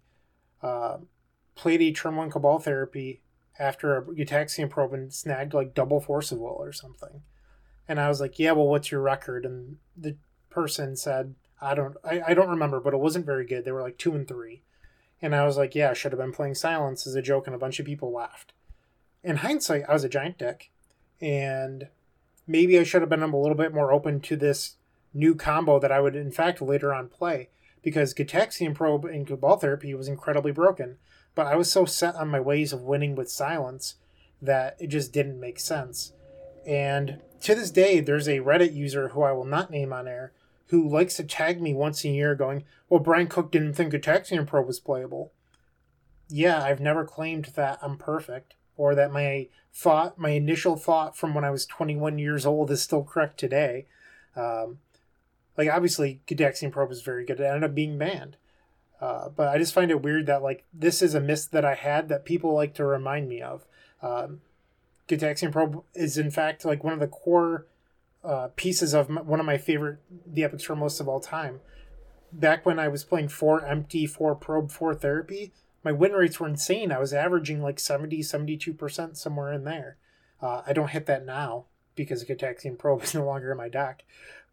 uh, 0.62 0.98
played 1.56 1.82
a 1.82 1.92
Turn 1.92 2.16
1 2.16 2.32
Cabal 2.32 2.60
Therapy 2.60 3.22
after 3.60 3.96
a 3.96 4.02
Gitaxian 4.02 4.70
probe 4.70 4.94
and 4.94 5.14
snagged 5.14 5.54
like 5.54 5.74
double 5.74 6.00
force 6.00 6.32
of 6.32 6.40
will 6.40 6.50
or 6.50 6.72
something. 6.72 7.22
And 7.88 8.00
I 8.00 8.08
was 8.08 8.22
like, 8.22 8.40
yeah, 8.40 8.54
well, 8.54 8.68
what's 8.68 8.92
your 8.92 9.02
record? 9.02 9.46
And 9.46 9.78
the 9.98 10.16
person 10.50 10.96
said, 10.96 11.36
I 11.62 11.76
don't, 11.76 11.96
I, 12.04 12.22
I 12.30 12.34
don't 12.34 12.50
remember, 12.50 12.80
but 12.80 12.94
it 12.94 13.00
wasn't 13.00 13.26
very 13.26 13.46
good. 13.46 13.66
They 13.66 13.72
were 13.72 13.82
like 13.82 13.98
two 13.98 14.16
and 14.16 14.28
three. 14.28 14.64
And 15.22 15.36
I 15.36 15.46
was 15.46 15.58
like, 15.58 15.76
yeah, 15.76 15.92
I 15.92 15.94
should 15.94 16.12
have 16.12 16.20
been 16.20 16.32
playing 16.32 16.56
silence 16.56 17.06
as 17.06 17.14
a 17.14 17.22
joke. 17.22 17.46
And 17.46 17.56
a 17.56 17.60
bunch 17.60 17.80
of 17.80 17.86
people 17.86 18.12
laughed. 18.12 18.54
In 19.24 19.38
hindsight, 19.38 19.84
I 19.88 19.94
was 19.94 20.04
a 20.04 20.10
giant 20.10 20.40
dick. 20.40 20.72
And 21.22 21.90
maybe 22.48 22.80
I 22.80 22.84
should 22.84 23.02
have 23.02 23.10
been 23.10 23.22
a 23.22 23.38
little 23.38 23.56
bit 23.56 23.74
more 23.74 23.92
open 23.92 24.20
to 24.22 24.36
this 24.36 24.78
new 25.14 25.36
combo 25.36 25.80
that 25.80 25.92
I 25.92 26.00
would, 26.00 26.16
in 26.16 26.32
fact, 26.32 26.62
later 26.62 26.94
on 26.94 27.08
play. 27.08 27.50
Because 27.84 28.14
Gitaxian 28.14 28.76
Probe 28.76 29.06
and 29.06 29.26
Cabal 29.26 29.58
Therapy 29.58 29.94
was 29.96 30.08
incredibly 30.08 30.52
broken 30.52 30.98
but 31.36 31.48
I 31.48 31.56
was 31.56 31.72
so 31.72 31.86
set 31.86 32.16
on 32.16 32.28
my 32.28 32.40
ways 32.40 32.74
of 32.74 32.82
winning 32.82 33.16
with 33.16 33.32
silence 33.32 33.96
that 34.42 34.76
it 34.80 34.88
just 34.88 35.14
didn't 35.14 35.40
make 35.40 35.60
sense. 35.60 36.14
And 36.66 37.22
to 37.42 37.56
this 37.56 37.72
day, 37.72 38.00
there's 38.00 38.28
a 38.28 38.40
Reddit 38.40 38.74
user 38.74 39.10
who 39.10 39.24
I 39.24 39.32
will 39.32 39.46
not 39.46 39.72
name 39.72 39.94
on 39.94 40.08
air 40.08 40.34
who 40.68 40.88
likes 40.88 41.16
to 41.18 41.24
tag 41.24 41.62
me 41.62 41.74
once 41.74 42.04
a 42.06 42.10
year 42.10 42.34
going, 42.34 42.64
Well, 42.88 43.00
Bryant 43.00 43.30
Cook 43.30 43.52
didn't 43.52 43.74
think 43.74 43.94
Gitaxian 43.94 44.48
Probe 44.48 44.68
was 44.68 44.80
playable. 44.80 45.32
Yeah, 46.30 46.64
I've 46.64 46.80
never 46.80 47.04
claimed 47.04 47.52
that 47.56 47.80
I'm 47.82 47.98
perfect 47.98 48.54
or 48.78 48.96
that 48.96 49.12
my 49.12 49.50
thought, 49.74 50.18
my 50.18 50.30
initial 50.30 50.78
thought 50.78 51.18
from 51.18 51.34
when 51.34 51.44
I 51.44 51.52
was 51.52 51.66
21 51.66 52.20
years 52.20 52.46
old 52.46 52.72
is 52.72 52.82
still 52.82 53.04
correct 53.04 53.38
today. 53.38 53.86
Um, 54.36 54.80
like, 55.58 55.70
obviously, 55.70 56.22
Gitaxian 56.28 56.72
probe 56.72 56.90
was 56.90 57.02
very 57.02 57.26
good. 57.26 57.40
It 57.40 57.44
ended 57.44 57.64
up 57.64 57.76
being 57.76 57.98
banned. 57.98 58.38
Uh, 59.02 59.30
but 59.30 59.48
I 59.48 59.58
just 59.58 59.74
find 59.74 59.90
it 59.90 60.04
weird 60.04 60.28
that 60.28 60.44
like 60.44 60.64
this 60.72 61.02
is 61.02 61.16
a 61.16 61.20
miss 61.20 61.48
that 61.48 61.66
I 61.66 61.74
had 61.74 62.08
that 62.10 62.24
people 62.24 62.54
like 62.54 62.76
to 62.76 62.86
remind 62.86 63.28
me 63.28 63.42
of. 63.42 63.66
Um, 64.02 64.42
Probe 65.52 65.84
is 65.94 66.18
in 66.18 66.32
fact 66.32 66.64
like 66.64 66.84
one 66.86 66.94
of 66.94 67.00
the 67.00 67.08
core 67.08 67.66
uh, 68.24 68.50
pieces 68.56 68.94
of 68.94 69.10
my, 69.10 69.22
one 69.22 69.40
of 69.40 69.46
my 69.46 69.58
favorite 69.58 69.98
the 70.26 70.44
Epic 70.44 70.60
Storm 70.60 70.82
lists 70.82 71.00
of 71.00 71.10
all 71.10 71.20
time. 71.20 71.60
Back 72.32 72.66
when 72.66 72.80
I 72.80 72.88
was 72.88 73.04
playing 73.04 73.28
four 73.30 73.66
empty, 73.66 74.06
four 74.06 74.36
probe, 74.36 74.72
four 74.72 74.94
therapy, 74.94 75.52
my 75.84 75.92
win 75.92 76.14
rates 76.14 76.40
were 76.40 76.48
insane. 76.48 76.92
I 76.92 77.00
was 77.00 77.12
averaging 77.12 77.62
like 77.62 77.80
70, 77.80 78.20
72% 78.20 79.18
somewhere 79.18 79.52
in 79.52 79.66
there. 79.66 79.98
Uh, 80.42 80.62
I 80.66 80.72
don't 80.72 80.92
hit 80.92 81.08
that 81.08 81.26
now 81.26 81.66
because 81.96 82.24
Gitaxian 82.24 82.78
Probe 82.78 83.04
is 83.04 83.14
no 83.14 83.26
longer 83.26 83.52
in 83.52 83.58
my 83.58 83.68
deck. 83.68 84.06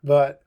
But 0.02 0.42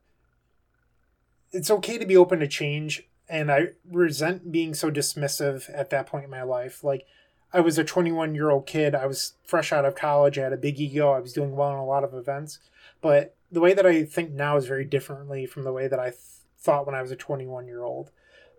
it's 1.52 1.70
okay 1.70 1.98
to 1.98 2.06
be 2.06 2.16
open 2.16 2.40
to 2.40 2.48
change 2.48 3.04
and 3.28 3.50
I 3.50 3.68
resent 3.90 4.52
being 4.52 4.74
so 4.74 4.90
dismissive 4.90 5.70
at 5.72 5.90
that 5.90 6.06
point 6.06 6.24
in 6.24 6.30
my 6.30 6.42
life. 6.42 6.84
Like, 6.84 7.06
I 7.52 7.60
was 7.60 7.78
a 7.78 7.84
21 7.84 8.34
year 8.34 8.50
old 8.50 8.66
kid. 8.66 8.94
I 8.94 9.06
was 9.06 9.34
fresh 9.44 9.72
out 9.72 9.84
of 9.84 9.94
college. 9.94 10.38
I 10.38 10.42
had 10.42 10.52
a 10.52 10.58
big 10.58 10.78
ego. 10.80 11.12
I 11.12 11.18
was 11.18 11.32
doing 11.32 11.56
well 11.56 11.70
in 11.70 11.76
a 11.76 11.84
lot 11.84 12.04
of 12.04 12.14
events. 12.14 12.58
But 13.00 13.34
the 13.50 13.60
way 13.60 13.74
that 13.74 13.86
I 13.86 14.04
think 14.04 14.32
now 14.32 14.56
is 14.56 14.66
very 14.66 14.84
differently 14.84 15.46
from 15.46 15.64
the 15.64 15.72
way 15.72 15.88
that 15.88 15.98
I 15.98 16.10
th- 16.10 16.20
thought 16.58 16.86
when 16.86 16.94
I 16.94 17.02
was 17.02 17.10
a 17.10 17.16
21 17.16 17.66
year 17.66 17.82
old. 17.82 18.10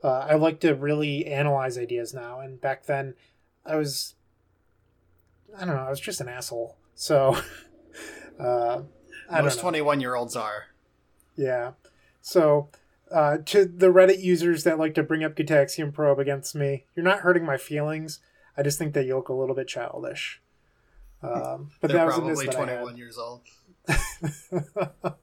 Uh, 0.04 0.26
I 0.30 0.36
like 0.36 0.60
to 0.62 0.76
really 0.76 1.26
analyze 1.28 1.78
ideas 1.78 2.14
now. 2.14 2.40
And 2.40 2.60
back 2.60 2.86
then, 2.86 3.16
I 3.66 3.76
was, 3.76 4.16
I 5.58 5.66
don't 5.66 5.76
know, 5.76 5.84
I 5.84 5.90
was 5.90 6.00
just 6.00 6.20
an 6.20 6.28
asshole. 6.28 6.78
So, 6.96 7.38
uh, 8.40 8.82
I 9.30 9.42
Most 9.42 9.62
twenty-one 9.62 10.02
year 10.02 10.16
olds 10.16 10.36
are. 10.36 10.66
Yeah. 11.36 11.72
So, 12.22 12.70
uh, 13.14 13.38
to 13.46 13.66
the 13.66 13.88
Reddit 13.88 14.22
users 14.22 14.64
that 14.64 14.80
like 14.80 14.96
to 14.96 15.04
bring 15.04 15.24
up 15.24 15.36
Gitaxian 15.36 15.94
Probe 15.94 16.20
against 16.20 16.56
me, 16.56 16.86
you're 16.96 17.06
not 17.06 17.20
hurting 17.20 17.46
my 17.46 17.58
feelings. 17.58 18.20
I 18.58 18.64
just 18.64 18.78
think 18.80 18.94
that 18.94 19.06
you 19.06 19.16
look 19.16 19.30
a 19.30 19.34
little 19.34 19.56
bit 19.56 19.68
childish. 19.68 20.42
Um, 21.22 21.72
but 21.80 21.90
They're 21.90 22.00
that 22.00 22.06
was 22.06 22.16
probably 22.16 22.46
that 22.48 22.56
I 22.56 22.66
twenty-one 22.66 22.98
years 22.98 23.18
old. 23.18 23.42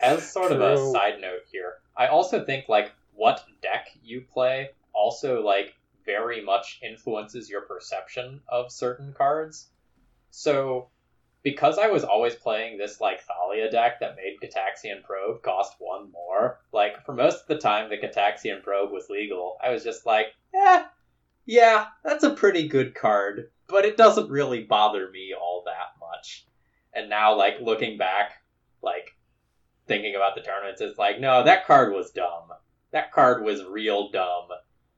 As 0.00 0.30
sort 0.30 0.52
of 0.52 0.60
a 0.60 0.92
side 0.92 1.20
note 1.20 1.42
here, 1.50 1.74
I 1.96 2.08
also 2.08 2.44
think 2.44 2.68
like 2.68 2.92
what 3.14 3.44
deck 3.62 3.88
you 4.02 4.22
play 4.22 4.70
also 4.92 5.42
like 5.42 5.74
very 6.04 6.44
much 6.44 6.80
influences 6.82 7.48
your 7.48 7.62
perception 7.62 8.40
of 8.48 8.72
certain 8.72 9.14
cards. 9.16 9.68
So 10.30 10.88
because 11.44 11.78
I 11.78 11.88
was 11.88 12.02
always 12.04 12.34
playing 12.34 12.78
this 12.78 13.00
like 13.00 13.20
Thalia 13.22 13.70
deck 13.70 14.00
that 14.00 14.16
made 14.16 14.38
Gitaxian 14.42 15.04
Probe 15.04 15.42
cost 15.42 15.74
one 15.78 16.10
more, 16.10 16.60
like 16.72 17.04
for 17.04 17.14
most 17.14 17.42
of 17.42 17.46
the 17.46 17.58
time 17.58 17.90
the 17.90 17.98
Gitaxian 17.98 18.62
Probe 18.62 18.90
was 18.90 19.10
legal, 19.10 19.58
I 19.62 19.70
was 19.70 19.84
just 19.84 20.06
like, 20.06 20.28
eh, 20.54 20.84
yeah, 21.44 21.88
that's 22.02 22.24
a 22.24 22.34
pretty 22.34 22.66
good 22.66 22.94
card, 22.94 23.50
but 23.68 23.84
it 23.84 23.98
doesn't 23.98 24.30
really 24.30 24.64
bother 24.64 25.10
me 25.10 25.34
all 25.38 25.62
that 25.66 26.00
much. 26.00 26.46
And 26.94 27.10
now 27.10 27.36
like 27.36 27.60
looking 27.60 27.98
back, 27.98 28.42
like 28.82 29.10
thinking 29.86 30.14
about 30.16 30.34
the 30.34 30.40
tournaments, 30.40 30.80
it's 30.80 30.98
like, 30.98 31.20
no, 31.20 31.44
that 31.44 31.66
card 31.66 31.92
was 31.92 32.10
dumb. 32.10 32.48
That 32.92 33.12
card 33.12 33.44
was 33.44 33.62
real 33.64 34.10
dumb. 34.10 34.48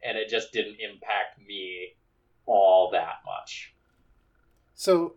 and 0.03 0.17
it 0.17 0.29
just 0.29 0.53
didn't 0.53 0.77
impact 0.79 1.41
me 1.45 1.97
all 2.45 2.91
that 2.93 3.17
much. 3.25 3.75
So 4.75 5.15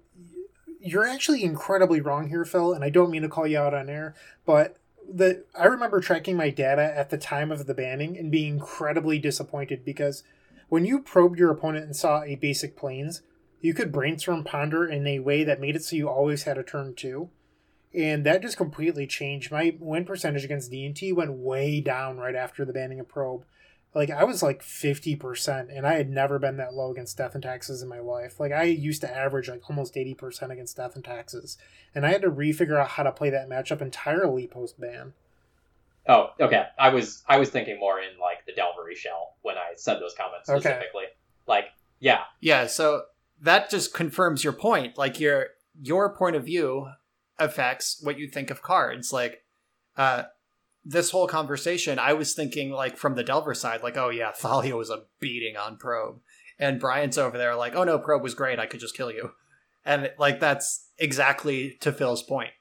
you're 0.80 1.08
actually 1.08 1.44
incredibly 1.44 2.02
wrong 2.02 2.30
here, 2.30 2.46
Phil, 2.46 2.74
and 2.74 2.84
I 2.84 2.90
don't 2.90 3.12
mean 3.12 3.22
to 3.22 3.30
call 3.30 3.48
you 3.48 3.58
out 3.58 3.74
on 3.74 3.90
air, 3.90 4.16
but 4.46 4.78
the 5.12 5.44
I 5.58 5.66
remember 5.66 6.00
tracking 6.00 6.38
my 6.38 6.50
data 6.50 6.94
at 6.96 7.10
the 7.10 7.18
time 7.18 7.52
of 7.52 7.66
the 7.66 7.74
banning 7.74 8.18
and 8.18 8.32
being 8.32 8.54
incredibly 8.54 9.18
disappointed 9.18 9.84
because 9.84 10.24
when 10.70 10.86
you 10.86 11.00
probed 11.00 11.40
your 11.40 11.52
opponent 11.52 11.86
and 11.86 11.96
saw 11.96 12.22
a 12.22 12.36
basic 12.36 12.78
planes, 12.78 13.22
you 13.60 13.74
could 13.74 13.92
brainstorm 13.92 14.44
ponder 14.44 14.86
in 14.86 15.06
a 15.08 15.20
way 15.20 15.44
that 15.44 15.60
made 15.60 15.76
it 15.76 15.84
so 15.84 15.96
you 15.96 16.08
always 16.08 16.44
had 16.44 16.58
a 16.58 16.64
turn 16.64 16.94
two. 16.96 17.30
And 17.92 18.24
that 18.26 18.44
just 18.44 18.56
completely 18.56 19.08
changed. 19.08 19.52
My 19.52 19.76
win 19.80 20.06
percentage 20.06 20.46
against 20.46 20.70
D&T 20.70 21.12
went 21.12 21.32
way 21.34 21.82
down 21.82 22.18
right 22.18 22.36
after 22.36 22.64
the 22.64 22.74
banning 22.74 23.00
of 23.00 23.10
probe 23.10 23.46
like 23.94 24.12
I 24.12 24.24
was 24.24 24.44
like 24.44 24.62
50% 24.62 25.76
and 25.76 25.88
I 25.88 25.94
had 25.94 26.10
never 26.10 26.38
been 26.38 26.58
that 26.58 26.74
low 26.74 26.92
against 26.92 27.18
death 27.18 27.34
and 27.34 27.44
taxes 27.44 27.82
in 27.82 27.90
my 27.90 28.00
life. 28.00 28.40
Like 28.40 28.52
I 28.52 28.64
used 28.64 29.02
to 29.02 29.16
average 29.16 29.50
like 29.50 29.68
almost 29.70 29.96
80% 29.96 30.52
against 30.52 30.78
death 30.78 30.96
and 30.96 31.04
taxes. 31.04 31.58
And 31.96 32.06
I 32.06 32.12
had 32.12 32.22
to 32.22 32.30
refigure 32.30 32.80
out 32.80 32.90
how 32.90 33.04
to 33.04 33.12
play 33.12 33.32
that 33.32 33.50
matchup 33.50 33.82
entirely 33.82 34.48
post 34.48 34.80
ban. 34.80 35.14
Oh, 36.08 36.32
okay. 36.40 36.66
I 36.78 36.90
was 36.90 37.24
I 37.28 37.38
was 37.38 37.50
thinking 37.50 37.80
more 37.80 38.00
in 38.00 38.20
like 38.20 38.46
the 38.46 38.54
Delvery 38.54 38.96
shell 38.96 39.36
when 39.42 39.58
I 39.58 39.74
said 39.76 40.00
those 40.00 40.16
comments 40.16 40.48
specifically. 40.48 41.04
Okay. 41.04 41.14
Like, 41.48 41.66
yeah. 42.00 42.22
Yeah, 42.42 42.68
so 42.68 43.04
that 43.42 43.70
just 43.70 43.94
confirms 43.94 44.44
your 44.44 44.54
point. 44.54 44.98
Like 44.98 45.20
your 45.20 45.48
your 45.82 46.16
point 46.16 46.36
of 46.36 46.46
view 46.46 46.90
affects 47.40 48.02
what 48.04 48.20
you 48.20 48.28
think 48.28 48.52
of 48.52 48.62
cards. 48.62 49.12
Like 49.12 49.44
uh 49.98 50.24
this 50.86 51.12
whole 51.12 51.28
conversation, 51.28 52.00
I 52.00 52.14
was 52.14 52.34
thinking 52.34 52.72
like 52.72 52.98
from 52.98 53.16
the 53.16 53.24
Delver 53.24 53.54
side, 53.54 53.84
like, 53.84 53.98
oh 53.98 54.10
yeah, 54.10 54.32
Thalia 54.32 54.76
was 54.76 54.90
a 54.90 55.04
beating 55.20 55.58
on 55.58 55.78
Probe. 55.78 56.20
And 56.58 56.80
Bryant's 56.80 57.18
over 57.18 57.38
there 57.38 57.56
like, 57.56 57.76
oh 57.76 57.84
no, 57.84 58.00
Probe 58.00 58.24
was 58.24 58.34
great, 58.34 58.60
I 58.60 58.66
could 58.66 58.80
just 58.80 58.96
kill 58.96 59.12
you. 59.12 59.32
And 59.86 60.12
like 60.18 60.40
that's 60.40 60.90
exactly 60.98 61.78
to 61.82 61.92
Phil's 61.92 62.24
point. 62.24 62.52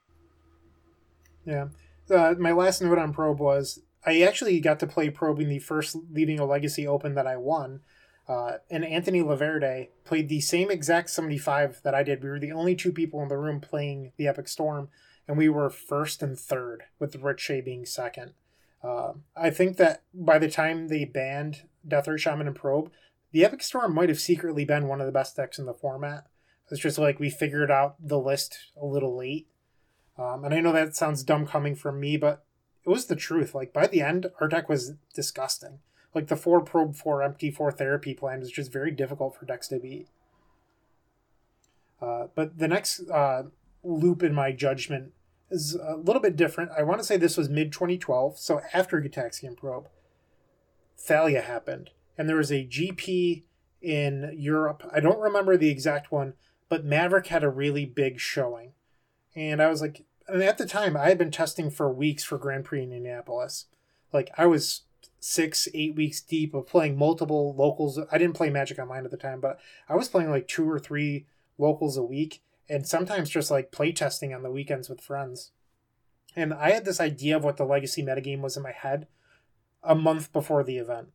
Yeah. 1.45 1.69
Uh, 2.11 2.35
my 2.39 2.53
last 2.53 2.81
note 2.81 2.99
on 2.99 3.12
Probe 3.12 3.40
was 3.40 3.81
I 4.07 4.23
actually 4.23 4.61
got 4.61 4.81
to 4.81 4.86
play 4.86 5.11
Probe 5.11 5.40
in 5.40 5.49
the 5.49 5.59
first 5.59 5.97
Leaving 6.11 6.39
a 6.39 6.45
Legacy 6.45 6.86
Open 6.86 7.15
that 7.15 7.27
I 7.27 7.36
won. 7.36 7.81
Uh, 8.28 8.59
and 8.70 8.85
Anthony 8.85 9.23
Laverde 9.23 9.89
played 10.05 10.28
the 10.28 10.40
same 10.40 10.70
exact 10.70 11.11
75 11.11 11.81
that 11.82 11.95
I 11.95 12.03
did. 12.03 12.23
We 12.23 12.28
were 12.28 12.39
the 12.39 12.53
only 12.53 12.74
two 12.74 12.93
people 12.93 13.23
in 13.23 13.28
the 13.28 13.39
room 13.39 13.61
playing 13.61 14.12
the 14.16 14.28
Epic 14.28 14.49
Storm 14.49 14.89
and 15.28 15.36
we 15.36 15.48
were 15.48 15.68
first 15.68 16.22
and 16.22 16.38
third, 16.38 16.84
with 16.98 17.14
Ricochet 17.14 17.60
being 17.60 17.84
second. 17.84 18.32
Uh, 18.82 19.12
I 19.36 19.50
think 19.50 19.76
that 19.76 20.02
by 20.14 20.38
the 20.38 20.50
time 20.50 20.88
they 20.88 21.05
banned 21.05 21.64
Deathrite 21.86 22.20
Shaman 22.20 22.46
and 22.46 22.56
Probe, 22.56 22.90
the 23.30 23.44
Epic 23.44 23.62
Storm 23.62 23.94
might 23.94 24.09
have 24.09 24.20
secretly 24.20 24.64
been 24.64 24.88
one 24.88 25.00
of 25.00 25.06
the 25.06 25.12
best 25.12 25.36
decks 25.36 25.59
in 25.59 25.66
the 25.66 25.74
format. 25.74 26.26
It's 26.70 26.80
just 26.80 26.98
like 26.98 27.20
we 27.20 27.30
figured 27.30 27.70
out 27.70 27.96
the 28.00 28.18
list 28.18 28.59
a 28.80 28.86
little 28.86 29.16
late. 29.16 29.46
Um, 30.18 30.44
and 30.44 30.55
I 30.55 30.60
know 30.60 30.72
that 30.72 30.96
sounds 30.96 31.22
dumb 31.22 31.46
coming 31.46 31.74
from 31.74 32.00
me, 32.00 32.16
but 32.16 32.44
it 32.84 32.88
was 32.88 33.06
the 33.06 33.16
truth. 33.16 33.55
Like 33.55 33.72
by 33.72 33.86
the 33.86 34.02
end, 34.02 34.26
our 34.40 34.48
deck 34.48 34.68
was 34.68 34.92
disgusting. 35.14 35.80
Like 36.14 36.28
the 36.28 36.36
four 36.36 36.62
probe, 36.62 36.96
four 36.96 37.22
empty, 37.22 37.50
four 37.50 37.70
therapy 37.70 38.14
plan 38.14 38.40
was 38.40 38.50
just 38.50 38.72
very 38.72 38.90
difficult 38.90 39.36
for 39.36 39.44
decks 39.44 39.68
to 39.68 39.78
beat. 39.78 40.09
Uh, 42.00 42.28
but 42.34 42.59
the 42.59 42.68
next 42.68 43.09
uh, 43.10 43.44
loop 43.82 44.22
in 44.22 44.34
my 44.34 44.52
judgment 44.52 45.12
is 45.51 45.75
a 45.75 45.97
little 45.97 46.23
bit 46.23 46.37
different. 46.37 46.70
I 46.77 46.83
want 46.83 47.01
to 47.01 47.05
say 47.07 47.16
this 47.16 47.37
was 47.37 47.49
mid 47.49 47.73
2012, 47.73 48.39
so 48.39 48.61
after 48.73 49.01
Gitaxian 49.01 49.57
Probe. 49.57 49.89
Thalia 50.97 51.41
happened, 51.41 51.91
and 52.16 52.29
there 52.29 52.37
was 52.37 52.51
a 52.51 52.66
GP 52.66 53.45
in 53.81 54.35
Europe. 54.37 54.83
I 54.93 55.01
don't 55.01 55.20
remember 55.20 55.57
the 55.57 55.70
exact 55.70 56.11
one, 56.11 56.35
but 56.69 56.85
Maverick 56.85 57.29
had 57.29 57.45
a 57.45 57.51
really 57.51 57.87
big 57.87 58.19
showing. 58.19 58.73
And 59.37 59.62
I 59.62 59.69
was 59.69 59.81
like, 59.81 60.05
and 60.27 60.43
at 60.43 60.59
the 60.59 60.66
time, 60.66 60.97
I 60.97 61.09
had 61.09 61.19
been 61.19 61.31
testing 61.31 61.70
for 61.70 61.91
weeks 61.91 62.25
for 62.25 62.37
Grand 62.37 62.65
Prix 62.65 62.83
in 62.83 62.93
Indianapolis. 62.93 63.66
Like, 64.12 64.31
I 64.37 64.47
was 64.47 64.83
six, 65.20 65.69
eight 65.75 65.95
weeks 65.95 66.20
deep 66.20 66.55
of 66.55 66.66
playing 66.66 66.99
multiple 66.99 67.55
locals. 67.57 67.99
I 68.11 68.19
didn't 68.19 68.37
play 68.37 68.51
Magic 68.51 68.79
Online 68.79 69.05
at 69.05 69.11
the 69.11 69.16
time, 69.16 69.41
but 69.41 69.59
I 69.89 69.95
was 69.95 70.09
playing 70.09 70.31
like 70.31 70.49
two 70.49 70.69
or 70.69 70.79
three 70.79 71.27
locals 71.57 71.97
a 71.97 72.03
week 72.03 72.43
and 72.69 72.86
sometimes 72.86 73.31
just 73.31 73.51
like 73.51 73.73
playtesting 73.73 74.35
on 74.35 74.43
the 74.43 74.51
weekends 74.51 74.89
with 74.89 75.01
friends. 75.01 75.53
And 76.36 76.53
I 76.53 76.70
had 76.70 76.85
this 76.85 77.01
idea 77.01 77.36
of 77.36 77.45
what 77.45 77.57
the 77.57 77.65
legacy 77.65 78.03
metagame 78.03 78.40
was 78.40 78.57
in 78.57 78.62
my 78.62 78.73
head 78.73 79.07
a 79.82 79.95
month 79.95 80.32
before 80.32 80.62
the 80.62 80.78
event. 80.78 81.09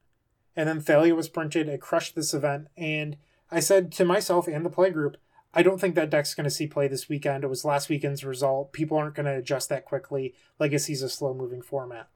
And 0.55 0.67
then 0.67 0.81
Thalia 0.81 1.15
was 1.15 1.29
printed, 1.29 1.67
it 1.67 1.81
crushed 1.81 2.15
this 2.15 2.33
event, 2.33 2.67
and 2.77 3.17
I 3.51 3.59
said 3.59 3.91
to 3.93 4.05
myself 4.05 4.47
and 4.47 4.65
the 4.65 4.69
play 4.69 4.89
group, 4.89 5.17
I 5.53 5.61
don't 5.61 5.79
think 5.79 5.93
that 5.95 6.09
deck's 6.09 6.33
going 6.33 6.45
to 6.45 6.49
see 6.49 6.65
play 6.65 6.87
this 6.87 7.07
weekend. 7.07 7.43
It 7.43 7.49
was 7.49 7.63
last 7.63 7.87
weekend's 7.87 8.25
result. 8.25 8.73
People 8.73 8.97
aren't 8.97 9.13
going 9.13 9.27
to 9.27 9.37
adjust 9.37 9.69
that 9.69 9.85
quickly. 9.85 10.33
Legacy's 10.59 11.03
a 11.03 11.09
slow 11.09 11.33
moving 11.33 11.61
format. 11.61 12.09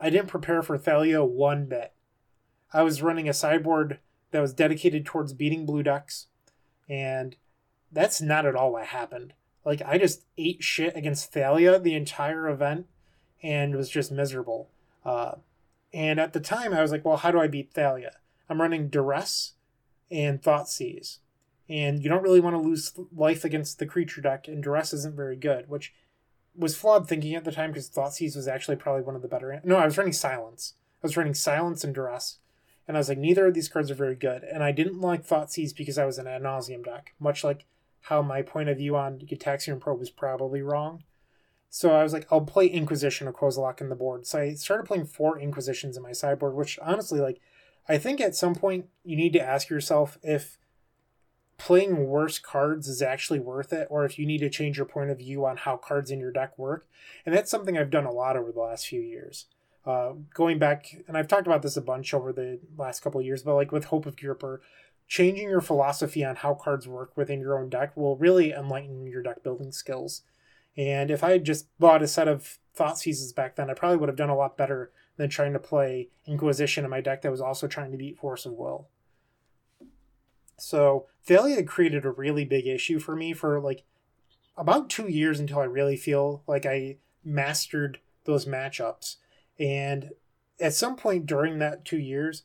I 0.00 0.10
didn't 0.10 0.28
prepare 0.28 0.62
for 0.62 0.78
Thalia 0.78 1.24
one 1.24 1.66
bit. 1.66 1.92
I 2.72 2.82
was 2.82 3.02
running 3.02 3.28
a 3.28 3.34
sideboard 3.34 3.98
that 4.30 4.40
was 4.40 4.52
dedicated 4.52 5.04
towards 5.04 5.32
beating 5.32 5.66
blue 5.66 5.82
decks, 5.82 6.28
and 6.88 7.36
that's 7.92 8.20
not 8.20 8.46
at 8.46 8.56
all 8.56 8.72
what 8.72 8.86
happened. 8.86 9.34
Like 9.64 9.82
I 9.84 9.98
just 9.98 10.24
ate 10.36 10.62
shit 10.62 10.96
against 10.96 11.32
Thalia 11.32 11.78
the 11.78 11.94
entire 11.94 12.48
event 12.48 12.86
and 13.42 13.76
was 13.76 13.90
just 13.90 14.12
miserable. 14.12 14.70
Uh, 15.04 15.36
and 15.92 16.20
at 16.20 16.32
the 16.32 16.40
time, 16.40 16.72
I 16.74 16.82
was 16.82 16.90
like, 16.90 17.04
well, 17.04 17.16
how 17.16 17.30
do 17.30 17.40
I 17.40 17.48
beat 17.48 17.72
Thalia? 17.72 18.12
I'm 18.48 18.60
running 18.60 18.88
Duress 18.88 19.52
and 20.10 20.40
Thoughtseize. 20.42 21.18
And 21.68 22.02
you 22.02 22.08
don't 22.08 22.22
really 22.22 22.40
want 22.40 22.54
to 22.54 22.60
lose 22.60 22.92
life 23.14 23.44
against 23.44 23.78
the 23.78 23.86
creature 23.86 24.22
deck, 24.22 24.48
and 24.48 24.62
Duress 24.62 24.94
isn't 24.94 25.16
very 25.16 25.36
good, 25.36 25.68
which 25.68 25.92
was 26.56 26.76
flawed 26.76 27.06
thinking 27.06 27.34
at 27.34 27.44
the 27.44 27.52
time 27.52 27.70
because 27.70 27.90
Thoughtseize 27.90 28.34
was 28.34 28.48
actually 28.48 28.76
probably 28.76 29.02
one 29.02 29.14
of 29.14 29.22
the 29.22 29.28
better. 29.28 29.60
No, 29.64 29.76
I 29.76 29.84
was 29.84 29.98
running 29.98 30.14
Silence. 30.14 30.74
I 31.02 31.06
was 31.06 31.16
running 31.16 31.34
Silence 31.34 31.84
and 31.84 31.94
Duress. 31.94 32.38
And 32.86 32.96
I 32.96 33.00
was 33.00 33.10
like, 33.10 33.18
neither 33.18 33.46
of 33.46 33.54
these 33.54 33.68
cards 33.68 33.90
are 33.90 33.94
very 33.94 34.14
good. 34.14 34.42
And 34.42 34.64
I 34.64 34.72
didn't 34.72 35.00
like 35.00 35.26
Thoughtseize 35.26 35.76
because 35.76 35.98
I 35.98 36.06
was 36.06 36.18
an 36.18 36.26
Ad 36.26 36.42
Nauseam 36.42 36.82
deck, 36.82 37.12
much 37.20 37.44
like 37.44 37.66
how 38.02 38.22
my 38.22 38.42
point 38.42 38.68
of 38.68 38.78
view 38.78 38.96
on 38.96 39.18
Gitaxian 39.18 39.80
Probe 39.80 39.98
was 39.98 40.10
probably 40.10 40.62
wrong. 40.62 41.04
So 41.70 41.94
I 41.94 42.02
was 42.02 42.12
like, 42.12 42.26
I'll 42.30 42.40
play 42.40 42.66
Inquisition 42.66 43.28
of 43.28 43.34
Kozilek 43.34 43.80
in 43.80 43.90
the 43.90 43.94
board. 43.94 44.26
So 44.26 44.40
I 44.40 44.54
started 44.54 44.86
playing 44.86 45.06
four 45.06 45.38
Inquisitions 45.38 45.96
in 45.96 46.02
my 46.02 46.12
sideboard, 46.12 46.54
which 46.54 46.78
honestly, 46.80 47.20
like, 47.20 47.40
I 47.88 47.98
think 47.98 48.20
at 48.20 48.34
some 48.34 48.54
point 48.54 48.86
you 49.04 49.16
need 49.16 49.32
to 49.34 49.40
ask 49.40 49.68
yourself 49.68 50.18
if 50.22 50.58
playing 51.58 52.06
worse 52.06 52.38
cards 52.38 52.88
is 52.88 53.02
actually 53.02 53.40
worth 53.40 53.72
it, 53.72 53.88
or 53.90 54.04
if 54.04 54.18
you 54.18 54.24
need 54.26 54.38
to 54.38 54.48
change 54.48 54.76
your 54.76 54.86
point 54.86 55.10
of 55.10 55.18
view 55.18 55.44
on 55.44 55.56
how 55.56 55.76
cards 55.76 56.10
in 56.10 56.20
your 56.20 56.30
deck 56.30 56.56
work. 56.56 56.86
And 57.26 57.34
that's 57.34 57.50
something 57.50 57.76
I've 57.76 57.90
done 57.90 58.06
a 58.06 58.12
lot 58.12 58.36
over 58.36 58.52
the 58.52 58.60
last 58.60 58.86
few 58.86 59.00
years. 59.00 59.46
Uh, 59.84 60.12
going 60.34 60.58
back, 60.58 61.02
and 61.08 61.16
I've 61.16 61.28
talked 61.28 61.46
about 61.46 61.62
this 61.62 61.76
a 61.76 61.82
bunch 61.82 62.14
over 62.14 62.32
the 62.32 62.60
last 62.76 63.00
couple 63.00 63.20
years, 63.22 63.42
but 63.42 63.54
like 63.54 63.72
with 63.72 63.86
Hope 63.86 64.06
of 64.06 64.16
Ghirapur, 64.16 64.58
changing 65.08 65.48
your 65.48 65.62
philosophy 65.62 66.24
on 66.24 66.36
how 66.36 66.54
cards 66.54 66.86
work 66.86 67.16
within 67.16 67.40
your 67.40 67.58
own 67.58 67.68
deck 67.70 67.96
will 67.96 68.16
really 68.16 68.52
enlighten 68.52 69.06
your 69.06 69.22
deck 69.22 69.42
building 69.42 69.72
skills. 69.72 70.22
And 70.76 71.10
if 71.10 71.24
I 71.24 71.32
had 71.32 71.44
just 71.44 71.66
bought 71.78 72.02
a 72.02 72.06
set 72.06 72.28
of 72.28 72.58
Thoughtseizes 72.76 73.34
back 73.34 73.56
then, 73.56 73.70
I 73.70 73.74
probably 73.74 73.96
would 73.96 74.08
have 74.08 74.16
done 74.16 74.28
a 74.28 74.36
lot 74.36 74.56
better 74.56 74.92
than 75.16 75.28
trying 75.28 75.52
to 75.54 75.58
play 75.58 76.10
Inquisition 76.26 76.84
in 76.84 76.90
my 76.90 77.00
deck 77.00 77.22
that 77.22 77.30
was 77.30 77.40
also 77.40 77.66
trying 77.66 77.90
to 77.90 77.96
beat 77.96 78.18
Force 78.18 78.46
of 78.46 78.52
Will. 78.52 78.86
So 80.58 81.06
Thalia 81.24 81.64
created 81.64 82.04
a 82.04 82.10
really 82.10 82.44
big 82.44 82.66
issue 82.66 82.98
for 82.98 83.16
me 83.16 83.32
for 83.32 83.60
like 83.60 83.84
about 84.56 84.90
two 84.90 85.08
years 85.08 85.40
until 85.40 85.60
I 85.60 85.64
really 85.64 85.96
feel 85.96 86.42
like 86.46 86.66
I 86.66 86.98
mastered 87.24 87.98
those 88.24 88.44
matchups. 88.44 89.16
And 89.58 90.10
at 90.60 90.74
some 90.74 90.96
point 90.96 91.26
during 91.26 91.58
that 91.58 91.84
two 91.84 91.98
years, 91.98 92.42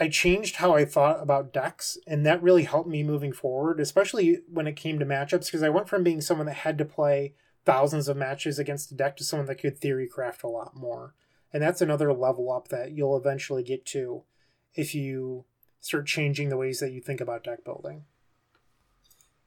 I 0.00 0.08
changed 0.08 0.56
how 0.56 0.74
I 0.74 0.86
thought 0.86 1.22
about 1.22 1.52
decks, 1.52 1.98
and 2.06 2.24
that 2.24 2.42
really 2.42 2.64
helped 2.64 2.88
me 2.88 3.04
moving 3.04 3.32
forward, 3.32 3.80
especially 3.80 4.38
when 4.50 4.66
it 4.66 4.74
came 4.74 4.98
to 4.98 5.04
matchups, 5.04 5.44
because 5.46 5.62
I 5.62 5.68
went 5.68 5.90
from 5.90 6.02
being 6.02 6.22
someone 6.22 6.46
that 6.46 6.54
had 6.54 6.78
to 6.78 6.86
play 6.86 7.34
thousands 7.66 8.08
of 8.08 8.16
matches 8.16 8.58
against 8.58 8.90
a 8.90 8.94
deck 8.94 9.14
to 9.18 9.24
someone 9.24 9.46
that 9.46 9.60
could 9.60 9.78
theory 9.78 10.08
craft 10.08 10.42
a 10.42 10.48
lot 10.48 10.74
more. 10.74 11.14
And 11.52 11.62
that's 11.62 11.82
another 11.82 12.14
level 12.14 12.50
up 12.50 12.68
that 12.68 12.92
you'll 12.92 13.16
eventually 13.16 13.62
get 13.62 13.84
to 13.86 14.22
if 14.74 14.94
you 14.94 15.44
start 15.80 16.06
changing 16.06 16.48
the 16.48 16.56
ways 16.56 16.80
that 16.80 16.92
you 16.92 17.02
think 17.02 17.20
about 17.20 17.44
deck 17.44 17.62
building. 17.62 18.04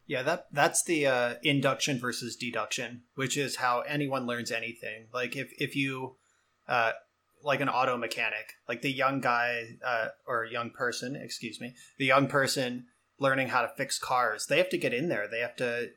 Yeah, 0.05 0.21
that 0.23 0.47
that's 0.51 0.83
the 0.83 1.07
uh, 1.07 1.33
induction 1.43 1.97
versus 1.97 2.35
deduction, 2.35 3.03
which 3.15 3.37
is 3.37 3.55
how 3.55 3.81
anyone 3.81 4.27
learns 4.27 4.51
anything. 4.51 5.05
Like 5.13 5.35
if 5.35 5.53
if 5.59 5.75
you 5.75 6.17
uh, 6.67 6.91
like 7.43 7.61
an 7.61 7.69
auto 7.69 7.97
mechanic, 7.97 8.53
like 8.67 8.81
the 8.81 8.91
young 8.91 9.19
guy 9.21 9.77
uh, 9.85 10.07
or 10.25 10.45
young 10.45 10.71
person, 10.71 11.15
excuse 11.15 11.59
me, 11.59 11.75
the 11.97 12.05
young 12.05 12.27
person 12.27 12.85
learning 13.19 13.49
how 13.49 13.61
to 13.61 13.71
fix 13.77 13.99
cars. 13.99 14.45
They 14.47 14.57
have 14.57 14.69
to 14.69 14.77
get 14.77 14.93
in 14.93 15.09
there. 15.09 15.27
They 15.29 15.39
have 15.39 15.55
to 15.57 15.89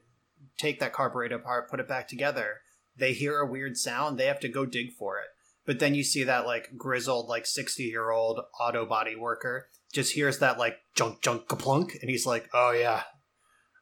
take 0.59 0.81
that 0.81 0.93
carburetor 0.93 1.37
apart, 1.37 1.71
put 1.71 1.81
it 1.81 1.89
back 1.89 2.09
together. 2.09 2.61
They 2.97 3.13
hear 3.13 3.39
a 3.39 3.47
weird 3.47 3.77
sound. 3.77 4.19
They 4.19 4.27
have 4.27 4.41
to 4.41 4.49
go 4.49 4.67
dig 4.67 4.93
for 4.93 5.19
it. 5.19 5.27
But 5.67 5.81
then 5.81 5.95
you 5.95 6.05
see 6.05 6.25
that 6.25 6.47
like 6.47 6.77
grizzled, 6.77 7.29
like 7.29 7.45
60 7.45 7.83
year 7.83 8.11
old 8.11 8.41
auto 8.61 8.87
body 8.87 9.17
worker 9.17 9.69
just 9.93 10.13
hears 10.13 10.39
that 10.39 10.59
like 10.59 10.77
junk 10.95 11.23
junk 11.23 11.49
kaplunk 11.49 12.01
and 12.01 12.11
he's 12.11 12.27
like, 12.27 12.49
Oh 12.55 12.71
yeah, 12.71 13.03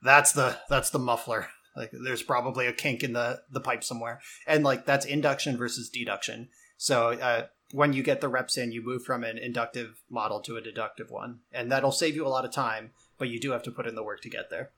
that's 0.02 0.32
the 0.32 0.58
that's 0.68 0.90
the 0.90 0.98
muffler. 0.98 1.48
Like 1.76 1.90
there's 2.04 2.22
probably 2.22 2.68
a 2.68 2.72
kink 2.72 3.02
in 3.02 3.14
the 3.14 3.40
the 3.50 3.60
pipe 3.60 3.82
somewhere. 3.82 4.20
And 4.46 4.62
like 4.62 4.86
that's 4.86 5.04
induction 5.04 5.56
versus 5.56 5.90
deduction. 5.90 6.50
So 6.76 7.08
uh 7.14 7.46
when 7.74 7.92
you 7.92 8.04
get 8.04 8.20
the 8.20 8.28
reps 8.28 8.56
in, 8.56 8.70
you 8.70 8.80
move 8.80 9.02
from 9.02 9.24
an 9.24 9.36
inductive 9.36 10.04
model 10.08 10.38
to 10.38 10.56
a 10.56 10.60
deductive 10.60 11.10
one. 11.10 11.40
And 11.52 11.72
that'll 11.72 11.90
save 11.90 12.14
you 12.14 12.24
a 12.24 12.28
lot 12.28 12.44
of 12.44 12.52
time, 12.52 12.92
but 13.18 13.28
you 13.28 13.40
do 13.40 13.50
have 13.50 13.64
to 13.64 13.72
put 13.72 13.88
in 13.88 13.96
the 13.96 14.04
work 14.04 14.20
to 14.20 14.30
get 14.30 14.48
there. 14.48 14.70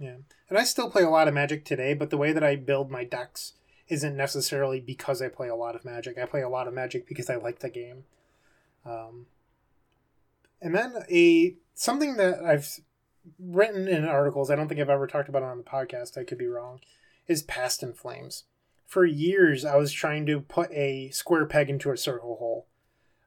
Yeah. 0.00 0.16
And 0.48 0.58
I 0.58 0.64
still 0.64 0.90
play 0.90 1.04
a 1.04 1.08
lot 1.08 1.28
of 1.28 1.34
Magic 1.34 1.64
today, 1.64 1.94
but 1.94 2.10
the 2.10 2.16
way 2.16 2.32
that 2.32 2.42
I 2.42 2.56
build 2.56 2.90
my 2.90 3.04
decks 3.04 3.52
isn't 3.86 4.16
necessarily 4.16 4.80
because 4.80 5.22
I 5.22 5.28
play 5.28 5.46
a 5.46 5.54
lot 5.54 5.76
of 5.76 5.84
Magic. 5.84 6.18
I 6.18 6.26
play 6.26 6.42
a 6.42 6.48
lot 6.48 6.66
of 6.66 6.74
Magic 6.74 7.06
because 7.06 7.30
I 7.30 7.36
like 7.36 7.60
the 7.60 7.70
game. 7.70 8.02
Um, 8.84 9.26
and 10.60 10.74
then 10.74 11.04
a 11.08 11.54
something 11.76 12.16
that 12.16 12.42
I've 12.42 12.80
written 13.38 13.86
in 13.86 14.04
articles, 14.04 14.50
I 14.50 14.56
don't 14.56 14.66
think 14.66 14.80
I've 14.80 14.90
ever 14.90 15.06
talked 15.06 15.28
about 15.28 15.42
it 15.42 15.48
on 15.48 15.58
the 15.58 15.62
podcast, 15.62 16.18
I 16.18 16.24
could 16.24 16.38
be 16.38 16.48
wrong, 16.48 16.80
is 17.28 17.44
Past 17.44 17.84
in 17.84 17.92
Flames. 17.92 18.42
For 18.94 19.04
years, 19.04 19.64
I 19.64 19.74
was 19.74 19.90
trying 19.90 20.24
to 20.26 20.38
put 20.38 20.70
a 20.70 21.10
square 21.10 21.46
peg 21.46 21.68
into 21.68 21.90
a 21.90 21.96
circle 21.96 22.36
hole. 22.36 22.68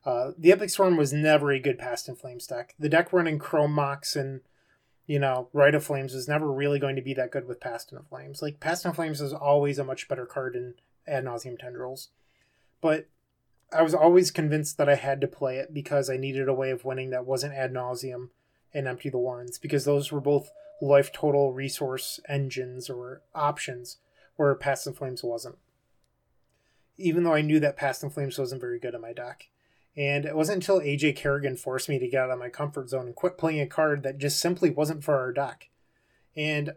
Uh, 0.05 0.31
the 0.37 0.53
Epic 0.53 0.69
Storm 0.69 0.95
was 0.95 1.11
never 1.11 1.51
a 1.51 1.59
good 1.59 1.77
Past 1.77 2.07
in 2.07 2.15
Flames 2.15 2.47
deck. 2.47 2.73
The 2.79 2.87
deck 2.87 3.11
running 3.11 3.37
Chrome 3.37 3.73
Mox 3.73 4.15
and 4.15 4.39
you 5.07 5.19
know, 5.19 5.49
Rite 5.51 5.75
of 5.75 5.83
Flames 5.83 6.13
is 6.13 6.25
never 6.25 6.49
really 6.49 6.79
going 6.79 6.95
to 6.95 7.01
be 7.01 7.13
that 7.15 7.31
good 7.31 7.49
with 7.49 7.59
Past 7.59 7.91
in 7.91 7.99
Flames. 8.03 8.41
Like 8.41 8.61
Past 8.61 8.85
in 8.85 8.93
Flames 8.93 9.19
is 9.19 9.33
always 9.33 9.77
a 9.77 9.83
much 9.83 10.07
better 10.07 10.25
card 10.25 10.55
in 10.55 10.75
Ad 11.05 11.25
Nauseam 11.25 11.57
Tendrils, 11.57 12.11
but 12.79 13.09
I 13.73 13.81
was 13.81 13.93
always 13.93 14.31
convinced 14.31 14.77
that 14.77 14.87
I 14.87 14.95
had 14.95 15.19
to 15.19 15.27
play 15.27 15.57
it 15.57 15.73
because 15.73 16.09
I 16.09 16.15
needed 16.15 16.47
a 16.47 16.53
way 16.53 16.71
of 16.71 16.85
winning 16.85 17.09
that 17.09 17.25
wasn't 17.25 17.55
Ad 17.55 17.73
Nauseam 17.73 18.29
and 18.73 18.87
Empty 18.87 19.09
the 19.09 19.17
Warrens 19.17 19.59
because 19.59 19.83
those 19.83 20.13
were 20.13 20.21
both 20.21 20.49
life 20.81 21.11
total 21.11 21.51
resource 21.51 22.21
engines 22.29 22.89
or 22.89 23.21
options 23.35 23.97
where 24.37 24.55
Past 24.55 24.87
in 24.87 24.93
Flames 24.93 25.23
wasn't. 25.23 25.57
Even 26.97 27.23
though 27.23 27.33
I 27.33 27.41
knew 27.41 27.59
that 27.59 27.77
Past 27.77 28.01
in 28.01 28.09
Flames 28.09 28.39
wasn't 28.39 28.61
very 28.61 28.79
good 28.79 28.95
in 28.95 29.01
my 29.01 29.13
deck. 29.13 29.49
And 29.95 30.25
it 30.25 30.35
wasn't 30.35 30.57
until 30.57 30.79
AJ 30.79 31.15
Kerrigan 31.15 31.57
forced 31.57 31.89
me 31.89 31.99
to 31.99 32.07
get 32.07 32.21
out 32.21 32.29
of 32.29 32.39
my 32.39 32.49
comfort 32.49 32.89
zone 32.89 33.07
and 33.07 33.15
quit 33.15 33.37
playing 33.37 33.61
a 33.61 33.67
card 33.67 34.03
that 34.03 34.19
just 34.19 34.39
simply 34.39 34.69
wasn't 34.69 35.03
for 35.03 35.17
our 35.17 35.33
deck. 35.33 35.69
And 36.35 36.75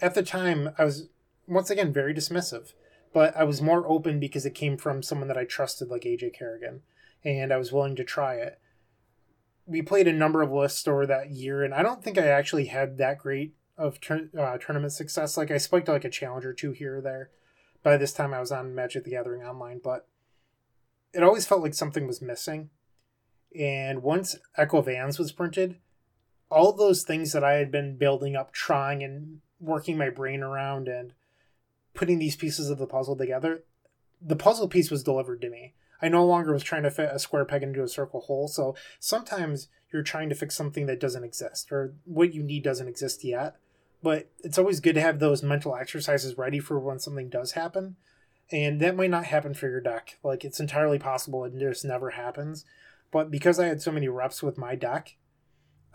at 0.00 0.14
the 0.14 0.22
time, 0.22 0.70
I 0.78 0.84
was 0.84 1.08
once 1.46 1.68
again 1.68 1.92
very 1.92 2.14
dismissive, 2.14 2.72
but 3.12 3.36
I 3.36 3.44
was 3.44 3.60
more 3.60 3.86
open 3.86 4.18
because 4.18 4.46
it 4.46 4.54
came 4.54 4.78
from 4.78 5.02
someone 5.02 5.28
that 5.28 5.36
I 5.36 5.44
trusted, 5.44 5.88
like 5.88 6.02
AJ 6.02 6.32
Kerrigan, 6.32 6.80
and 7.22 7.52
I 7.52 7.58
was 7.58 7.70
willing 7.70 7.96
to 7.96 8.04
try 8.04 8.36
it. 8.36 8.58
We 9.66 9.82
played 9.82 10.08
a 10.08 10.12
number 10.12 10.42
of 10.42 10.52
lists 10.52 10.88
over 10.88 11.06
that 11.06 11.30
year, 11.30 11.62
and 11.62 11.74
I 11.74 11.82
don't 11.82 12.02
think 12.02 12.16
I 12.16 12.26
actually 12.26 12.66
had 12.66 12.96
that 12.98 13.18
great 13.18 13.54
of 13.76 14.00
tur- 14.00 14.30
uh, 14.38 14.58
tournament 14.58 14.92
success. 14.92 15.36
Like 15.36 15.50
I 15.50 15.58
spiked 15.58 15.88
like 15.88 16.04
a 16.04 16.10
challenge 16.10 16.44
or 16.44 16.52
two 16.52 16.72
here 16.72 16.98
or 16.98 17.00
there. 17.00 17.30
By 17.82 17.96
this 17.96 18.12
time, 18.12 18.32
I 18.32 18.40
was 18.40 18.52
on 18.52 18.74
Magic 18.74 19.04
the 19.04 19.10
Gathering 19.10 19.42
online, 19.42 19.80
but 19.82 20.08
it 21.12 21.22
always 21.22 21.46
felt 21.46 21.62
like 21.62 21.74
something 21.74 22.06
was 22.06 22.22
missing. 22.22 22.70
And 23.58 24.02
once 24.02 24.36
Echo 24.56 24.78
of 24.78 24.88
Aeons 24.88 25.18
was 25.18 25.32
printed, 25.32 25.76
all 26.50 26.72
those 26.72 27.02
things 27.02 27.32
that 27.32 27.44
I 27.44 27.54
had 27.54 27.70
been 27.70 27.96
building 27.96 28.36
up, 28.36 28.52
trying 28.52 29.02
and 29.02 29.40
working 29.60 29.96
my 29.96 30.10
brain 30.10 30.42
around 30.42 30.88
and 30.88 31.12
putting 31.94 32.18
these 32.18 32.36
pieces 32.36 32.70
of 32.70 32.78
the 32.78 32.86
puzzle 32.86 33.16
together, 33.16 33.64
the 34.20 34.36
puzzle 34.36 34.68
piece 34.68 34.90
was 34.90 35.02
delivered 35.02 35.40
to 35.42 35.50
me. 35.50 35.74
I 36.02 36.08
no 36.08 36.26
longer 36.26 36.52
was 36.52 36.62
trying 36.62 36.82
to 36.82 36.90
fit 36.90 37.10
a 37.12 37.18
square 37.18 37.44
peg 37.44 37.62
into 37.62 37.82
a 37.82 37.88
circle 37.88 38.22
hole. 38.22 38.48
So 38.48 38.74
sometimes 38.98 39.68
you're 39.92 40.02
trying 40.02 40.28
to 40.28 40.34
fix 40.34 40.54
something 40.54 40.86
that 40.86 41.00
doesn't 41.00 41.24
exist 41.24 41.70
or 41.70 41.94
what 42.04 42.34
you 42.34 42.42
need 42.42 42.64
doesn't 42.64 42.88
exist 42.88 43.24
yet. 43.24 43.56
But 44.04 44.30
it's 44.40 44.58
always 44.58 44.80
good 44.80 44.94
to 44.96 45.00
have 45.00 45.18
those 45.18 45.42
mental 45.42 45.74
exercises 45.74 46.36
ready 46.36 46.60
for 46.60 46.78
when 46.78 46.98
something 46.98 47.30
does 47.30 47.52
happen 47.52 47.96
and 48.52 48.78
that 48.80 48.96
might 48.96 49.08
not 49.10 49.24
happen 49.24 49.54
for 49.54 49.68
your 49.68 49.80
deck. 49.80 50.18
Like 50.22 50.44
it's 50.44 50.60
entirely 50.60 50.98
possible 50.98 51.44
it 51.44 51.58
just 51.58 51.84
never 51.84 52.10
happens. 52.10 52.66
But 53.10 53.30
because 53.30 53.58
I 53.58 53.66
had 53.66 53.80
so 53.80 53.90
many 53.90 54.08
reps 54.08 54.42
with 54.42 54.58
my 54.58 54.74
deck, 54.74 55.16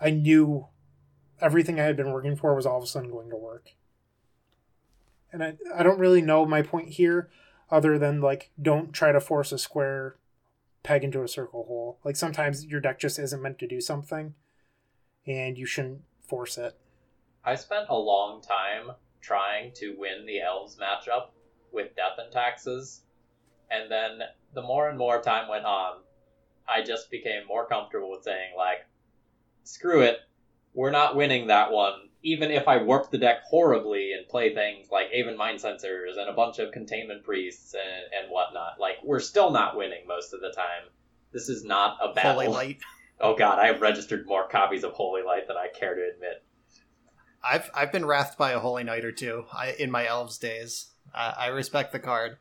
I 0.00 0.10
knew 0.10 0.66
everything 1.40 1.78
I 1.78 1.84
had 1.84 1.96
been 1.96 2.10
working 2.10 2.34
for 2.34 2.54
was 2.54 2.66
all 2.66 2.78
of 2.78 2.84
a 2.84 2.86
sudden 2.88 3.12
going 3.12 3.30
to 3.30 3.36
work. 3.36 3.74
And 5.32 5.44
I, 5.44 5.54
I 5.72 5.84
don't 5.84 6.00
really 6.00 6.22
know 6.22 6.44
my 6.44 6.62
point 6.62 6.88
here 6.88 7.30
other 7.70 7.96
than 7.96 8.20
like 8.20 8.50
don't 8.60 8.92
try 8.92 9.12
to 9.12 9.20
force 9.20 9.52
a 9.52 9.58
square 9.58 10.16
peg 10.82 11.04
into 11.04 11.22
a 11.22 11.28
circle 11.28 11.64
hole. 11.64 12.00
Like 12.02 12.16
sometimes 12.16 12.66
your 12.66 12.80
deck 12.80 12.98
just 12.98 13.20
isn't 13.20 13.42
meant 13.42 13.60
to 13.60 13.68
do 13.68 13.80
something 13.80 14.34
and 15.24 15.56
you 15.56 15.66
shouldn't 15.66 16.02
force 16.26 16.58
it. 16.58 16.79
I 17.44 17.54
spent 17.54 17.88
a 17.88 17.96
long 17.96 18.42
time 18.42 18.94
trying 19.20 19.72
to 19.74 19.94
win 19.98 20.26
the 20.26 20.40
elves 20.40 20.76
matchup 20.76 21.28
with 21.72 21.96
death 21.96 22.18
and 22.18 22.32
taxes. 22.32 23.02
And 23.70 23.90
then 23.90 24.20
the 24.54 24.62
more 24.62 24.88
and 24.88 24.98
more 24.98 25.22
time 25.22 25.48
went 25.48 25.64
on, 25.64 26.00
I 26.68 26.82
just 26.82 27.10
became 27.10 27.46
more 27.46 27.66
comfortable 27.66 28.10
with 28.10 28.24
saying, 28.24 28.52
like, 28.56 28.86
screw 29.64 30.02
it, 30.02 30.18
we're 30.74 30.90
not 30.90 31.16
winning 31.16 31.46
that 31.48 31.72
one. 31.72 32.08
Even 32.22 32.50
if 32.50 32.68
I 32.68 32.82
warp 32.82 33.10
the 33.10 33.18
deck 33.18 33.42
horribly 33.44 34.12
and 34.12 34.28
play 34.28 34.54
things 34.54 34.88
like 34.90 35.10
Aven 35.14 35.38
Mindcensors 35.38 36.18
and 36.18 36.28
a 36.28 36.34
bunch 36.34 36.58
of 36.58 36.72
containment 36.72 37.24
priests 37.24 37.74
and, 37.74 38.22
and 38.22 38.30
whatnot, 38.30 38.78
like, 38.78 38.96
we're 39.02 39.20
still 39.20 39.50
not 39.50 39.76
winning 39.76 40.06
most 40.06 40.34
of 40.34 40.40
the 40.40 40.52
time. 40.52 40.90
This 41.32 41.48
is 41.48 41.64
not 41.64 41.98
a 42.02 42.12
battle. 42.12 42.32
Holy 42.32 42.48
Light. 42.48 42.78
Oh 43.22 43.36
god, 43.36 43.58
I 43.58 43.66
have 43.66 43.82
registered 43.82 44.26
more 44.26 44.48
copies 44.48 44.82
of 44.82 44.92
Holy 44.92 45.22
Light 45.22 45.46
than 45.46 45.58
I 45.58 45.68
care 45.78 45.94
to 45.94 46.10
admit. 46.14 46.42
I've 47.42 47.70
I've 47.74 47.92
been 47.92 48.06
wrathed 48.06 48.36
by 48.36 48.52
a 48.52 48.58
Holy 48.58 48.84
Light 48.84 49.04
or 49.04 49.12
two 49.12 49.46
I, 49.52 49.74
in 49.78 49.90
my 49.90 50.06
elves 50.06 50.38
days. 50.38 50.90
Uh, 51.14 51.32
I 51.36 51.46
respect 51.48 51.92
the 51.92 51.98
card. 51.98 52.38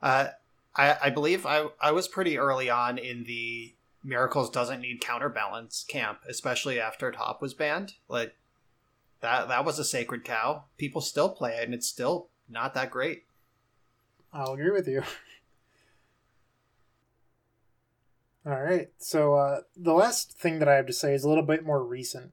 Uh, 0.00 0.28
I, 0.74 0.96
I 1.04 1.10
believe 1.10 1.46
I, 1.46 1.66
I 1.80 1.92
was 1.92 2.08
pretty 2.08 2.38
early 2.38 2.70
on 2.70 2.98
in 2.98 3.24
the 3.24 3.74
Miracles 4.04 4.50
doesn't 4.50 4.80
need 4.80 5.00
counterbalance 5.00 5.84
camp, 5.86 6.18
especially 6.28 6.80
after 6.80 7.12
Top 7.12 7.40
was 7.40 7.54
banned. 7.54 7.94
Like 8.08 8.34
that 9.20 9.48
that 9.48 9.64
was 9.64 9.78
a 9.78 9.84
sacred 9.84 10.24
cow. 10.24 10.64
People 10.76 11.00
still 11.00 11.28
play 11.28 11.52
it, 11.56 11.64
and 11.64 11.74
it's 11.74 11.86
still 11.86 12.28
not 12.48 12.74
that 12.74 12.90
great. 12.90 13.24
I'll 14.32 14.54
agree 14.54 14.70
with 14.70 14.88
you. 14.88 15.02
All 18.44 18.60
right, 18.60 18.90
so 18.98 19.34
uh, 19.34 19.60
the 19.76 19.92
last 19.92 20.32
thing 20.32 20.58
that 20.58 20.66
I 20.66 20.74
have 20.74 20.86
to 20.86 20.92
say 20.92 21.14
is 21.14 21.22
a 21.22 21.28
little 21.28 21.44
bit 21.44 21.64
more 21.64 21.80
recent. 21.84 22.32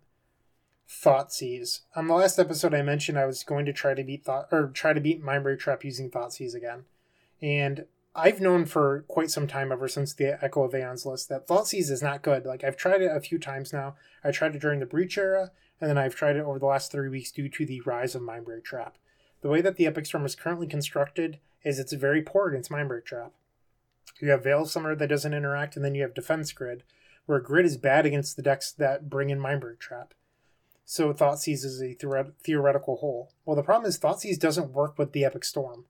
Thoughtseize. 0.89 1.81
On 1.95 2.07
the 2.07 2.15
last 2.15 2.39
episode, 2.39 2.73
I 2.73 2.81
mentioned 2.81 3.17
I 3.19 3.25
was 3.25 3.43
going 3.43 3.65
to 3.65 3.73
try 3.73 3.93
to 3.93 4.03
beat 4.03 4.25
thought 4.25 4.47
or 4.51 4.67
try 4.67 4.91
to 4.91 4.99
beat 4.99 5.23
Mindbreak 5.23 5.59
Trap 5.59 5.83
using 5.83 6.09
Thoughtseize 6.09 6.55
again, 6.55 6.85
and 7.41 7.85
I've 8.15 8.41
known 8.41 8.65
for 8.65 9.05
quite 9.07 9.29
some 9.29 9.45
time, 9.45 9.71
ever 9.71 9.87
since 9.87 10.13
the 10.13 10.43
Echo 10.43 10.63
of 10.63 10.73
Aeons 10.73 11.05
list, 11.05 11.29
that 11.29 11.47
Thoughtseize 11.47 11.91
is 11.91 12.01
not 12.01 12.23
good. 12.23 12.43
Like 12.43 12.63
I've 12.63 12.75
tried 12.75 13.03
it 13.03 13.15
a 13.15 13.21
few 13.21 13.37
times 13.37 13.71
now. 13.71 13.95
I 14.23 14.31
tried 14.31 14.55
it 14.55 14.61
during 14.61 14.79
the 14.79 14.87
Breach 14.87 15.17
era, 15.17 15.51
and 15.79 15.89
then 15.89 15.97
I've 15.97 16.15
tried 16.15 16.35
it 16.35 16.43
over 16.43 16.57
the 16.57 16.65
last 16.65 16.91
three 16.91 17.07
weeks 17.07 17.31
due 17.31 17.49
to 17.49 17.65
the 17.67 17.81
rise 17.81 18.15
of 18.15 18.23
Mindbreak 18.23 18.63
Trap. 18.63 18.97
The 19.41 19.49
way 19.49 19.61
that 19.61 19.75
the 19.75 19.85
Epic 19.85 20.07
Storm 20.07 20.25
is 20.25 20.35
currently 20.35 20.67
constructed 20.67 21.37
is 21.63 21.77
it's 21.77 21.93
very 21.93 22.23
poor 22.23 22.49
against 22.49 22.71
Mindbreak 22.71 23.05
Trap. 23.05 23.31
You 24.19 24.31
have 24.31 24.43
Veil 24.43 24.63
of 24.63 24.71
Summer 24.71 24.95
that 24.95 25.07
doesn't 25.07 25.35
interact, 25.35 25.75
and 25.75 25.85
then 25.85 25.93
you 25.93 26.01
have 26.01 26.15
Defense 26.15 26.51
Grid, 26.51 26.83
where 27.27 27.39
Grid 27.39 27.67
is 27.67 27.77
bad 27.77 28.07
against 28.07 28.35
the 28.35 28.41
decks 28.41 28.71
that 28.71 29.07
bring 29.07 29.29
in 29.29 29.39
Mindbreak 29.39 29.77
Trap 29.79 30.15
so 30.91 31.13
Thoughtseize 31.13 31.63
is 31.63 31.83
a 31.83 31.93
theoretical 31.93 32.95
hole. 32.95 33.31
Well, 33.45 33.55
the 33.55 33.61
problem 33.61 33.87
is 33.87 33.99
Thoughtseize 33.99 34.39
doesn't 34.39 34.71
work 34.71 34.97
with 34.97 35.11
the 35.11 35.23
Epic 35.23 35.45
Storm. 35.45 35.85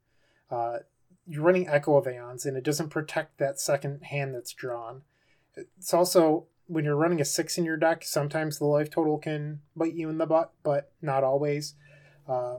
Uh, 0.51 0.79
you're 1.25 1.41
running 1.41 1.69
Echo 1.69 1.95
of 1.95 2.05
Aeons, 2.05 2.45
and 2.45 2.57
it 2.57 2.65
doesn't 2.65 2.89
protect 2.89 3.37
that 3.37 3.61
second 3.61 4.03
hand 4.03 4.35
that's 4.35 4.51
drawn. 4.51 5.03
It's 5.55 5.93
also, 5.93 6.47
when 6.67 6.83
you're 6.83 6.97
running 6.97 7.21
a 7.21 7.25
6 7.25 7.57
in 7.57 7.63
your 7.63 7.77
deck, 7.77 8.03
sometimes 8.03 8.59
the 8.59 8.65
life 8.65 8.89
total 8.89 9.17
can 9.17 9.61
bite 9.73 9.93
you 9.93 10.09
in 10.09 10.17
the 10.17 10.25
butt, 10.25 10.51
but 10.63 10.91
not 11.01 11.23
always. 11.23 11.75
Uh, 12.27 12.57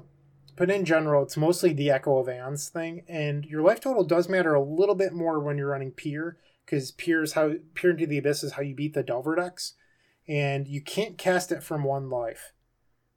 but 0.56 0.70
in 0.70 0.86
general, 0.86 1.22
it's 1.22 1.36
mostly 1.36 1.74
the 1.74 1.90
Echo 1.90 2.16
of 2.16 2.28
Aeons 2.30 2.70
thing, 2.70 3.02
and 3.06 3.44
your 3.44 3.60
life 3.60 3.80
total 3.80 4.02
does 4.02 4.30
matter 4.30 4.54
a 4.54 4.64
little 4.64 4.94
bit 4.94 5.12
more 5.12 5.40
when 5.40 5.58
you're 5.58 5.68
running 5.68 5.90
Peer, 5.90 6.38
because 6.64 6.90
Peer 6.92 7.22
how 7.34 7.52
Peer 7.74 7.90
into 7.90 8.06
the 8.06 8.16
Abyss 8.16 8.42
is 8.42 8.52
how 8.52 8.62
you 8.62 8.74
beat 8.74 8.94
the 8.94 9.02
Delver 9.02 9.36
decks 9.36 9.74
and 10.28 10.68
you 10.68 10.80
can't 10.80 11.18
cast 11.18 11.52
it 11.52 11.62
from 11.62 11.84
one 11.84 12.08
life. 12.08 12.52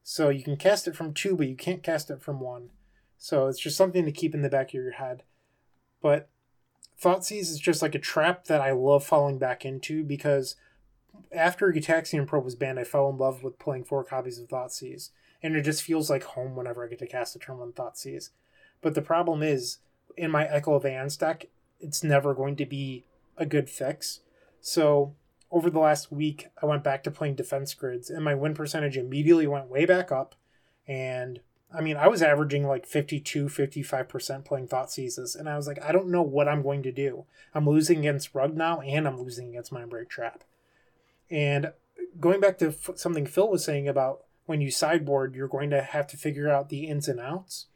So 0.03 0.29
you 0.29 0.43
can 0.43 0.57
cast 0.57 0.87
it 0.87 0.95
from 0.95 1.13
two, 1.13 1.35
but 1.35 1.47
you 1.47 1.55
can't 1.55 1.83
cast 1.83 2.09
it 2.09 2.21
from 2.21 2.39
one. 2.39 2.69
So 3.17 3.47
it's 3.47 3.59
just 3.59 3.77
something 3.77 4.05
to 4.05 4.11
keep 4.11 4.33
in 4.35 4.41
the 4.41 4.49
back 4.49 4.69
of 4.69 4.73
your 4.73 4.91
head. 4.91 5.23
But 6.01 6.29
Thoughtseize 7.01 7.49
is 7.49 7.59
just 7.59 7.81
like 7.81 7.95
a 7.95 7.99
trap 7.99 8.45
that 8.45 8.61
I 8.61 8.71
love 8.71 9.05
falling 9.05 9.37
back 9.37 9.63
into 9.65 10.03
because 10.03 10.55
after 11.31 11.71
Gitaxian 11.71 12.27
Probe 12.27 12.45
was 12.45 12.55
banned, 12.55 12.79
I 12.79 12.83
fell 12.83 13.09
in 13.09 13.17
love 13.17 13.43
with 13.43 13.59
playing 13.59 13.85
four 13.85 14.03
copies 14.03 14.39
of 14.39 14.49
Thoughtseize. 14.49 15.09
And 15.41 15.55
it 15.55 15.63
just 15.63 15.83
feels 15.83 16.09
like 16.09 16.23
home 16.23 16.55
whenever 16.55 16.83
I 16.83 16.87
get 16.87 16.99
to 16.99 17.07
cast 17.07 17.35
a 17.35 17.39
turn 17.39 17.57
one 17.57 17.73
Thoughtseize. 17.73 18.29
But 18.81 18.95
the 18.95 19.01
problem 19.01 19.41
is, 19.43 19.77
in 20.15 20.31
my 20.31 20.45
Echo 20.45 20.73
of 20.73 20.85
Aeons 20.85 21.17
deck, 21.17 21.47
it's 21.79 22.03
never 22.03 22.33
going 22.33 22.55
to 22.57 22.65
be 22.65 23.05
a 23.37 23.45
good 23.45 23.69
fix. 23.69 24.21
So 24.61 25.15
over 25.53 25.69
the 25.69 25.79
last 25.79 26.11
week, 26.11 26.47
I 26.61 26.65
went 26.65 26.83
back 26.83 27.03
to 27.03 27.11
playing 27.11 27.35
defense 27.35 27.75
grids, 27.75 28.09
and 28.09 28.25
my 28.25 28.33
win 28.33 28.55
percentage 28.55 28.97
immediately 28.97 29.45
went 29.45 29.69
way 29.69 29.85
back 29.85 30.11
up. 30.11 30.33
And 30.87 31.41
I 31.71 31.79
mean, 31.79 31.95
I 31.95 32.07
was 32.07 32.23
averaging 32.23 32.67
like 32.67 32.87
52, 32.87 33.45
55% 33.45 34.45
playing 34.45 34.67
Thoughtseizes, 34.67 35.39
and 35.39 35.47
I 35.47 35.55
was 35.55 35.67
like, 35.67 35.81
I 35.83 35.91
don't 35.91 36.09
know 36.09 36.23
what 36.23 36.47
I'm 36.47 36.63
going 36.63 36.81
to 36.83 36.91
do. 36.91 37.25
I'm 37.53 37.69
losing 37.69 37.99
against 37.99 38.33
Rug 38.33 38.57
now, 38.57 38.81
and 38.81 39.07
I'm 39.07 39.21
losing 39.21 39.49
against 39.49 39.71
Mindbreak 39.71 40.09
Trap. 40.09 40.43
And 41.29 41.71
going 42.19 42.39
back 42.39 42.57
to 42.57 42.69
f- 42.69 42.91
something 42.95 43.27
Phil 43.27 43.49
was 43.49 43.63
saying 43.63 43.87
about 43.87 44.23
when 44.47 44.59
you 44.59 44.71
sideboard, 44.71 45.35
you're 45.35 45.47
going 45.47 45.69
to 45.69 45.83
have 45.83 46.07
to 46.07 46.17
figure 46.17 46.49
out 46.49 46.69
the 46.69 46.87
ins 46.87 47.07
and 47.07 47.19
outs. 47.19 47.67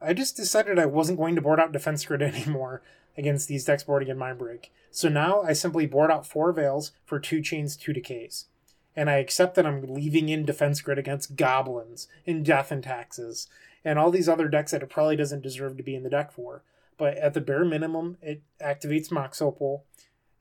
I 0.00 0.14
just 0.14 0.34
decided 0.34 0.78
I 0.78 0.86
wasn't 0.86 1.18
going 1.18 1.34
to 1.34 1.42
board 1.42 1.60
out 1.60 1.72
Defense 1.72 2.06
Grid 2.06 2.22
anymore 2.22 2.82
against 3.16 3.48
these 3.48 3.64
decks 3.64 3.84
boarding 3.84 4.08
in 4.08 4.16
Mindbreak. 4.16 4.70
So 4.90 5.08
now 5.08 5.42
I 5.42 5.52
simply 5.52 5.86
board 5.86 6.10
out 6.10 6.26
four 6.26 6.52
Veils 6.52 6.92
for 7.04 7.18
two 7.18 7.40
Chains, 7.40 7.76
two 7.76 7.92
Decays. 7.92 8.46
And 8.94 9.08
I 9.08 9.14
accept 9.14 9.54
that 9.54 9.66
I'm 9.66 9.82
leaving 9.82 10.28
in 10.28 10.44
Defense 10.44 10.80
Grid 10.80 10.98
against 10.98 11.36
Goblins 11.36 12.08
and 12.26 12.44
Death 12.44 12.70
and 12.70 12.82
Taxes 12.82 13.48
and 13.84 13.98
all 13.98 14.10
these 14.10 14.28
other 14.28 14.48
decks 14.48 14.70
that 14.72 14.82
it 14.82 14.90
probably 14.90 15.16
doesn't 15.16 15.42
deserve 15.42 15.76
to 15.76 15.82
be 15.82 15.94
in 15.94 16.02
the 16.02 16.10
deck 16.10 16.30
for. 16.30 16.62
But 16.98 17.16
at 17.16 17.34
the 17.34 17.40
bare 17.40 17.64
minimum, 17.64 18.18
it 18.20 18.42
activates 18.60 19.10
Mox 19.10 19.40
Opal 19.40 19.84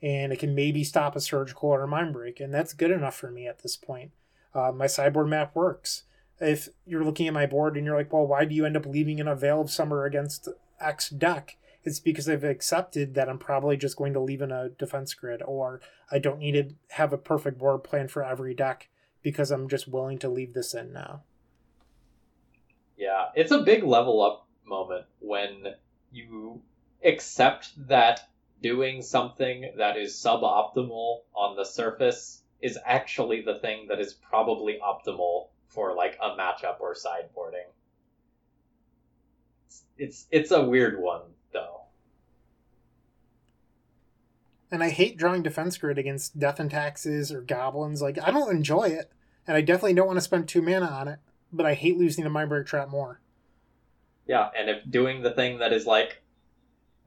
and 0.01 0.33
it 0.33 0.39
can 0.39 0.55
maybe 0.55 0.83
stop 0.83 1.15
a 1.15 1.21
surgical 1.21 1.69
or 1.69 1.83
a 1.83 1.87
mind 1.87 2.13
break, 2.13 2.39
and 2.39 2.53
that's 2.53 2.73
good 2.73 2.91
enough 2.91 3.15
for 3.15 3.29
me 3.29 3.47
at 3.47 3.59
this 3.59 3.77
point. 3.77 4.11
Uh, 4.53 4.71
my 4.71 4.87
sideboard 4.87 5.27
map 5.27 5.55
works. 5.55 6.03
If 6.39 6.69
you're 6.87 7.03
looking 7.03 7.27
at 7.27 7.35
my 7.35 7.45
board 7.45 7.77
and 7.77 7.85
you're 7.85 7.95
like, 7.95 8.11
well, 8.11 8.25
why 8.25 8.45
do 8.45 8.55
you 8.55 8.65
end 8.65 8.75
up 8.75 8.87
leaving 8.87 9.19
in 9.19 9.27
a 9.27 9.35
Veil 9.35 9.61
of 9.61 9.69
Summer 9.69 10.05
against 10.05 10.49
X 10.79 11.09
deck? 11.09 11.57
It's 11.83 11.99
because 11.99 12.29
I've 12.29 12.43
accepted 12.43 13.15
that 13.15 13.27
I'm 13.27 13.39
probably 13.39 13.75
just 13.75 13.97
going 13.97 14.13
to 14.13 14.19
leave 14.19 14.41
in 14.41 14.51
a 14.51 14.69
defense 14.69 15.13
grid, 15.13 15.41
or 15.41 15.81
I 16.11 16.19
don't 16.19 16.39
need 16.39 16.51
to 16.53 16.75
have 16.95 17.11
a 17.11 17.17
perfect 17.17 17.57
board 17.57 17.83
plan 17.83 18.07
for 18.07 18.23
every 18.23 18.53
deck 18.53 18.89
because 19.23 19.51
I'm 19.51 19.67
just 19.67 19.87
willing 19.87 20.19
to 20.19 20.29
leave 20.29 20.53
this 20.53 20.73
in 20.73 20.93
now. 20.93 21.23
Yeah, 22.97 23.29
it's 23.35 23.51
a 23.51 23.63
big 23.63 23.83
level 23.83 24.21
up 24.21 24.47
moment 24.65 25.05
when 25.19 25.73
you 26.11 26.61
accept 27.03 27.71
that 27.87 28.21
doing 28.61 29.01
something 29.01 29.71
that 29.77 29.97
is 29.97 30.13
suboptimal 30.13 31.21
on 31.33 31.55
the 31.55 31.65
surface 31.65 32.43
is 32.61 32.77
actually 32.85 33.41
the 33.41 33.59
thing 33.59 33.87
that 33.89 33.99
is 33.99 34.13
probably 34.13 34.79
optimal 34.83 35.47
for 35.67 35.95
like 35.95 36.17
a 36.21 36.29
matchup 36.31 36.79
or 36.79 36.93
sideboarding. 36.93 37.69
It's 39.67 39.83
it's, 39.97 40.27
it's 40.31 40.51
a 40.51 40.63
weird 40.63 41.01
one 41.01 41.21
though. 41.53 41.81
And 44.71 44.81
I 44.83 44.89
hate 44.89 45.17
drawing 45.17 45.43
defense 45.43 45.77
grid 45.77 45.97
against 45.97 46.39
death 46.39 46.59
and 46.59 46.71
taxes 46.71 47.31
or 47.31 47.41
goblins. 47.41 48.01
Like 48.01 48.17
I 48.21 48.31
don't 48.31 48.55
enjoy 48.55 48.83
it, 48.85 49.11
and 49.45 49.57
I 49.57 49.61
definitely 49.61 49.95
don't 49.95 50.07
want 50.07 50.17
to 50.17 50.21
spend 50.21 50.47
two 50.47 50.61
mana 50.61 50.85
on 50.85 51.07
it. 51.07 51.19
But 51.51 51.65
I 51.65 51.73
hate 51.73 51.97
losing 51.97 52.23
to 52.23 52.29
Mindbreak 52.29 52.65
Trap 52.65 52.89
more. 52.89 53.19
Yeah, 54.25 54.49
and 54.57 54.69
if 54.69 54.89
doing 54.89 55.21
the 55.21 55.31
thing 55.31 55.59
that 55.59 55.73
is 55.73 55.85
like 55.85 56.21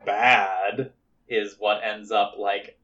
bad 0.04 0.92
is 1.28 1.56
what 1.58 1.82
ends 1.82 2.12
up 2.12 2.34
like 2.38 2.78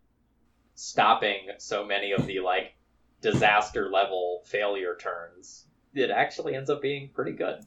stopping 0.74 1.48
so 1.58 1.84
many 1.84 2.12
of 2.12 2.26
the 2.26 2.40
like 2.40 2.72
disaster 3.20 3.90
level 3.90 4.42
failure 4.46 4.96
turns, 4.98 5.66
it 5.94 6.10
actually 6.10 6.54
ends 6.54 6.70
up 6.70 6.80
being 6.80 7.10
pretty 7.12 7.32
good. 7.32 7.60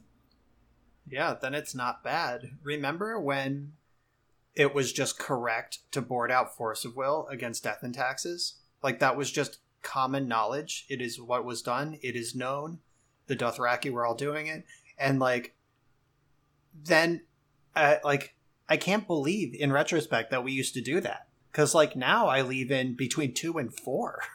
Yeah, 1.08 1.34
then 1.40 1.54
it's 1.54 1.74
not 1.74 2.02
bad. 2.02 2.50
Remember 2.62 3.20
when 3.20 3.74
it 4.56 4.74
was 4.74 4.92
just 4.92 5.18
correct 5.18 5.78
to 5.92 6.00
board 6.00 6.30
out 6.30 6.56
Force 6.56 6.84
of 6.84 6.96
Will 6.96 7.26
against 7.30 7.64
Death 7.64 7.82
and 7.82 7.94
Taxes? 7.94 8.54
Like 8.82 8.98
that 9.00 9.16
was 9.16 9.30
just 9.30 9.58
common 9.82 10.28
knowledge. 10.28 10.86
It 10.88 11.00
is 11.00 11.20
what 11.20 11.44
was 11.44 11.62
done. 11.62 11.98
It 12.02 12.16
is 12.16 12.34
known. 12.34 12.78
The 13.26 13.36
Dothraki 13.36 13.90
were 13.90 14.04
all 14.04 14.14
doing 14.14 14.48
it, 14.48 14.64
and 14.98 15.18
like 15.18 15.54
then, 16.74 17.22
uh, 17.74 17.96
like 18.04 18.34
I 18.68 18.76
can't 18.76 19.06
believe 19.06 19.54
in 19.54 19.72
retrospect 19.72 20.30
that 20.30 20.44
we 20.44 20.52
used 20.52 20.74
to 20.74 20.80
do 20.80 21.00
that. 21.00 21.28
Because 21.50 21.74
like 21.74 21.96
now 21.96 22.26
I 22.26 22.42
leave 22.42 22.70
in 22.70 22.94
between 22.94 23.32
two 23.32 23.58
and 23.58 23.74
four. 23.74 24.20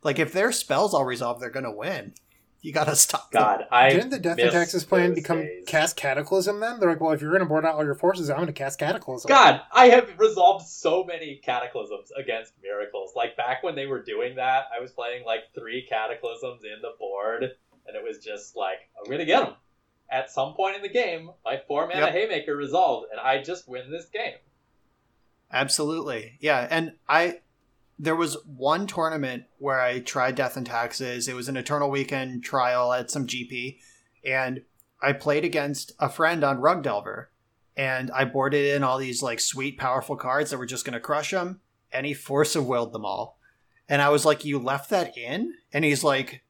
Like 0.00 0.20
if 0.20 0.32
their 0.32 0.52
spells 0.52 0.94
all 0.94 1.04
resolve, 1.04 1.40
they're 1.40 1.50
gonna 1.50 1.74
win. 1.74 2.14
You 2.60 2.72
gotta 2.72 2.96
stop. 2.96 3.30
them. 3.30 3.40
God, 3.42 3.66
I 3.70 3.88
Didn't 3.90 4.10
the 4.10 4.18
Death 4.18 4.38
and 4.38 4.50
Taxes 4.50 4.84
plan 4.84 5.14
become 5.14 5.42
days. 5.42 5.64
cast 5.68 5.96
Cataclysm 5.96 6.58
then? 6.58 6.80
They're 6.80 6.88
like, 6.90 7.00
well, 7.00 7.12
if 7.12 7.20
you're 7.20 7.30
going 7.30 7.42
to 7.42 7.46
board 7.46 7.64
out 7.64 7.76
all 7.76 7.84
your 7.84 7.94
forces, 7.94 8.28
I'm 8.30 8.36
going 8.36 8.48
to 8.48 8.52
cast 8.52 8.80
Cataclysm. 8.80 9.28
God, 9.28 9.60
I 9.72 9.86
have 9.90 10.18
resolved 10.18 10.66
so 10.66 11.04
many 11.04 11.36
cataclysms 11.44 12.10
against 12.18 12.52
miracles. 12.60 13.12
Like 13.14 13.36
back 13.36 13.62
when 13.62 13.76
they 13.76 13.86
were 13.86 14.02
doing 14.02 14.34
that, 14.36 14.64
I 14.76 14.80
was 14.80 14.90
playing 14.90 15.24
like 15.24 15.44
three 15.54 15.86
cataclysms 15.88 16.62
in 16.64 16.82
the 16.82 16.94
board, 16.98 17.44
and 17.44 17.96
it 17.96 18.02
was 18.02 18.18
just 18.18 18.56
like, 18.56 18.78
I'm 18.98 19.08
gonna 19.10 19.24
get 19.24 19.44
them. 19.44 19.54
At 20.10 20.30
some 20.30 20.54
point 20.54 20.74
in 20.74 20.82
the 20.82 20.88
game, 20.88 21.30
my 21.44 21.60
four 21.68 21.86
mana 21.86 22.06
Yep. 22.06 22.12
haymaker 22.12 22.56
resolved, 22.56 23.06
and 23.12 23.20
I 23.20 23.40
just 23.40 23.68
win 23.68 23.88
this 23.90 24.06
game. 24.06 24.34
Absolutely. 25.52 26.36
Yeah. 26.40 26.66
And 26.70 26.92
I, 27.08 27.40
there 27.98 28.16
was 28.16 28.36
one 28.46 28.86
tournament 28.86 29.44
where 29.58 29.80
I 29.80 29.98
tried 29.98 30.36
Death 30.36 30.56
and 30.56 30.66
Taxes. 30.66 31.26
It 31.26 31.34
was 31.34 31.48
an 31.48 31.56
Eternal 31.56 31.90
Weekend 31.90 32.44
trial 32.44 32.92
at 32.92 33.10
some 33.10 33.26
GP. 33.26 33.78
And 34.24 34.62
I 35.02 35.12
played 35.12 35.44
against 35.44 35.92
a 35.98 36.08
friend 36.08 36.44
on 36.44 36.60
Rug 36.60 36.82
Delver. 36.82 37.30
And 37.76 38.10
I 38.12 38.24
boarded 38.24 38.74
in 38.74 38.84
all 38.84 38.98
these 38.98 39.22
like 39.22 39.40
sweet, 39.40 39.78
powerful 39.78 40.16
cards 40.16 40.50
that 40.50 40.58
were 40.58 40.66
just 40.66 40.84
going 40.84 40.94
to 40.94 41.00
crush 41.00 41.32
him. 41.32 41.60
And 41.92 42.06
he 42.06 42.14
force 42.14 42.54
of 42.54 42.66
willed 42.66 42.92
them 42.92 43.04
all. 43.04 43.38
And 43.88 44.02
I 44.02 44.10
was 44.10 44.24
like, 44.24 44.44
You 44.44 44.58
left 44.58 44.90
that 44.90 45.16
in? 45.16 45.54
And 45.72 45.84
he's 45.84 46.04
like, 46.04 46.42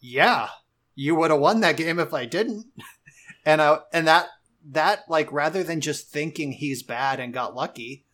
Yeah, 0.00 0.48
you 0.94 1.14
would 1.14 1.30
have 1.30 1.40
won 1.40 1.60
that 1.60 1.76
game 1.76 1.98
if 1.98 2.14
I 2.14 2.24
didn't. 2.24 2.66
and 3.44 3.60
I, 3.60 3.78
and 3.92 4.06
that, 4.06 4.28
that 4.70 5.04
like 5.08 5.30
rather 5.30 5.62
than 5.62 5.80
just 5.80 6.08
thinking 6.08 6.52
he's 6.52 6.82
bad 6.82 7.20
and 7.20 7.34
got 7.34 7.54
lucky, 7.54 8.04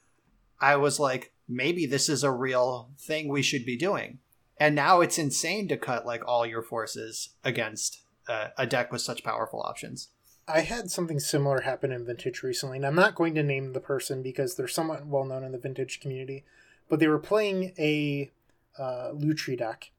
I 0.61 0.77
was 0.77 0.99
like, 0.99 1.34
maybe 1.49 1.87
this 1.87 2.09
is 2.09 2.23
a 2.23 2.31
real 2.31 2.91
thing 2.99 3.29
we 3.29 3.43
should 3.43 3.65
be 3.65 3.77
doing. 3.77 4.19
And 4.59 4.75
now 4.75 5.01
it's 5.01 5.19
insane 5.19 5.69
to 5.69 5.77
cut 5.77 6.07
like 6.07 6.27
all 6.27 6.47
your 6.47 6.63
forces 6.63 7.31
against 7.43 8.03
uh, 8.29 8.49
a 8.57 8.67
deck 8.67 8.93
with 8.93 9.03
such 9.03 9.25
powerful 9.25 9.63
options. 9.63 10.09
I 10.47 10.61
had 10.61 10.91
something 10.91 11.21
similar 11.21 11.63
happen 11.63 11.91
in 11.91 12.05
Vintage 12.05 12.43
recently, 12.43 12.77
and 12.77 12.87
I'm 12.87 12.95
not 12.95 13.15
going 13.15 13.35
to 13.35 13.43
name 13.43 13.73
the 13.73 13.81
person 13.81 14.23
because 14.23 14.55
they're 14.55 14.69
somewhat 14.69 15.07
well 15.07 15.25
known 15.25 15.43
in 15.43 15.53
the 15.53 15.59
Vintage 15.59 16.01
community, 16.01 16.45
but 16.89 17.01
they 17.01 17.09
were 17.09 17.19
playing 17.19 17.73
a 17.79 18.31
uh, 18.79 19.11
Lutri 19.15 19.57
deck, 19.57 19.91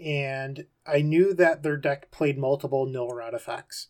and 0.00 0.66
I 0.86 1.02
knew 1.02 1.34
that 1.34 1.62
their 1.62 1.76
deck 1.76 2.12
played 2.12 2.38
multiple 2.38 2.86
Null 2.86 3.08
Rod 3.08 3.34
effects. 3.34 3.88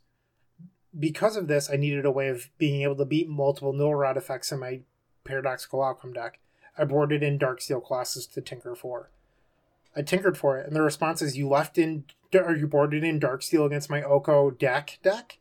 Because 0.99 1.37
of 1.37 1.47
this, 1.47 1.71
I 1.71 1.77
needed 1.77 2.07
a 2.07 2.11
way 2.11 2.29
of 2.29 2.51
being 2.57 2.83
able 2.83 2.97
to 2.97 3.05
beat 3.05 3.29
multiple 3.29 3.75
Null 3.75 3.95
Rod 3.95 4.17
effects 4.17 4.51
in 4.51 4.61
my 4.61 4.81
Paradoxical 5.25 5.83
Outcome 5.83 6.15
deck. 6.15 6.39
I 6.77 6.85
boarded 6.85 7.23
in 7.23 7.39
Darksteel 7.39 7.85
Colossus 7.85 8.27
to 8.29 8.41
tinker 8.41 8.75
for. 8.75 9.11
I 9.95 10.03
tinkered 10.03 10.39
for 10.39 10.59
it, 10.59 10.67
and 10.67 10.75
the 10.75 10.83
response 10.83 11.21
is 11.21 11.37
you 11.37 11.49
left 11.49 11.77
in 11.77 12.05
or 12.35 12.57
you 12.57 12.67
boarded 12.67 13.05
in 13.05 13.21
Darksteel 13.21 13.67
against 13.67 13.91
my 13.91 14.03
Oko 14.03 14.51
deck 14.51 14.99
deck. 15.03 15.39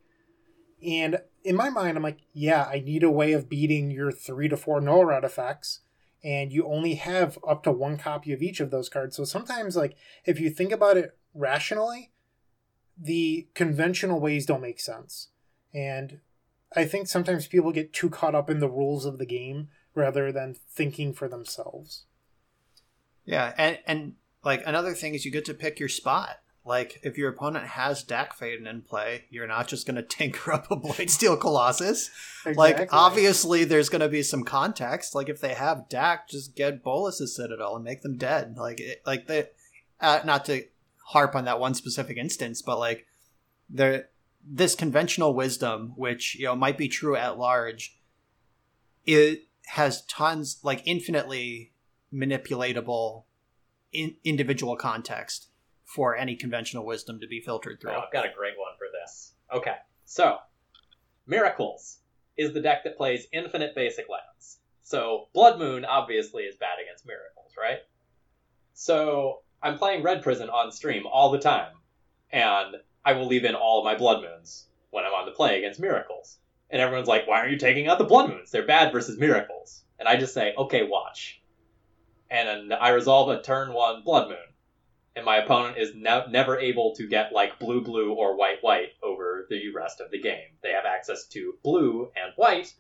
And 0.86 1.22
in 1.44 1.56
my 1.56 1.70
mind, 1.70 1.96
I'm 1.96 2.04
like, 2.04 2.20
yeah, 2.34 2.66
I 2.66 2.80
need 2.80 3.04
a 3.04 3.10
way 3.10 3.32
of 3.32 3.50
beating 3.50 3.92
your 3.92 4.12
three 4.12 4.50
to 4.50 4.58
four 4.58 4.82
null 4.82 5.10
effects. 5.10 5.82
And 6.24 6.52
you 6.52 6.68
only 6.68 6.96
have 6.96 7.40
up 7.48 7.64
to 7.64 7.72
one 7.72 7.98
copy 7.98 8.32
of 8.34 8.42
each 8.42 8.60
of 8.60 8.70
those 8.70 8.90
cards. 8.90 9.16
So 9.16 9.24
sometimes, 9.24 9.76
like, 9.76 9.96
if 10.26 10.40
you 10.40 10.50
think 10.50 10.72
about 10.72 10.98
it 10.98 11.18
rationally, 11.34 12.12
the 12.98 13.48
conventional 13.56 14.20
ways 14.20 14.46
don't 14.46 14.62
make 14.62 14.80
sense. 14.80 15.30
And 15.74 16.20
I 16.76 16.86
think 16.86 17.08
sometimes 17.08 17.48
people 17.48 17.72
get 17.72 17.94
too 17.94 18.10
caught 18.10 18.36
up 18.36 18.50
in 18.50 18.60
the 18.60 18.70
rules 18.70 19.06
of 19.06 19.18
the 19.18 19.26
game 19.26 19.70
rather 19.96 20.32
than 20.32 20.56
thinking 20.70 21.14
for 21.14 21.28
themselves. 21.28 22.06
Yeah, 23.26 23.54
and 23.58 23.80
and 23.86 24.14
like 24.44 24.64
another 24.66 24.94
thing 24.94 25.14
is 25.14 25.26
you 25.26 25.32
get 25.32 25.46
to 25.46 25.54
pick 25.54 25.80
your 25.80 25.90
spot. 25.90 26.38
Like 26.64 27.00
if 27.02 27.18
your 27.18 27.30
opponent 27.30 27.66
has 27.66 28.04
Dack 28.04 28.38
Fayden 28.38 28.70
in 28.70 28.82
play, 28.84 29.26
you're 29.30 29.48
not 29.48 29.68
just 29.68 29.88
going 29.88 29.96
to 30.02 30.04
tinker 30.04 30.54
up 30.54 30.70
a 30.72 30.76
Blightsteel 30.76 31.40
Colossus. 31.40 32.10
Like 32.46 32.90
obviously 32.92 33.64
there's 33.64 33.90
going 33.90 34.02
to 34.02 34.10
be 34.10 34.24
some 34.24 34.44
context. 34.44 35.16
Like 35.16 35.30
if 35.30 35.42
they 35.42 35.54
have 35.54 35.90
Dack, 35.90 36.30
just 36.30 36.56
get 36.56 36.84
Bolas's 36.84 37.36
Citadel 37.36 37.76
and 37.76 37.84
make 37.84 38.02
them 38.02 38.18
dead. 38.18 38.58
Like 38.58 38.80
it, 38.80 39.02
like 39.06 39.28
they, 39.28 39.50
uh, 40.00 40.20
not 40.24 40.46
to 40.46 40.64
harp 41.08 41.36
on 41.36 41.46
that 41.46 41.60
one 41.60 41.74
specific 41.74 42.18
instance, 42.18 42.62
but 42.62 42.80
like 42.80 43.06
there 43.70 44.10
this 44.44 44.76
conventional 44.76 45.34
wisdom, 45.34 45.94
which 45.96 46.36
you 46.36 46.46
know 46.46 46.56
might 46.56 46.78
be 46.78 46.88
true 46.88 47.16
at 47.16 47.38
large, 47.38 47.98
it 49.06 49.48
has 49.68 50.06
tons 50.06 50.60
like 50.64 50.82
infinitely 50.86 51.72
manipulatable 52.14 53.24
in, 53.94 54.16
individual 54.24 54.76
context 54.76 55.48
for 55.86 56.16
any 56.16 56.36
conventional 56.36 56.86
wisdom 56.86 57.20
to 57.20 57.28
be 57.28 57.40
filtered 57.40 57.80
through. 57.82 57.92
Oh, 57.92 58.02
I've 58.06 58.14
got 58.14 58.26
a 58.26 58.34
great 58.36 58.58
one 58.58 58.74
for 58.78 58.88
this. 58.92 59.34
Okay, 59.54 59.76
so 60.06 60.38
Miracles 61.28 62.00
is 62.38 62.54
the 62.54 62.62
deck 62.62 62.84
that 62.84 62.98
plays 62.98 63.28
infinite 63.32 63.76
basic 63.76 64.08
lands. 64.10 64.60
So 64.84 65.28
Blood 65.34 65.60
Moon 65.60 65.86
obviously 65.86 66.44
is 66.44 66.56
bad 66.56 66.78
against 66.84 67.06
miracles, 67.06 67.54
right? 67.58 67.80
So 68.74 69.40
I'm 69.62 69.78
playing 69.78 70.04
Red 70.04 70.24
Prison 70.24 70.50
on 70.50 70.72
stream 70.72 71.04
all 71.06 71.32
the 71.32 71.40
time, 71.40 71.74
and 72.32 72.78
I 73.06 73.14
will 73.14 73.28
leave 73.28 73.46
in 73.46 73.56
all 73.56 73.80
of 73.80 73.86
my 73.86 73.96
Blood 73.96 74.22
Moons 74.22 74.68
when 74.90 75.06
I'm 75.06 75.14
on 75.14 75.26
the 75.26 75.32
play 75.32 75.58
against 75.58 75.80
miracles. 75.80 76.40
And 76.72 76.82
everyone's 76.82 77.08
like, 77.08 77.28
why 77.28 77.40
aren't 77.40 77.52
you 77.52 77.58
taking 77.58 77.88
out 77.88 77.98
the 77.98 78.06
Blood 78.06 78.30
Moons? 78.30 78.50
They're 78.50 78.66
bad 78.66 78.92
versus 78.92 79.20
miracles. 79.20 79.84
And 80.00 80.08
I 80.08 80.16
just 80.16 80.34
say, 80.34 80.54
okay, 80.58 80.84
watch. 80.84 81.42
And 82.30 82.74
I 82.74 82.90
resolve 82.90 83.30
a 83.30 83.42
turn 83.42 83.74
one 83.74 84.04
Blood 84.04 84.30
Moon. 84.30 84.38
And 85.16 85.26
my 85.26 85.38
opponent 85.38 85.78
is 85.78 85.92
ne- 85.94 86.28
never 86.30 86.58
able 86.58 86.96
to 86.96 87.06
get 87.06 87.34
like 87.34 87.60
blue 87.60 87.82
blue 87.82 88.14
or 88.14 88.38
white 88.38 88.60
white 88.64 88.92
over 89.04 89.46
the 89.50 89.70
rest 89.76 90.00
of 90.00 90.10
the 90.10 90.22
game. 90.22 90.56
They 90.64 90.72
have 90.72 90.86
access 90.86 91.28
to 91.28 91.56
blue 91.64 92.10
and 92.16 92.32
white, 92.38 92.74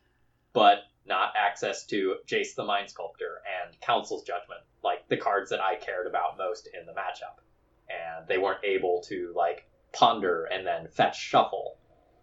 but 0.54 0.84
not 1.06 1.34
access 1.36 1.86
to 1.88 2.16
Jace 2.26 2.56
the 2.56 2.64
Mind 2.64 2.90
Sculptor 2.90 3.42
and 3.62 3.80
Council's 3.82 4.24
Judgment, 4.24 4.62
like 4.82 5.10
the 5.10 5.18
cards 5.18 5.50
that 5.50 5.60
I 5.60 5.76
cared 5.76 6.08
about 6.08 6.38
most 6.38 6.70
in 6.74 6.86
the 6.86 6.94
matchup. 6.94 7.42
And 7.90 8.26
they 8.30 8.38
weren't 8.38 8.64
able 8.64 9.02
to 9.10 9.34
like 9.36 9.68
ponder 9.92 10.46
and 10.46 10.66
then 10.66 10.88
fetch 10.88 11.20
shuffle. 11.20 11.78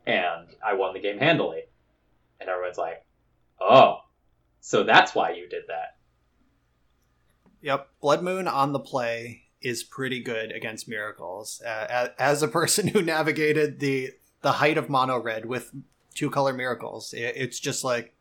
And 0.08 0.48
I 0.66 0.72
won 0.74 0.94
the 0.94 1.00
game 1.00 1.18
handily. 1.18 1.62
And 2.40 2.48
everyone's 2.48 2.78
like, 2.78 3.04
oh, 3.60 3.98
so 4.60 4.82
that's 4.82 5.14
why 5.14 5.32
you 5.32 5.48
did 5.48 5.64
that. 5.68 5.96
Yep, 7.60 7.88
Blood 8.00 8.22
Moon 8.22 8.48
on 8.48 8.72
the 8.72 8.80
play 8.80 9.42
is 9.60 9.82
pretty 9.82 10.22
good 10.22 10.52
against 10.52 10.88
miracles. 10.88 11.60
Uh, 11.60 12.08
as 12.18 12.42
a 12.42 12.48
person 12.48 12.88
who 12.88 13.02
navigated 13.02 13.80
the 13.80 14.10
the 14.40 14.52
height 14.52 14.78
of 14.78 14.88
mono 14.88 15.20
red 15.20 15.44
with 15.44 15.72
two 16.14 16.30
color 16.30 16.52
miracles, 16.52 17.12
it's 17.16 17.58
just 17.58 17.82
like 17.84 18.14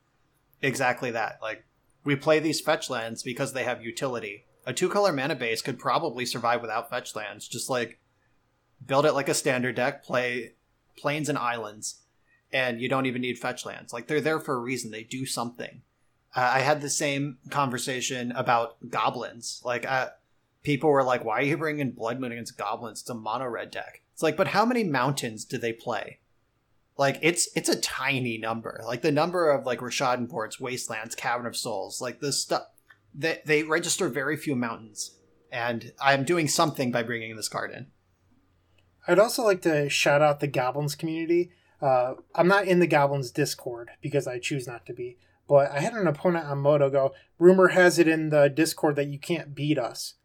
exactly 0.62 1.12
that. 1.12 1.38
Like 1.42 1.64
we 2.04 2.16
play 2.16 2.40
these 2.40 2.60
fetch 2.60 2.90
lands 2.90 3.22
because 3.24 3.54
they 3.54 3.64
have 3.64 3.84
utility. 3.84 4.46
A 4.66 4.74
two 4.74 4.90
color 4.90 5.14
mana 5.14 5.36
base 5.36 5.62
could 5.62 5.80
probably 5.80 6.26
survive 6.26 6.62
without 6.62 6.90
fetch 6.90 7.16
lands. 7.16 7.48
Just 7.48 7.70
like 7.70 8.00
build 8.86 9.06
it 9.06 9.14
like 9.14 9.30
a 9.30 9.34
standard 9.34 9.76
deck, 9.76 10.04
play 10.04 10.54
plains 10.98 11.30
and 11.30 11.38
islands, 11.38 12.02
and 12.52 12.82
you 12.82 12.90
don't 12.90 13.06
even 13.06 13.22
need 13.22 13.40
fetch 13.40 13.66
lands. 13.66 13.94
Like 13.94 14.08
they're 14.08 14.22
there 14.22 14.40
for 14.40 14.56
a 14.56 14.60
reason. 14.60 14.92
They 14.92 15.04
do 15.04 15.26
something. 15.26 15.82
Uh, 16.36 16.52
I 16.56 16.60
had 16.60 16.82
the 16.82 16.90
same 16.90 17.38
conversation 17.50 18.32
about 18.34 18.90
goblins. 18.90 19.62
Like 19.64 19.90
uh, 19.90 20.10
people 20.64 20.90
were 20.90 21.04
like, 21.04 21.24
"Why 21.24 21.40
are 21.40 21.44
you 21.44 21.58
bringing 21.58 21.92
Blood 21.92 22.20
Moon 22.20 22.32
against 22.32 22.58
goblins? 22.58 23.02
It's 23.02 23.10
a 23.10 23.16
mono 23.16 23.48
red 23.48 23.72
deck." 23.72 24.02
It's 24.14 24.24
like, 24.24 24.38
but 24.38 24.48
how 24.48 24.66
many 24.66 24.84
mountains 24.84 25.46
do 25.46 25.58
they 25.58 25.74
play? 25.74 26.20
Like 26.98 27.20
it's 27.22 27.48
it's 27.56 27.70
a 27.70 27.80
tiny 27.80 28.38
number. 28.38 28.82
Like 28.86 29.02
the 29.02 29.12
number 29.12 29.52
of 29.52 29.66
like 29.66 29.80
Rishadan 29.80 30.30
ports, 30.30 30.60
Wastelands, 30.60 31.16
Cavern 31.16 31.46
of 31.46 31.56
Souls, 31.56 32.02
like 32.02 32.20
this 32.20 32.42
stuff. 32.42 32.64
They 33.14 33.42
they 33.46 33.64
register 33.64 34.10
very 34.10 34.36
few 34.36 34.56
mountains, 34.56 35.12
and 35.52 35.94
I'm 36.02 36.24
doing 36.24 36.48
something 36.48 36.92
by 36.92 37.04
bringing 37.04 37.36
this 37.36 37.50
card 37.50 37.72
in. 37.72 37.88
I'd 39.08 39.20
also 39.20 39.44
like 39.44 39.62
to 39.62 39.90
shout 39.90 40.22
out 40.22 40.40
the 40.40 40.48
Goblins 40.48 40.96
community. 40.96 41.52
Uh, 41.82 42.16
I'm 42.36 42.48
not 42.48 42.66
in 42.66 42.80
the 42.80 42.88
Goblins 42.88 43.32
Discord 43.32 43.92
because 44.02 44.28
I 44.28 44.40
choose 44.40 44.68
not 44.68 44.86
to 44.88 44.94
be, 44.94 45.18
but 45.48 45.72
I 45.72 45.80
had 45.80 45.94
an 45.94 46.08
opponent 46.08 46.46
on 46.46 46.60
MODO 46.60 46.90
go, 46.90 47.14
rumor 47.40 47.70
has 47.70 48.00
it 48.00 48.08
in 48.08 48.30
the 48.30 48.50
Discord 48.50 48.96
that 48.98 49.08
you 49.08 49.20
can't 49.20 49.56
beat 49.56 49.78
us. 49.78 50.16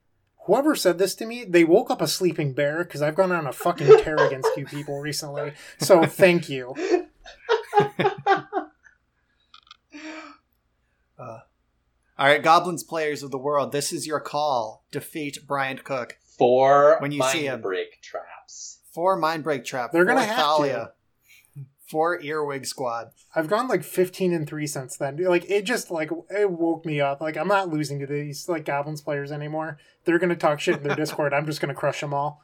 Whoever 0.46 0.74
said 0.74 0.98
this 0.98 1.14
to 1.16 1.26
me, 1.26 1.44
they 1.44 1.62
woke 1.62 1.90
up 1.90 2.00
a 2.00 2.08
sleeping 2.08 2.52
bear 2.52 2.82
because 2.82 3.02
I've 3.02 3.14
gone 3.14 3.30
on 3.30 3.46
a 3.46 3.52
fucking 3.52 3.98
tear 4.02 4.16
against 4.16 4.50
you 4.56 4.66
people 4.66 4.98
recently. 5.00 5.52
So 5.78 6.04
thank 6.04 6.48
you. 6.48 6.74
Uh, 11.18 11.40
all 12.18 12.26
right, 12.26 12.42
Goblins 12.42 12.82
players 12.82 13.22
of 13.22 13.30
the 13.30 13.38
world, 13.38 13.70
this 13.70 13.92
is 13.92 14.08
your 14.08 14.18
call. 14.18 14.84
Defeat 14.90 15.46
Bryant 15.46 15.84
Cook. 15.84 16.18
For 16.36 16.96
when 16.98 17.12
you 17.12 17.18
mind 17.18 17.32
see 17.32 17.46
him. 17.46 17.60
break 17.60 18.00
traps. 18.42 18.78
Four 18.92 19.20
Mindbreak 19.20 19.64
Trap. 19.64 19.92
They're 19.92 20.04
gonna 20.04 20.24
have 20.24 20.36
Thalia. 20.36 20.92
to. 21.56 21.62
Four 21.88 22.22
earwig 22.22 22.64
squad. 22.66 23.10
I've 23.34 23.48
gone 23.48 23.68
like 23.68 23.84
fifteen 23.84 24.32
and 24.32 24.46
three 24.46 24.66
since 24.66 24.96
then. 24.96 25.16
Like 25.22 25.50
it 25.50 25.64
just 25.64 25.90
like 25.90 26.10
it 26.30 26.50
woke 26.50 26.84
me 26.86 27.00
up. 27.00 27.20
Like 27.20 27.36
I'm 27.36 27.48
not 27.48 27.68
losing 27.68 27.98
to 28.00 28.06
these 28.06 28.48
like 28.48 28.64
goblins 28.64 29.02
players 29.02 29.30
anymore. 29.32 29.78
They're 30.04 30.18
gonna 30.18 30.36
talk 30.36 30.60
shit 30.60 30.78
in 30.78 30.82
their 30.82 30.96
Discord. 30.96 31.32
I'm 31.34 31.46
just 31.46 31.60
gonna 31.60 31.74
crush 31.74 32.00
them 32.00 32.14
all. 32.14 32.42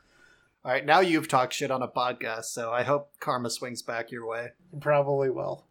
All 0.65 0.73
right, 0.73 0.85
now 0.85 1.01
you've 1.01 1.29
talked 1.29 1.55
shit 1.55 1.70
on 1.70 1.83
a 1.83 1.89
podcast, 1.89 2.47
so 2.47 2.73
I 2.73 2.83
hope 2.83 3.11
karma 3.20 3.49
swings 3.49 3.81
back 3.81 4.11
your 4.11 4.27
way. 4.27 4.49
Probably 4.81 5.31
will. 5.31 5.65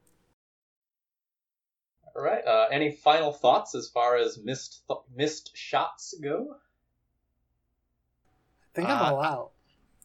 All 2.16 2.24
right. 2.24 2.44
Uh, 2.48 2.66
any 2.72 2.92
final 2.92 3.32
thoughts 3.32 3.76
as 3.76 3.90
far 3.90 4.16
as 4.18 4.40
missed 4.44 4.82
th- 4.88 5.00
missed 5.16 5.56
shots 5.56 6.16
go? 6.24 6.56
I 8.64 8.68
think 8.74 8.90
I'm 8.90 8.98
uh, 8.98 9.16
all 9.16 9.22
out. 9.24 9.52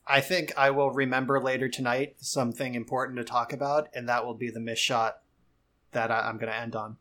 I 0.07 0.21
think 0.21 0.53
I 0.57 0.71
will 0.71 0.91
remember 0.91 1.41
later 1.41 1.69
tonight 1.69 2.17
something 2.19 2.75
important 2.75 3.19
to 3.19 3.25
talk 3.25 3.53
about, 3.53 3.89
and 3.95 4.09
that 4.09 4.25
will 4.25 4.35
be 4.35 4.51
the 4.51 4.61
miss 4.61 4.79
shot 4.79 5.19
that 5.93 6.11
I, 6.11 6.29
am 6.29 6.39
going 6.39 6.51
to 6.51 6.59
end 6.59 6.75
on. 6.75 6.97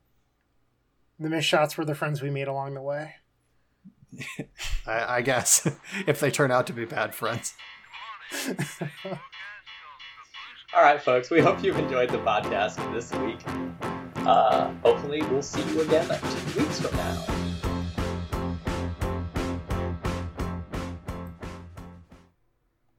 The 1.19 1.29
miss 1.29 1.45
shots 1.45 1.77
were 1.77 1.85
the 1.85 1.95
friends 1.95 2.21
we 2.21 2.29
made 2.29 2.47
along 2.47 2.75
the 2.75 2.81
way. 2.81 3.15
I, 4.85 5.17
I 5.17 5.21
guess 5.21 5.67
if 6.07 6.19
they 6.19 6.31
turn 6.31 6.51
out 6.51 6.67
to 6.67 6.73
be 6.73 6.85
bad 6.85 7.15
friends. 7.15 7.55
All 10.73 10.81
right, 10.81 11.01
folks. 11.01 11.29
We 11.29 11.41
hope 11.41 11.63
you've 11.63 11.77
enjoyed 11.77 12.09
the 12.09 12.19
podcast 12.19 12.93
this 12.93 13.11
week. 13.13 13.39
Uh, 14.25 14.71
hopefully, 14.83 15.21
we'll 15.23 15.41
see 15.41 15.61
you 15.71 15.81
again 15.81 16.07
two 16.07 16.61
weeks 16.61 16.79
from 16.79 16.95
now. 16.95 17.70